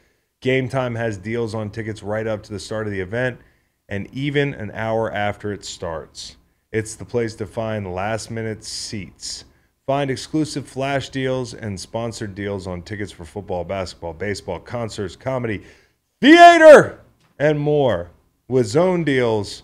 Game 0.42 0.68
Time 0.68 0.96
has 0.96 1.18
deals 1.18 1.56
on 1.56 1.70
tickets 1.70 2.04
right 2.04 2.28
up 2.28 2.44
to 2.44 2.54
the 2.54 2.60
start 2.60 2.88
of 2.88 2.94
the 2.94 3.00
event 3.00 3.40
and 3.90 4.08
even 4.14 4.54
an 4.54 4.72
hour 4.72 5.12
after 5.12 5.54
it 5.54 5.64
starts. 5.64 6.36
It's 6.72 6.96
the 6.96 7.06
place 7.06 7.36
to 7.36 7.46
find 7.46 7.94
last 7.94 8.30
minute 8.30 8.64
seats. 8.64 9.46
Find 9.88 10.12
exclusive 10.12 10.68
flash 10.68 11.08
deals 11.08 11.54
and 11.54 11.80
sponsored 11.80 12.36
deals 12.36 12.68
on 12.68 12.82
tickets 12.82 13.12
for 13.12 13.24
football, 13.24 13.64
basketball, 13.64 14.14
baseball, 14.14 14.60
concerts, 14.60 15.16
comedy, 15.16 15.64
theater, 16.20 17.00
and 17.40 17.58
more. 17.58 18.12
With 18.50 18.68
zone 18.68 19.06
deals, 19.06 19.64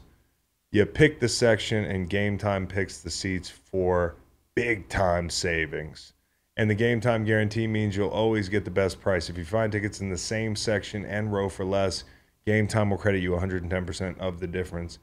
you 0.71 0.86
pick 0.86 1.19
the 1.19 1.28
section 1.28 1.84
and 1.84 2.09
game 2.09 2.38
time 2.38 2.67
picks 2.67 2.99
the 2.99 3.09
seats 3.09 3.49
for 3.49 4.15
big 4.55 4.88
time 4.88 5.30
savings. 5.30 6.13
And 6.55 6.69
the 6.69 6.76
game 6.76 7.01
time 7.01 7.26
guarantee 7.26 7.67
means 7.67 7.97
you'll 7.97 8.07
always 8.07 8.47
get 8.47 8.63
the 8.63 8.71
best 8.71 9.01
price. 9.01 9.30
If 9.30 9.38
you 9.38 9.43
find 9.43 9.74
tickets 9.74 9.99
in 9.99 10.09
the 10.09 10.17
same 10.17 10.55
section 10.55 11.03
and 11.05 11.34
row 11.34 11.49
for 11.49 11.65
less, 11.65 12.05
game 12.45 12.67
time 12.67 12.89
will 12.89 12.97
credit 12.97 13.21
you 13.21 13.32
110% 13.32 14.17
of 14.19 14.39
the 14.39 14.47
difference. 14.47 14.99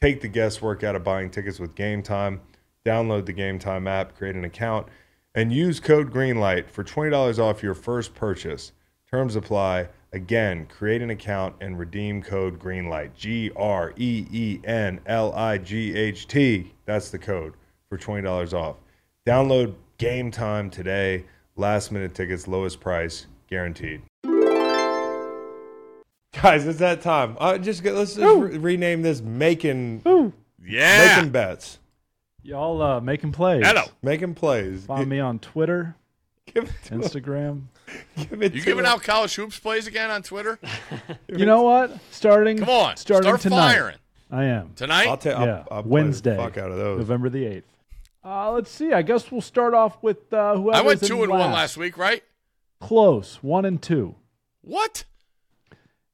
Take 0.00 0.20
the 0.20 0.28
guesswork 0.28 0.82
out 0.82 0.96
of 0.96 1.04
buying 1.04 1.30
tickets 1.30 1.60
with 1.60 1.76
Game 1.76 2.02
Time. 2.02 2.40
Download 2.88 3.24
the 3.24 3.32
Game 3.32 3.58
Time 3.58 3.86
app, 3.86 4.14
create 4.16 4.34
an 4.36 4.44
account, 4.44 4.86
and 5.34 5.50
use 5.52 5.80
code 5.80 6.10
GREENLIGHT 6.12 6.68
for 6.70 6.84
$20 6.84 7.38
off 7.38 7.62
your 7.62 7.74
first 7.74 8.14
purchase. 8.14 8.72
Terms 9.10 9.36
apply. 9.36 9.88
Again, 10.12 10.66
create 10.66 11.00
an 11.02 11.10
account 11.10 11.56
and 11.60 11.78
redeem 11.78 12.22
code 12.22 12.58
GREENLIGHT. 12.58 13.14
G 13.16 13.50
R 13.56 13.92
E 13.96 14.26
E 14.30 14.60
N 14.64 15.00
L 15.06 15.32
I 15.34 15.56
G 15.58 15.94
H 15.96 16.28
T. 16.28 16.72
That's 16.84 17.10
the 17.10 17.18
code 17.18 17.54
for 17.88 17.96
$20 17.96 18.52
off. 18.52 18.76
Download 19.26 19.74
Game 19.98 20.30
Time 20.30 20.68
today. 20.68 21.24
Last 21.56 21.90
minute 21.90 22.14
tickets, 22.14 22.46
lowest 22.46 22.80
price, 22.80 23.26
guaranteed. 23.48 24.02
Guys, 26.34 26.66
it's 26.66 26.80
that 26.80 27.00
time. 27.00 27.36
Uh, 27.40 27.56
just 27.56 27.82
get, 27.82 27.94
let's 27.94 28.14
just 28.14 28.40
re- 28.40 28.58
rename 28.58 29.02
this 29.02 29.22
making 29.22 30.02
Yeah. 30.62 31.14
making 31.16 31.30
bets, 31.30 31.78
Y'all 32.44 32.80
uh, 32.82 33.00
making 33.00 33.32
plays. 33.32 33.66
Hello. 33.66 33.84
making 34.02 34.34
plays. 34.34 34.84
Find 34.84 35.08
me 35.08 35.18
on 35.18 35.38
Twitter, 35.38 35.96
Give 36.46 36.64
it 36.64 36.72
to 36.84 36.94
Instagram. 36.94 37.62
Give 38.16 38.42
it 38.42 38.52
You 38.54 38.60
to 38.60 38.66
giving 38.66 38.84
him. 38.84 38.90
out 38.90 39.02
college 39.02 39.34
hoops 39.34 39.58
plays 39.58 39.86
again 39.86 40.10
on 40.10 40.22
Twitter? 40.22 40.58
You 41.28 41.46
know 41.46 41.62
what? 41.62 41.98
Starting. 42.12 42.58
Come 42.58 42.68
on. 42.68 42.96
Starting 42.96 43.24
Start 43.28 43.40
tonight. 43.40 43.72
firing. 43.74 43.96
I 44.30 44.44
am. 44.44 44.72
Tonight? 44.76 45.08
I'll 45.08 45.16
take. 45.16 45.32
yeah. 45.32 45.64
I'll, 45.70 45.78
I'll 45.78 45.82
play 45.82 45.90
Wednesday. 45.90 46.36
The 46.36 46.42
fuck 46.42 46.58
out 46.58 46.70
of 46.70 46.76
those. 46.76 46.98
November 46.98 47.28
the 47.30 47.44
eighth. 47.46 47.66
Uh, 48.24 48.52
let's 48.52 48.70
see. 48.70 48.92
I 48.92 49.02
guess 49.02 49.32
we'll 49.32 49.40
start 49.40 49.74
off 49.74 50.00
with 50.02 50.32
uh, 50.32 50.54
whoever. 50.56 50.78
I 50.78 50.82
went 50.82 51.02
two 51.02 51.22
and 51.22 51.30
one 51.32 51.50
last 51.50 51.76
week, 51.76 51.96
right? 51.98 52.22
Close. 52.80 53.36
One 53.42 53.64
and 53.64 53.80
two. 53.82 54.14
What? 54.60 55.04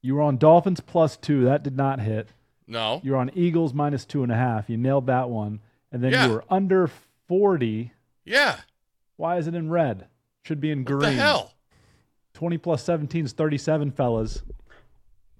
You 0.00 0.14
were 0.14 0.22
on 0.22 0.38
Dolphins 0.38 0.80
plus 0.80 1.16
two. 1.16 1.44
That 1.44 1.62
did 1.62 1.76
not 1.76 2.00
hit. 2.00 2.28
No. 2.66 3.00
You 3.04 3.12
were 3.12 3.18
on 3.18 3.30
Eagles 3.34 3.74
minus 3.74 4.04
two 4.04 4.22
and 4.22 4.32
a 4.32 4.36
half. 4.36 4.70
You 4.70 4.76
nailed 4.76 5.06
that 5.06 5.28
one. 5.28 5.60
And 5.92 6.02
then 6.02 6.12
Yeah. 6.12 6.26
you 6.26 6.32
were 6.34 6.44
under 6.50 6.88
40. 7.28 7.92
Yeah. 8.24 8.60
Why 9.16 9.36
is 9.38 9.46
it 9.46 9.54
in 9.54 9.70
red? 9.70 10.06
Should 10.44 10.60
be 10.60 10.70
in 10.70 10.80
What 10.80 10.86
green. 10.86 11.00
the 11.16 11.22
hell? 11.22 11.54
20 12.34 12.58
plus 12.58 12.82
17 12.84 13.24
is 13.26 13.32
37, 13.32 13.90
fellas. 13.90 14.42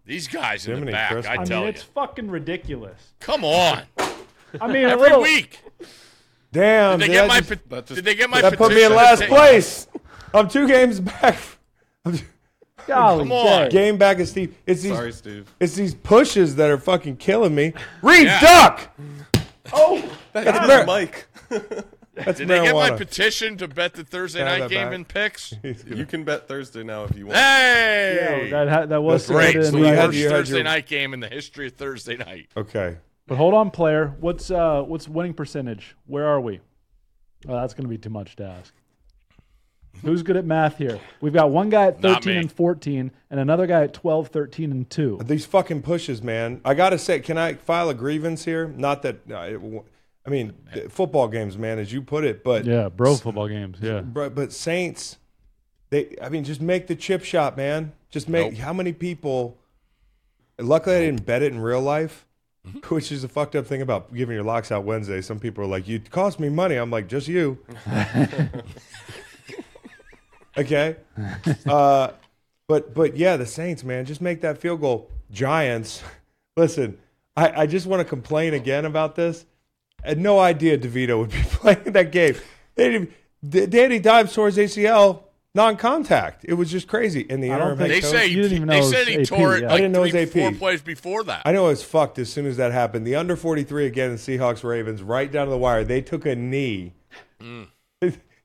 These 0.05 0.29
guys 0.29 0.67
in 0.67 0.85
the 0.85 0.91
back, 0.93 1.13
Christmas. 1.13 1.39
I 1.39 1.43
I 1.43 1.45
tell 1.45 1.59
mean, 1.59 1.65
you. 1.67 1.71
it's 1.71 1.83
fucking 1.83 2.31
ridiculous. 2.31 3.15
Come 3.21 3.45
on. 3.45 3.83
I 4.61 4.67
mean, 4.67 4.85
a 4.85 4.89
Every 4.91 5.05
little, 5.05 5.23
week. 5.23 5.61
Damn. 6.53 6.99
Did 6.99 7.09
they 7.11 7.13
did 7.13 7.13
get 7.15 7.21
that 7.23 7.29
my 7.29 7.39
just- 7.41 7.49
pe- 7.51 7.69
that 7.77 7.87
just- 7.87 7.95
Did 7.97 8.05
they 8.05 8.15
get 8.17 8.29
my 8.31 8.41
that 8.43 8.59
put 8.59 8.73
me 8.75 8.83
in 8.85 8.93
last 8.95 9.23
place. 9.23 9.87
I'm 10.35 10.49
two 10.49 10.67
games 10.67 10.99
back. 11.01 11.39
Golly 12.87 13.25
Come 13.25 13.33
on. 13.33 13.63
day. 13.65 13.69
game 13.71 13.99
back 13.99 14.19
is 14.19 14.31
Steve. 14.31 14.57
It's 14.67 14.83
these. 14.83 14.93
Sorry, 14.93 15.13
Steve. 15.13 15.55
It's 15.61 15.75
these 15.77 15.95
pushes 15.95 16.57
that 16.57 16.71
are 16.71 16.79
fucking 16.79 17.19
killing 17.19 17.55
me. 17.55 17.73
Reed 18.03 18.25
Yeah. 18.25 18.41
duck. 18.41 18.91
Oh, 19.73 20.03
That's 20.33 20.67
Mar- 20.69 20.85
Mike. 20.87 21.27
That's 22.15 22.39
Did 22.39 22.49
they 22.49 22.63
get 22.63 22.75
my 22.75 22.91
marijuana. 22.91 22.97
petition 22.99 23.57
to 23.59 23.69
bet 23.69 23.95
the 23.95 24.05
Thursday 24.05 24.41
Have 24.41 24.49
night 24.49 24.59
that 24.61 24.71
game 24.71 24.87
back. 24.89 24.95
in 24.95 25.05
picks? 25.05 25.55
you 25.87 26.05
can 26.05 26.25
bet 26.25 26.49
Thursday 26.49 26.83
now 26.83 27.05
if 27.05 27.17
you 27.17 27.27
want. 27.27 27.39
Hey! 27.39 28.49
yeah, 28.51 28.65
that, 28.65 28.69
ha- 28.69 28.87
that 28.87 29.01
was 29.03 29.27
That's 29.27 29.37
right. 29.37 29.53
submitted 29.53 29.67
in 29.67 29.71
So 29.71 29.71
the 29.73 29.79
you 29.79 29.85
had- 29.87 29.91
writing. 29.93 30.07
worst 30.09 30.19
you 30.19 30.25
had 30.25 30.33
Thursday 30.33 30.55
your- 30.57 30.65
night 30.65 30.87
game 30.87 31.15
in 31.15 31.21
the 31.21 31.29
history 31.29 31.67
of 31.69 31.75
Thursday 31.75 32.17
night. 32.17 32.49
okay. 32.57 32.97
But 33.27 33.37
hold 33.37 33.55
on, 33.55 33.71
player. 33.71 34.13
What's 34.19 34.51
uh 34.51 34.83
what's 34.83 35.07
winning 35.09 35.35
percentage? 35.35 35.95
Where 36.07 36.27
are 36.27 36.41
we? 36.41 36.59
Oh, 37.49 37.55
that's 37.61 37.75
going 37.75 37.85
to 37.85 37.89
be 37.89 37.97
too 37.97 38.11
much 38.11 38.35
to 38.37 38.45
ask. 38.45 38.75
Who's 40.03 40.23
good 40.23 40.37
at 40.37 40.45
math 40.47 40.79
here? 40.79 40.99
We've 41.21 41.33
got 41.33 41.51
one 41.51 41.69
guy 41.69 41.89
at 41.89 42.01
Not 42.01 42.23
13 42.25 42.33
me. 42.35 42.39
and 42.41 42.53
14 42.53 43.11
and 43.31 43.41
another 43.41 43.67
guy 43.67 43.83
at 43.85 43.93
12, 43.93 44.29
13 44.29 44.71
and 44.71 44.89
2. 44.89 45.21
These 45.25 45.45
fucking 45.47 45.83
pushes, 45.83 46.23
man. 46.23 46.61
I 46.65 46.73
gotta 46.75 46.99
say, 46.99 47.21
can 47.21 47.37
I 47.37 47.55
file 47.55 47.91
a 47.91 47.95
grievance 47.95 48.45
here? 48.45 48.69
Not 48.69 49.03
that. 49.03 49.17
uh, 49.31 49.41
it 49.41 49.53
w- 49.55 49.85
I 50.27 50.31
mean, 50.31 50.55
the 50.75 50.89
football 50.89 51.29
games, 51.29 51.59
man, 51.59 51.79
as 51.79 51.93
you 51.93 52.01
put 52.03 52.25
it, 52.25 52.43
but 52.45 52.65
Yeah, 52.65 52.89
bro 52.89 53.17
football 53.17 53.49
games. 53.49 53.79
Yeah. 53.83 54.01
But, 54.01 54.35
but 54.35 54.53
Saints, 54.53 55.19
they 55.91 56.17
I 56.23 56.29
mean, 56.31 56.45
just 56.45 56.61
make 56.63 56.87
the 56.87 56.95
chip 56.97 57.23
shot, 57.25 57.57
man. 57.57 57.93
Just 58.11 58.29
make 58.29 58.53
Nope. 58.53 58.61
how 58.63 58.73
many 58.73 58.93
people? 58.93 59.59
Luckily, 60.59 60.97
I 60.97 61.01
didn't 61.01 61.27
bet 61.27 61.43
it 61.43 61.53
in 61.53 61.61
real 61.61 61.81
life, 61.81 62.27
which 62.89 63.11
is 63.13 63.23
a 63.25 63.29
fucked 63.29 63.55
up 63.57 63.67
thing 63.67 63.83
about 63.83 64.15
giving 64.15 64.35
your 64.35 64.45
locks 64.45 64.71
out 64.73 64.85
Wednesday. 64.85 65.21
Some 65.21 65.39
people 65.41 65.65
are 65.65 65.69
like, 65.69 65.89
"You 65.89 66.01
cost 66.01 66.39
me 66.41 66.49
money." 66.49 66.77
I'm 66.77 66.91
like, 66.91 67.07
"Just 67.09 67.29
you." 67.29 67.59
okay, 70.61 70.97
uh, 71.67 72.11
but 72.69 72.95
but 72.95 73.17
yeah, 73.17 73.37
the 73.37 73.47
Saints, 73.47 73.85
man, 73.85 74.05
just 74.05 74.21
make 74.21 74.41
that 74.43 74.59
field 74.59 74.81
goal. 74.81 75.11
Giants, 75.31 76.03
listen, 76.57 76.99
I, 77.37 77.63
I 77.63 77.67
just 77.67 77.87
want 77.87 78.01
to 78.01 78.05
complain 78.05 78.55
again 78.55 78.85
about 78.85 79.15
this. 79.17 79.47
I 80.05 80.09
had 80.11 80.19
no 80.19 80.39
idea 80.39 80.79
DeVito 80.79 81.19
would 81.19 81.31
be 81.31 81.43
playing 81.45 81.93
that 81.93 82.11
game. 82.13 82.35
They 82.75 82.91
didn't, 83.43 83.71
Danny 83.71 83.99
Dimes 83.99 84.33
tore 84.33 84.47
his 84.51 84.57
ACL 84.57 85.25
non-contact. 85.55 86.45
It 86.49 86.55
was 86.55 86.71
just 86.71 86.89
crazy. 86.89 87.21
In 87.23 87.41
the 87.41 87.51
I 87.51 87.55
interim 87.55 87.79
They 87.79 88.01
coach- 88.01 88.11
say 88.11 88.27
You 88.29 88.43
didn't 88.43 88.57
even 88.57 88.69
know 88.69 88.75
they 88.75 88.97
said 88.97 89.09
he 89.09 89.21
AP, 89.21 89.27
tore 89.27 89.57
it 89.57 89.63
yeah. 89.63 89.73
I 89.73 89.77
didn't 89.77 89.93
know 89.93 90.05
it 90.05 90.13
three, 90.13 90.21
was 90.25 90.33
four 90.33 90.49
AP. 90.49 90.59
plays 90.59 90.83
before 90.83 91.25
that. 91.25 91.43
I 91.45 91.53
know 91.53 91.67
it 91.67 91.71
was 91.71 91.83
fucked 91.83 92.19
as 92.19 92.33
soon 92.33 92.47
as 92.47 92.57
that 92.57 92.73
happened. 92.73 93.07
The 93.07 93.17
under 93.17 93.37
43 93.37 93.87
again 93.87 94.11
the 94.13 94.17
Seahawks 94.17 94.63
Ravens, 94.65 95.03
right 95.03 95.31
down 95.31 95.47
to 95.47 95.51
the 95.51 95.59
wire. 95.59 95.85
They 95.85 96.01
took 96.03 96.25
a 96.25 96.35
knee. 96.37 96.95
Mm. 97.41 97.67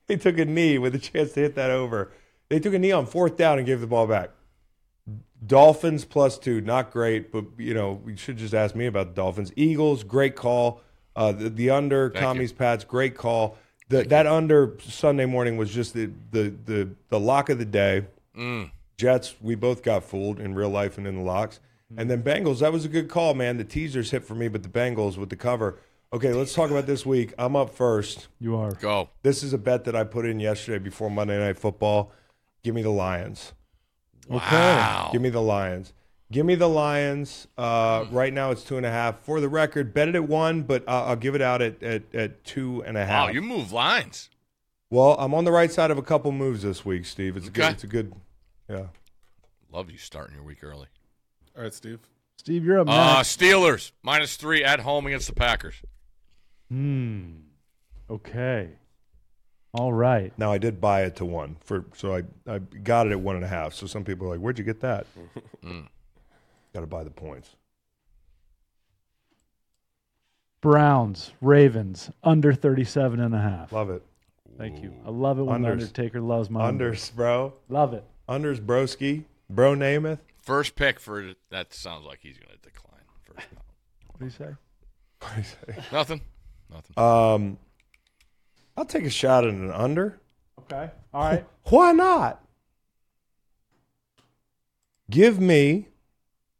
they 0.07 0.15
took 0.15 0.37
a 0.37 0.45
knee 0.45 0.77
with 0.77 0.95
a 0.95 0.99
chance 0.99 1.33
to 1.33 1.41
hit 1.41 1.55
that 1.55 1.71
over. 1.71 2.11
They 2.49 2.59
took 2.59 2.73
a 2.73 2.79
knee 2.79 2.91
on 2.91 3.05
fourth 3.05 3.37
down 3.37 3.57
and 3.57 3.65
gave 3.65 3.81
the 3.81 3.87
ball 3.87 4.07
back. 4.07 4.31
Dolphins 5.45 6.05
plus 6.05 6.37
two, 6.37 6.61
not 6.61 6.91
great, 6.91 7.31
but 7.31 7.45
you 7.57 7.73
know 7.73 8.01
we 8.03 8.15
should 8.15 8.37
just 8.37 8.53
ask 8.53 8.75
me 8.75 8.85
about 8.85 9.09
the 9.09 9.13
Dolphins. 9.13 9.51
Eagles, 9.55 10.03
great 10.03 10.35
call. 10.35 10.81
Uh, 11.15 11.31
the, 11.31 11.49
the 11.49 11.69
under 11.69 12.09
Thank 12.09 12.23
Tommy's 12.23 12.51
Pats, 12.51 12.83
great 12.83 13.15
call. 13.15 13.57
The, 13.89 14.03
that 14.03 14.25
under 14.25 14.77
Sunday 14.81 15.25
morning 15.25 15.57
was 15.57 15.71
just 15.71 15.93
the 15.93 16.09
the 16.31 16.53
the, 16.65 16.89
the 17.09 17.19
lock 17.19 17.49
of 17.49 17.59
the 17.59 17.65
day. 17.65 18.05
Mm. 18.35 18.71
Jets, 18.97 19.35
we 19.41 19.55
both 19.55 19.83
got 19.83 20.03
fooled 20.03 20.39
in 20.39 20.55
real 20.55 20.69
life 20.69 20.97
and 20.97 21.05
in 21.05 21.15
the 21.15 21.21
locks. 21.21 21.59
And 21.97 22.09
then 22.09 22.23
Bengals, 22.23 22.59
that 22.59 22.73
was 22.73 22.83
a 22.83 22.89
good 22.89 23.09
call, 23.09 23.33
man. 23.33 23.57
The 23.57 23.63
teasers 23.63 24.11
hit 24.11 24.25
for 24.25 24.35
me, 24.35 24.47
but 24.47 24.63
the 24.63 24.69
Bengals 24.69 25.17
with 25.17 25.29
the 25.29 25.35
cover. 25.35 25.79
Okay, 26.13 26.31
let's 26.33 26.53
talk 26.53 26.71
about 26.71 26.85
this 26.85 27.05
week. 27.05 27.33
I'm 27.37 27.55
up 27.55 27.73
first. 27.75 28.27
You 28.39 28.55
are. 28.55 28.71
Go. 28.73 29.09
This 29.23 29.43
is 29.43 29.53
a 29.53 29.57
bet 29.57 29.83
that 29.85 29.95
I 29.95 30.03
put 30.03 30.25
in 30.25 30.39
yesterday 30.39 30.81
before 30.81 31.09
Monday 31.09 31.37
Night 31.37 31.57
Football. 31.57 32.11
Give 32.63 32.73
me 32.73 32.81
the 32.81 32.89
Lions. 32.91 33.53
Wow. 34.29 35.09
Give 35.11 35.21
me 35.21 35.29
the 35.29 35.41
Lions. 35.41 35.93
Give 36.31 36.45
me 36.45 36.55
the 36.55 36.69
Lions. 36.69 37.47
Uh, 37.57 38.05
right 38.11 38.33
now 38.33 38.51
it's 38.51 38.63
two 38.63 38.77
and 38.77 38.85
a 38.85 38.89
half. 38.91 39.19
For 39.19 39.39
the 39.41 39.49
record, 39.49 39.93
bet 39.93 40.07
it 40.07 40.15
at 40.15 40.27
one, 40.27 40.63
but 40.63 40.83
I'll, 40.87 41.03
I'll 41.09 41.15
give 41.15 41.35
it 41.35 41.41
out 41.41 41.61
at, 41.61 41.83
at, 41.83 42.03
at 42.15 42.43
two 42.43 42.83
and 42.85 42.97
a 42.97 43.05
half. 43.05 43.27
Wow, 43.27 43.33
you 43.33 43.41
move 43.41 43.71
lines. 43.71 44.29
well, 44.89 45.15
I'm 45.19 45.33
on 45.35 45.43
the 45.43 45.51
right 45.51 45.71
side 45.71 45.91
of 45.91 45.97
a 45.97 46.01
couple 46.01 46.31
moves 46.31 46.63
this 46.63 46.83
week, 46.85 47.05
Steve. 47.05 47.37
It's 47.37 47.47
a 47.47 47.51
good. 47.51 47.63
Okay. 47.63 47.73
It's 47.73 47.83
a 47.83 47.87
good. 47.87 48.13
Yeah. 48.69 48.85
Love 49.71 49.91
you 49.91 49.97
starting 49.97 50.35
your 50.35 50.43
week 50.43 50.63
early. 50.63 50.87
All 51.55 51.63
right, 51.63 51.73
Steve. 51.73 51.99
Steve, 52.37 52.63
you're 52.65 52.79
up 52.79 52.89
Uh, 52.89 53.15
next. 53.17 53.37
Steelers 53.39 53.91
minus 54.01 54.35
three 54.37 54.63
at 54.63 54.79
home 54.79 55.05
against 55.07 55.27
the 55.27 55.33
Packers. 55.33 55.75
Hmm. 56.69 57.31
Okay. 58.09 58.69
All 59.73 59.91
right. 59.91 60.31
Now 60.37 60.51
I 60.51 60.57
did 60.57 60.79
buy 60.79 61.03
it 61.03 61.17
to 61.17 61.25
one 61.25 61.57
for, 61.59 61.85
so 61.95 62.15
I 62.15 62.23
I 62.47 62.59
got 62.59 63.07
it 63.07 63.11
at 63.11 63.19
one 63.19 63.35
and 63.35 63.43
a 63.43 63.47
half. 63.47 63.73
So 63.73 63.87
some 63.87 64.03
people 64.03 64.27
are 64.27 64.31
like, 64.31 64.39
"Where'd 64.39 64.57
you 64.57 64.63
get 64.63 64.79
that?" 64.81 65.05
Mm. 65.63 65.87
Got 66.73 66.81
to 66.81 66.87
buy 66.87 67.03
the 67.03 67.09
points. 67.09 67.55
Browns, 70.61 71.31
Ravens, 71.41 72.09
under 72.23 72.53
37 72.53 73.19
and 73.19 73.35
a 73.35 73.39
half. 73.39 73.71
Love 73.71 73.89
it. 73.89 74.03
Thank 74.57 74.81
you. 74.81 74.93
I 75.05 75.09
love 75.09 75.37
it 75.39 75.43
when 75.43 75.61
the 75.61 75.71
Undertaker 75.71 76.21
loves 76.21 76.49
my 76.49 76.71
unders. 76.71 76.91
Unders, 76.93 77.15
bro. 77.15 77.53
Love 77.69 77.93
it. 77.93 78.03
Unders, 78.27 78.59
broski, 78.59 79.25
bro. 79.49 79.75
Namath. 79.75 80.19
First 80.37 80.75
pick 80.75 80.99
for 80.99 81.33
that 81.49 81.73
sounds 81.73 82.05
like 82.05 82.19
he's 82.21 82.37
going 82.37 82.51
to 82.51 82.61
decline. 82.61 83.01
First 83.25 83.47
round. 83.51 83.63
What 84.11 84.19
do 84.19 84.25
you 84.25 84.31
say? 84.31 84.55
What 85.19 85.31
do 85.35 85.41
you 85.41 85.81
say? 85.81 85.87
Nothing. 85.91 86.21
Nothing. 86.75 86.99
Um, 87.03 87.57
I'll 88.75 88.85
take 88.85 89.05
a 89.05 89.09
shot 89.09 89.45
at 89.45 89.53
an 89.53 89.71
under. 89.71 90.19
Okay. 90.59 90.91
All 91.13 91.23
right. 91.23 91.45
Why 91.69 91.91
not? 91.93 92.43
Give 95.09 95.39
me 95.39 95.87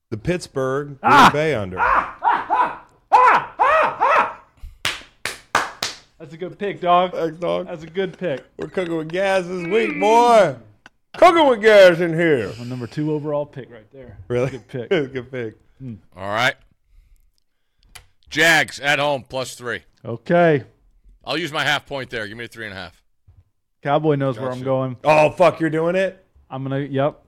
the 0.10 0.18
Pittsburgh 0.18 0.98
ah! 1.04 1.08
Green 1.08 1.14
Ah! 1.14 1.30
Bay 1.34 1.56
under. 1.56 1.78
Ah! 1.80 2.86
Ah! 3.12 4.42
That's 6.18 6.34
a 6.34 6.38
good 6.38 6.58
pick, 6.58 6.80
dog. 6.80 7.12
Thanks, 7.12 7.38
dog. 7.38 7.68
That's 7.68 7.84
a 7.84 7.88
good 7.88 8.18
pick. 8.18 8.44
We're 8.58 8.70
cooking 8.70 8.96
with 8.96 9.10
gas 9.10 9.46
this 9.46 9.68
week, 9.68 10.00
boy. 10.00 10.56
Cooking 11.18 11.48
with 11.48 11.62
gas 11.62 12.00
in 12.00 12.14
here. 12.14 12.52
My 12.58 12.66
number 12.66 12.88
two 12.88 13.12
overall 13.12 13.46
pick 13.46 13.70
right 13.70 13.90
there. 13.92 14.18
Really? 14.28 14.52
Good 14.52 14.68
pick. 14.68 14.90
Good 15.14 15.32
pick. 15.32 15.56
Hmm. 15.80 15.96
All 16.16 16.30
right. 16.30 16.56
Jags 18.30 18.80
at 18.80 19.00
home 19.00 19.26
plus 19.28 19.56
three. 19.56 19.84
Okay. 20.06 20.64
I'll 21.24 21.38
use 21.38 21.52
my 21.52 21.64
half 21.64 21.86
point 21.86 22.10
there. 22.12 22.28
Give 22.28 22.38
me 22.38 22.46
a 22.46 22.48
three 22.48 22.66
and 22.66 22.74
a 22.74 22.78
half. 22.78 23.02
Cowboy 23.82 24.16
knows 24.16 24.40
where 24.40 24.52
I'm 24.52 24.62
going. 24.62 24.98
Oh, 25.04 25.32
fuck, 25.32 25.60
you're 25.60 25.70
doing 25.70 25.96
it? 25.96 26.24
I'm 26.50 26.64
gonna. 26.64 26.80
Yep. 26.80 27.22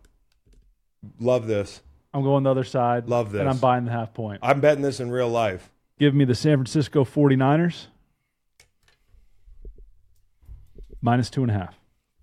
Love 1.20 1.48
this. 1.48 1.82
I'm 2.14 2.24
going 2.24 2.44
the 2.44 2.52
other 2.52 2.64
side. 2.64 3.10
Love 3.10 3.32
this. 3.32 3.42
And 3.42 3.50
I'm 3.50 3.58
buying 3.58 3.86
the 3.86 3.92
half 3.92 4.14
point. 4.14 4.40
I'm 4.42 4.62
betting 4.62 4.82
this 4.82 5.00
in 5.00 5.12
real 5.12 5.30
life. 5.30 5.70
Give 6.00 6.14
me 6.14 6.26
the 6.26 6.36
San 6.36 6.58
Francisco 6.58 7.04
49ers. 7.04 7.88
Minus 11.02 11.30
two 11.30 11.42
and 11.42 11.52
a 11.52 11.54
half. 11.54 11.77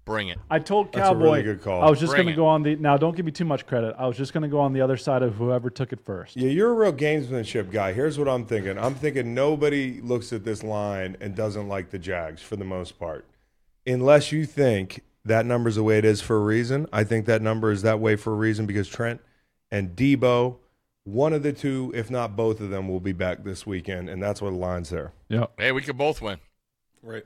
Bring 0.04 0.28
it. 0.28 0.38
I 0.50 0.58
told 0.58 0.92
That's 0.92 1.08
a 1.08 1.12
Cowboy. 1.12 1.22
really 1.22 1.42
good 1.42 1.62
call. 1.62 1.82
I 1.82 1.88
was 1.88 1.98
just 1.98 2.14
going 2.14 2.26
to 2.26 2.34
go 2.34 2.46
on 2.46 2.62
the. 2.62 2.76
Now, 2.76 2.98
don't 2.98 3.16
give 3.16 3.24
me 3.24 3.32
too 3.32 3.46
much 3.46 3.66
credit. 3.66 3.94
I 3.98 4.06
was 4.06 4.16
just 4.18 4.34
going 4.34 4.42
to 4.42 4.48
go 4.48 4.60
on 4.60 4.74
the 4.74 4.82
other 4.82 4.98
side 4.98 5.22
of 5.22 5.36
whoever 5.36 5.70
took 5.70 5.92
it 5.94 6.00
first. 6.04 6.36
Yeah, 6.36 6.50
you're 6.50 6.70
a 6.70 6.74
real 6.74 6.92
gamesmanship 6.92 7.70
guy. 7.70 7.94
Here's 7.94 8.18
what 8.18 8.28
I'm 8.28 8.44
thinking. 8.44 8.78
I'm 8.78 8.94
thinking 8.94 9.32
nobody 9.32 10.00
looks 10.02 10.32
at 10.32 10.44
this 10.44 10.62
line 10.62 11.16
and 11.20 11.34
doesn't 11.34 11.68
like 11.68 11.90
the 11.90 11.98
Jags 11.98 12.42
for 12.42 12.56
the 12.56 12.64
most 12.64 12.98
part. 12.98 13.24
Unless 13.86 14.30
you 14.30 14.44
think 14.44 15.02
that 15.24 15.46
number's 15.46 15.76
the 15.76 15.82
way 15.82 15.96
it 15.96 16.04
is 16.04 16.20
for 16.20 16.36
a 16.36 16.40
reason. 16.40 16.86
I 16.92 17.04
think 17.04 17.24
that 17.26 17.40
number 17.40 17.72
is 17.72 17.80
that 17.82 17.98
way 17.98 18.16
for 18.16 18.32
a 18.32 18.36
reason 18.36 18.66
because 18.66 18.88
Trent 18.88 19.22
and 19.70 19.96
Debo, 19.96 20.56
one 21.04 21.32
of 21.32 21.42
the 21.42 21.52
two, 21.52 21.92
if 21.94 22.10
not 22.10 22.36
both 22.36 22.60
of 22.60 22.68
them, 22.68 22.88
will 22.88 23.00
be 23.00 23.12
back 23.12 23.42
this 23.42 23.66
weekend, 23.66 24.10
and 24.10 24.22
that's 24.22 24.42
what 24.42 24.50
the 24.50 24.56
line's 24.56 24.90
there. 24.90 25.12
Yep. 25.28 25.52
Hey, 25.58 25.72
we 25.72 25.80
could 25.80 25.96
both 25.96 26.20
win. 26.20 26.38
Right. 27.02 27.24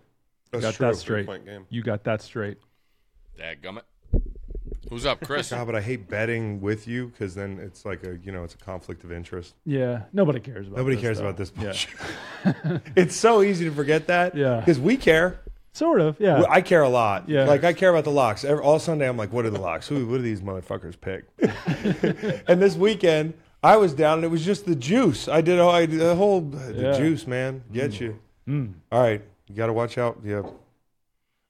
That's 0.53 0.63
got 0.65 0.75
true. 0.75 0.87
that 0.87 0.97
straight. 0.97 1.27
Game. 1.45 1.67
You 1.71 1.83
got 1.83 2.05
that 2.05 2.23
straight. 2.23 2.59
Dadgummit. 3.39 3.83
Who's 4.91 5.05
up, 5.05 5.21
Chris? 5.21 5.51
God, 5.51 5.67
but 5.67 5.75
I 5.75 5.81
hate 5.81 6.09
betting 6.09 6.61
with 6.61 6.89
you 6.89 7.09
because 7.09 7.35
then 7.35 7.59
it's 7.59 7.85
like 7.85 8.05
a 8.05 8.19
you 8.23 8.33
know 8.33 8.45
it's 8.45 8.55
a 8.55 8.59
conflict 8.59 9.05
of 9.05 9.13
interest. 9.13 9.55
Yeah. 9.65 10.03
Nobody 10.13 10.41
cares 10.41 10.67
about. 10.67 10.79
Nobody 10.79 10.97
this, 10.97 11.03
cares 11.03 11.19
though. 11.19 11.29
about 11.29 11.37
this. 11.37 11.53
Yeah. 11.59 12.79
it's 12.97 13.15
so 13.15 13.43
easy 13.43 13.67
to 13.67 13.71
forget 13.71 14.07
that. 14.07 14.35
Yeah. 14.35 14.61
Because 14.61 14.81
we 14.81 14.97
care. 14.97 15.41
Sort 15.75 16.01
of. 16.01 16.19
Yeah. 16.19 16.43
I 16.49 16.61
care 16.63 16.83
a 16.83 16.89
lot. 16.89 17.29
Yeah. 17.29 17.45
Like 17.45 17.63
I 17.63 17.73
care 17.73 17.91
about 17.91 18.05
the 18.05 18.11
locks. 18.11 18.45
Every, 18.45 18.65
all 18.65 18.79
Sunday, 18.79 19.09
I'm 19.09 19.17
like, 19.17 19.33
what 19.33 19.45
are 19.45 19.51
the 19.51 19.61
locks? 19.61 19.87
Who? 19.87 20.07
What 20.07 20.17
do 20.17 20.23
these 20.23 20.41
motherfuckers 20.41 20.99
pick? 21.01 21.27
and 22.49 22.61
this 22.61 22.75
weekend, 22.75 23.35
I 23.63 23.77
was 23.77 23.93
down, 23.93 24.19
and 24.19 24.25
it 24.25 24.29
was 24.29 24.45
just 24.45 24.67
the 24.67 24.75
juice. 24.75 25.29
I 25.29 25.41
did. 25.41 25.61
I 25.61 25.87
did 25.87 26.01
the 26.01 26.17
whole 26.17 26.41
the 26.41 26.75
Yeah. 26.75 26.97
juice, 26.97 27.27
man. 27.27 27.63
Get 27.73 28.01
you. 28.01 28.19
Mm. 28.49 28.75
All 28.91 29.01
right, 29.03 29.23
you 29.47 29.55
got 29.55 29.67
to 29.67 29.73
watch 29.73 29.99
out. 29.99 30.21
Yeah. 30.25 30.43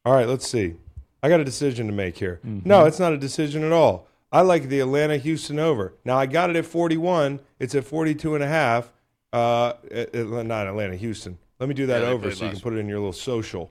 All 0.05 0.14
right, 0.14 0.26
let's 0.26 0.47
see. 0.49 0.74
I 1.22 1.28
got 1.28 1.40
a 1.40 1.44
decision 1.44 1.86
to 1.86 1.92
make 1.92 2.18
here. 2.18 2.40
Mm-hmm. 2.46 2.68
No, 2.68 2.84
it's 2.84 2.98
not 3.00 3.12
a 3.12 3.18
decision 3.18 3.64
at 3.64 3.72
all. 3.72 4.06
I 4.30 4.42
like 4.42 4.68
the 4.68 4.80
Atlanta 4.80 5.16
Houston 5.16 5.58
over. 5.58 5.94
Now 6.04 6.16
I 6.18 6.26
got 6.26 6.50
it 6.50 6.56
at 6.56 6.66
41. 6.66 7.40
It's 7.58 7.74
at 7.74 7.84
42 7.84 8.34
and 8.34 8.44
a 8.44 8.46
half. 8.48 8.92
Uh, 9.32 9.72
at- 9.90 10.14
at- 10.14 10.26
not 10.46 10.66
Atlanta, 10.66 10.96
Houston. 10.96 11.38
Let 11.58 11.68
me 11.68 11.74
do 11.74 11.86
that 11.86 12.02
Yeah, 12.02 12.08
over 12.08 12.30
so 12.30 12.44
you 12.44 12.52
can 12.52 12.60
put 12.60 12.72
it 12.74 12.76
in 12.78 12.88
your 12.88 12.98
little 12.98 13.12
social. 13.12 13.70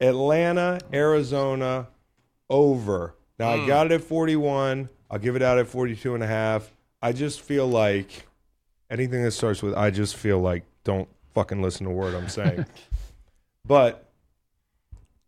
Atlanta, 0.00 0.78
Arizona, 0.92 1.88
over. 2.50 3.14
Now 3.38 3.50
I 3.50 3.66
got 3.66 3.86
it 3.86 3.92
at 3.92 4.02
41. 4.02 4.88
I'll 5.10 5.18
give 5.18 5.36
it 5.36 5.42
out 5.42 5.58
at 5.58 5.66
42 5.68 6.14
and 6.14 6.22
a 6.22 6.26
half. 6.26 6.72
I 7.00 7.12
just 7.12 7.40
feel 7.40 7.66
like 7.66 8.26
anything 8.90 9.22
that 9.22 9.30
starts 9.32 9.62
with 9.62 9.74
I 9.74 9.90
just 9.90 10.16
feel 10.16 10.38
like 10.38 10.64
don't 10.84 11.08
fucking 11.34 11.62
listen 11.62 11.86
to 11.86 11.92
a 11.92 11.94
word 11.94 12.14
I'm 12.14 12.28
saying. 12.28 12.66
but 13.64 14.08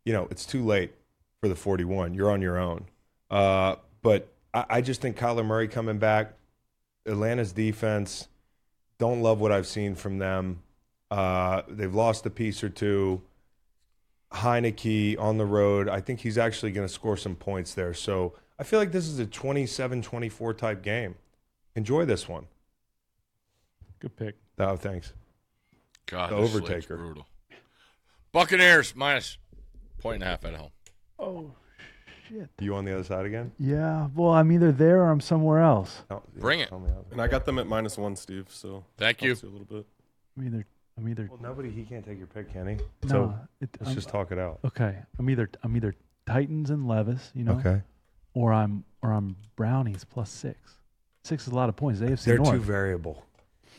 you 0.04 0.12
know, 0.12 0.28
it's 0.30 0.44
too 0.44 0.64
late 0.64 0.92
for 1.44 1.48
the 1.48 1.54
41. 1.54 2.14
You're 2.14 2.30
on 2.30 2.40
your 2.40 2.56
own. 2.56 2.86
Uh, 3.30 3.76
but 4.00 4.32
I, 4.54 4.64
I 4.70 4.80
just 4.80 5.02
think 5.02 5.18
Kyler 5.18 5.44
Murray 5.44 5.68
coming 5.68 5.98
back, 5.98 6.32
Atlanta's 7.04 7.52
defense, 7.52 8.28
don't 8.96 9.20
love 9.20 9.40
what 9.40 9.52
I've 9.52 9.66
seen 9.66 9.94
from 9.94 10.16
them. 10.16 10.62
Uh, 11.10 11.60
they've 11.68 11.94
lost 11.94 12.24
a 12.24 12.30
piece 12.30 12.64
or 12.64 12.70
two. 12.70 13.20
Heineke 14.32 15.20
on 15.20 15.36
the 15.36 15.44
road. 15.44 15.86
I 15.86 16.00
think 16.00 16.20
he's 16.20 16.38
actually 16.38 16.72
going 16.72 16.88
to 16.88 16.92
score 16.92 17.18
some 17.18 17.36
points 17.36 17.74
there. 17.74 17.92
So 17.92 18.32
I 18.58 18.62
feel 18.62 18.78
like 18.78 18.90
this 18.90 19.06
is 19.06 19.18
a 19.18 19.26
27 19.26 20.00
24 20.00 20.54
type 20.54 20.82
game. 20.82 21.14
Enjoy 21.76 22.06
this 22.06 22.26
one. 22.26 22.46
Good 23.98 24.16
pick. 24.16 24.36
Oh, 24.58 24.76
thanks. 24.76 25.12
God, 26.06 26.30
The 26.30 26.36
this 26.40 26.52
slate's 26.52 26.86
overtaker. 26.86 26.96
Brutal. 26.96 27.26
Buccaneers 28.32 28.96
minus 28.96 29.36
point 29.98 30.16
and 30.16 30.24
a 30.24 30.26
half 30.28 30.44
at 30.46 30.54
home. 30.54 30.70
Oh 31.18 31.50
shit. 32.28 32.48
You 32.60 32.74
on 32.74 32.84
the 32.84 32.92
other 32.94 33.04
side 33.04 33.26
again? 33.26 33.52
Yeah. 33.58 34.08
Well, 34.14 34.30
I'm 34.30 34.50
either 34.52 34.72
there 34.72 35.02
or 35.02 35.10
I'm 35.10 35.20
somewhere 35.20 35.60
else. 35.60 36.02
Oh, 36.10 36.16
no, 36.16 36.22
Bring 36.40 36.60
it. 36.60 36.68
tell 36.68 36.80
me 36.80 36.90
how- 36.90 37.04
And 37.10 37.20
I 37.20 37.26
got 37.28 37.44
them 37.44 37.58
at 37.58 37.66
minus 37.66 37.96
one, 37.98 38.16
Steve. 38.16 38.46
So 38.48 38.84
Thank 38.96 39.22
you. 39.22 39.30
helps 39.30 39.42
a 39.42 39.46
little 39.46 39.66
bit. 39.66 39.86
I'm 40.36 40.46
either. 40.46 40.66
I'm 40.96 41.08
either. 41.08 41.26
Well, 41.30 41.40
nobody, 41.42 41.70
he 41.70 41.82
can't 41.84 42.04
take 42.04 42.18
your 42.18 42.26
pick, 42.28 42.52
can 42.52 42.66
he? 42.68 42.74
no. 43.04 43.08
So 43.08 43.34
it, 43.60 43.68
let's 43.80 43.88
I'm- 43.88 43.94
just 43.94 44.08
talk 44.08 44.32
it 44.32 44.38
out. 44.38 44.60
Okay. 44.64 44.96
I'm 45.18 45.28
either. 45.30 45.48
I'm 45.62 45.76
either 45.76 45.94
Titans 46.26 46.70
and 46.70 46.86
Levis. 46.88 47.30
You 47.34 47.44
know. 47.44 47.52
Okay. 47.58 47.82
Or 48.34 48.52
I'm. 48.52 48.84
Or 49.02 49.12
I'm 49.12 49.36
Brownies 49.56 50.04
plus 50.04 50.30
six. 50.30 50.58
Six 51.24 51.46
is 51.46 51.52
a 51.52 51.56
lot 51.56 51.68
of 51.68 51.76
points. 51.76 52.00
AFC 52.00 52.08
North. 52.08 52.24
They're 52.24 52.36
North. 52.38 52.50
too 52.52 52.58
variable. 52.60 53.24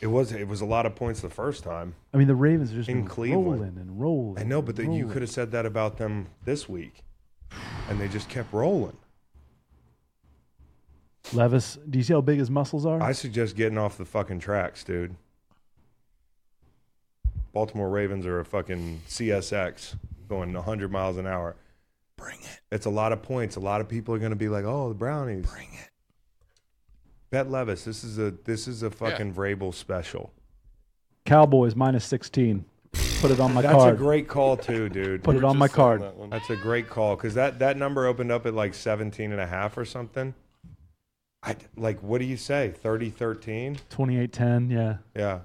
It 0.00 0.08
was 0.08 0.30
it 0.32 0.46
was 0.46 0.60
a 0.60 0.66
lot 0.66 0.84
of 0.86 0.94
points 0.94 1.20
the 1.22 1.30
first 1.30 1.64
time. 1.64 1.94
I 2.12 2.18
mean, 2.18 2.28
the 2.28 2.34
Ravens 2.34 2.70
are 2.70 2.74
just 2.76 2.88
In 2.90 3.00
been 3.00 3.08
Cleveland. 3.08 3.44
rolling 3.46 3.78
and 3.78 4.00
rolling. 4.00 4.38
I 4.38 4.42
know, 4.46 4.60
but 4.60 4.78
and 4.78 4.88
that 4.90 4.92
you 4.94 5.02
rolling. 5.02 5.12
could 5.12 5.22
have 5.22 5.30
said 5.30 5.50
that 5.52 5.64
about 5.64 5.96
them 5.96 6.26
this 6.44 6.68
week, 6.68 7.02
and 7.88 8.00
they 8.00 8.08
just 8.08 8.28
kept 8.28 8.52
rolling. 8.52 8.96
Levis. 11.32 11.78
Do 11.88 11.98
you 11.98 12.04
see 12.04 12.12
how 12.12 12.20
big 12.20 12.38
his 12.38 12.50
muscles 12.50 12.86
are? 12.86 13.02
I 13.02 13.12
suggest 13.12 13.56
getting 13.56 13.78
off 13.78 13.98
the 13.98 14.04
fucking 14.04 14.40
tracks, 14.40 14.84
dude. 14.84 15.16
Baltimore 17.52 17.88
Ravens 17.88 18.26
are 18.26 18.40
a 18.40 18.44
fucking 18.44 19.00
CSX 19.08 19.96
going 20.28 20.52
100 20.52 20.92
miles 20.92 21.16
an 21.16 21.26
hour. 21.26 21.56
Bring 22.16 22.38
it. 22.40 22.60
It's 22.70 22.86
a 22.86 22.90
lot 22.90 23.12
of 23.12 23.22
points. 23.22 23.56
A 23.56 23.60
lot 23.60 23.80
of 23.80 23.88
people 23.88 24.14
are 24.14 24.18
going 24.18 24.30
to 24.30 24.36
be 24.36 24.48
like, 24.48 24.64
"Oh, 24.64 24.88
the 24.88 24.94
Brownies." 24.94 25.46
Bring 25.46 25.68
it. 25.72 25.90
Bet 27.30 27.50
Levis. 27.50 27.84
This 27.84 28.04
is 28.04 28.18
a 28.18 28.30
this 28.30 28.66
is 28.68 28.82
a 28.82 28.90
fucking 28.90 29.34
Vrabel 29.34 29.74
special. 29.74 30.32
Cowboys 31.24 31.74
minus 31.74 32.04
sixteen. 32.04 32.64
Put 33.20 33.30
it 33.30 33.40
on 33.40 33.54
my 33.54 33.62
card. 33.62 33.74
That's 33.74 33.82
card. 33.84 33.94
a 33.94 33.96
great 33.98 34.28
call 34.28 34.56
too, 34.56 34.88
dude. 34.88 35.24
Put 35.24 35.34
We 35.36 35.38
it 35.40 35.44
on 35.44 35.56
my 35.56 35.68
card. 35.68 36.02
that. 36.02 36.30
That's 36.30 36.50
a 36.50 36.56
great 36.56 36.88
call 36.88 37.16
because 37.16 37.34
that, 37.34 37.58
that 37.60 37.76
number 37.76 38.06
opened 38.06 38.30
up 38.30 38.46
at 38.46 38.54
like 38.54 38.74
17 38.74 39.32
and 39.32 39.40
a 39.40 39.46
half 39.46 39.76
or 39.78 39.84
something. 39.84 40.34
I, 41.42 41.56
like, 41.76 42.02
what 42.02 42.18
do 42.18 42.24
you 42.26 42.36
say? 42.36 42.74
30 42.82 43.10
13? 43.10 43.78
28-10, 43.90 44.70
Yeah. 44.70 44.96
Yeah. 45.14 45.40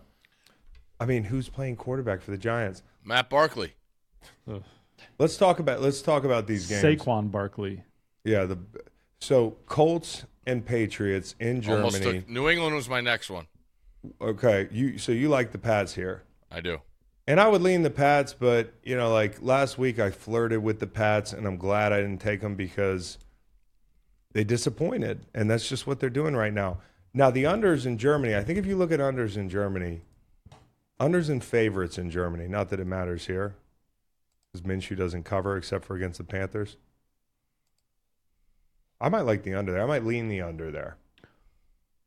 I 1.00 1.06
mean, 1.06 1.24
who's 1.24 1.50
playing 1.50 1.78
quarterback 1.78 2.22
for 2.22 2.32
the 2.32 2.38
Giants? 2.38 2.84
Matt 3.04 3.30
Barkley. 3.30 3.74
Let's 5.18 5.36
talk 5.38 5.60
about 5.60 5.82
let's 5.82 6.02
talk 6.04 6.24
about 6.24 6.46
these 6.46 6.68
games. 6.68 6.84
Saquon 6.84 7.32
Barkley. 7.32 7.84
Yeah, 8.24 8.46
the 8.46 8.60
so 9.20 9.58
Colts 9.66 10.26
and 10.46 10.64
Patriots 10.64 11.34
in 11.40 11.68
Almost 11.68 11.98
Germany. 12.04 12.20
took, 12.20 12.30
New 12.30 12.50
England 12.50 12.76
was 12.76 12.88
my 12.88 13.02
next 13.02 13.32
one. 13.32 13.48
Okay, 14.22 14.68
you 14.72 15.00
so 15.00 15.12
you 15.12 15.30
like 15.30 15.52
the 15.52 15.58
Pats 15.58 15.96
here. 15.96 16.22
I 16.52 16.62
do. 16.62 16.80
And 17.28 17.40
I 17.40 17.48
would 17.48 17.62
lean 17.62 17.84
the 17.84 17.90
Pats, 17.90 18.34
but 18.34 18.74
you 18.84 18.98
know, 18.98 19.12
like 19.14 19.42
last 19.42 19.78
week 19.78 20.00
I 20.00 20.12
flirted 20.12 20.64
with 20.64 20.80
the 20.80 20.88
Pats, 20.88 21.34
and 21.34 21.46
I'm 21.46 21.58
glad 21.58 21.94
I 21.94 22.02
didn't 22.02 22.22
take 22.22 22.42
them 22.42 22.56
because 22.56 23.18
they 24.34 24.44
disappointed, 24.44 25.26
and 25.34 25.50
that's 25.50 25.68
just 25.68 25.86
what 25.86 26.00
they're 26.00 26.10
doing 26.10 26.36
right 26.36 26.54
now. 26.54 26.80
Now 27.14 27.30
the 27.30 27.44
unders 27.44 27.86
in 27.86 27.98
Germany, 27.98 28.36
I 28.36 28.44
think 28.44 28.58
if 28.58 28.66
you 28.66 28.76
look 28.76 28.92
at 28.92 29.00
unders 29.00 29.38
in 29.38 29.50
Germany, 29.50 30.02
unders 31.02 31.30
and 31.30 31.44
favorites 31.44 31.98
in 31.98 32.12
Germany. 32.12 32.48
Not 32.48 32.70
that 32.70 32.80
it 32.80 32.86
matters 32.86 33.26
here, 33.26 33.56
because 34.52 34.66
Minshew 34.66 34.96
doesn't 34.96 35.24
cover 35.24 35.58
except 35.58 35.86
for 35.86 35.96
against 35.96 36.20
the 36.20 36.24
Panthers. 36.24 36.78
I 39.00 39.10
might 39.10 39.22
like 39.22 39.42
the 39.42 39.56
under 39.56 39.72
there. 39.72 39.82
I 39.82 39.88
might 39.88 40.06
lean 40.06 40.30
the 40.30 40.42
under 40.42 40.70
there. 40.70 40.98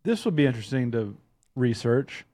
This 0.04 0.24
would 0.24 0.36
be 0.36 0.46
interesting 0.46 0.92
to 0.92 1.16
research. 1.56 2.24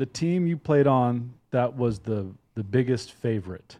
The 0.00 0.06
team 0.06 0.46
you 0.46 0.56
played 0.56 0.86
on 0.86 1.34
that 1.50 1.76
was 1.76 1.98
the 1.98 2.32
the 2.54 2.64
biggest 2.64 3.12
favorite. 3.12 3.76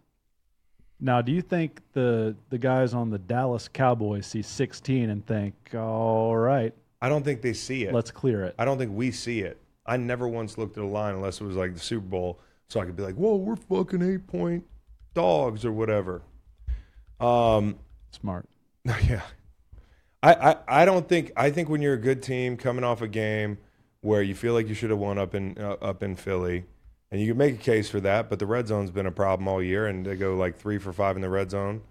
Now, 1.01 1.23
do 1.23 1.33
you 1.33 1.41
think 1.41 1.81
the 1.95 2.37
the 2.51 2.59
guys 2.59 2.93
on 2.93 3.09
the 3.09 3.17
Dallas 3.17 3.69
Cowboys 3.69 4.27
see 4.27 4.43
16 4.43 5.09
and 5.09 5.27
think, 5.27 5.55
"All 5.75 6.37
right, 6.37 6.75
I 7.01 7.09
don't 7.09 7.25
think 7.25 7.41
they 7.41 7.55
see 7.55 7.85
it. 7.85 7.95
let's 7.95 8.11
clear 8.11 8.45
it"? 8.45 8.55
I 8.59 8.67
don't 8.67 8.77
think 8.77 8.93
we 8.95 9.13
see 9.13 9.41
it. 9.41 9.63
I 9.87 9.97
never 9.97 10.29
once 10.29 10.59
looked 10.59 10.77
at 10.77 10.85
a 10.85 10.87
line 10.87 11.15
unless 11.15 11.41
it 11.41 11.45
was 11.45 11.57
like 11.57 11.73
the 11.73 11.81
Super 11.81 12.07
Bowl, 12.07 12.39
so 12.69 12.81
I 12.81 12.85
could 12.85 12.97
be 12.97 13.03
like, 13.03 13.15
"Whoa, 13.15 13.37
we're 13.37 13.57
fucking 13.57 14.03
eight 14.03 14.27
point 14.27 14.67
dogs" 15.15 15.65
or 15.65 15.73
whatever. 15.73 16.21
Um, 17.19 17.79
Smart. 18.11 18.47
yeah, 18.85 19.23
I, 20.23 20.35
I 20.35 20.83
I 20.83 20.85
don't 20.85 21.09
think 21.09 21.33
I 21.35 21.49
think 21.49 21.71
when 21.71 21.81
you're 21.81 21.95
a 21.95 21.99
good 21.99 22.23
team 22.23 22.59
coming 22.59 22.85
off 22.85 23.01
a 23.01 23.09
game 23.09 23.57
where 24.01 24.23
you 24.23 24.35
feel 24.35 24.55
like 24.55 24.69
you 24.69 24.75
should 24.75 24.91
have 24.91 24.99
won 24.99 25.19
up 25.19 25.35
in 25.35 25.57
uh, 25.59 25.77
up 25.83 26.03
in 26.03 26.17
Philly, 26.17 26.65
And 27.11 27.21
you 27.21 27.29
can 27.29 27.39
make 27.39 27.55
a 27.55 27.59
case 27.59 27.91
for 27.91 28.01
that, 28.01 28.31
but 28.31 28.39
the 28.39 28.47
red 28.47 28.69
zone's 28.69 28.91
been 28.91 29.07
a 29.07 29.13
problem 29.13 29.49
all 29.49 29.63
year, 29.63 29.87
and 29.87 30.07
they 30.07 30.17
go 30.17 30.37
like 30.37 30.57
three 30.57 30.79
for 30.79 30.93
five 30.93 31.17
in 31.17 31.23
the 31.23 31.31
red 31.31 31.51
zone. 31.51 31.83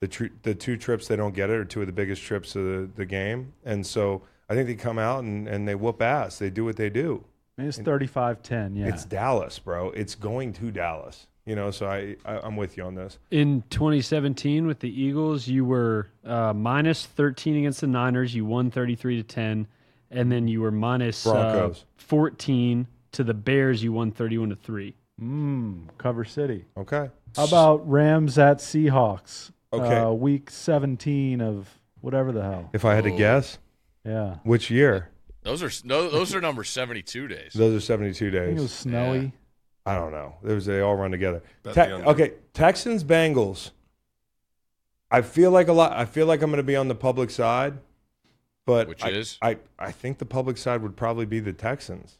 The 0.00 0.08
tr- 0.08 0.34
the 0.42 0.54
two 0.54 0.76
trips 0.76 1.08
they 1.08 1.16
don't 1.16 1.34
get 1.34 1.50
it 1.50 1.56
are 1.56 1.64
two 1.64 1.80
of 1.80 1.86
the 1.86 1.92
biggest 1.92 2.22
trips 2.22 2.56
of 2.56 2.64
the, 2.64 2.90
the 2.96 3.06
game, 3.06 3.52
and 3.64 3.86
so 3.86 4.22
I 4.48 4.54
think 4.54 4.66
they 4.66 4.74
come 4.74 4.98
out 4.98 5.24
and, 5.24 5.48
and 5.48 5.66
they 5.66 5.74
whoop 5.74 6.02
ass. 6.02 6.38
They 6.38 6.50
do 6.50 6.64
what 6.64 6.76
they 6.76 6.90
do. 6.90 7.24
I 7.58 7.62
it's 7.62 7.78
35-10, 7.78 8.76
yeah. 8.76 8.86
It's 8.86 9.06
Dallas, 9.06 9.58
bro. 9.58 9.90
It's 9.92 10.14
going 10.14 10.52
to 10.54 10.70
Dallas. 10.70 11.26
You 11.46 11.54
know, 11.56 11.70
so 11.70 11.86
I, 11.86 12.16
I 12.24 12.40
I'm 12.40 12.56
with 12.56 12.76
you 12.76 12.82
on 12.84 12.96
this. 12.96 13.18
In 13.30 13.62
2017 13.70 14.66
with 14.66 14.80
the 14.80 14.90
Eagles, 14.90 15.46
you 15.46 15.64
were 15.64 16.08
uh, 16.24 16.52
minus 16.52 17.06
13 17.06 17.56
against 17.58 17.80
the 17.80 17.86
Niners. 17.86 18.34
You 18.34 18.44
won 18.44 18.70
33 18.70 19.16
to 19.16 19.22
10, 19.22 19.66
and 20.10 20.30
then 20.30 20.48
you 20.48 20.60
were 20.60 20.70
minus 20.70 21.26
uh, 21.26 21.72
14 21.96 22.86
to 23.12 23.24
the 23.24 23.34
Bears. 23.34 23.82
You 23.82 23.92
won 23.92 24.10
31 24.12 24.50
to 24.50 24.56
three. 24.56 24.94
Mm, 25.20 25.88
cover 25.98 26.24
City. 26.24 26.64
Okay. 26.76 27.10
How 27.34 27.44
about 27.44 27.88
Rams 27.88 28.38
at 28.38 28.58
Seahawks? 28.58 29.50
Okay. 29.72 29.98
Uh, 29.98 30.10
week 30.12 30.50
17 30.50 31.40
of 31.40 31.68
whatever 32.00 32.32
the 32.32 32.42
hell. 32.42 32.70
If 32.72 32.84
I 32.84 32.94
had 32.94 33.04
to 33.04 33.12
Oh. 33.12 33.16
guess, 33.18 33.58
Yeah. 34.04 34.36
which 34.44 34.70
year? 34.70 35.10
Those 35.42 35.62
are 35.62 35.70
no, 35.86 36.10
those 36.10 36.34
are 36.34 36.40
number 36.40 36.64
seventy-two 36.64 37.28
days. 37.28 37.52
Those 37.54 37.76
are 37.76 37.80
72 37.80 38.26
I 38.28 38.30
think 38.30 38.58
it 38.58 38.60
was 38.60 38.62
days. 38.62 38.72
snowy. 38.72 39.32
I 39.84 39.94
don't 39.94 40.10
know. 40.10 40.34
There 40.42 40.56
was 40.56 40.66
they 40.66 40.80
all 40.80 40.96
run 40.96 41.12
together. 41.12 41.42
Te- 41.72 41.80
okay, 41.80 42.32
Texans 42.52 43.04
Bengals. 43.04 43.70
I 45.08 45.22
feel 45.22 45.52
like 45.52 45.68
a 45.68 45.72
lot. 45.72 45.92
I 45.92 46.04
feel 46.04 46.26
like 46.26 46.42
I'm 46.42 46.50
going 46.50 46.56
to 46.58 46.64
be 46.64 46.74
on 46.74 46.88
the 46.88 46.96
public 46.96 47.30
side, 47.30 47.78
but 48.66 48.88
Which 48.88 49.02
I, 49.02 49.10
is? 49.10 49.38
I 49.40 49.56
I 49.78 49.92
think 49.92 50.18
the 50.18 50.26
public 50.26 50.58
side 50.58 50.82
would 50.82 50.96
probably 50.96 51.24
be 51.24 51.40
the 51.40 51.52
Texans. 51.54 52.18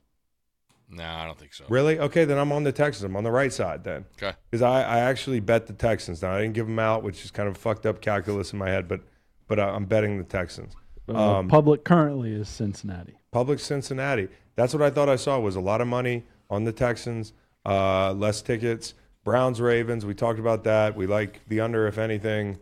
No, 0.88 1.04
I 1.04 1.26
don't 1.26 1.36
think 1.36 1.52
so. 1.52 1.64
Really? 1.68 1.98
Okay, 1.98 2.24
then 2.24 2.38
I'm 2.38 2.52
on 2.52 2.62
the 2.62 2.70
Texans. 2.70 3.02
I'm 3.04 3.16
on 3.16 3.24
the 3.24 3.30
right 3.32 3.52
side 3.52 3.82
then. 3.82 4.04
Okay. 4.16 4.36
Because 4.48 4.62
I, 4.62 4.82
I 4.82 4.98
actually 5.00 5.40
bet 5.40 5.66
the 5.66 5.72
Texans. 5.72 6.22
Now 6.22 6.32
I 6.32 6.42
didn't 6.42 6.54
give 6.54 6.66
them 6.66 6.78
out, 6.78 7.02
which 7.02 7.24
is 7.24 7.32
kind 7.32 7.48
of 7.48 7.56
fucked 7.58 7.84
up 7.86 8.00
calculus 8.00 8.52
in 8.52 8.58
my 8.58 8.68
head, 8.70 8.86
but 8.88 9.00
but 9.48 9.58
I- 9.60 9.70
I'm 9.70 9.84
betting 9.84 10.16
the 10.16 10.24
Texans. 10.24 10.74
Uh, 11.08 11.38
Um, 11.38 11.48
public 11.48 11.84
currently 11.84 12.32
is 12.32 12.48
Cincinnati. 12.48 13.18
Public 13.32 13.58
Cincinnati. 13.58 14.28
That's 14.54 14.72
what 14.72 14.82
I 14.82 14.90
thought 14.90 15.08
I 15.08 15.16
saw 15.16 15.38
was 15.38 15.56
a 15.56 15.60
lot 15.60 15.80
of 15.80 15.88
money 15.88 16.24
on 16.48 16.64
the 16.64 16.72
Texans, 16.72 17.32
uh, 17.66 18.12
less 18.12 18.40
tickets. 18.40 18.94
Browns 19.24 19.60
Ravens. 19.60 20.06
We 20.06 20.14
talked 20.14 20.38
about 20.38 20.62
that. 20.64 20.94
We 20.96 21.06
like 21.08 21.40
the 21.48 21.60
under, 21.60 21.88
if 21.88 21.98
anything. 21.98 22.58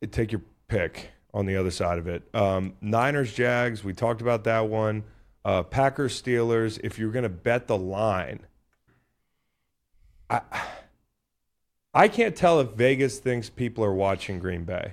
It, 0.00 0.12
take 0.12 0.32
your 0.32 0.40
pick 0.68 1.10
on 1.34 1.46
the 1.46 1.56
other 1.56 1.70
side 1.70 1.98
of 1.98 2.06
it. 2.06 2.22
Um, 2.34 2.74
Niners 2.80 3.32
Jags. 3.32 3.84
We 3.84 3.92
talked 3.92 4.20
about 4.20 4.44
that 4.44 4.68
one. 4.68 5.04
Uh, 5.44 5.62
Packers 5.62 6.20
Steelers. 6.20 6.80
If 6.82 6.98
you're 6.98 7.10
going 7.10 7.24
to 7.24 7.28
bet 7.28 7.66
the 7.66 7.78
line, 7.78 8.40
I 10.28 10.40
I 11.94 12.08
can't 12.08 12.36
tell 12.36 12.60
if 12.60 12.70
Vegas 12.70 13.18
thinks 13.18 13.48
people 13.48 13.84
are 13.84 13.94
watching 13.94 14.38
Green 14.38 14.64
Bay. 14.64 14.92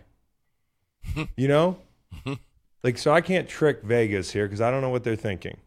you 1.37 1.47
know, 1.47 1.77
like 2.83 2.97
so 2.97 3.13
I 3.13 3.21
can't 3.21 3.47
trick 3.47 3.83
Vegas 3.83 4.31
here 4.31 4.45
because 4.45 4.61
I 4.61 4.71
don't 4.71 4.81
know 4.81 4.89
what 4.89 5.03
they're 5.03 5.15
thinking. 5.15 5.57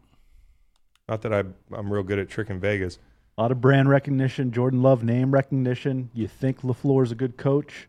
Not 1.09 1.23
that 1.23 1.33
I 1.33 1.45
I'm 1.75 1.93
real 1.93 2.03
good 2.03 2.19
at 2.19 2.29
tricking 2.29 2.61
Vegas. 2.61 2.99
A 3.37 3.43
lot 3.43 3.53
of 3.53 3.61
brand 3.61 3.89
recognition, 3.89 4.51
Jordan 4.51 4.83
Love 4.83 5.05
name 5.05 5.31
recognition. 5.31 6.11
You 6.13 6.27
think 6.27 6.63
LaFleur's 6.63 7.13
a 7.13 7.15
good 7.15 7.37
coach? 7.37 7.89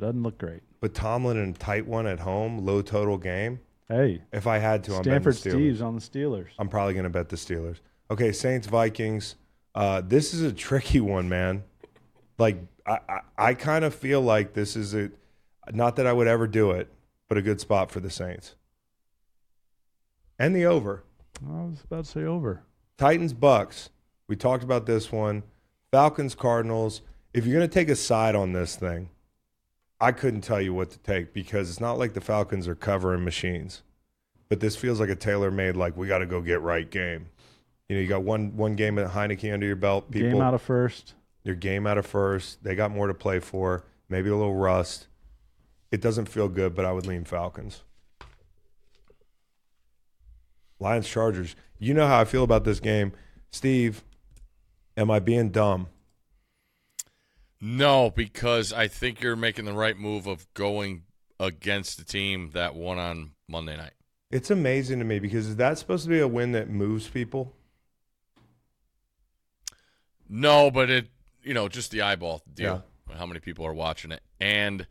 Doesn't 0.00 0.22
look 0.22 0.38
great. 0.38 0.62
But 0.80 0.94
Tomlin 0.94 1.36
in 1.36 1.50
a 1.50 1.52
tight 1.54 1.86
one 1.86 2.06
at 2.06 2.20
home, 2.20 2.64
low 2.64 2.82
total 2.82 3.18
game. 3.18 3.60
Hey, 3.88 4.22
If 4.32 4.46
I 4.46 4.58
had 4.58 4.84
to, 4.84 4.96
I'm 4.96 5.02
Stanford 5.02 5.34
betting 5.36 5.50
the 5.52 5.56
Steelers. 5.56 5.60
Steve's 5.60 5.82
on 5.82 5.94
the 5.94 6.00
Steelers. 6.00 6.48
I'm 6.58 6.68
probably 6.68 6.92
going 6.92 7.04
to 7.04 7.10
bet 7.10 7.30
the 7.30 7.36
Steelers. 7.36 7.78
Okay, 8.10 8.32
Saints 8.32 8.66
Vikings. 8.66 9.36
Uh, 9.74 10.02
this 10.04 10.34
is 10.34 10.42
a 10.42 10.52
tricky 10.66 11.00
one, 11.00 11.28
man. 11.28 11.64
Like 12.38 12.58
I, 12.86 12.98
I, 13.08 13.20
I 13.38 13.54
kind 13.54 13.84
of 13.84 13.94
feel 13.94 14.20
like 14.20 14.52
this 14.52 14.76
is 14.76 14.94
a, 14.94 15.10
not 15.72 15.96
that 15.96 16.06
I 16.06 16.12
would 16.12 16.28
ever 16.28 16.46
do 16.46 16.70
it, 16.72 16.92
but 17.28 17.38
a 17.38 17.42
good 17.42 17.60
spot 17.60 17.90
for 17.90 18.00
the 18.00 18.10
Saints. 18.10 18.54
And 20.38 20.54
the 20.54 20.66
over. 20.66 21.02
I 21.46 21.62
was 21.62 21.82
about 21.84 22.04
to 22.04 22.10
say 22.10 22.24
over. 22.24 22.62
Titans 22.96 23.32
Bucks. 23.32 23.90
We 24.28 24.36
talked 24.36 24.62
about 24.62 24.86
this 24.86 25.10
one. 25.10 25.42
Falcons 25.90 26.34
Cardinals. 26.34 27.02
If 27.32 27.46
you're 27.46 27.56
going 27.58 27.68
to 27.68 27.72
take 27.72 27.88
a 27.88 27.96
side 27.96 28.34
on 28.34 28.52
this 28.52 28.76
thing, 28.76 29.08
I 30.00 30.12
couldn't 30.12 30.42
tell 30.42 30.60
you 30.60 30.72
what 30.72 30.90
to 30.90 30.98
take 30.98 31.32
because 31.32 31.68
it's 31.70 31.80
not 31.80 31.98
like 31.98 32.14
the 32.14 32.20
Falcons 32.20 32.68
are 32.68 32.74
covering 32.74 33.24
machines. 33.24 33.82
But 34.48 34.60
this 34.60 34.76
feels 34.76 35.00
like 35.00 35.10
a 35.10 35.16
tailor-made 35.16 35.76
like 35.76 35.96
we 35.96 36.06
got 36.06 36.18
to 36.18 36.26
go 36.26 36.40
get 36.40 36.60
right 36.62 36.88
game. 36.88 37.26
You 37.88 37.96
know, 37.96 38.02
you 38.02 38.08
got 38.08 38.22
one 38.22 38.56
one 38.56 38.76
game 38.76 38.98
at 38.98 39.10
Heineke 39.10 39.52
under 39.52 39.66
your 39.66 39.76
belt. 39.76 40.10
People, 40.10 40.30
Game 40.32 40.40
out 40.40 40.54
of 40.54 40.62
first. 40.62 41.14
your 41.42 41.54
game 41.54 41.86
out 41.86 41.98
of 41.98 42.06
first. 42.06 42.62
They 42.62 42.74
got 42.74 42.90
more 42.90 43.06
to 43.08 43.14
play 43.14 43.40
for. 43.40 43.84
Maybe 44.08 44.30
a 44.30 44.36
little 44.36 44.54
rust. 44.54 45.06
It 45.90 46.00
doesn't 46.00 46.26
feel 46.26 46.48
good, 46.48 46.74
but 46.74 46.84
I 46.84 46.92
would 46.92 47.06
lean 47.06 47.24
Falcons. 47.24 47.82
Lions 50.80 51.08
Chargers. 51.08 51.56
You 51.78 51.94
know 51.94 52.06
how 52.06 52.20
I 52.20 52.24
feel 52.24 52.44
about 52.44 52.64
this 52.64 52.80
game. 52.80 53.12
Steve, 53.50 54.02
am 54.96 55.10
I 55.10 55.18
being 55.18 55.50
dumb? 55.50 55.88
No, 57.60 58.10
because 58.10 58.72
I 58.72 58.88
think 58.88 59.20
you're 59.20 59.36
making 59.36 59.64
the 59.64 59.72
right 59.72 59.96
move 59.96 60.26
of 60.26 60.52
going 60.54 61.02
against 61.40 61.98
the 61.98 62.04
team 62.04 62.50
that 62.54 62.74
won 62.74 62.98
on 62.98 63.32
Monday 63.48 63.76
night. 63.76 63.92
It's 64.30 64.50
amazing 64.50 64.98
to 64.98 65.04
me 65.04 65.18
because 65.18 65.46
is 65.46 65.56
that 65.56 65.78
supposed 65.78 66.04
to 66.04 66.10
be 66.10 66.20
a 66.20 66.28
win 66.28 66.52
that 66.52 66.68
moves 66.68 67.08
people? 67.08 67.54
No, 70.28 70.70
but 70.70 70.90
it, 70.90 71.08
you 71.42 71.54
know, 71.54 71.68
just 71.68 71.90
the 71.90 72.02
eyeball 72.02 72.42
deal. 72.52 72.84
Yeah. 73.08 73.16
How 73.16 73.24
many 73.24 73.40
people 73.40 73.66
are 73.66 73.72
watching 73.72 74.12
it? 74.12 74.20
And 74.38 74.86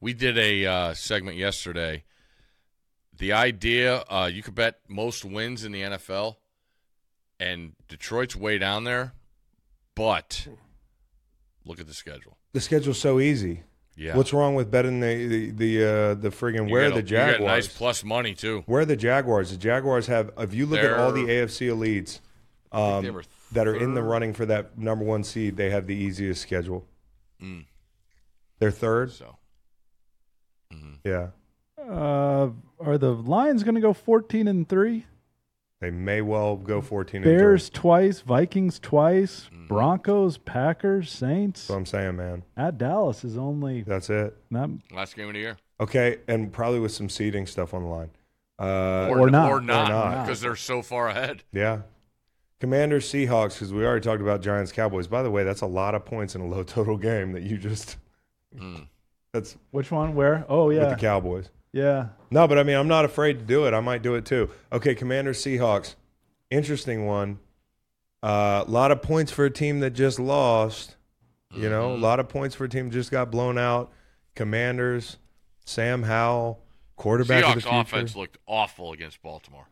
we 0.00 0.12
did 0.12 0.36
a 0.36 0.66
uh, 0.66 0.94
segment 0.94 1.38
yesterday. 1.38 2.04
The 3.16 3.32
idea 3.32 4.04
uh, 4.10 4.28
you 4.30 4.42
could 4.42 4.54
bet 4.54 4.80
most 4.86 5.24
wins 5.24 5.64
in 5.64 5.72
the 5.72 5.80
NFL, 5.80 6.36
and 7.40 7.72
Detroit's 7.88 8.36
way 8.36 8.58
down 8.58 8.84
there, 8.84 9.14
but 9.94 10.46
look 11.64 11.80
at 11.80 11.86
the 11.86 11.94
schedule. 11.94 12.36
The 12.52 12.60
schedule's 12.60 12.98
so 13.00 13.20
easy. 13.20 13.62
Yeah, 13.96 14.16
What's 14.16 14.32
wrong 14.32 14.56
with 14.56 14.70
betting 14.72 14.98
the 14.98 15.26
the 15.28 15.50
the, 15.52 15.84
uh, 15.84 16.14
the 16.14 16.30
friggin' 16.30 16.66
You 16.66 16.72
where 16.72 16.88
get 16.90 16.96
are 16.96 16.98
a- 16.98 17.02
the 17.02 17.08
you 17.08 17.16
get 17.16 17.30
Jaguars? 17.38 17.46
nice 17.66 17.68
plus 17.68 18.02
money 18.02 18.34
too. 18.34 18.64
Where 18.66 18.80
are 18.80 18.84
the 18.84 18.96
Jaguars? 18.96 19.50
The 19.52 19.56
Jaguars 19.56 20.08
have. 20.08 20.32
If 20.36 20.52
you 20.52 20.66
look 20.66 20.80
at 20.80 20.92
all 20.98 21.12
the 21.12 21.22
AFC 21.28 21.68
elites 21.68 22.18
um, 22.72 23.12
were 23.14 23.22
that 23.52 23.68
are 23.68 23.76
in 23.76 23.94
the 23.94 24.02
running 24.02 24.32
for 24.32 24.46
that 24.46 24.76
number 24.76 25.04
one 25.04 25.22
seed, 25.22 25.56
they 25.56 25.70
have 25.70 25.86
the 25.86 25.94
easiest 25.94 26.42
schedule. 26.42 26.88
Mm. 27.40 27.66
They're 28.58 28.72
third. 28.72 29.12
So 29.12 29.36
Yeah, 31.04 31.28
Uh, 31.78 32.50
are 32.80 32.98
the 32.98 33.12
Lions 33.14 33.62
going 33.62 33.74
to 33.76 33.80
go 33.80 33.92
14 33.92 34.48
and 34.48 34.68
3? 34.68 35.06
They 35.80 35.90
may 35.90 36.20
well 36.22 36.56
go 36.56 36.80
fourteen. 36.80 37.22
Bears 37.22 37.68
three. 37.68 37.80
twice, 37.80 38.20
Vikings 38.20 38.78
twice, 38.78 39.48
Mm-hmm. 39.52 39.66
Broncos, 39.68 40.36
Packers, 40.38 41.10
Saints. 41.10 41.62
That's 41.62 41.70
what 41.70 41.76
I'm 41.76 41.86
saying, 41.86 42.16
man. 42.16 42.42
At 42.56 42.76
Dallas 42.78 43.24
is 43.24 43.36
only 43.38 43.82
That's 43.82 44.10
it. 44.10 44.36
not 44.50 44.70
last 44.92 45.16
game 45.16 45.28
of 45.28 45.34
the 45.34 45.40
year, 45.40 45.56
Okay, 45.80 46.18
and 46.28 46.52
probably 46.52 46.80
with 46.80 46.92
some 46.92 47.08
seeding 47.08 47.46
stuff 47.46 47.72
on 47.74 47.82
the 47.82 47.88
line. 47.88 48.10
Uh, 48.60 49.08
Or 49.08 49.28
not. 49.30 49.50
or 49.50 49.56
Or 49.56 49.60
not, 49.60 49.88
not. 49.88 50.24
because 50.26 50.40
they're 50.40 50.54
so 50.56 50.80
far 50.82 51.08
ahead. 51.08 51.42
Yeah. 51.52 51.80
Commanders 52.60 53.10
Seahawks 53.10 53.54
because 53.54 53.72
we 53.72 53.84
already 53.84 54.02
talked 54.04 54.22
about 54.22 54.40
Giants 54.40 54.70
Cowboys. 54.72 55.06
By 55.06 55.22
the 55.22 55.30
way, 55.30 55.42
that's 55.44 55.60
a 55.60 55.66
lot 55.66 55.94
of 55.94 56.04
points 56.04 56.34
in 56.34 56.40
a 56.40 56.46
low 56.46 56.62
total 56.62 56.96
game 57.10 57.32
that 57.32 57.42
you 57.42 57.58
just. 57.58 57.96
Mm. 58.56 58.86
That's 59.32 59.56
which 59.72 59.90
one? 59.90 60.14
Where? 60.14 60.44
Oh 60.48 60.68
with 60.68 60.76
yeah, 60.76 60.88
the 60.90 60.94
Cowboys. 60.96 61.48
Yeah. 61.74 62.08
No, 62.30 62.48
but 62.48 62.58
I 62.58 62.62
mean, 62.62 62.76
I'm 62.76 62.88
not 62.88 63.04
afraid 63.04 63.38
to 63.40 63.44
do 63.44 63.66
it. 63.66 63.74
I 63.74 63.80
might 63.80 64.02
do 64.02 64.14
it 64.14 64.24
too. 64.24 64.48
Okay, 64.72 64.94
Commanders 64.94 65.42
Seahawks. 65.42 65.94
Interesting 66.50 67.04
one. 67.06 67.38
A 68.22 68.64
lot 68.66 68.90
of 68.90 69.02
points 69.02 69.30
for 69.32 69.44
a 69.44 69.50
team 69.50 69.80
that 69.80 69.90
just 69.90 70.18
lost. 70.18 70.96
You 71.54 71.68
know, 71.68 71.94
a 71.94 71.98
lot 71.98 72.18
of 72.18 72.28
points 72.28 72.54
for 72.54 72.64
a 72.64 72.68
team 72.68 72.90
just 72.90 73.10
got 73.10 73.30
blown 73.30 73.58
out. 73.58 73.92
Commanders, 74.34 75.18
Sam 75.64 76.02
Howell, 76.02 76.60
quarterback 76.96 77.44
of 77.44 77.54
the 77.54 77.60
Seahawks 77.60 77.64
future. 77.64 77.80
offense 77.96 78.16
looked 78.16 78.38
awful 78.46 78.92
against 78.92 79.22
Baltimore. 79.22 79.68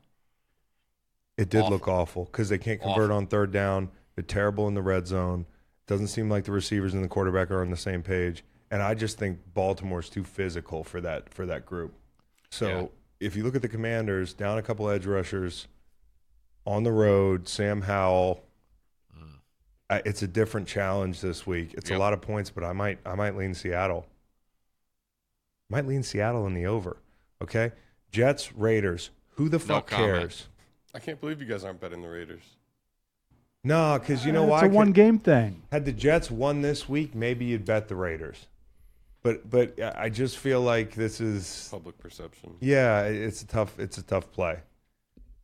It 1.38 1.48
did 1.48 1.60
Awful. 1.62 1.70
look 1.72 1.88
awful 1.88 2.24
because 2.26 2.48
they 2.50 2.58
can't 2.58 2.80
convert 2.80 3.06
Awful. 3.10 3.16
on 3.16 3.26
third 3.26 3.50
down. 3.52 3.90
They're 4.14 4.22
terrible 4.22 4.68
in 4.68 4.74
the 4.74 4.82
red 4.82 5.06
zone. 5.08 5.46
Doesn't 5.88 6.08
seem 6.08 6.28
like 6.30 6.44
the 6.44 6.52
receivers 6.52 6.94
and 6.94 7.02
the 7.02 7.08
quarterback 7.08 7.50
are 7.50 7.62
on 7.62 7.70
the 7.70 7.76
same 7.76 8.02
page. 8.02 8.44
And 8.72 8.82
I 8.82 8.94
just 8.94 9.18
think 9.18 9.38
Baltimore's 9.54 10.08
too 10.08 10.24
physical 10.24 10.82
for 10.82 11.00
that 11.02 11.32
for 11.32 11.46
that 11.46 11.64
group. 11.66 11.92
So 12.50 12.66
Yeah. 12.68 12.86
if 13.28 13.36
you 13.36 13.44
look 13.44 13.54
at 13.54 13.62
the 13.62 13.68
Commanders, 13.68 14.32
down 14.32 14.56
a 14.58 14.62
couple 14.62 14.88
edge 14.88 15.06
rushers 15.06 15.68
on 16.66 16.82
the 16.82 16.90
road, 16.92 17.46
Sam 17.48 17.82
Howell. 17.82 18.42
Mm. 19.16 19.38
I, 19.90 20.02
it's 20.06 20.22
a 20.22 20.26
different 20.26 20.66
challenge 20.66 21.20
this 21.20 21.46
week. 21.46 21.74
It's 21.74 21.90
Yep. 21.90 21.98
a 21.98 22.00
lot 22.00 22.12
of 22.14 22.20
points, 22.22 22.48
but 22.50 22.64
I 22.64 22.72
might 22.72 22.98
I 23.06 23.14
might 23.14 23.36
lean 23.36 23.52
Seattle. 23.54 24.06
Might 25.68 25.86
lean 25.86 26.02
Seattle 26.02 26.46
in 26.46 26.54
the 26.54 26.66
over. 26.66 26.96
Okay, 27.42 27.72
Jets 28.10 28.52
Raiders. 28.54 29.10
Who 29.36 29.48
the 29.48 29.58
fuck 29.58 29.86
comment. 29.86 30.12
cares? 30.20 30.48
I 30.94 30.98
can't 30.98 31.20
believe 31.20 31.40
you 31.40 31.46
guys 31.46 31.64
aren't 31.64 31.80
betting 31.80 32.02
the 32.02 32.08
Raiders. 32.08 32.42
No, 33.64 33.98
because 33.98 34.24
you 34.26 34.32
know 34.32 34.42
it's 34.44 34.50
why? 34.50 34.64
a 34.66 34.68
one 34.68 34.92
game 34.92 35.18
thing. 35.18 35.62
Had 35.70 35.84
the 35.84 35.92
Jets 35.92 36.30
won 36.30 36.62
this 36.62 36.88
week, 36.88 37.14
maybe 37.14 37.44
you'd 37.44 37.64
bet 37.64 37.88
the 37.88 37.96
Raiders. 37.96 38.46
But 39.22 39.48
but 39.48 39.78
I 39.96 40.08
just 40.08 40.38
feel 40.38 40.60
like 40.60 40.94
this 40.94 41.20
is 41.20 41.68
Public 41.70 41.96
perception. 41.98 42.56
yeah, 42.60 43.02
it's 43.02 43.42
a 43.42 43.46
tough 43.46 43.78
it's 43.78 43.98
a 43.98 44.02
tough 44.02 44.30
play. 44.32 44.60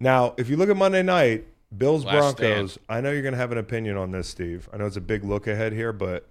Now, 0.00 0.34
if 0.36 0.48
you 0.48 0.56
look 0.56 0.68
at 0.68 0.76
Monday 0.76 1.02
night, 1.02 1.46
Bills 1.76 2.04
Last 2.04 2.38
Broncos, 2.38 2.78
I 2.88 3.00
know 3.00 3.10
you're 3.12 3.22
going 3.22 3.34
to 3.34 3.38
have 3.38 3.52
an 3.52 3.58
opinion 3.58 3.96
on 3.96 4.10
this, 4.10 4.28
Steve. 4.28 4.68
I 4.72 4.76
know 4.76 4.86
it's 4.86 4.96
a 4.96 5.00
big 5.00 5.24
look 5.24 5.46
ahead 5.46 5.72
here, 5.72 5.92
but 5.92 6.28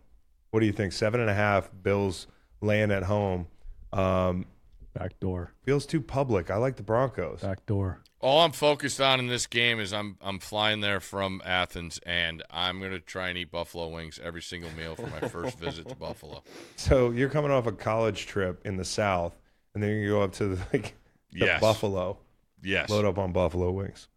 what 0.52 0.61
do 0.61 0.65
you 0.65 0.72
think? 0.72 0.94
Seven 0.94 1.19
and 1.22 1.30
a 1.30 1.34
half 1.34 1.69
Bills 1.84 2.28
laying 2.61 2.91
at 2.91 3.03
home 3.03 3.48
um, 3.94 4.45
Back 4.94 5.19
door. 5.19 5.53
feels 5.64 5.86
too 5.86 6.02
public. 6.02 6.49
I 6.49 6.56
like 6.57 6.76
the 6.76 6.84
Broncos. 6.84 7.41
Back 7.41 7.65
door. 7.65 8.02
All 8.19 8.41
I'm 8.41 8.52
focused 8.52 8.99
on 8.99 9.19
in 9.19 9.27
this 9.27 9.45
game 9.45 9.80
is 9.80 9.94
I'm 9.94 10.18
I'm 10.22 10.39
flying 10.39 10.81
there 10.81 10.99
from 10.99 11.39
Athens, 11.45 11.99
and 12.03 12.41
I'm 12.49 12.81
gonna 12.81 12.99
try 12.99 13.30
and 13.30 13.38
eat 13.38 13.52
buffalo 13.52 13.89
wings 13.89 14.19
every 14.23 14.41
single 14.41 14.72
meal 14.72 14.95
for 14.95 15.06
my 15.07 15.27
first 15.27 15.60
visit 15.60 15.88
to 15.89 15.95
Buffalo. 15.95 16.41
So 16.77 17.11
you're 17.11 17.30
coming 17.30 17.52
off 17.52 17.68
a 17.68 17.72
college 17.72 18.26
trip 18.26 18.65
in 18.65 18.77
the 18.77 18.85
South, 18.85 19.38
and 19.76 19.84
then 19.84 19.91
you 19.98 20.10
go 20.10 20.23
up 20.23 20.34
to 20.34 20.48
the, 20.48 20.56
like 20.73 20.95
the 21.31 21.45
Yes. 21.45 21.61
Buffalo. 21.61 22.18
Yes. 22.64 22.89
Load 22.89 23.06
up 23.06 23.19
on 23.19 23.31
buffalo 23.34 23.72
wings. 23.72 24.07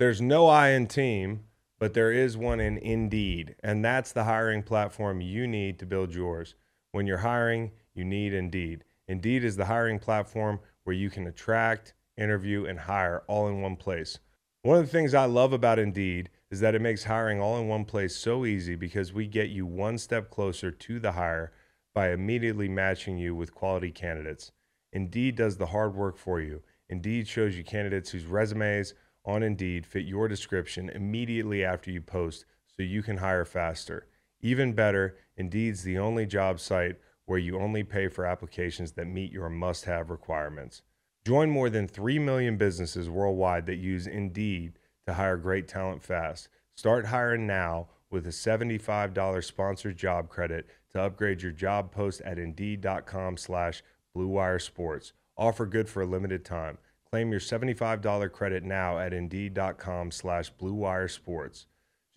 There's 0.00 0.20
no 0.20 0.48
I 0.48 0.70
in 0.70 0.86
team, 0.88 1.44
but 1.78 1.94
there 1.94 2.10
is 2.12 2.36
one 2.36 2.58
in 2.58 2.76
Indeed, 2.78 3.54
and 3.62 3.84
that's 3.84 4.10
the 4.12 4.24
hiring 4.24 4.64
platform 4.64 5.20
you 5.20 5.46
need 5.46 5.78
to 5.78 5.86
build 5.86 6.12
yours. 6.12 6.56
When 6.90 7.06
you're 7.06 7.18
hiring, 7.18 7.70
you 7.94 8.04
need 8.04 8.32
Indeed. 8.32 8.82
Indeed 9.06 9.44
is 9.44 9.56
the 9.56 9.64
hiring 9.66 9.98
platform 10.00 10.58
where 10.88 10.96
you 10.96 11.10
can 11.10 11.26
attract, 11.26 11.92
interview, 12.16 12.64
and 12.64 12.78
hire 12.78 13.22
all 13.26 13.46
in 13.46 13.60
one 13.60 13.76
place. 13.76 14.20
One 14.62 14.78
of 14.78 14.86
the 14.86 14.90
things 14.90 15.12
I 15.12 15.26
love 15.26 15.52
about 15.52 15.78
Indeed 15.78 16.30
is 16.50 16.60
that 16.60 16.74
it 16.74 16.80
makes 16.80 17.04
hiring 17.04 17.42
all 17.42 17.58
in 17.58 17.68
one 17.68 17.84
place 17.84 18.16
so 18.16 18.46
easy 18.46 18.74
because 18.74 19.12
we 19.12 19.26
get 19.26 19.50
you 19.50 19.66
one 19.66 19.98
step 19.98 20.30
closer 20.30 20.70
to 20.70 20.98
the 20.98 21.12
hire 21.12 21.52
by 21.94 22.10
immediately 22.10 22.70
matching 22.70 23.18
you 23.18 23.34
with 23.34 23.54
quality 23.54 23.90
candidates. 23.90 24.50
Indeed 24.90 25.36
does 25.36 25.58
the 25.58 25.66
hard 25.66 25.94
work 25.94 26.16
for 26.16 26.40
you. 26.40 26.62
Indeed 26.88 27.28
shows 27.28 27.54
you 27.54 27.64
candidates 27.64 28.08
whose 28.08 28.24
resumes 28.24 28.94
on 29.26 29.42
Indeed 29.42 29.84
fit 29.84 30.06
your 30.06 30.26
description 30.26 30.88
immediately 30.88 31.62
after 31.62 31.90
you 31.90 32.00
post 32.00 32.46
so 32.66 32.82
you 32.82 33.02
can 33.02 33.18
hire 33.18 33.44
faster. 33.44 34.06
Even 34.40 34.72
better, 34.72 35.18
Indeed's 35.36 35.82
the 35.82 35.98
only 35.98 36.24
job 36.24 36.58
site 36.58 36.96
where 37.28 37.38
you 37.38 37.60
only 37.60 37.84
pay 37.84 38.08
for 38.08 38.24
applications 38.24 38.92
that 38.92 39.06
meet 39.06 39.30
your 39.30 39.50
must 39.50 39.84
have 39.84 40.08
requirements. 40.08 40.80
Join 41.26 41.50
more 41.50 41.68
than 41.68 41.86
3 41.86 42.18
million 42.18 42.56
businesses 42.56 43.10
worldwide 43.10 43.66
that 43.66 43.76
use 43.76 44.06
Indeed 44.06 44.78
to 45.06 45.12
hire 45.12 45.36
great 45.36 45.68
talent 45.68 46.02
fast. 46.02 46.48
Start 46.74 47.06
hiring 47.06 47.46
now 47.46 47.88
with 48.08 48.26
a 48.26 48.30
$75 48.30 49.44
sponsored 49.44 49.98
job 49.98 50.30
credit 50.30 50.66
to 50.92 51.02
upgrade 51.02 51.42
your 51.42 51.52
job 51.52 51.92
post 51.92 52.22
at 52.22 52.38
indeed.com 52.38 53.36
slash 53.36 53.82
bluewire 54.16 54.60
sports. 54.60 55.12
Offer 55.36 55.66
good 55.66 55.88
for 55.90 56.00
a 56.00 56.06
limited 56.06 56.46
time. 56.46 56.78
Claim 57.10 57.30
your 57.30 57.40
$75 57.40 58.32
credit 58.32 58.64
now 58.64 58.98
at 58.98 59.12
indeed.com 59.12 60.10
slash 60.12 60.50
bluewire 60.54 61.10
sports. 61.10 61.66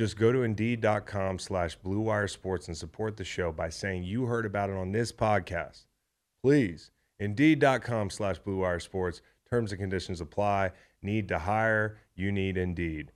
Just 0.02 0.18
go 0.18 0.32
to 0.32 0.41
indeed.com 0.41 1.38
slash 1.38 1.78
bluewire 1.78 2.28
sports 2.28 2.68
and 2.68 2.76
support 2.76 3.18
the 3.18 3.23
show 3.23 3.52
by 3.52 3.69
saying 3.69 4.03
you 4.03 4.26
heard 4.26 4.48
about 4.48 4.72
it 4.72 4.76
on 4.76 4.91
this 4.91 5.11
podcast. 5.11 5.86
Please, 6.41 6.90
indeed.com 7.19 8.10
slash 8.10 8.41
bluewire 8.41 8.82
sports. 8.82 9.22
Terms 9.52 9.72
and 9.72 9.80
conditions 9.80 10.19
apply. 10.19 10.72
Need 11.03 11.28
to 11.28 11.38
hire? 11.38 11.99
You 12.15 12.32
need 12.32 12.57
Indeed. 12.57 13.11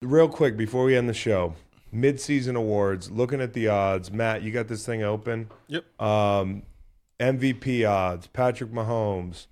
Real 0.00 0.28
quick 0.28 0.56
before 0.56 0.84
we 0.84 0.96
end 0.96 1.08
the 1.08 1.14
show, 1.14 1.54
mid-season 1.90 2.54
awards. 2.54 3.10
Looking 3.10 3.40
at 3.40 3.54
the 3.54 3.66
odds, 3.66 4.12
Matt, 4.12 4.42
you 4.42 4.52
got 4.52 4.68
this 4.68 4.86
thing 4.86 5.02
open. 5.02 5.50
Yep. 5.66 6.00
Um, 6.00 6.62
MVP 7.18 7.90
odds: 7.90 8.28
Patrick 8.28 8.70
Mahomes 8.70 9.48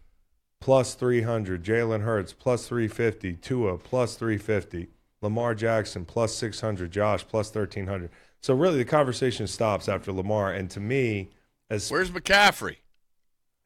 plus 0.63 0.95
three 0.95 1.23
hundred, 1.23 1.63
Jalen 1.65 2.03
Hurts 2.03 2.33
plus 2.33 2.67
three 2.67 2.89
fifty, 2.89 3.35
Tua 3.35 3.77
plus 3.77 4.15
three 4.15 4.39
fifty, 4.39 4.89
Lamar 5.21 5.55
Jackson 5.55 6.05
plus 6.07 6.35
six 6.35 6.61
hundred, 6.61 6.93
Josh 6.93 7.27
plus 7.27 7.51
thirteen 7.51 7.89
hundred. 7.89 8.11
So 8.41 8.55
really, 8.55 8.79
the 8.79 8.85
conversation 8.85 9.47
stops 9.47 9.89
after 9.89 10.13
Lamar, 10.13 10.53
and 10.53 10.71
to 10.71 10.81
me, 10.81 11.31
as 11.69 11.91
Where's 11.91 12.11
McCaffrey? 12.11 12.77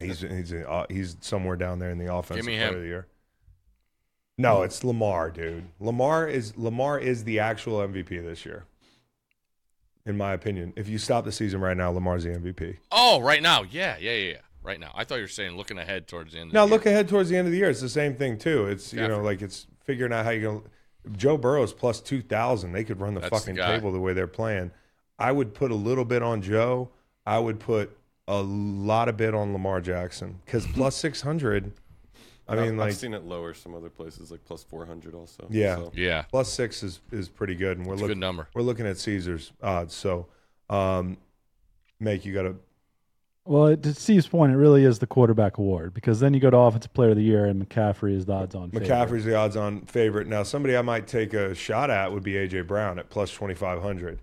He's 0.01 0.21
he's 0.21 0.53
uh, 0.53 0.87
he's 0.89 1.17
somewhere 1.21 1.57
down 1.57 1.79
there 1.79 1.91
in 1.91 1.99
the 1.99 2.13
offensive 2.13 2.45
me 2.47 2.57
player 2.57 2.69
him. 2.69 2.75
of 2.75 2.81
the 2.81 2.87
year. 2.87 3.07
No, 4.39 4.63
it's 4.63 4.83
Lamar, 4.85 5.31
dude. 5.31 5.65
Lamar 5.79 6.27
is 6.27 6.57
Lamar 6.57 6.99
is 6.99 7.25
the 7.25 7.39
actual 7.39 7.79
MVP 7.79 8.23
this 8.23 8.45
year, 8.45 8.65
in 10.05 10.17
my 10.17 10.33
opinion. 10.33 10.73
If 10.77 10.89
you 10.89 10.99
stop 10.99 11.25
the 11.25 11.33
season 11.33 11.61
right 11.61 11.77
now, 11.77 11.91
Lamar's 11.91 12.25
the 12.25 12.31
MVP. 12.31 12.77
Oh, 12.91 13.21
right 13.21 13.41
now. 13.41 13.63
Yeah, 13.63 13.97
yeah, 13.99 14.13
yeah, 14.13 14.31
yeah. 14.33 14.39
Right 14.67 14.81
now. 14.81 14.91
I 14.95 15.05
thought 15.05 15.17
you 15.17 15.23
were 15.23 15.29
saying 15.29 15.57
looking 15.57 15.79
ahead 15.79 16.09
towards 16.09 16.33
the 16.33 16.41
end. 16.41 16.49
Of 16.51 16.55
Now 16.55 16.67
the 16.67 16.73
look 16.73 16.85
year. 16.85 16.95
ahead 16.95 17.09
towards 17.09 17.29
the 17.29 17.37
end 17.37 17.47
of 17.47 17.53
the 17.53 17.59
year. 17.59 17.71
It's 17.71 17.81
the 17.81 17.89
same 17.89 18.17
thing 18.17 18.37
too. 18.37 18.67
It's 18.67 18.93
you 18.93 19.07
know 19.07 19.21
like 19.21 19.41
it's 19.43 19.67
figuring 19.85 20.13
out 20.13 20.25
how 20.25 20.33
you're 20.33 20.53
gonna. 20.55 21.17
Joe 21.17 21.37
Burrow's 21.37 21.73
plus 21.73 22.01
two 22.01 22.21
thousand. 22.21 22.73
They 22.73 22.83
could 22.85 23.01
run 23.01 23.15
the 23.15 23.21
That's 23.21 23.31
fucking 23.39 23.55
guy. 23.55 23.77
table 23.77 23.93
the 23.93 24.01
way 24.01 24.13
they're 24.13 24.27
playing. 24.27 24.73
I 25.19 25.31
would 25.33 25.55
put 25.55 25.71
a 25.71 25.75
little 25.77 26.05
bit 26.05 26.23
on 26.23 26.43
Joe. 26.43 26.91
I 27.25 27.39
would 27.39 27.61
put 27.61 27.97
a 28.29 28.43
lot 28.43 29.09
of 29.09 29.17
bit 29.17 29.35
on 29.35 29.53
Lamar 29.53 29.81
Jackson 29.81 30.41
because 30.45 30.67
plus 30.75 30.97
six 30.97 31.21
hundred. 31.21 31.73
I 32.49 32.55
mean, 32.57 32.73
I've, 32.73 32.77
like 32.77 32.93
seen 32.95 33.15
it 33.15 33.25
lower 33.25 33.55
some 33.55 33.75
other 33.75 33.91
places, 33.91 34.31
like 34.31 34.45
plus 34.45 34.63
400 34.63 35.17
also. 35.17 35.49
Yeah. 35.51 35.77
So, 35.77 35.93
Yeah, 35.97 36.23
plus 36.31 36.49
six 36.53 36.85
is 36.85 37.01
is 37.11 37.29
pretty 37.29 37.57
good, 37.57 37.79
and 37.79 37.85
we're 37.87 37.95
it's 37.95 38.03
looking 38.03 38.15
good 38.19 38.21
number. 38.21 38.49
we're 38.55 38.63
looking 38.63 38.87
at 38.87 38.99
Caesar's 38.99 39.53
odds. 39.61 39.95
So, 39.95 40.29
um, 40.71 41.17
make 41.99 42.25
you 42.25 42.33
got 42.33 42.43
to 42.43 42.55
Well, 43.47 43.77
to 43.77 43.95
Steve's 43.95 44.27
point, 44.27 44.53
it 44.53 44.57
really 44.57 44.85
is 44.85 44.99
the 44.99 45.07
quarterback 45.07 45.59
award 45.59 45.95
because 45.95 46.19
then 46.19 46.35
you 46.35 46.41
go 46.41 46.51
to 46.51 46.57
offensive 46.57 46.93
player 46.93 47.11
of 47.11 47.17
the 47.17 47.23
year 47.23 47.47
and 47.47 47.67
McCaffrey 47.67 48.17
is 48.17 48.27
the 48.27 48.33
odds 48.33 48.55
on. 48.57 48.71
McCaffrey's 48.73 49.25
the 49.25 49.37
odds 49.37 49.57
on 49.57 49.83
favorite. 49.83 50.27
Now, 50.27 50.43
somebody 50.43 50.77
I 50.77 50.83
might 50.83 51.07
take 51.07 51.33
a 51.33 51.55
shot 51.55 51.89
at 51.89 52.13
would 52.13 52.25
be 52.25 52.33
AJ 52.33 52.67
Brown 52.67 52.99
at 52.99 53.09
plus 53.09 53.31
2,500. 53.31 54.21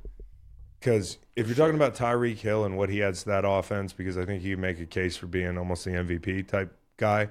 Because 0.79 1.19
if 1.37 1.47
you're 1.47 1.55
talking 1.55 1.75
about 1.75 1.95
Tyreek 1.95 2.37
Hill 2.37 2.65
and 2.65 2.77
what 2.77 2.89
he 2.89 3.01
adds 3.01 3.23
to 3.23 3.29
that 3.29 3.45
offense, 3.47 3.93
because 3.93 4.17
I 4.17 4.25
think 4.25 4.43
you 4.43 4.57
make 4.57 4.81
a 4.81 4.85
case 4.85 5.15
for 5.15 5.27
being 5.27 5.57
almost 5.57 5.85
the 5.85 5.91
MVP 5.91 6.45
type 6.45 6.75
guy, 6.97 7.29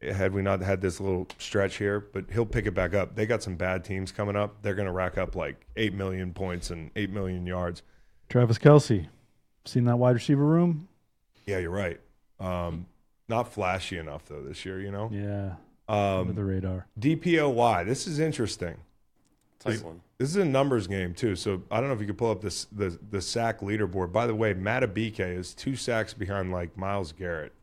had 0.00 0.32
we 0.32 0.40
not 0.40 0.62
had 0.62 0.80
this 0.80 0.98
little 0.98 1.26
stretch 1.38 1.76
here, 1.76 2.00
but 2.00 2.24
he'll 2.32 2.46
pick 2.46 2.64
it 2.64 2.72
back 2.72 2.94
up. 2.94 3.14
They 3.14 3.26
got 3.26 3.42
some 3.42 3.56
bad 3.56 3.84
teams 3.84 4.12
coming 4.12 4.36
up. 4.36 4.62
They're 4.62 4.74
going 4.74 4.86
to 4.86 4.92
rack 4.92 5.18
up 5.18 5.36
like 5.36 5.66
8 5.76 5.92
million 5.92 6.32
points 6.32 6.70
and 6.70 6.90
8 6.96 7.10
million 7.10 7.46
yards. 7.46 7.82
Travis 8.30 8.56
Kelce. 8.58 9.08
Seen 9.66 9.84
that 9.84 9.98
wide 9.98 10.14
receiver 10.14 10.44
room? 10.44 10.87
Yeah, 11.48 11.58
you're 11.58 11.70
right. 11.70 11.98
Um, 12.38 12.84
not 13.26 13.50
flashy 13.50 13.96
enough, 13.96 14.26
though, 14.26 14.42
this 14.42 14.66
year, 14.66 14.80
you 14.80 14.90
know? 14.90 15.08
Yeah. 15.10 15.54
Um, 15.88 16.20
under 16.20 16.32
the 16.34 16.44
radar. 16.44 16.86
DPOY. 17.00 17.86
This 17.86 18.06
is 18.06 18.18
interesting. 18.18 18.76
tight 19.58 19.82
one. 19.82 20.02
This 20.18 20.28
is 20.28 20.36
a 20.36 20.44
numbers 20.44 20.86
game 20.86 21.14
too, 21.14 21.34
so 21.36 21.62
I 21.70 21.80
don't 21.80 21.88
know 21.88 21.94
if 21.94 22.00
you 22.00 22.06
could 22.06 22.18
pull 22.18 22.30
up 22.30 22.42
this 22.42 22.66
the 22.66 22.98
the 23.10 23.22
sack 23.22 23.60
leaderboard. 23.60 24.12
By 24.12 24.26
the 24.26 24.34
way, 24.34 24.52
Matabike 24.52 25.20
is 25.20 25.54
two 25.54 25.76
sacks 25.76 26.12
behind 26.12 26.52
like 26.52 26.76
Myles 26.76 27.12
Garrett. 27.12 27.54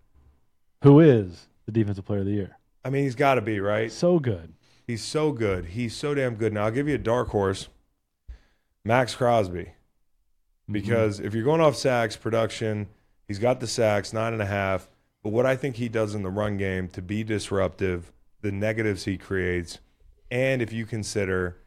Who 0.81 0.99
is 0.99 1.47
the 1.67 1.71
defensive 1.71 2.05
player 2.05 2.21
of 2.21 2.25
the 2.25 2.31
year? 2.31 2.57
I 2.83 2.89
mean, 2.89 3.03
he's 3.03 3.13
got 3.13 3.35
to 3.35 3.41
be 3.41 3.59
right. 3.59 3.91
So 3.91 4.17
good. 4.17 4.53
He's 4.87 5.03
so 5.03 5.31
good. 5.31 5.65
He's 5.65 5.95
so 5.95 6.15
damn 6.15 6.35
good. 6.35 6.53
Now 6.53 6.65
I'll 6.65 6.71
give 6.71 6.87
you 6.87 6.95
a 6.95 6.99
dark 6.99 7.27
horse, 7.27 7.67
Maxx 8.83 9.13
Crosby, 9.13 9.73
because 10.71 11.19
if 11.19 11.35
you're 11.35 11.43
going 11.43 11.61
off 11.61 11.75
sacks 11.75 12.15
production, 12.15 12.87
he's 13.27 13.39
got 13.39 13.59
the 13.59 13.67
sacks 13.67 14.13
nine 14.13 14.33
and 14.33 14.41
a 14.41 14.47
half. 14.47 14.87
But 15.23 15.31
what 15.31 15.45
I 15.45 15.55
think 15.55 15.77
he 15.77 15.89
does 15.89 16.13
in 16.13 16.23
the 16.23 16.29
run 16.29 16.57
game 16.57 16.87
to 16.89 17.01
be 17.01 17.23
disruptive, 17.23 18.11
the 18.41 18.51
negatives 18.51 19.05
he 19.05 19.17
creates, 19.17 19.79
and 20.29 20.61
if 20.61 20.71
you 20.71 20.85
consider 20.85 21.57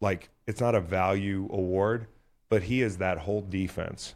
like 0.00 0.28
it's 0.46 0.60
not 0.60 0.74
a 0.74 0.80
value 0.80 1.48
award, 1.50 2.06
but 2.48 2.64
he 2.64 2.82
is 2.82 2.98
that 2.98 3.18
whole 3.18 3.40
defense. 3.40 4.14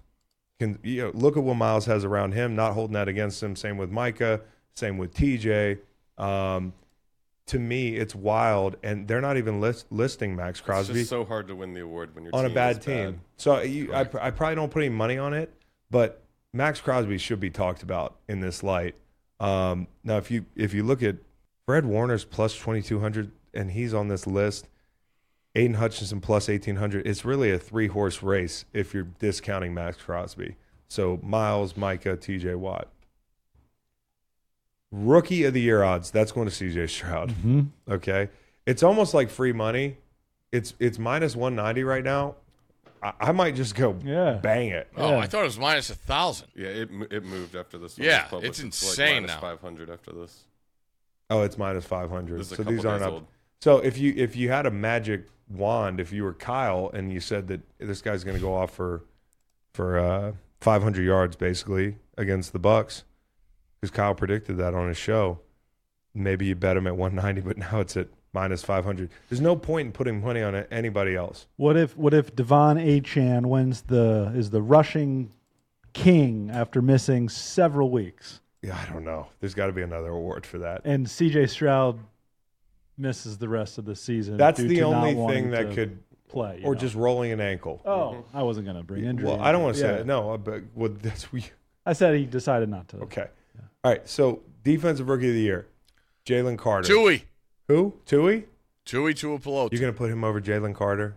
Can 0.60 0.78
you 0.82 1.04
know, 1.04 1.10
look 1.14 1.36
at 1.36 1.42
what 1.42 1.54
Myles 1.54 1.86
has 1.86 2.04
around 2.04 2.32
him, 2.32 2.54
not 2.54 2.74
holding 2.74 2.94
that 2.94 3.08
against 3.08 3.42
him. 3.42 3.56
Same 3.56 3.76
with 3.76 3.90
Micah, 3.90 4.40
same 4.74 4.98
with 4.98 5.14
TJ. 5.14 5.78
Um, 6.18 6.72
to 7.46 7.58
me, 7.58 7.96
it's 7.96 8.14
wild, 8.14 8.76
and 8.82 9.08
they're 9.08 9.22
not 9.22 9.38
even 9.38 9.60
list, 9.60 9.86
listing 9.90 10.36
Maxx 10.36 10.58
It's 10.58 10.66
Crosby 10.66 10.94
just 10.94 11.10
so 11.10 11.24
hard 11.24 11.48
to 11.48 11.56
win 11.56 11.72
the 11.72 11.80
award 11.80 12.14
when 12.14 12.24
you're 12.24 12.34
on 12.34 12.44
a 12.44 12.48
team 12.48 12.54
bad 12.54 12.82
team. 12.82 13.20
So 13.38 13.60
you, 13.60 13.94
I, 13.94 14.00
I 14.00 14.30
probably 14.30 14.56
don't 14.56 14.70
put 14.70 14.80
any 14.82 14.90
money 14.90 15.16
on 15.16 15.32
it, 15.32 15.52
but 15.90 16.22
Maxx 16.58 16.80
Crosby 16.80 17.18
should 17.18 17.38
be 17.38 17.50
talked 17.50 17.84
about 17.84 18.16
in 18.28 18.40
this 18.40 18.64
light. 18.64 18.96
Um, 19.38 19.86
now, 20.02 20.18
if 20.18 20.30
you 20.30 20.44
if 20.56 20.74
you 20.74 20.82
look 20.82 21.02
at 21.04 21.16
Fred 21.64 21.86
Warner's 21.86 22.24
plus 22.24 22.56
twenty 22.56 22.82
two 22.82 22.98
hundred, 22.98 23.30
and 23.54 23.70
he's 23.70 23.94
on 23.94 24.08
this 24.08 24.26
list, 24.26 24.68
Aidan 25.54 25.74
Hutchinson 25.74 26.20
plus 26.20 26.48
eighteen 26.48 26.76
hundred. 26.76 27.06
It's 27.06 27.24
really 27.24 27.52
a 27.52 27.58
three 27.58 27.86
horse 27.86 28.24
race 28.24 28.64
if 28.72 28.92
you're 28.92 29.06
discounting 29.20 29.72
Maxx 29.72 30.02
Crosby. 30.02 30.56
So 30.88 31.20
Myles, 31.22 31.76
Micah, 31.76 32.16
T.J. 32.16 32.56
Watt. 32.56 32.88
Rookie 34.90 35.44
of 35.44 35.54
the 35.54 35.60
year 35.60 35.84
odds. 35.84 36.10
That's 36.10 36.32
going 36.32 36.48
to 36.48 36.52
CJ 36.52 36.88
Stroud. 36.90 37.30
Mm-hmm. 37.30 37.60
Okay, 37.88 38.30
it's 38.66 38.82
almost 38.82 39.14
like 39.14 39.30
free 39.30 39.52
money. 39.52 39.98
It's 40.50 40.74
it's 40.80 40.98
minus 40.98 41.36
one 41.36 41.54
ninety 41.54 41.84
right 41.84 42.02
now. 42.02 42.34
I, 43.02 43.12
I 43.20 43.32
might 43.32 43.54
just 43.54 43.74
go 43.74 43.96
Yeah. 44.04 44.34
bang 44.42 44.68
it. 44.68 44.88
Oh, 44.96 45.10
Yeah. 45.10 45.18
I 45.18 45.26
thought 45.26 45.40
it 45.42 45.44
was 45.46 45.58
minus 45.58 45.90
a 45.90 45.94
thousand. 45.94 46.48
Yeah, 46.54 46.68
it 46.68 46.90
mo- 46.90 47.06
it 47.10 47.24
moved 47.24 47.54
after 47.56 47.78
this. 47.78 47.98
one 47.98 48.06
Yeah, 48.06 48.22
was 48.24 48.30
published. 48.30 48.48
it's 48.48 48.58
like 48.58 48.64
insane 48.66 49.22
minus 49.22 49.30
now. 49.36 49.40
500 49.40 49.90
after 49.90 50.12
this. 50.12 50.44
Oh, 51.30 51.42
it's 51.42 51.58
minus 51.58 51.84
five 51.84 52.08
hundred. 52.10 52.38
This 52.40 52.46
is 52.46 52.52
a 52.52 52.56
So 52.56 52.62
couple 52.62 52.72
these 52.72 52.84
aren't 52.86 53.00
days 53.00 53.06
up. 53.06 53.12
old. 53.12 53.26
So 53.60 53.78
if 53.78 53.98
you 53.98 54.14
if 54.16 54.34
you 54.36 54.48
had 54.50 54.64
a 54.66 54.70
magic 54.70 55.26
wand, 55.50 56.00
if 56.00 56.12
you 56.12 56.24
were 56.24 56.32
Kyle 56.32 56.90
and 56.94 57.12
you 57.12 57.20
said 57.20 57.48
that 57.48 57.60
this 57.78 58.00
guy's 58.00 58.24
going 58.24 58.36
to 58.36 58.40
go 58.40 58.54
off 58.54 58.72
for 58.74 59.04
for 59.74 59.98
uh, 59.98 60.32
500 60.60 61.02
yards 61.04 61.36
basically 61.36 61.96
against 62.16 62.52
the 62.52 62.58
Bucks, 62.58 63.04
because 63.80 63.90
Kyle 63.94 64.14
predicted 64.14 64.56
that 64.56 64.74
on 64.74 64.88
his 64.88 64.96
show, 64.96 65.40
maybe 66.14 66.46
you 66.46 66.54
bet 66.54 66.76
him 66.76 66.86
at 66.86 66.96
190, 66.96 67.42
but 67.46 67.58
now 67.58 67.80
it's 67.80 67.96
at 67.96 68.08
minus 68.32 68.62
500. 68.62 69.10
There's 69.28 69.40
no 69.40 69.56
point 69.56 69.86
in 69.86 69.92
putting 69.92 70.20
money 70.22 70.42
on 70.42 70.54
anybody 70.54 71.16
else. 71.16 71.46
What 71.56 71.76
if 71.76 71.96
what 71.96 72.14
if 72.14 72.34
De'Von 72.34 72.76
Achane 72.82 73.46
wins 73.46 73.82
the 73.82 74.32
is 74.34 74.50
the 74.50 74.62
rushing 74.62 75.30
king 75.92 76.50
after 76.52 76.80
missing 76.82 77.28
several 77.28 77.90
weeks, 77.90 78.40
Yeah, 78.62 78.78
I 78.78 78.92
don't 78.92 79.04
know. 79.04 79.28
There's 79.40 79.54
got 79.54 79.66
to 79.66 79.72
be 79.72 79.82
another 79.82 80.10
award 80.10 80.44
for 80.46 80.58
that. 80.58 80.82
and 80.84 81.08
C.J. 81.10 81.46
Stroud 81.46 81.98
misses 82.96 83.38
the 83.38 83.48
rest 83.48 83.78
of 83.78 83.84
the 83.84 83.96
season? 83.96 84.36
That's 84.36 84.60
due 84.60 84.68
the 84.68 84.76
to 84.76 84.80
only 84.82 85.14
wanting 85.14 85.44
thing 85.44 85.50
that 85.52 85.74
could, 85.74 85.98
play, 86.28 86.60
or 86.64 86.74
know? 86.74 86.80
just 86.80 86.94
rolling 86.94 87.32
an 87.32 87.40
ankle. 87.40 87.80
oh, 87.84 88.24
I 88.34 88.42
wasn't 88.42 88.66
going 88.66 88.76
to 88.76 88.82
bring 88.84 89.04
injury. 89.04 89.26
well, 89.26 89.36
into 89.36 89.46
I 89.46 89.52
don't 89.52 89.62
want 89.62 89.74
to 89.76 89.80
say 89.80 89.88
Yeah. 89.90 89.96
that. 89.98 90.06
No, 90.06 90.32
uh, 90.32 90.36
but 90.36 90.62
well, 90.74 90.90
that's 91.02 91.32
we. 91.32 91.44
I 91.86 91.94
said 91.94 92.14
he 92.16 92.26
decided 92.26 92.68
not 92.68 92.88
to. 92.88 92.98
Okay. 92.98 93.26
All 93.82 93.90
right. 93.92 94.06
So 94.08 94.42
defensive 94.62 95.08
rookie 95.08 95.28
of 95.28 95.34
the 95.34 95.40
year, 95.40 95.66
Jalen 96.26 96.58
Carter. 96.58 96.86
Tuli. 96.86 97.24
Who? 97.68 97.94
Tuli? 98.06 98.44
Tuli 98.84 99.14
Tuipulotu. 99.14 99.72
You're 99.72 99.80
gonna 99.80 99.92
put 99.92 100.10
him 100.10 100.24
over 100.24 100.40
Jalen 100.40 100.74
Carter? 100.74 101.16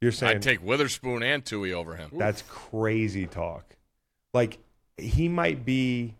You're 0.00 0.12
saying 0.12 0.36
I'd 0.36 0.42
take 0.42 0.62
Witherspoon 0.64 1.22
and 1.22 1.44
Tuli 1.44 1.72
over 1.72 1.96
him. 1.96 2.10
that's 2.12 2.42
crazy 2.42 3.26
talk. 3.26 3.76
Like 4.32 4.58
he 4.96 5.28
might 5.28 5.64
be 5.64 6.14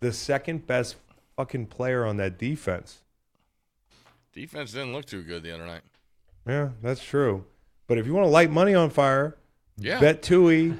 the 0.00 0.12
second 0.12 0.66
best 0.66 0.96
fucking 1.36 1.66
player 1.66 2.04
on 2.04 2.16
that 2.18 2.36
defense. 2.38 2.98
Defense 4.32 4.72
didn't 4.72 4.92
look 4.92 5.06
too 5.06 5.22
good 5.22 5.42
the 5.42 5.54
other 5.54 5.66
night. 5.66 5.82
Yeah, 6.46 6.70
that's 6.82 7.02
true. 7.02 7.44
But 7.86 7.98
if 7.98 8.06
you 8.06 8.12
want 8.12 8.26
to 8.26 8.30
light 8.30 8.50
money 8.50 8.74
on 8.74 8.90
fire, 8.90 9.36
Yeah. 9.78 9.98
bet 10.00 10.22
Tuli, 10.22 10.74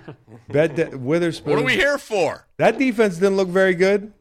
bet 0.49 0.75
De- 0.77 0.97
Witherspoon. 0.99 1.55
what 1.55 1.63
are 1.63 1.65
we 1.65 1.75
here 1.75 1.97
for? 1.99 2.47
That 2.59 2.79
defense 2.79 3.15
didn't 3.15 3.37
look 3.37 3.49
very 3.49 3.75
good. 3.75 4.13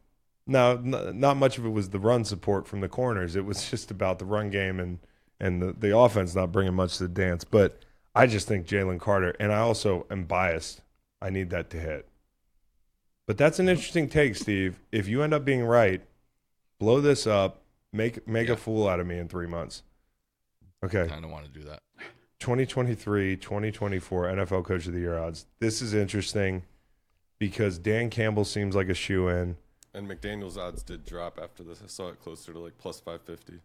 No, 0.47 0.71
n- 0.73 1.19
not 1.19 1.37
much 1.37 1.57
of 1.57 1.65
it 1.65 1.69
was 1.69 1.89
the 1.89 1.99
run 1.99 2.23
support 2.23 2.67
from 2.67 2.81
the 2.81 2.89
corners. 2.89 3.35
It 3.35 3.45
was 3.45 3.69
just 3.69 3.91
about 3.91 4.19
the 4.19 4.25
run 4.25 4.49
game 4.49 4.79
and 4.79 4.99
and 5.39 5.61
the, 5.61 5.73
the 5.73 5.97
offense 5.97 6.33
not 6.35 6.51
bringing 6.51 6.73
much 6.75 6.97
to 6.97 7.03
the 7.03 7.09
dance. 7.09 7.43
But 7.43 7.79
I 8.13 8.27
just 8.27 8.47
think 8.47 8.65
Jalen 8.67 8.99
Carter, 9.01 9.35
and 9.39 9.51
I 9.51 9.59
also 9.59 10.05
am 10.09 10.23
biased. 10.25 10.81
I 11.21 11.29
need 11.29 11.49
that 11.49 11.69
to 11.71 11.79
hit. 11.79 12.07
But 13.27 13.37
that's 13.37 13.59
an 13.59 13.67
interesting 13.67 14.07
take, 14.07 14.35
Steve. 14.35 14.79
If 14.91 15.07
you 15.07 15.23
end 15.23 15.33
up 15.33 15.43
being 15.43 15.63
right, 15.63 16.01
blow 16.79 17.01
this 17.01 17.25
up, 17.25 17.61
make 17.91 18.27
make 18.27 18.47
Yeah. 18.47 18.53
a 18.53 18.57
fool 18.57 18.87
out 18.87 18.99
of 18.99 19.07
me 19.07 19.17
in 19.17 19.27
three 19.27 19.47
months. 19.47 19.81
Okay. 20.83 21.01
I 21.11 21.19
don't 21.19 21.31
want 21.31 21.45
to 21.45 21.51
do 21.51 21.65
that. 21.65 21.79
2023, 22.39 23.37
2024 23.37 24.25
NFL 24.25 24.63
Coach 24.65 24.85
of 24.85 24.93
the 24.93 24.99
Year 24.99 25.17
odds. 25.17 25.47
This 25.59 25.81
is 25.81 25.93
interesting 25.95 26.63
because 27.39 27.79
Dan 27.79 28.09
Campbell 28.11 28.45
seems 28.45 28.75
like 28.75 28.89
a 28.89 28.93
shoe 28.93 29.27
in. 29.29 29.57
And 29.95 30.09
McDaniel's 30.09 30.57
odds 30.57 30.83
did 30.83 31.05
drop 31.05 31.39
after 31.41 31.63
this. 31.63 31.81
I 31.83 31.87
saw 31.87 32.09
it 32.09 32.21
closer 32.21 32.51
to 32.53 32.59
like 32.59 32.77
plus 32.77 32.99
550. 32.99 33.61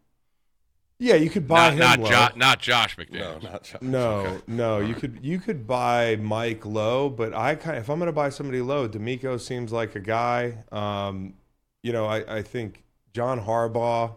Yeah, 0.99 1.15
you 1.15 1.31
could 1.31 1.49
buy 1.49 1.71
Not 1.71 1.73
him 1.73 1.79
not, 1.79 1.99
low. 2.01 2.11
jo- 2.11 2.37
not 2.37 2.61
Josh 2.61 2.97
No, 3.11 3.39
not 3.39 3.65
Josh. 3.65 3.81
no, 3.81 4.43
no, 4.47 4.81
you 4.81 4.95
could 4.95 5.19
you 5.23 5.39
could 5.39 5.67
buy 5.67 6.17
Mike 6.17 6.67
low, 6.67 7.09
but 7.09 7.35
I 7.35 7.55
kind 7.55 7.79
if 7.79 7.89
I'm 7.89 7.99
going 7.99 8.07
to 8.09 8.13
buy 8.13 8.29
somebody 8.29 8.61
low, 8.61 8.87
DeMeco 8.87 9.41
seems 9.41 9.73
like 9.73 9.97
a 9.97 10.01
guy. 10.01 10.59
Um, 10.71 11.35
you 11.83 11.93
know, 11.93 12.05
I, 12.07 12.37
I 12.39 12.43
think 12.43 12.85
John 13.15 13.41
Harbaugh. 13.41 14.15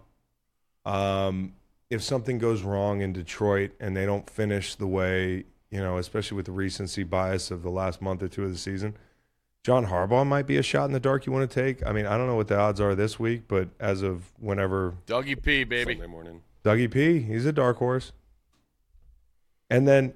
Um, 0.86 1.54
if 1.90 2.02
something 2.04 2.38
goes 2.40 2.64
wrong 2.64 3.02
in 3.02 3.14
Detroit 3.14 3.72
and 3.80 3.96
they 3.96 4.06
don't 4.06 4.30
finish 4.30 4.76
the 4.76 4.88
way 4.88 5.46
you 5.72 5.80
know, 5.80 5.98
especially 5.98 6.36
with 6.36 6.46
the 6.46 6.52
recency 6.52 7.02
bias 7.02 7.50
of 7.50 7.64
the 7.64 7.70
last 7.72 8.00
month 8.00 8.22
or 8.22 8.28
two 8.28 8.44
of 8.44 8.52
the 8.52 8.58
season, 8.58 8.96
John 9.64 9.86
Harbaugh 9.86 10.28
might 10.28 10.46
be 10.46 10.58
a 10.58 10.64
shot 10.64 10.86
in 10.86 10.92
the 10.92 11.00
dark 11.00 11.26
you 11.26 11.32
want 11.32 11.50
to 11.50 11.62
take. 11.62 11.86
I 11.88 11.94
mean, 11.94 12.06
I 12.06 12.18
don't 12.18 12.28
know 12.28 12.36
what 12.36 12.50
the 12.50 12.58
odds 12.58 12.82
are 12.82 12.96
this 12.96 13.18
week, 13.18 13.44
but 13.48 13.70
as 13.80 14.02
of 14.02 14.32
whenever 14.38 14.96
Dougie 15.08 15.42
P, 15.42 15.64
baby. 15.64 15.94
Sunday 15.94 16.08
morning. 16.08 16.42
Dougie 16.66 16.92
P, 16.92 17.20
he's 17.20 17.46
a 17.46 17.54
dark 17.54 17.78
horse. 17.78 18.12
And 19.70 19.88
then 19.88 20.14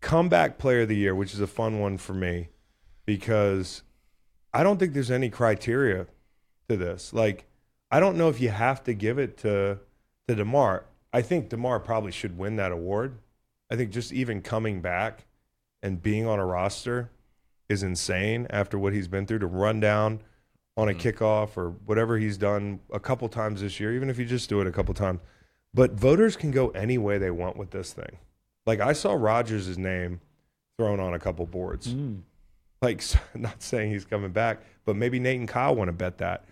comeback 0.00 0.58
player 0.58 0.82
of 0.82 0.88
the 0.88 0.96
year, 0.96 1.14
which 1.14 1.32
is 1.32 1.40
a 1.40 1.46
fun 1.46 1.78
one 1.78 1.96
for 1.96 2.12
me 2.12 2.48
because 3.04 3.82
I 4.52 4.64
don't 4.64 4.78
think 4.78 4.94
there's 4.94 5.12
any 5.12 5.30
criteria 5.30 6.08
to 6.68 6.76
this. 6.76 7.12
Like, 7.12 7.46
I 7.90 8.00
don't 8.00 8.16
know 8.16 8.28
if 8.28 8.40
you 8.40 8.48
have 8.48 8.82
to 8.84 8.94
give 8.94 9.18
it 9.18 9.36
to 9.38 9.78
to 10.26 10.34
Damar. 10.34 10.86
I 11.12 11.22
think 11.22 11.48
Damar 11.50 11.78
probably 11.78 12.10
should 12.10 12.36
win 12.36 12.56
that 12.56 12.72
award. 12.72 13.18
I 13.70 13.76
think 13.76 13.92
just 13.92 14.12
even 14.12 14.42
coming 14.42 14.80
back 14.80 15.24
and 15.82 16.02
being 16.02 16.26
on 16.26 16.40
a 16.40 16.44
roster 16.44 17.10
is 17.68 17.82
insane 17.82 18.46
after 18.50 18.78
what 18.78 18.92
he's 18.92 19.08
been 19.08 19.26
through 19.26 19.40
to 19.40 19.46
run 19.46 19.80
down 19.80 20.20
on 20.76 20.88
a 20.88 20.92
kickoff 20.92 21.56
or 21.56 21.70
whatever 21.86 22.18
he's 22.18 22.36
done 22.36 22.80
a 22.92 23.00
couple 23.00 23.28
times 23.28 23.62
this 23.62 23.80
year, 23.80 23.94
even 23.94 24.10
if 24.10 24.18
you 24.18 24.24
just 24.24 24.48
do 24.48 24.60
it 24.60 24.66
a 24.66 24.72
couple 24.72 24.92
times. 24.92 25.20
But 25.72 25.92
voters 25.92 26.36
can 26.36 26.50
go 26.50 26.68
any 26.70 26.98
way 26.98 27.18
they 27.18 27.30
want 27.30 27.56
with 27.56 27.70
this 27.70 27.92
thing. 27.92 28.18
Like 28.66 28.80
I 28.80 28.92
saw 28.92 29.14
Rodgers' 29.14 29.78
name 29.78 30.20
thrown 30.76 31.00
on 31.00 31.14
a 31.14 31.18
couple 31.18 31.46
boards. 31.46 31.94
Mm. 31.94 32.22
Like 32.82 33.02
not 33.34 33.62
saying 33.62 33.90
he's 33.90 34.04
coming 34.04 34.32
back, 34.32 34.62
but 34.84 34.96
maybe 34.96 35.18
Nate 35.18 35.40
and 35.40 35.48
Kyle 35.48 35.74
want 35.74 35.88
to 35.88 35.92
bet 35.92 36.18
that. 36.18 36.44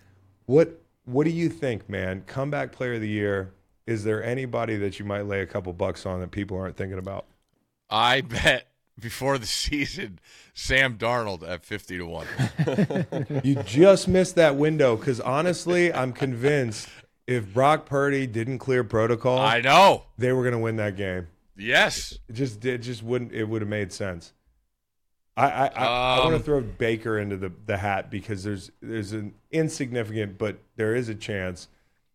What 0.45 0.81
what 1.05 1.25
do 1.25 1.29
you 1.29 1.49
think, 1.49 1.87
man? 1.87 2.23
Comeback 2.25 2.71
player 2.71 2.95
of 2.95 3.01
the 3.01 3.07
year. 3.07 3.53
Is 3.85 4.03
there 4.03 4.23
anybody 4.23 4.77
that 4.77 4.97
you 4.97 5.05
might 5.05 5.27
lay 5.27 5.41
a 5.41 5.45
couple 5.45 5.71
bucks 5.71 6.07
on 6.07 6.19
that 6.21 6.31
people 6.31 6.57
aren't 6.57 6.75
thinking 6.75 6.97
about? 6.97 7.25
I 7.89 8.21
bet 8.21 8.67
before 8.99 9.37
the 9.37 9.45
season, 9.65 10.19
Sam 10.53 10.97
Darnold 10.97 11.47
at 11.47 11.63
50 11.63 11.97
to 11.99 12.05
1. 12.05 13.41
You 13.43 13.55
just 13.63 14.07
missed 14.07 14.35
that 14.35 14.55
window 14.55 14.95
because 14.95 15.19
honestly, 15.19 15.91
I'm 15.93 16.13
convinced 16.13 16.87
if 17.27 17.53
Brock 17.53 17.85
Purdy 17.85 18.27
didn't 18.27 18.59
clear 18.59 18.83
protocol, 18.83 19.39
I 19.39 19.61
know. 19.61 20.03
they 20.17 20.31
were 20.31 20.43
going 20.43 20.53
to 20.53 20.59
win 20.59 20.75
that 20.77 20.95
game. 20.95 21.27
Yes. 21.57 22.17
It 22.29 22.33
just 22.33 22.63
it 22.65 22.79
just 22.79 23.01
wouldn't 23.03 23.31
it 23.31 23.45
would 23.45 23.61
have 23.61 23.69
made 23.69 23.91
sense. 23.93 24.33
I 25.37 25.49
I, 25.49 25.65
I, 25.67 25.85
I 25.85 26.19
want 26.19 26.31
to 26.31 26.35
Um, 26.35 26.43
throw 26.43 26.61
Baker 26.61 27.17
into 27.17 27.37
the, 27.37 27.51
the 27.65 27.77
hat 27.77 28.09
because 28.11 28.43
there's 28.43 28.71
there's 28.81 29.11
an 29.13 29.33
insignificant 29.51 30.37
but 30.37 30.59
there 30.75 30.95
is 30.95 31.09
a 31.09 31.15
chance 31.15 31.67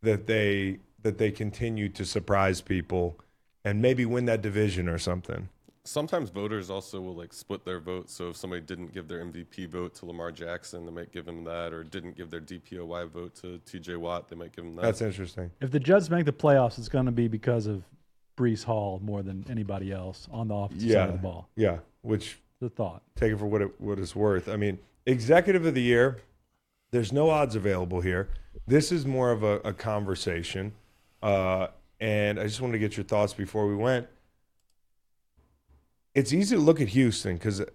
that 0.03 0.27
they 0.27 0.79
that 1.03 1.19
they 1.19 1.31
continue 1.31 1.89
to 1.89 2.05
surprise 2.05 2.61
people 2.61 3.19
and 3.65 3.81
maybe 3.83 4.05
win 4.07 4.27
that 4.27 4.43
division 4.43 4.89
or 4.89 4.99
something. 4.99 5.49
Sometimes 5.85 6.29
voters 6.29 6.69
also 6.69 7.01
will 7.01 7.15
like 7.15 7.33
split 7.33 7.65
their 7.65 7.81
vote. 7.81 8.11
So 8.11 8.29
if 8.31 8.37
somebody 8.37 8.61
didn't 8.61 8.93
give 8.93 9.09
their 9.09 9.25
MVP 9.25 9.69
vote 9.71 9.95
to 9.97 10.07
Lamar 10.07 10.31
Jackson, 10.31 10.85
they 10.85 10.93
might 10.93 11.11
give 11.11 11.27
him 11.27 11.43
that, 11.45 11.73
or 11.73 11.85
didn't 11.85 12.17
give 12.17 12.31
their 12.31 12.41
DPOY 12.41 13.09
vote 13.11 13.35
to 13.37 13.61
TJ 13.67 13.97
Watt, 13.97 14.29
they 14.29 14.37
might 14.37 14.55
give 14.55 14.65
him 14.67 14.77
that. 14.77 14.83
That's 14.83 15.01
interesting. 15.01 15.51
If 15.61 15.71
the 15.71 15.81
Jets 15.81 16.11
make 16.11 16.27
the 16.27 16.33
playoffs, 16.33 16.79
it's 16.79 16.89
going 16.91 17.07
to 17.07 17.13
be 17.13 17.29
because 17.29 17.67
of 17.67 17.83
Breece 18.37 18.63
Hall 18.65 19.01
more 19.03 19.23
than 19.23 19.45
anybody 19.49 19.91
else 19.91 20.29
on 20.31 20.49
the 20.49 20.55
offensive 20.55 20.83
side 20.89 20.95
Yeah. 20.97 21.05
of 21.07 21.13
the 21.13 21.19
ball. 21.19 21.49
Yeah, 21.57 21.79
which 22.03 22.39
The 22.61 22.69
thought. 22.69 23.03
take 23.17 23.33
it 23.33 23.39
for 23.39 23.47
what 23.47 23.63
it 23.63 23.81
what 23.81 23.99
it's 23.99 24.15
worth. 24.15 24.49
I 24.51 24.57
mean, 24.57 24.79
executive 25.07 25.65
of 25.65 25.75
the 25.75 25.83
year. 25.83 26.19
There's 26.91 27.13
no 27.13 27.31
odds 27.31 27.55
available 27.55 28.01
here. 28.03 28.29
This 28.67 28.93
is 28.93 29.07
more 29.07 29.31
of 29.31 29.43
a, 29.43 29.61
a 29.61 29.73
conversation, 29.73 30.73
uh, 31.23 31.69
and 32.01 32.39
I 32.39 32.45
just 32.45 32.61
wanted 32.61 32.73
to 32.73 32.79
get 32.81 32.97
your 32.97 33.05
thoughts 33.05 33.33
before 33.33 33.67
we 33.67 33.77
went. 33.77 34.07
It's 36.15 36.33
easy 36.33 36.57
to 36.57 36.63
look 36.63 36.81
at 36.81 36.89
Houston 36.89 37.37
because 37.37 37.61
uh, 37.61 37.67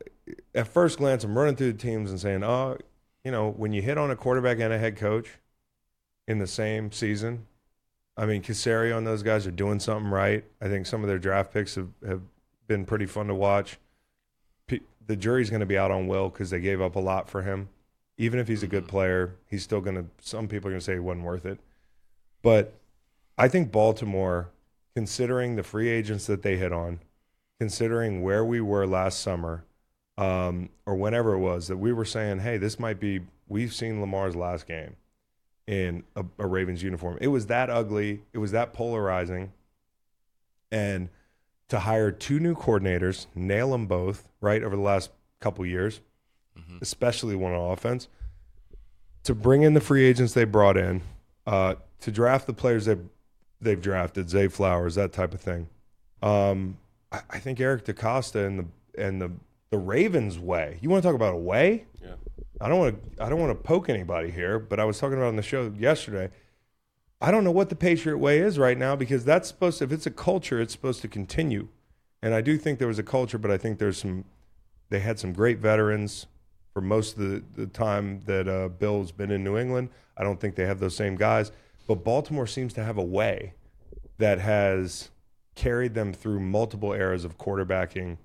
at 0.54 0.68
first 0.68 0.98
glance, 0.98 1.24
I'm 1.24 1.38
running 1.38 1.56
through 1.56 1.74
the 1.74 1.78
teams 1.78 2.10
and 2.10 2.20
saying, 2.20 2.44
"Oh, 2.44 2.78
you 3.24 3.32
know, 3.32 3.50
when 3.50 3.74
you 3.74 3.82
hit 3.82 3.98
on 3.98 4.12
a 4.12 4.16
quarterback 4.16 4.60
and 4.60 4.74
a 4.74 4.78
head 4.78 4.98
coach 4.98 5.30
in 6.28 6.40
the 6.40 6.48
same 6.48 6.92
season, 6.92 7.46
I 8.18 8.26
mean, 8.26 8.42
Caserio 8.42 8.98
and 8.98 9.06
those 9.06 9.24
guys 9.24 9.46
are 9.48 9.52
doing 9.52 9.80
something 9.80 10.10
right. 10.10 10.44
I 10.62 10.68
think 10.68 10.86
some 10.86 11.02
of 11.02 11.08
their 11.08 11.20
draft 11.20 11.54
picks 11.54 11.76
have, 11.76 11.90
have 12.08 12.22
been 12.68 12.86
pretty 12.86 13.06
fun 13.06 13.28
to 13.28 13.36
watch 13.36 13.78
pe- 14.68 14.80
the 15.06 15.16
jury's 15.16 15.50
going 15.50 15.60
to 15.60 15.66
be 15.66 15.78
out 15.78 15.92
on 15.92 16.08
Will 16.08 16.30
because 16.30 16.50
they 16.50 16.60
gave 16.60 16.82
up 16.82 16.96
a 16.96 17.00
lot 17.00 17.30
for 17.30 17.42
him. 17.42 17.70
Even 18.18 18.40
if 18.40 18.48
he's 18.48 18.64
a 18.64 18.68
good 18.68 18.84
mm-hmm. 18.84 18.92
player, 18.92 19.36
he's 19.50 19.64
still 19.64 19.82
going 19.82 19.96
to. 19.96 20.06
Some 20.20 20.48
people 20.48 20.70
are 20.70 20.72
going 20.72 20.80
to 20.80 20.86
say 20.86 20.94
he 20.94 21.00
wasn't 21.00 21.26
worth 21.26 21.46
it. 21.46 21.60
But 22.42 22.74
I 23.38 23.48
think 23.48 23.72
Baltimore, 23.72 24.50
considering 24.96 25.56
the 25.56 25.64
free 25.64 25.90
agents 25.90 26.28
that 26.28 26.42
they 26.42 26.58
hit 26.58 26.72
on, 26.72 27.00
considering 27.60 28.22
where 28.22 28.44
we 28.44 28.62
were 28.62 28.86
last 28.86 29.22
summer, 29.22 29.64
um, 30.18 30.70
or 30.86 30.96
whenever 30.96 31.34
it 31.34 31.40
was 31.40 31.68
that 31.68 31.78
we 31.78 31.94
were 31.94 32.06
saying, 32.06 32.40
hey, 32.40 32.58
this 32.58 32.80
might 32.80 33.00
be. 33.00 33.22
We've 33.48 33.74
seen 33.74 34.02
Lamar's 34.02 34.36
last 34.36 34.66
game 34.66 34.96
in 35.68 36.04
a, 36.16 36.26
a 36.40 36.48
Ravens 36.48 36.82
uniform. 36.82 37.18
It 37.22 37.28
was 37.28 37.48
that 37.48 37.70
ugly. 37.70 38.24
It 38.34 38.40
was 38.40 38.52
that 38.52 38.74
polarizing. 38.74 39.52
And 40.72 41.10
to 41.70 41.80
hire 41.80 42.12
two 42.12 42.40
new 42.40 42.56
coordinators, 42.56 43.28
nail 43.36 43.72
them 43.72 43.86
both 43.86 44.30
right 44.42 44.64
over 44.64 44.76
the 44.76 44.82
last 44.82 45.12
couple 45.40 45.66
years, 45.66 46.02
especially 46.82 47.36
one 47.36 47.54
on 47.54 47.72
offense, 47.72 48.08
to 49.24 49.36
bring 49.36 49.62
in 49.64 49.74
the 49.74 49.82
free 49.82 50.06
agents 50.06 50.34
they 50.34 50.44
brought 50.44 50.78
in, 50.78 51.02
uh, 51.46 51.76
to 52.02 52.12
draft 52.12 52.48
the 52.48 52.54
players 52.54 52.86
they 52.86 52.98
they've 53.62 53.82
drafted, 53.82 54.30
Zay 54.30 54.48
Flowers, 54.48 54.96
that 54.96 55.14
type 55.14 55.34
of 55.34 55.42
thing. 55.42 55.68
Um, 56.22 56.78
I, 57.16 57.22
I 57.30 57.40
think 57.40 57.60
Eric 57.60 57.86
DeCosta 57.86 58.46
and 58.46 58.60
the 58.60 58.66
and 59.02 59.22
the 59.22 59.32
the 59.72 59.78
Ravens 59.78 60.38
way. 60.40 60.80
You 60.82 60.90
want 60.90 61.04
to 61.04 61.08
talk 61.08 61.16
about 61.16 61.34
a 61.34 61.38
way? 61.38 61.86
Yeah. 62.02 62.16
I 62.62 62.70
don't 62.70 62.80
want 62.80 63.18
to. 63.18 63.24
I 63.24 63.30
don't 63.30 63.40
want 63.40 63.52
to 63.52 63.68
poke 63.68 63.90
anybody 63.90 64.32
here, 64.32 64.60
but 64.60 64.80
I 64.80 64.86
was 64.86 65.00
talking 65.00 65.18
about 65.18 65.28
on 65.28 65.36
the 65.36 65.44
show 65.44 65.72
yesterday. 65.78 66.30
I 67.22 67.32
don't 67.32 67.44
know 67.44 67.52
what 67.52 67.70
the 67.70 67.76
Patriot 67.76 68.18
way 68.18 68.40
is 68.40 68.60
right 68.60 68.78
now 68.78 68.96
because 68.96 69.26
that's 69.26 69.48
supposed 69.48 69.80
to. 69.80 69.86
If 69.86 69.92
it's 69.92 70.06
a 70.06 70.12
culture, 70.12 70.62
it's 70.62 70.74
supposed 70.74 71.02
to 71.02 71.08
continue. 71.08 71.70
And 72.22 72.34
I 72.34 72.42
do 72.42 72.58
think 72.58 72.80
there 72.80 72.88
was 72.88 73.00
a 73.00 73.04
culture, 73.04 73.38
but 73.38 73.52
I 73.52 73.58
think 73.58 73.80
there's 73.80 74.00
some. 74.00 74.26
They 74.90 75.00
had 75.00 75.18
some 75.20 75.34
great 75.34 75.60
veterans 75.60 76.28
for 76.74 76.82
most 76.82 77.18
of 77.18 77.20
the, 77.20 77.44
the 77.56 77.68
time 77.68 78.22
that 78.26 78.48
uh, 78.48 78.68
Bill's 78.68 79.12
been 79.12 79.32
in 79.32 79.44
New 79.44 79.58
England. 79.58 79.90
I 80.18 80.24
don't 80.24 80.40
think 80.40 80.56
they 80.56 80.66
have 80.66 80.80
those 80.80 80.96
same 80.96 81.16
guys, 81.16 81.52
but 81.88 82.04
Baltimore 82.04 82.46
seems 82.46 82.74
to 82.74 82.84
have 82.84 82.98
a 82.98 83.04
way 83.04 83.54
that 84.18 84.40
has 84.40 85.10
carried 85.56 85.94
them 85.94 86.14
through 86.14 86.40
multiple 86.40 86.94
eras 86.94 87.26
of 87.26 87.38
quarterbacking 87.38 88.18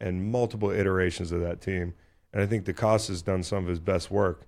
and 0.00 0.32
multiple 0.32 0.70
iterations 0.70 1.30
of 1.30 1.40
that 1.40 1.60
team. 1.60 1.94
And 2.32 2.42
I 2.42 2.46
think 2.46 2.64
DeCosta's 2.64 3.22
done 3.22 3.42
some 3.42 3.64
of 3.64 3.68
his 3.68 3.80
best 3.80 4.10
work. 4.10 4.46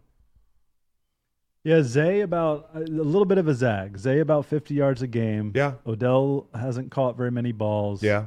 Yeah, 1.64 1.82
Zay 1.82 2.20
about 2.22 2.70
a 2.74 2.80
little 2.80 3.24
bit 3.24 3.38
of 3.38 3.46
a 3.46 3.54
zag. 3.54 3.96
Zay 3.96 4.18
about 4.18 4.46
50 4.46 4.74
yards 4.74 5.02
a 5.02 5.06
game. 5.06 5.52
Yeah. 5.54 5.74
Odell 5.86 6.48
hasn't 6.54 6.90
caught 6.90 7.16
very 7.16 7.30
many 7.30 7.52
balls. 7.52 8.02
Yeah. 8.02 8.26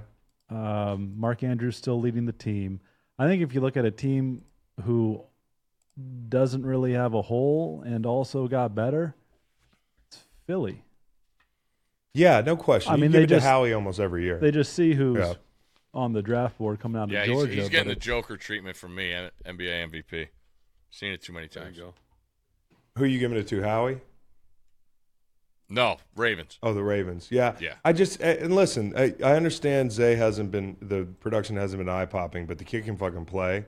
Um, 0.49 1.13
Mark 1.17 1.43
Andrews 1.43 1.75
still 1.75 1.99
leading 1.99 2.25
the 2.25 2.31
team. 2.31 2.79
I 3.19 3.27
think 3.27 3.41
if 3.41 3.53
you 3.53 3.59
look 3.59 3.75
at 3.75 3.83
a 3.83 3.91
team 3.91 4.43
who 4.85 5.21
doesn't 6.29 6.65
really 6.65 6.93
have 6.93 7.13
a 7.13 7.21
hole 7.21 7.83
and 7.85 8.05
also 8.05 8.47
got 8.47 8.73
better, 8.73 9.15
it's 10.07 10.23
Philly. 10.47 10.83
Yeah, 12.15 12.41
no 12.41 12.55
question. 12.55 12.91
I 12.91 12.95
You 12.95 13.01
mean, 13.01 13.11
give 13.11 13.19
they 13.19 13.23
it 13.25 13.27
to 13.27 13.35
just- 13.35 13.45
Howie 13.45 13.73
almost 13.73 13.99
every 13.99 14.23
year. 14.23 14.39
They 14.39 14.51
just 14.51 14.73
see 14.73 14.93
who's 14.93 15.17
Yeah. 15.19 15.33
on 15.93 16.13
the 16.13 16.21
draft 16.21 16.57
board 16.57 16.79
coming 16.79 16.99
out 16.99 17.05
of 17.05 17.11
Yeah, 17.11 17.25
he's, 17.25 17.33
Georgia. 17.33 17.53
he's 17.53 17.69
getting 17.69 17.89
the 17.89 17.95
Joker 17.95 18.37
treatment 18.37 18.77
from 18.77 18.95
me, 18.95 19.11
NBA 19.45 19.83
MVP. 19.83 20.29
Seen 20.89 21.11
it 21.11 21.21
too 21.21 21.33
many 21.33 21.47
There 21.47 21.63
times. 21.63 21.77
you 21.77 21.83
go. 21.83 21.93
Who 22.97 23.03
are 23.03 23.07
you 23.07 23.19
giving 23.19 23.37
it 23.37 23.47
to, 23.49 23.61
Howie? 23.61 23.99
No, 25.67 25.97
Ravens. 26.15 26.59
Oh, 26.61 26.73
the 26.73 26.83
Ravens. 26.83 27.27
Yeah. 27.31 27.55
Yeah. 27.59 27.73
I 27.83 27.91
just 27.91 28.21
and 28.21 28.53
listen. 28.55 28.93
I, 28.95 29.15
I 29.23 29.35
understand 29.35 29.91
Zay 29.91 30.15
hasn't 30.15 30.51
been 30.51 30.77
the 30.81 31.05
production 31.19 31.57
hasn't 31.57 31.79
been 31.79 31.89
eye 31.89 32.05
popping, 32.05 32.45
but 32.45 32.59
the 32.59 32.63
kid 32.63 32.85
can 32.85 32.95
fucking 32.97 33.25
play. 33.25 33.65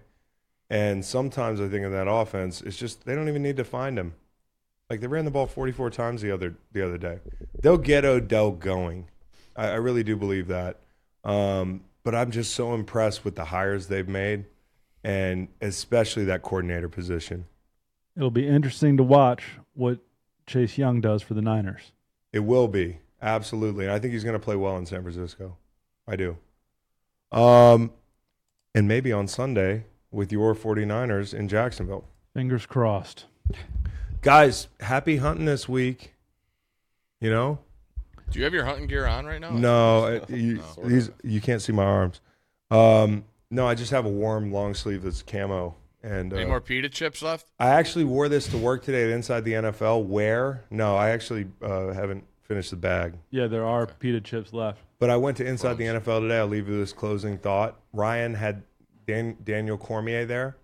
And 0.70 1.04
sometimes 1.04 1.60
I 1.60 1.68
think 1.68 1.84
in 1.86 1.92
that 1.92 2.08
offense, 2.10 2.62
it's 2.62 2.78
just 2.78 3.06
they 3.06 3.16
don't 3.16 3.28
even 3.28 3.42
need 3.42 3.58
to 3.58 3.64
find 3.64 3.98
him. 3.98 4.14
Like 4.90 5.02
they 5.02 5.08
ran 5.08 5.26
the 5.26 5.32
ball 5.32 5.48
44 5.48 5.90
times 5.90 6.22
the 6.22 6.32
other 6.32 6.56
the 6.72 6.86
other 6.86 6.98
day. 6.98 7.20
They'll 7.62 7.78
get 7.78 8.06
Odell 8.06 8.52
going. 8.52 9.10
I, 9.56 9.70
I 9.70 9.76
really 9.76 10.04
do 10.04 10.16
believe 10.16 10.48
that. 10.48 10.80
Um, 11.24 11.82
but 12.04 12.16
I'm 12.16 12.32
just 12.32 12.56
so 12.56 12.74
impressed 12.74 13.26
with 13.26 13.36
the 13.36 13.46
hires 13.46 13.88
they've 13.88 14.08
made, 14.08 14.46
and 15.04 15.50
especially 15.60 16.24
that 16.26 16.42
coordinator 16.42 16.88
position. 16.88 17.46
it'll 18.16 18.32
be 18.32 18.48
interesting 18.48 18.96
to 18.96 19.04
watch 19.04 19.44
what 19.74 20.00
Chase 20.46 20.78
Young 20.78 21.02
does 21.02 21.22
for 21.22 21.34
the 21.34 21.42
Niners. 21.42 21.92
It 22.32 22.40
will 22.40 22.70
be 22.70 23.00
absolutely, 23.22 23.86
and 23.86 23.94
I 23.94 24.00
think 24.00 24.14
he's 24.14 24.24
going 24.24 24.40
to 24.40 24.44
play 24.44 24.56
well 24.56 24.78
in 24.78 24.86
San 24.86 25.02
Francisco. 25.02 25.58
I 26.08 26.16
do. 26.16 26.38
Um, 27.34 27.92
and 28.74 28.88
maybe 28.88 29.12
on 29.12 29.28
Sunday 29.28 29.84
with 30.12 30.32
your 30.32 30.56
49ers 30.56 31.34
in 31.34 31.50
Jacksonville. 31.50 32.06
Fingers 32.34 32.66
crossed. 32.66 33.26
Guys, 34.28 34.68
happy 34.82 35.16
hunting 35.16 35.46
this 35.46 35.70
week. 35.70 36.14
You 37.22 37.30
know? 37.30 37.60
Do 38.30 38.40
you 38.40 38.44
have 38.44 38.54
your 38.54 38.66
hunting 38.66 38.86
gear 38.86 39.06
on 39.08 39.26
right 39.26 39.40
now? 39.40 39.52
No, 39.52 40.06
it- 40.28 40.30
you, 40.30 40.56
No. 40.78 40.84
these 40.90 41.10
you 41.24 41.40
can't 41.40 41.62
see 41.62 41.72
my 41.72 41.86
arms. 41.86 42.20
Um, 42.70 43.24
no, 43.50 43.66
I 43.66 43.74
just 43.74 43.92
have 43.92 44.06
a 44.06 44.10
warm 44.10 44.52
long 44.52 44.74
sleeve 44.74 45.04
that's 45.04 45.22
camo. 45.22 45.76
And 46.04 46.34
Any 46.34 46.44
uh, 46.44 46.48
more 46.50 46.60
pita 46.60 46.90
chips 46.90 47.22
left? 47.22 47.48
I 47.58 47.70
actually 47.70 48.04
wore 48.04 48.28
this 48.28 48.48
to 48.50 48.58
work 48.58 48.84
today 48.84 49.06
at 49.06 49.12
Inside 49.12 49.46
the 49.46 49.54
NFL. 49.54 50.04
Where? 50.08 50.66
No, 50.70 50.98
I 50.98 51.12
actually 51.12 51.48
uh, 51.62 51.94
haven't 51.94 52.26
finished 52.42 52.72
the 52.72 52.76
bag. 52.76 53.14
Yeah, 53.30 53.48
there 53.48 53.66
are 53.66 53.86
pita 53.88 54.20
chips 54.20 54.52
left. 54.52 54.82
But 55.00 55.10
I 55.10 55.16
went 55.16 55.38
to 55.38 55.46
Inside 55.46 55.78
the 55.78 55.86
NFL 55.86 56.20
today. 56.20 56.40
I'll 56.40 56.48
leave 56.48 56.68
you 56.68 56.78
this 56.78 56.92
closing 56.92 57.38
thought. 57.38 57.80
Ryan 57.94 58.34
had 58.34 58.64
Dan, 59.08 59.38
Daniel 59.46 59.78
Cormier 59.78 60.26
there 60.26 60.58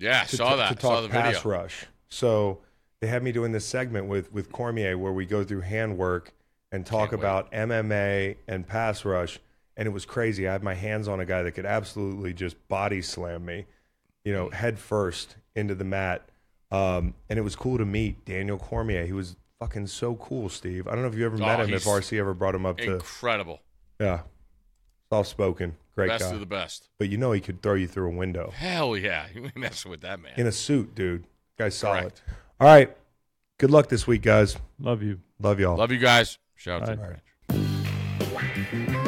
Yeah, 0.00 0.24
to, 0.24 0.36
saw 0.36 0.50
to- 0.50 0.56
that. 0.56 0.68
to 0.70 0.74
talk 0.74 0.96
saw 0.96 1.00
the 1.02 1.06
video. 1.06 1.22
pass 1.30 1.44
rush. 1.44 1.86
So 2.08 2.58
they 3.04 3.10
had 3.10 3.22
me 3.22 3.32
doing 3.32 3.52
this 3.52 3.66
segment 3.66 4.06
with 4.06 4.32
with 4.32 4.50
Cormier 4.50 4.96
where 4.96 5.12
we 5.12 5.26
go 5.26 5.44
through 5.44 5.60
handwork 5.60 6.32
and 6.72 6.86
talk 6.86 7.10
Can't 7.10 7.20
wait. 7.20 7.28
about 7.28 7.52
MMA 7.52 8.36
and 8.48 8.66
pass 8.66 9.04
rush. 9.04 9.38
And 9.76 9.86
it 9.86 9.90
was 9.90 10.06
crazy. 10.06 10.48
I 10.48 10.52
had 10.52 10.62
my 10.62 10.72
hands 10.72 11.06
on 11.06 11.20
a 11.20 11.26
guy 11.26 11.42
that 11.42 11.52
could 11.52 11.66
absolutely 11.66 12.32
just 12.32 12.56
body 12.68 13.02
slam 13.02 13.44
me, 13.44 13.66
you 14.24 14.32
know, 14.32 14.48
head 14.48 14.78
first 14.78 15.36
into 15.54 15.74
the 15.74 15.84
mat. 15.84 16.22
Um, 16.70 17.12
and 17.28 17.38
it 17.38 17.42
was 17.42 17.54
cool 17.56 17.76
to 17.76 17.84
meet 17.84 18.24
Daniel 18.24 18.56
Cormier. 18.56 19.04
He 19.04 19.12
was 19.12 19.36
fucking 19.60 19.88
so 19.88 20.14
cool, 20.14 20.48
Steve. 20.48 20.88
I 20.88 20.92
don't 20.92 21.02
know 21.02 21.08
if 21.08 21.14
you 21.14 21.26
ever 21.26 21.36
Oh, 21.36 21.40
met 21.46 21.60
him. 21.60 21.74
If 21.74 21.84
RC 21.84 22.18
ever 22.18 22.32
brought 22.32 22.54
him 22.54 22.64
up 22.64 22.78
to, 22.78 22.94
Incredible. 22.94 23.60
yeah, 24.00 24.20
soft 25.10 25.28
spoken, 25.28 25.76
great 25.94 26.08
best 26.08 26.20
guy. 26.22 26.24
Best 26.26 26.34
of 26.34 26.40
the 26.40 26.46
best. 26.46 26.88
but 26.98 27.08
you 27.10 27.18
know 27.18 27.32
he 27.32 27.40
could 27.40 27.60
throw 27.60 27.74
you 27.74 27.86
through 27.86 28.08
a 28.08 28.16
window 28.16 28.50
Hell 28.56 28.96
yeah. 28.96 29.26
You 29.34 29.50
messing 29.54 29.90
with 29.90 30.00
that 30.00 30.20
man. 30.20 30.32
in 30.36 30.46
a 30.46 30.52
suit, 30.52 30.94
dude. 30.94 31.26
Guy's 31.58 31.74
solid. 31.76 32.00
Correct. 32.00 32.22
All 32.60 32.66
right. 32.68 32.96
Good 33.58 33.70
luck 33.70 33.88
this 33.88 34.06
week, 34.06 34.22
guys. 34.22 34.56
Love 34.78 35.02
you. 35.02 35.20
Love 35.40 35.60
y'all. 35.60 35.76
Love 35.76 35.92
you 35.92 35.98
guys. 35.98 36.38
Shout 36.56 36.82
out 36.82 36.86
to 36.86 36.90
All 36.92 36.96
the 36.96 37.02
right. 37.02 37.10
Ranch. 38.90 39.03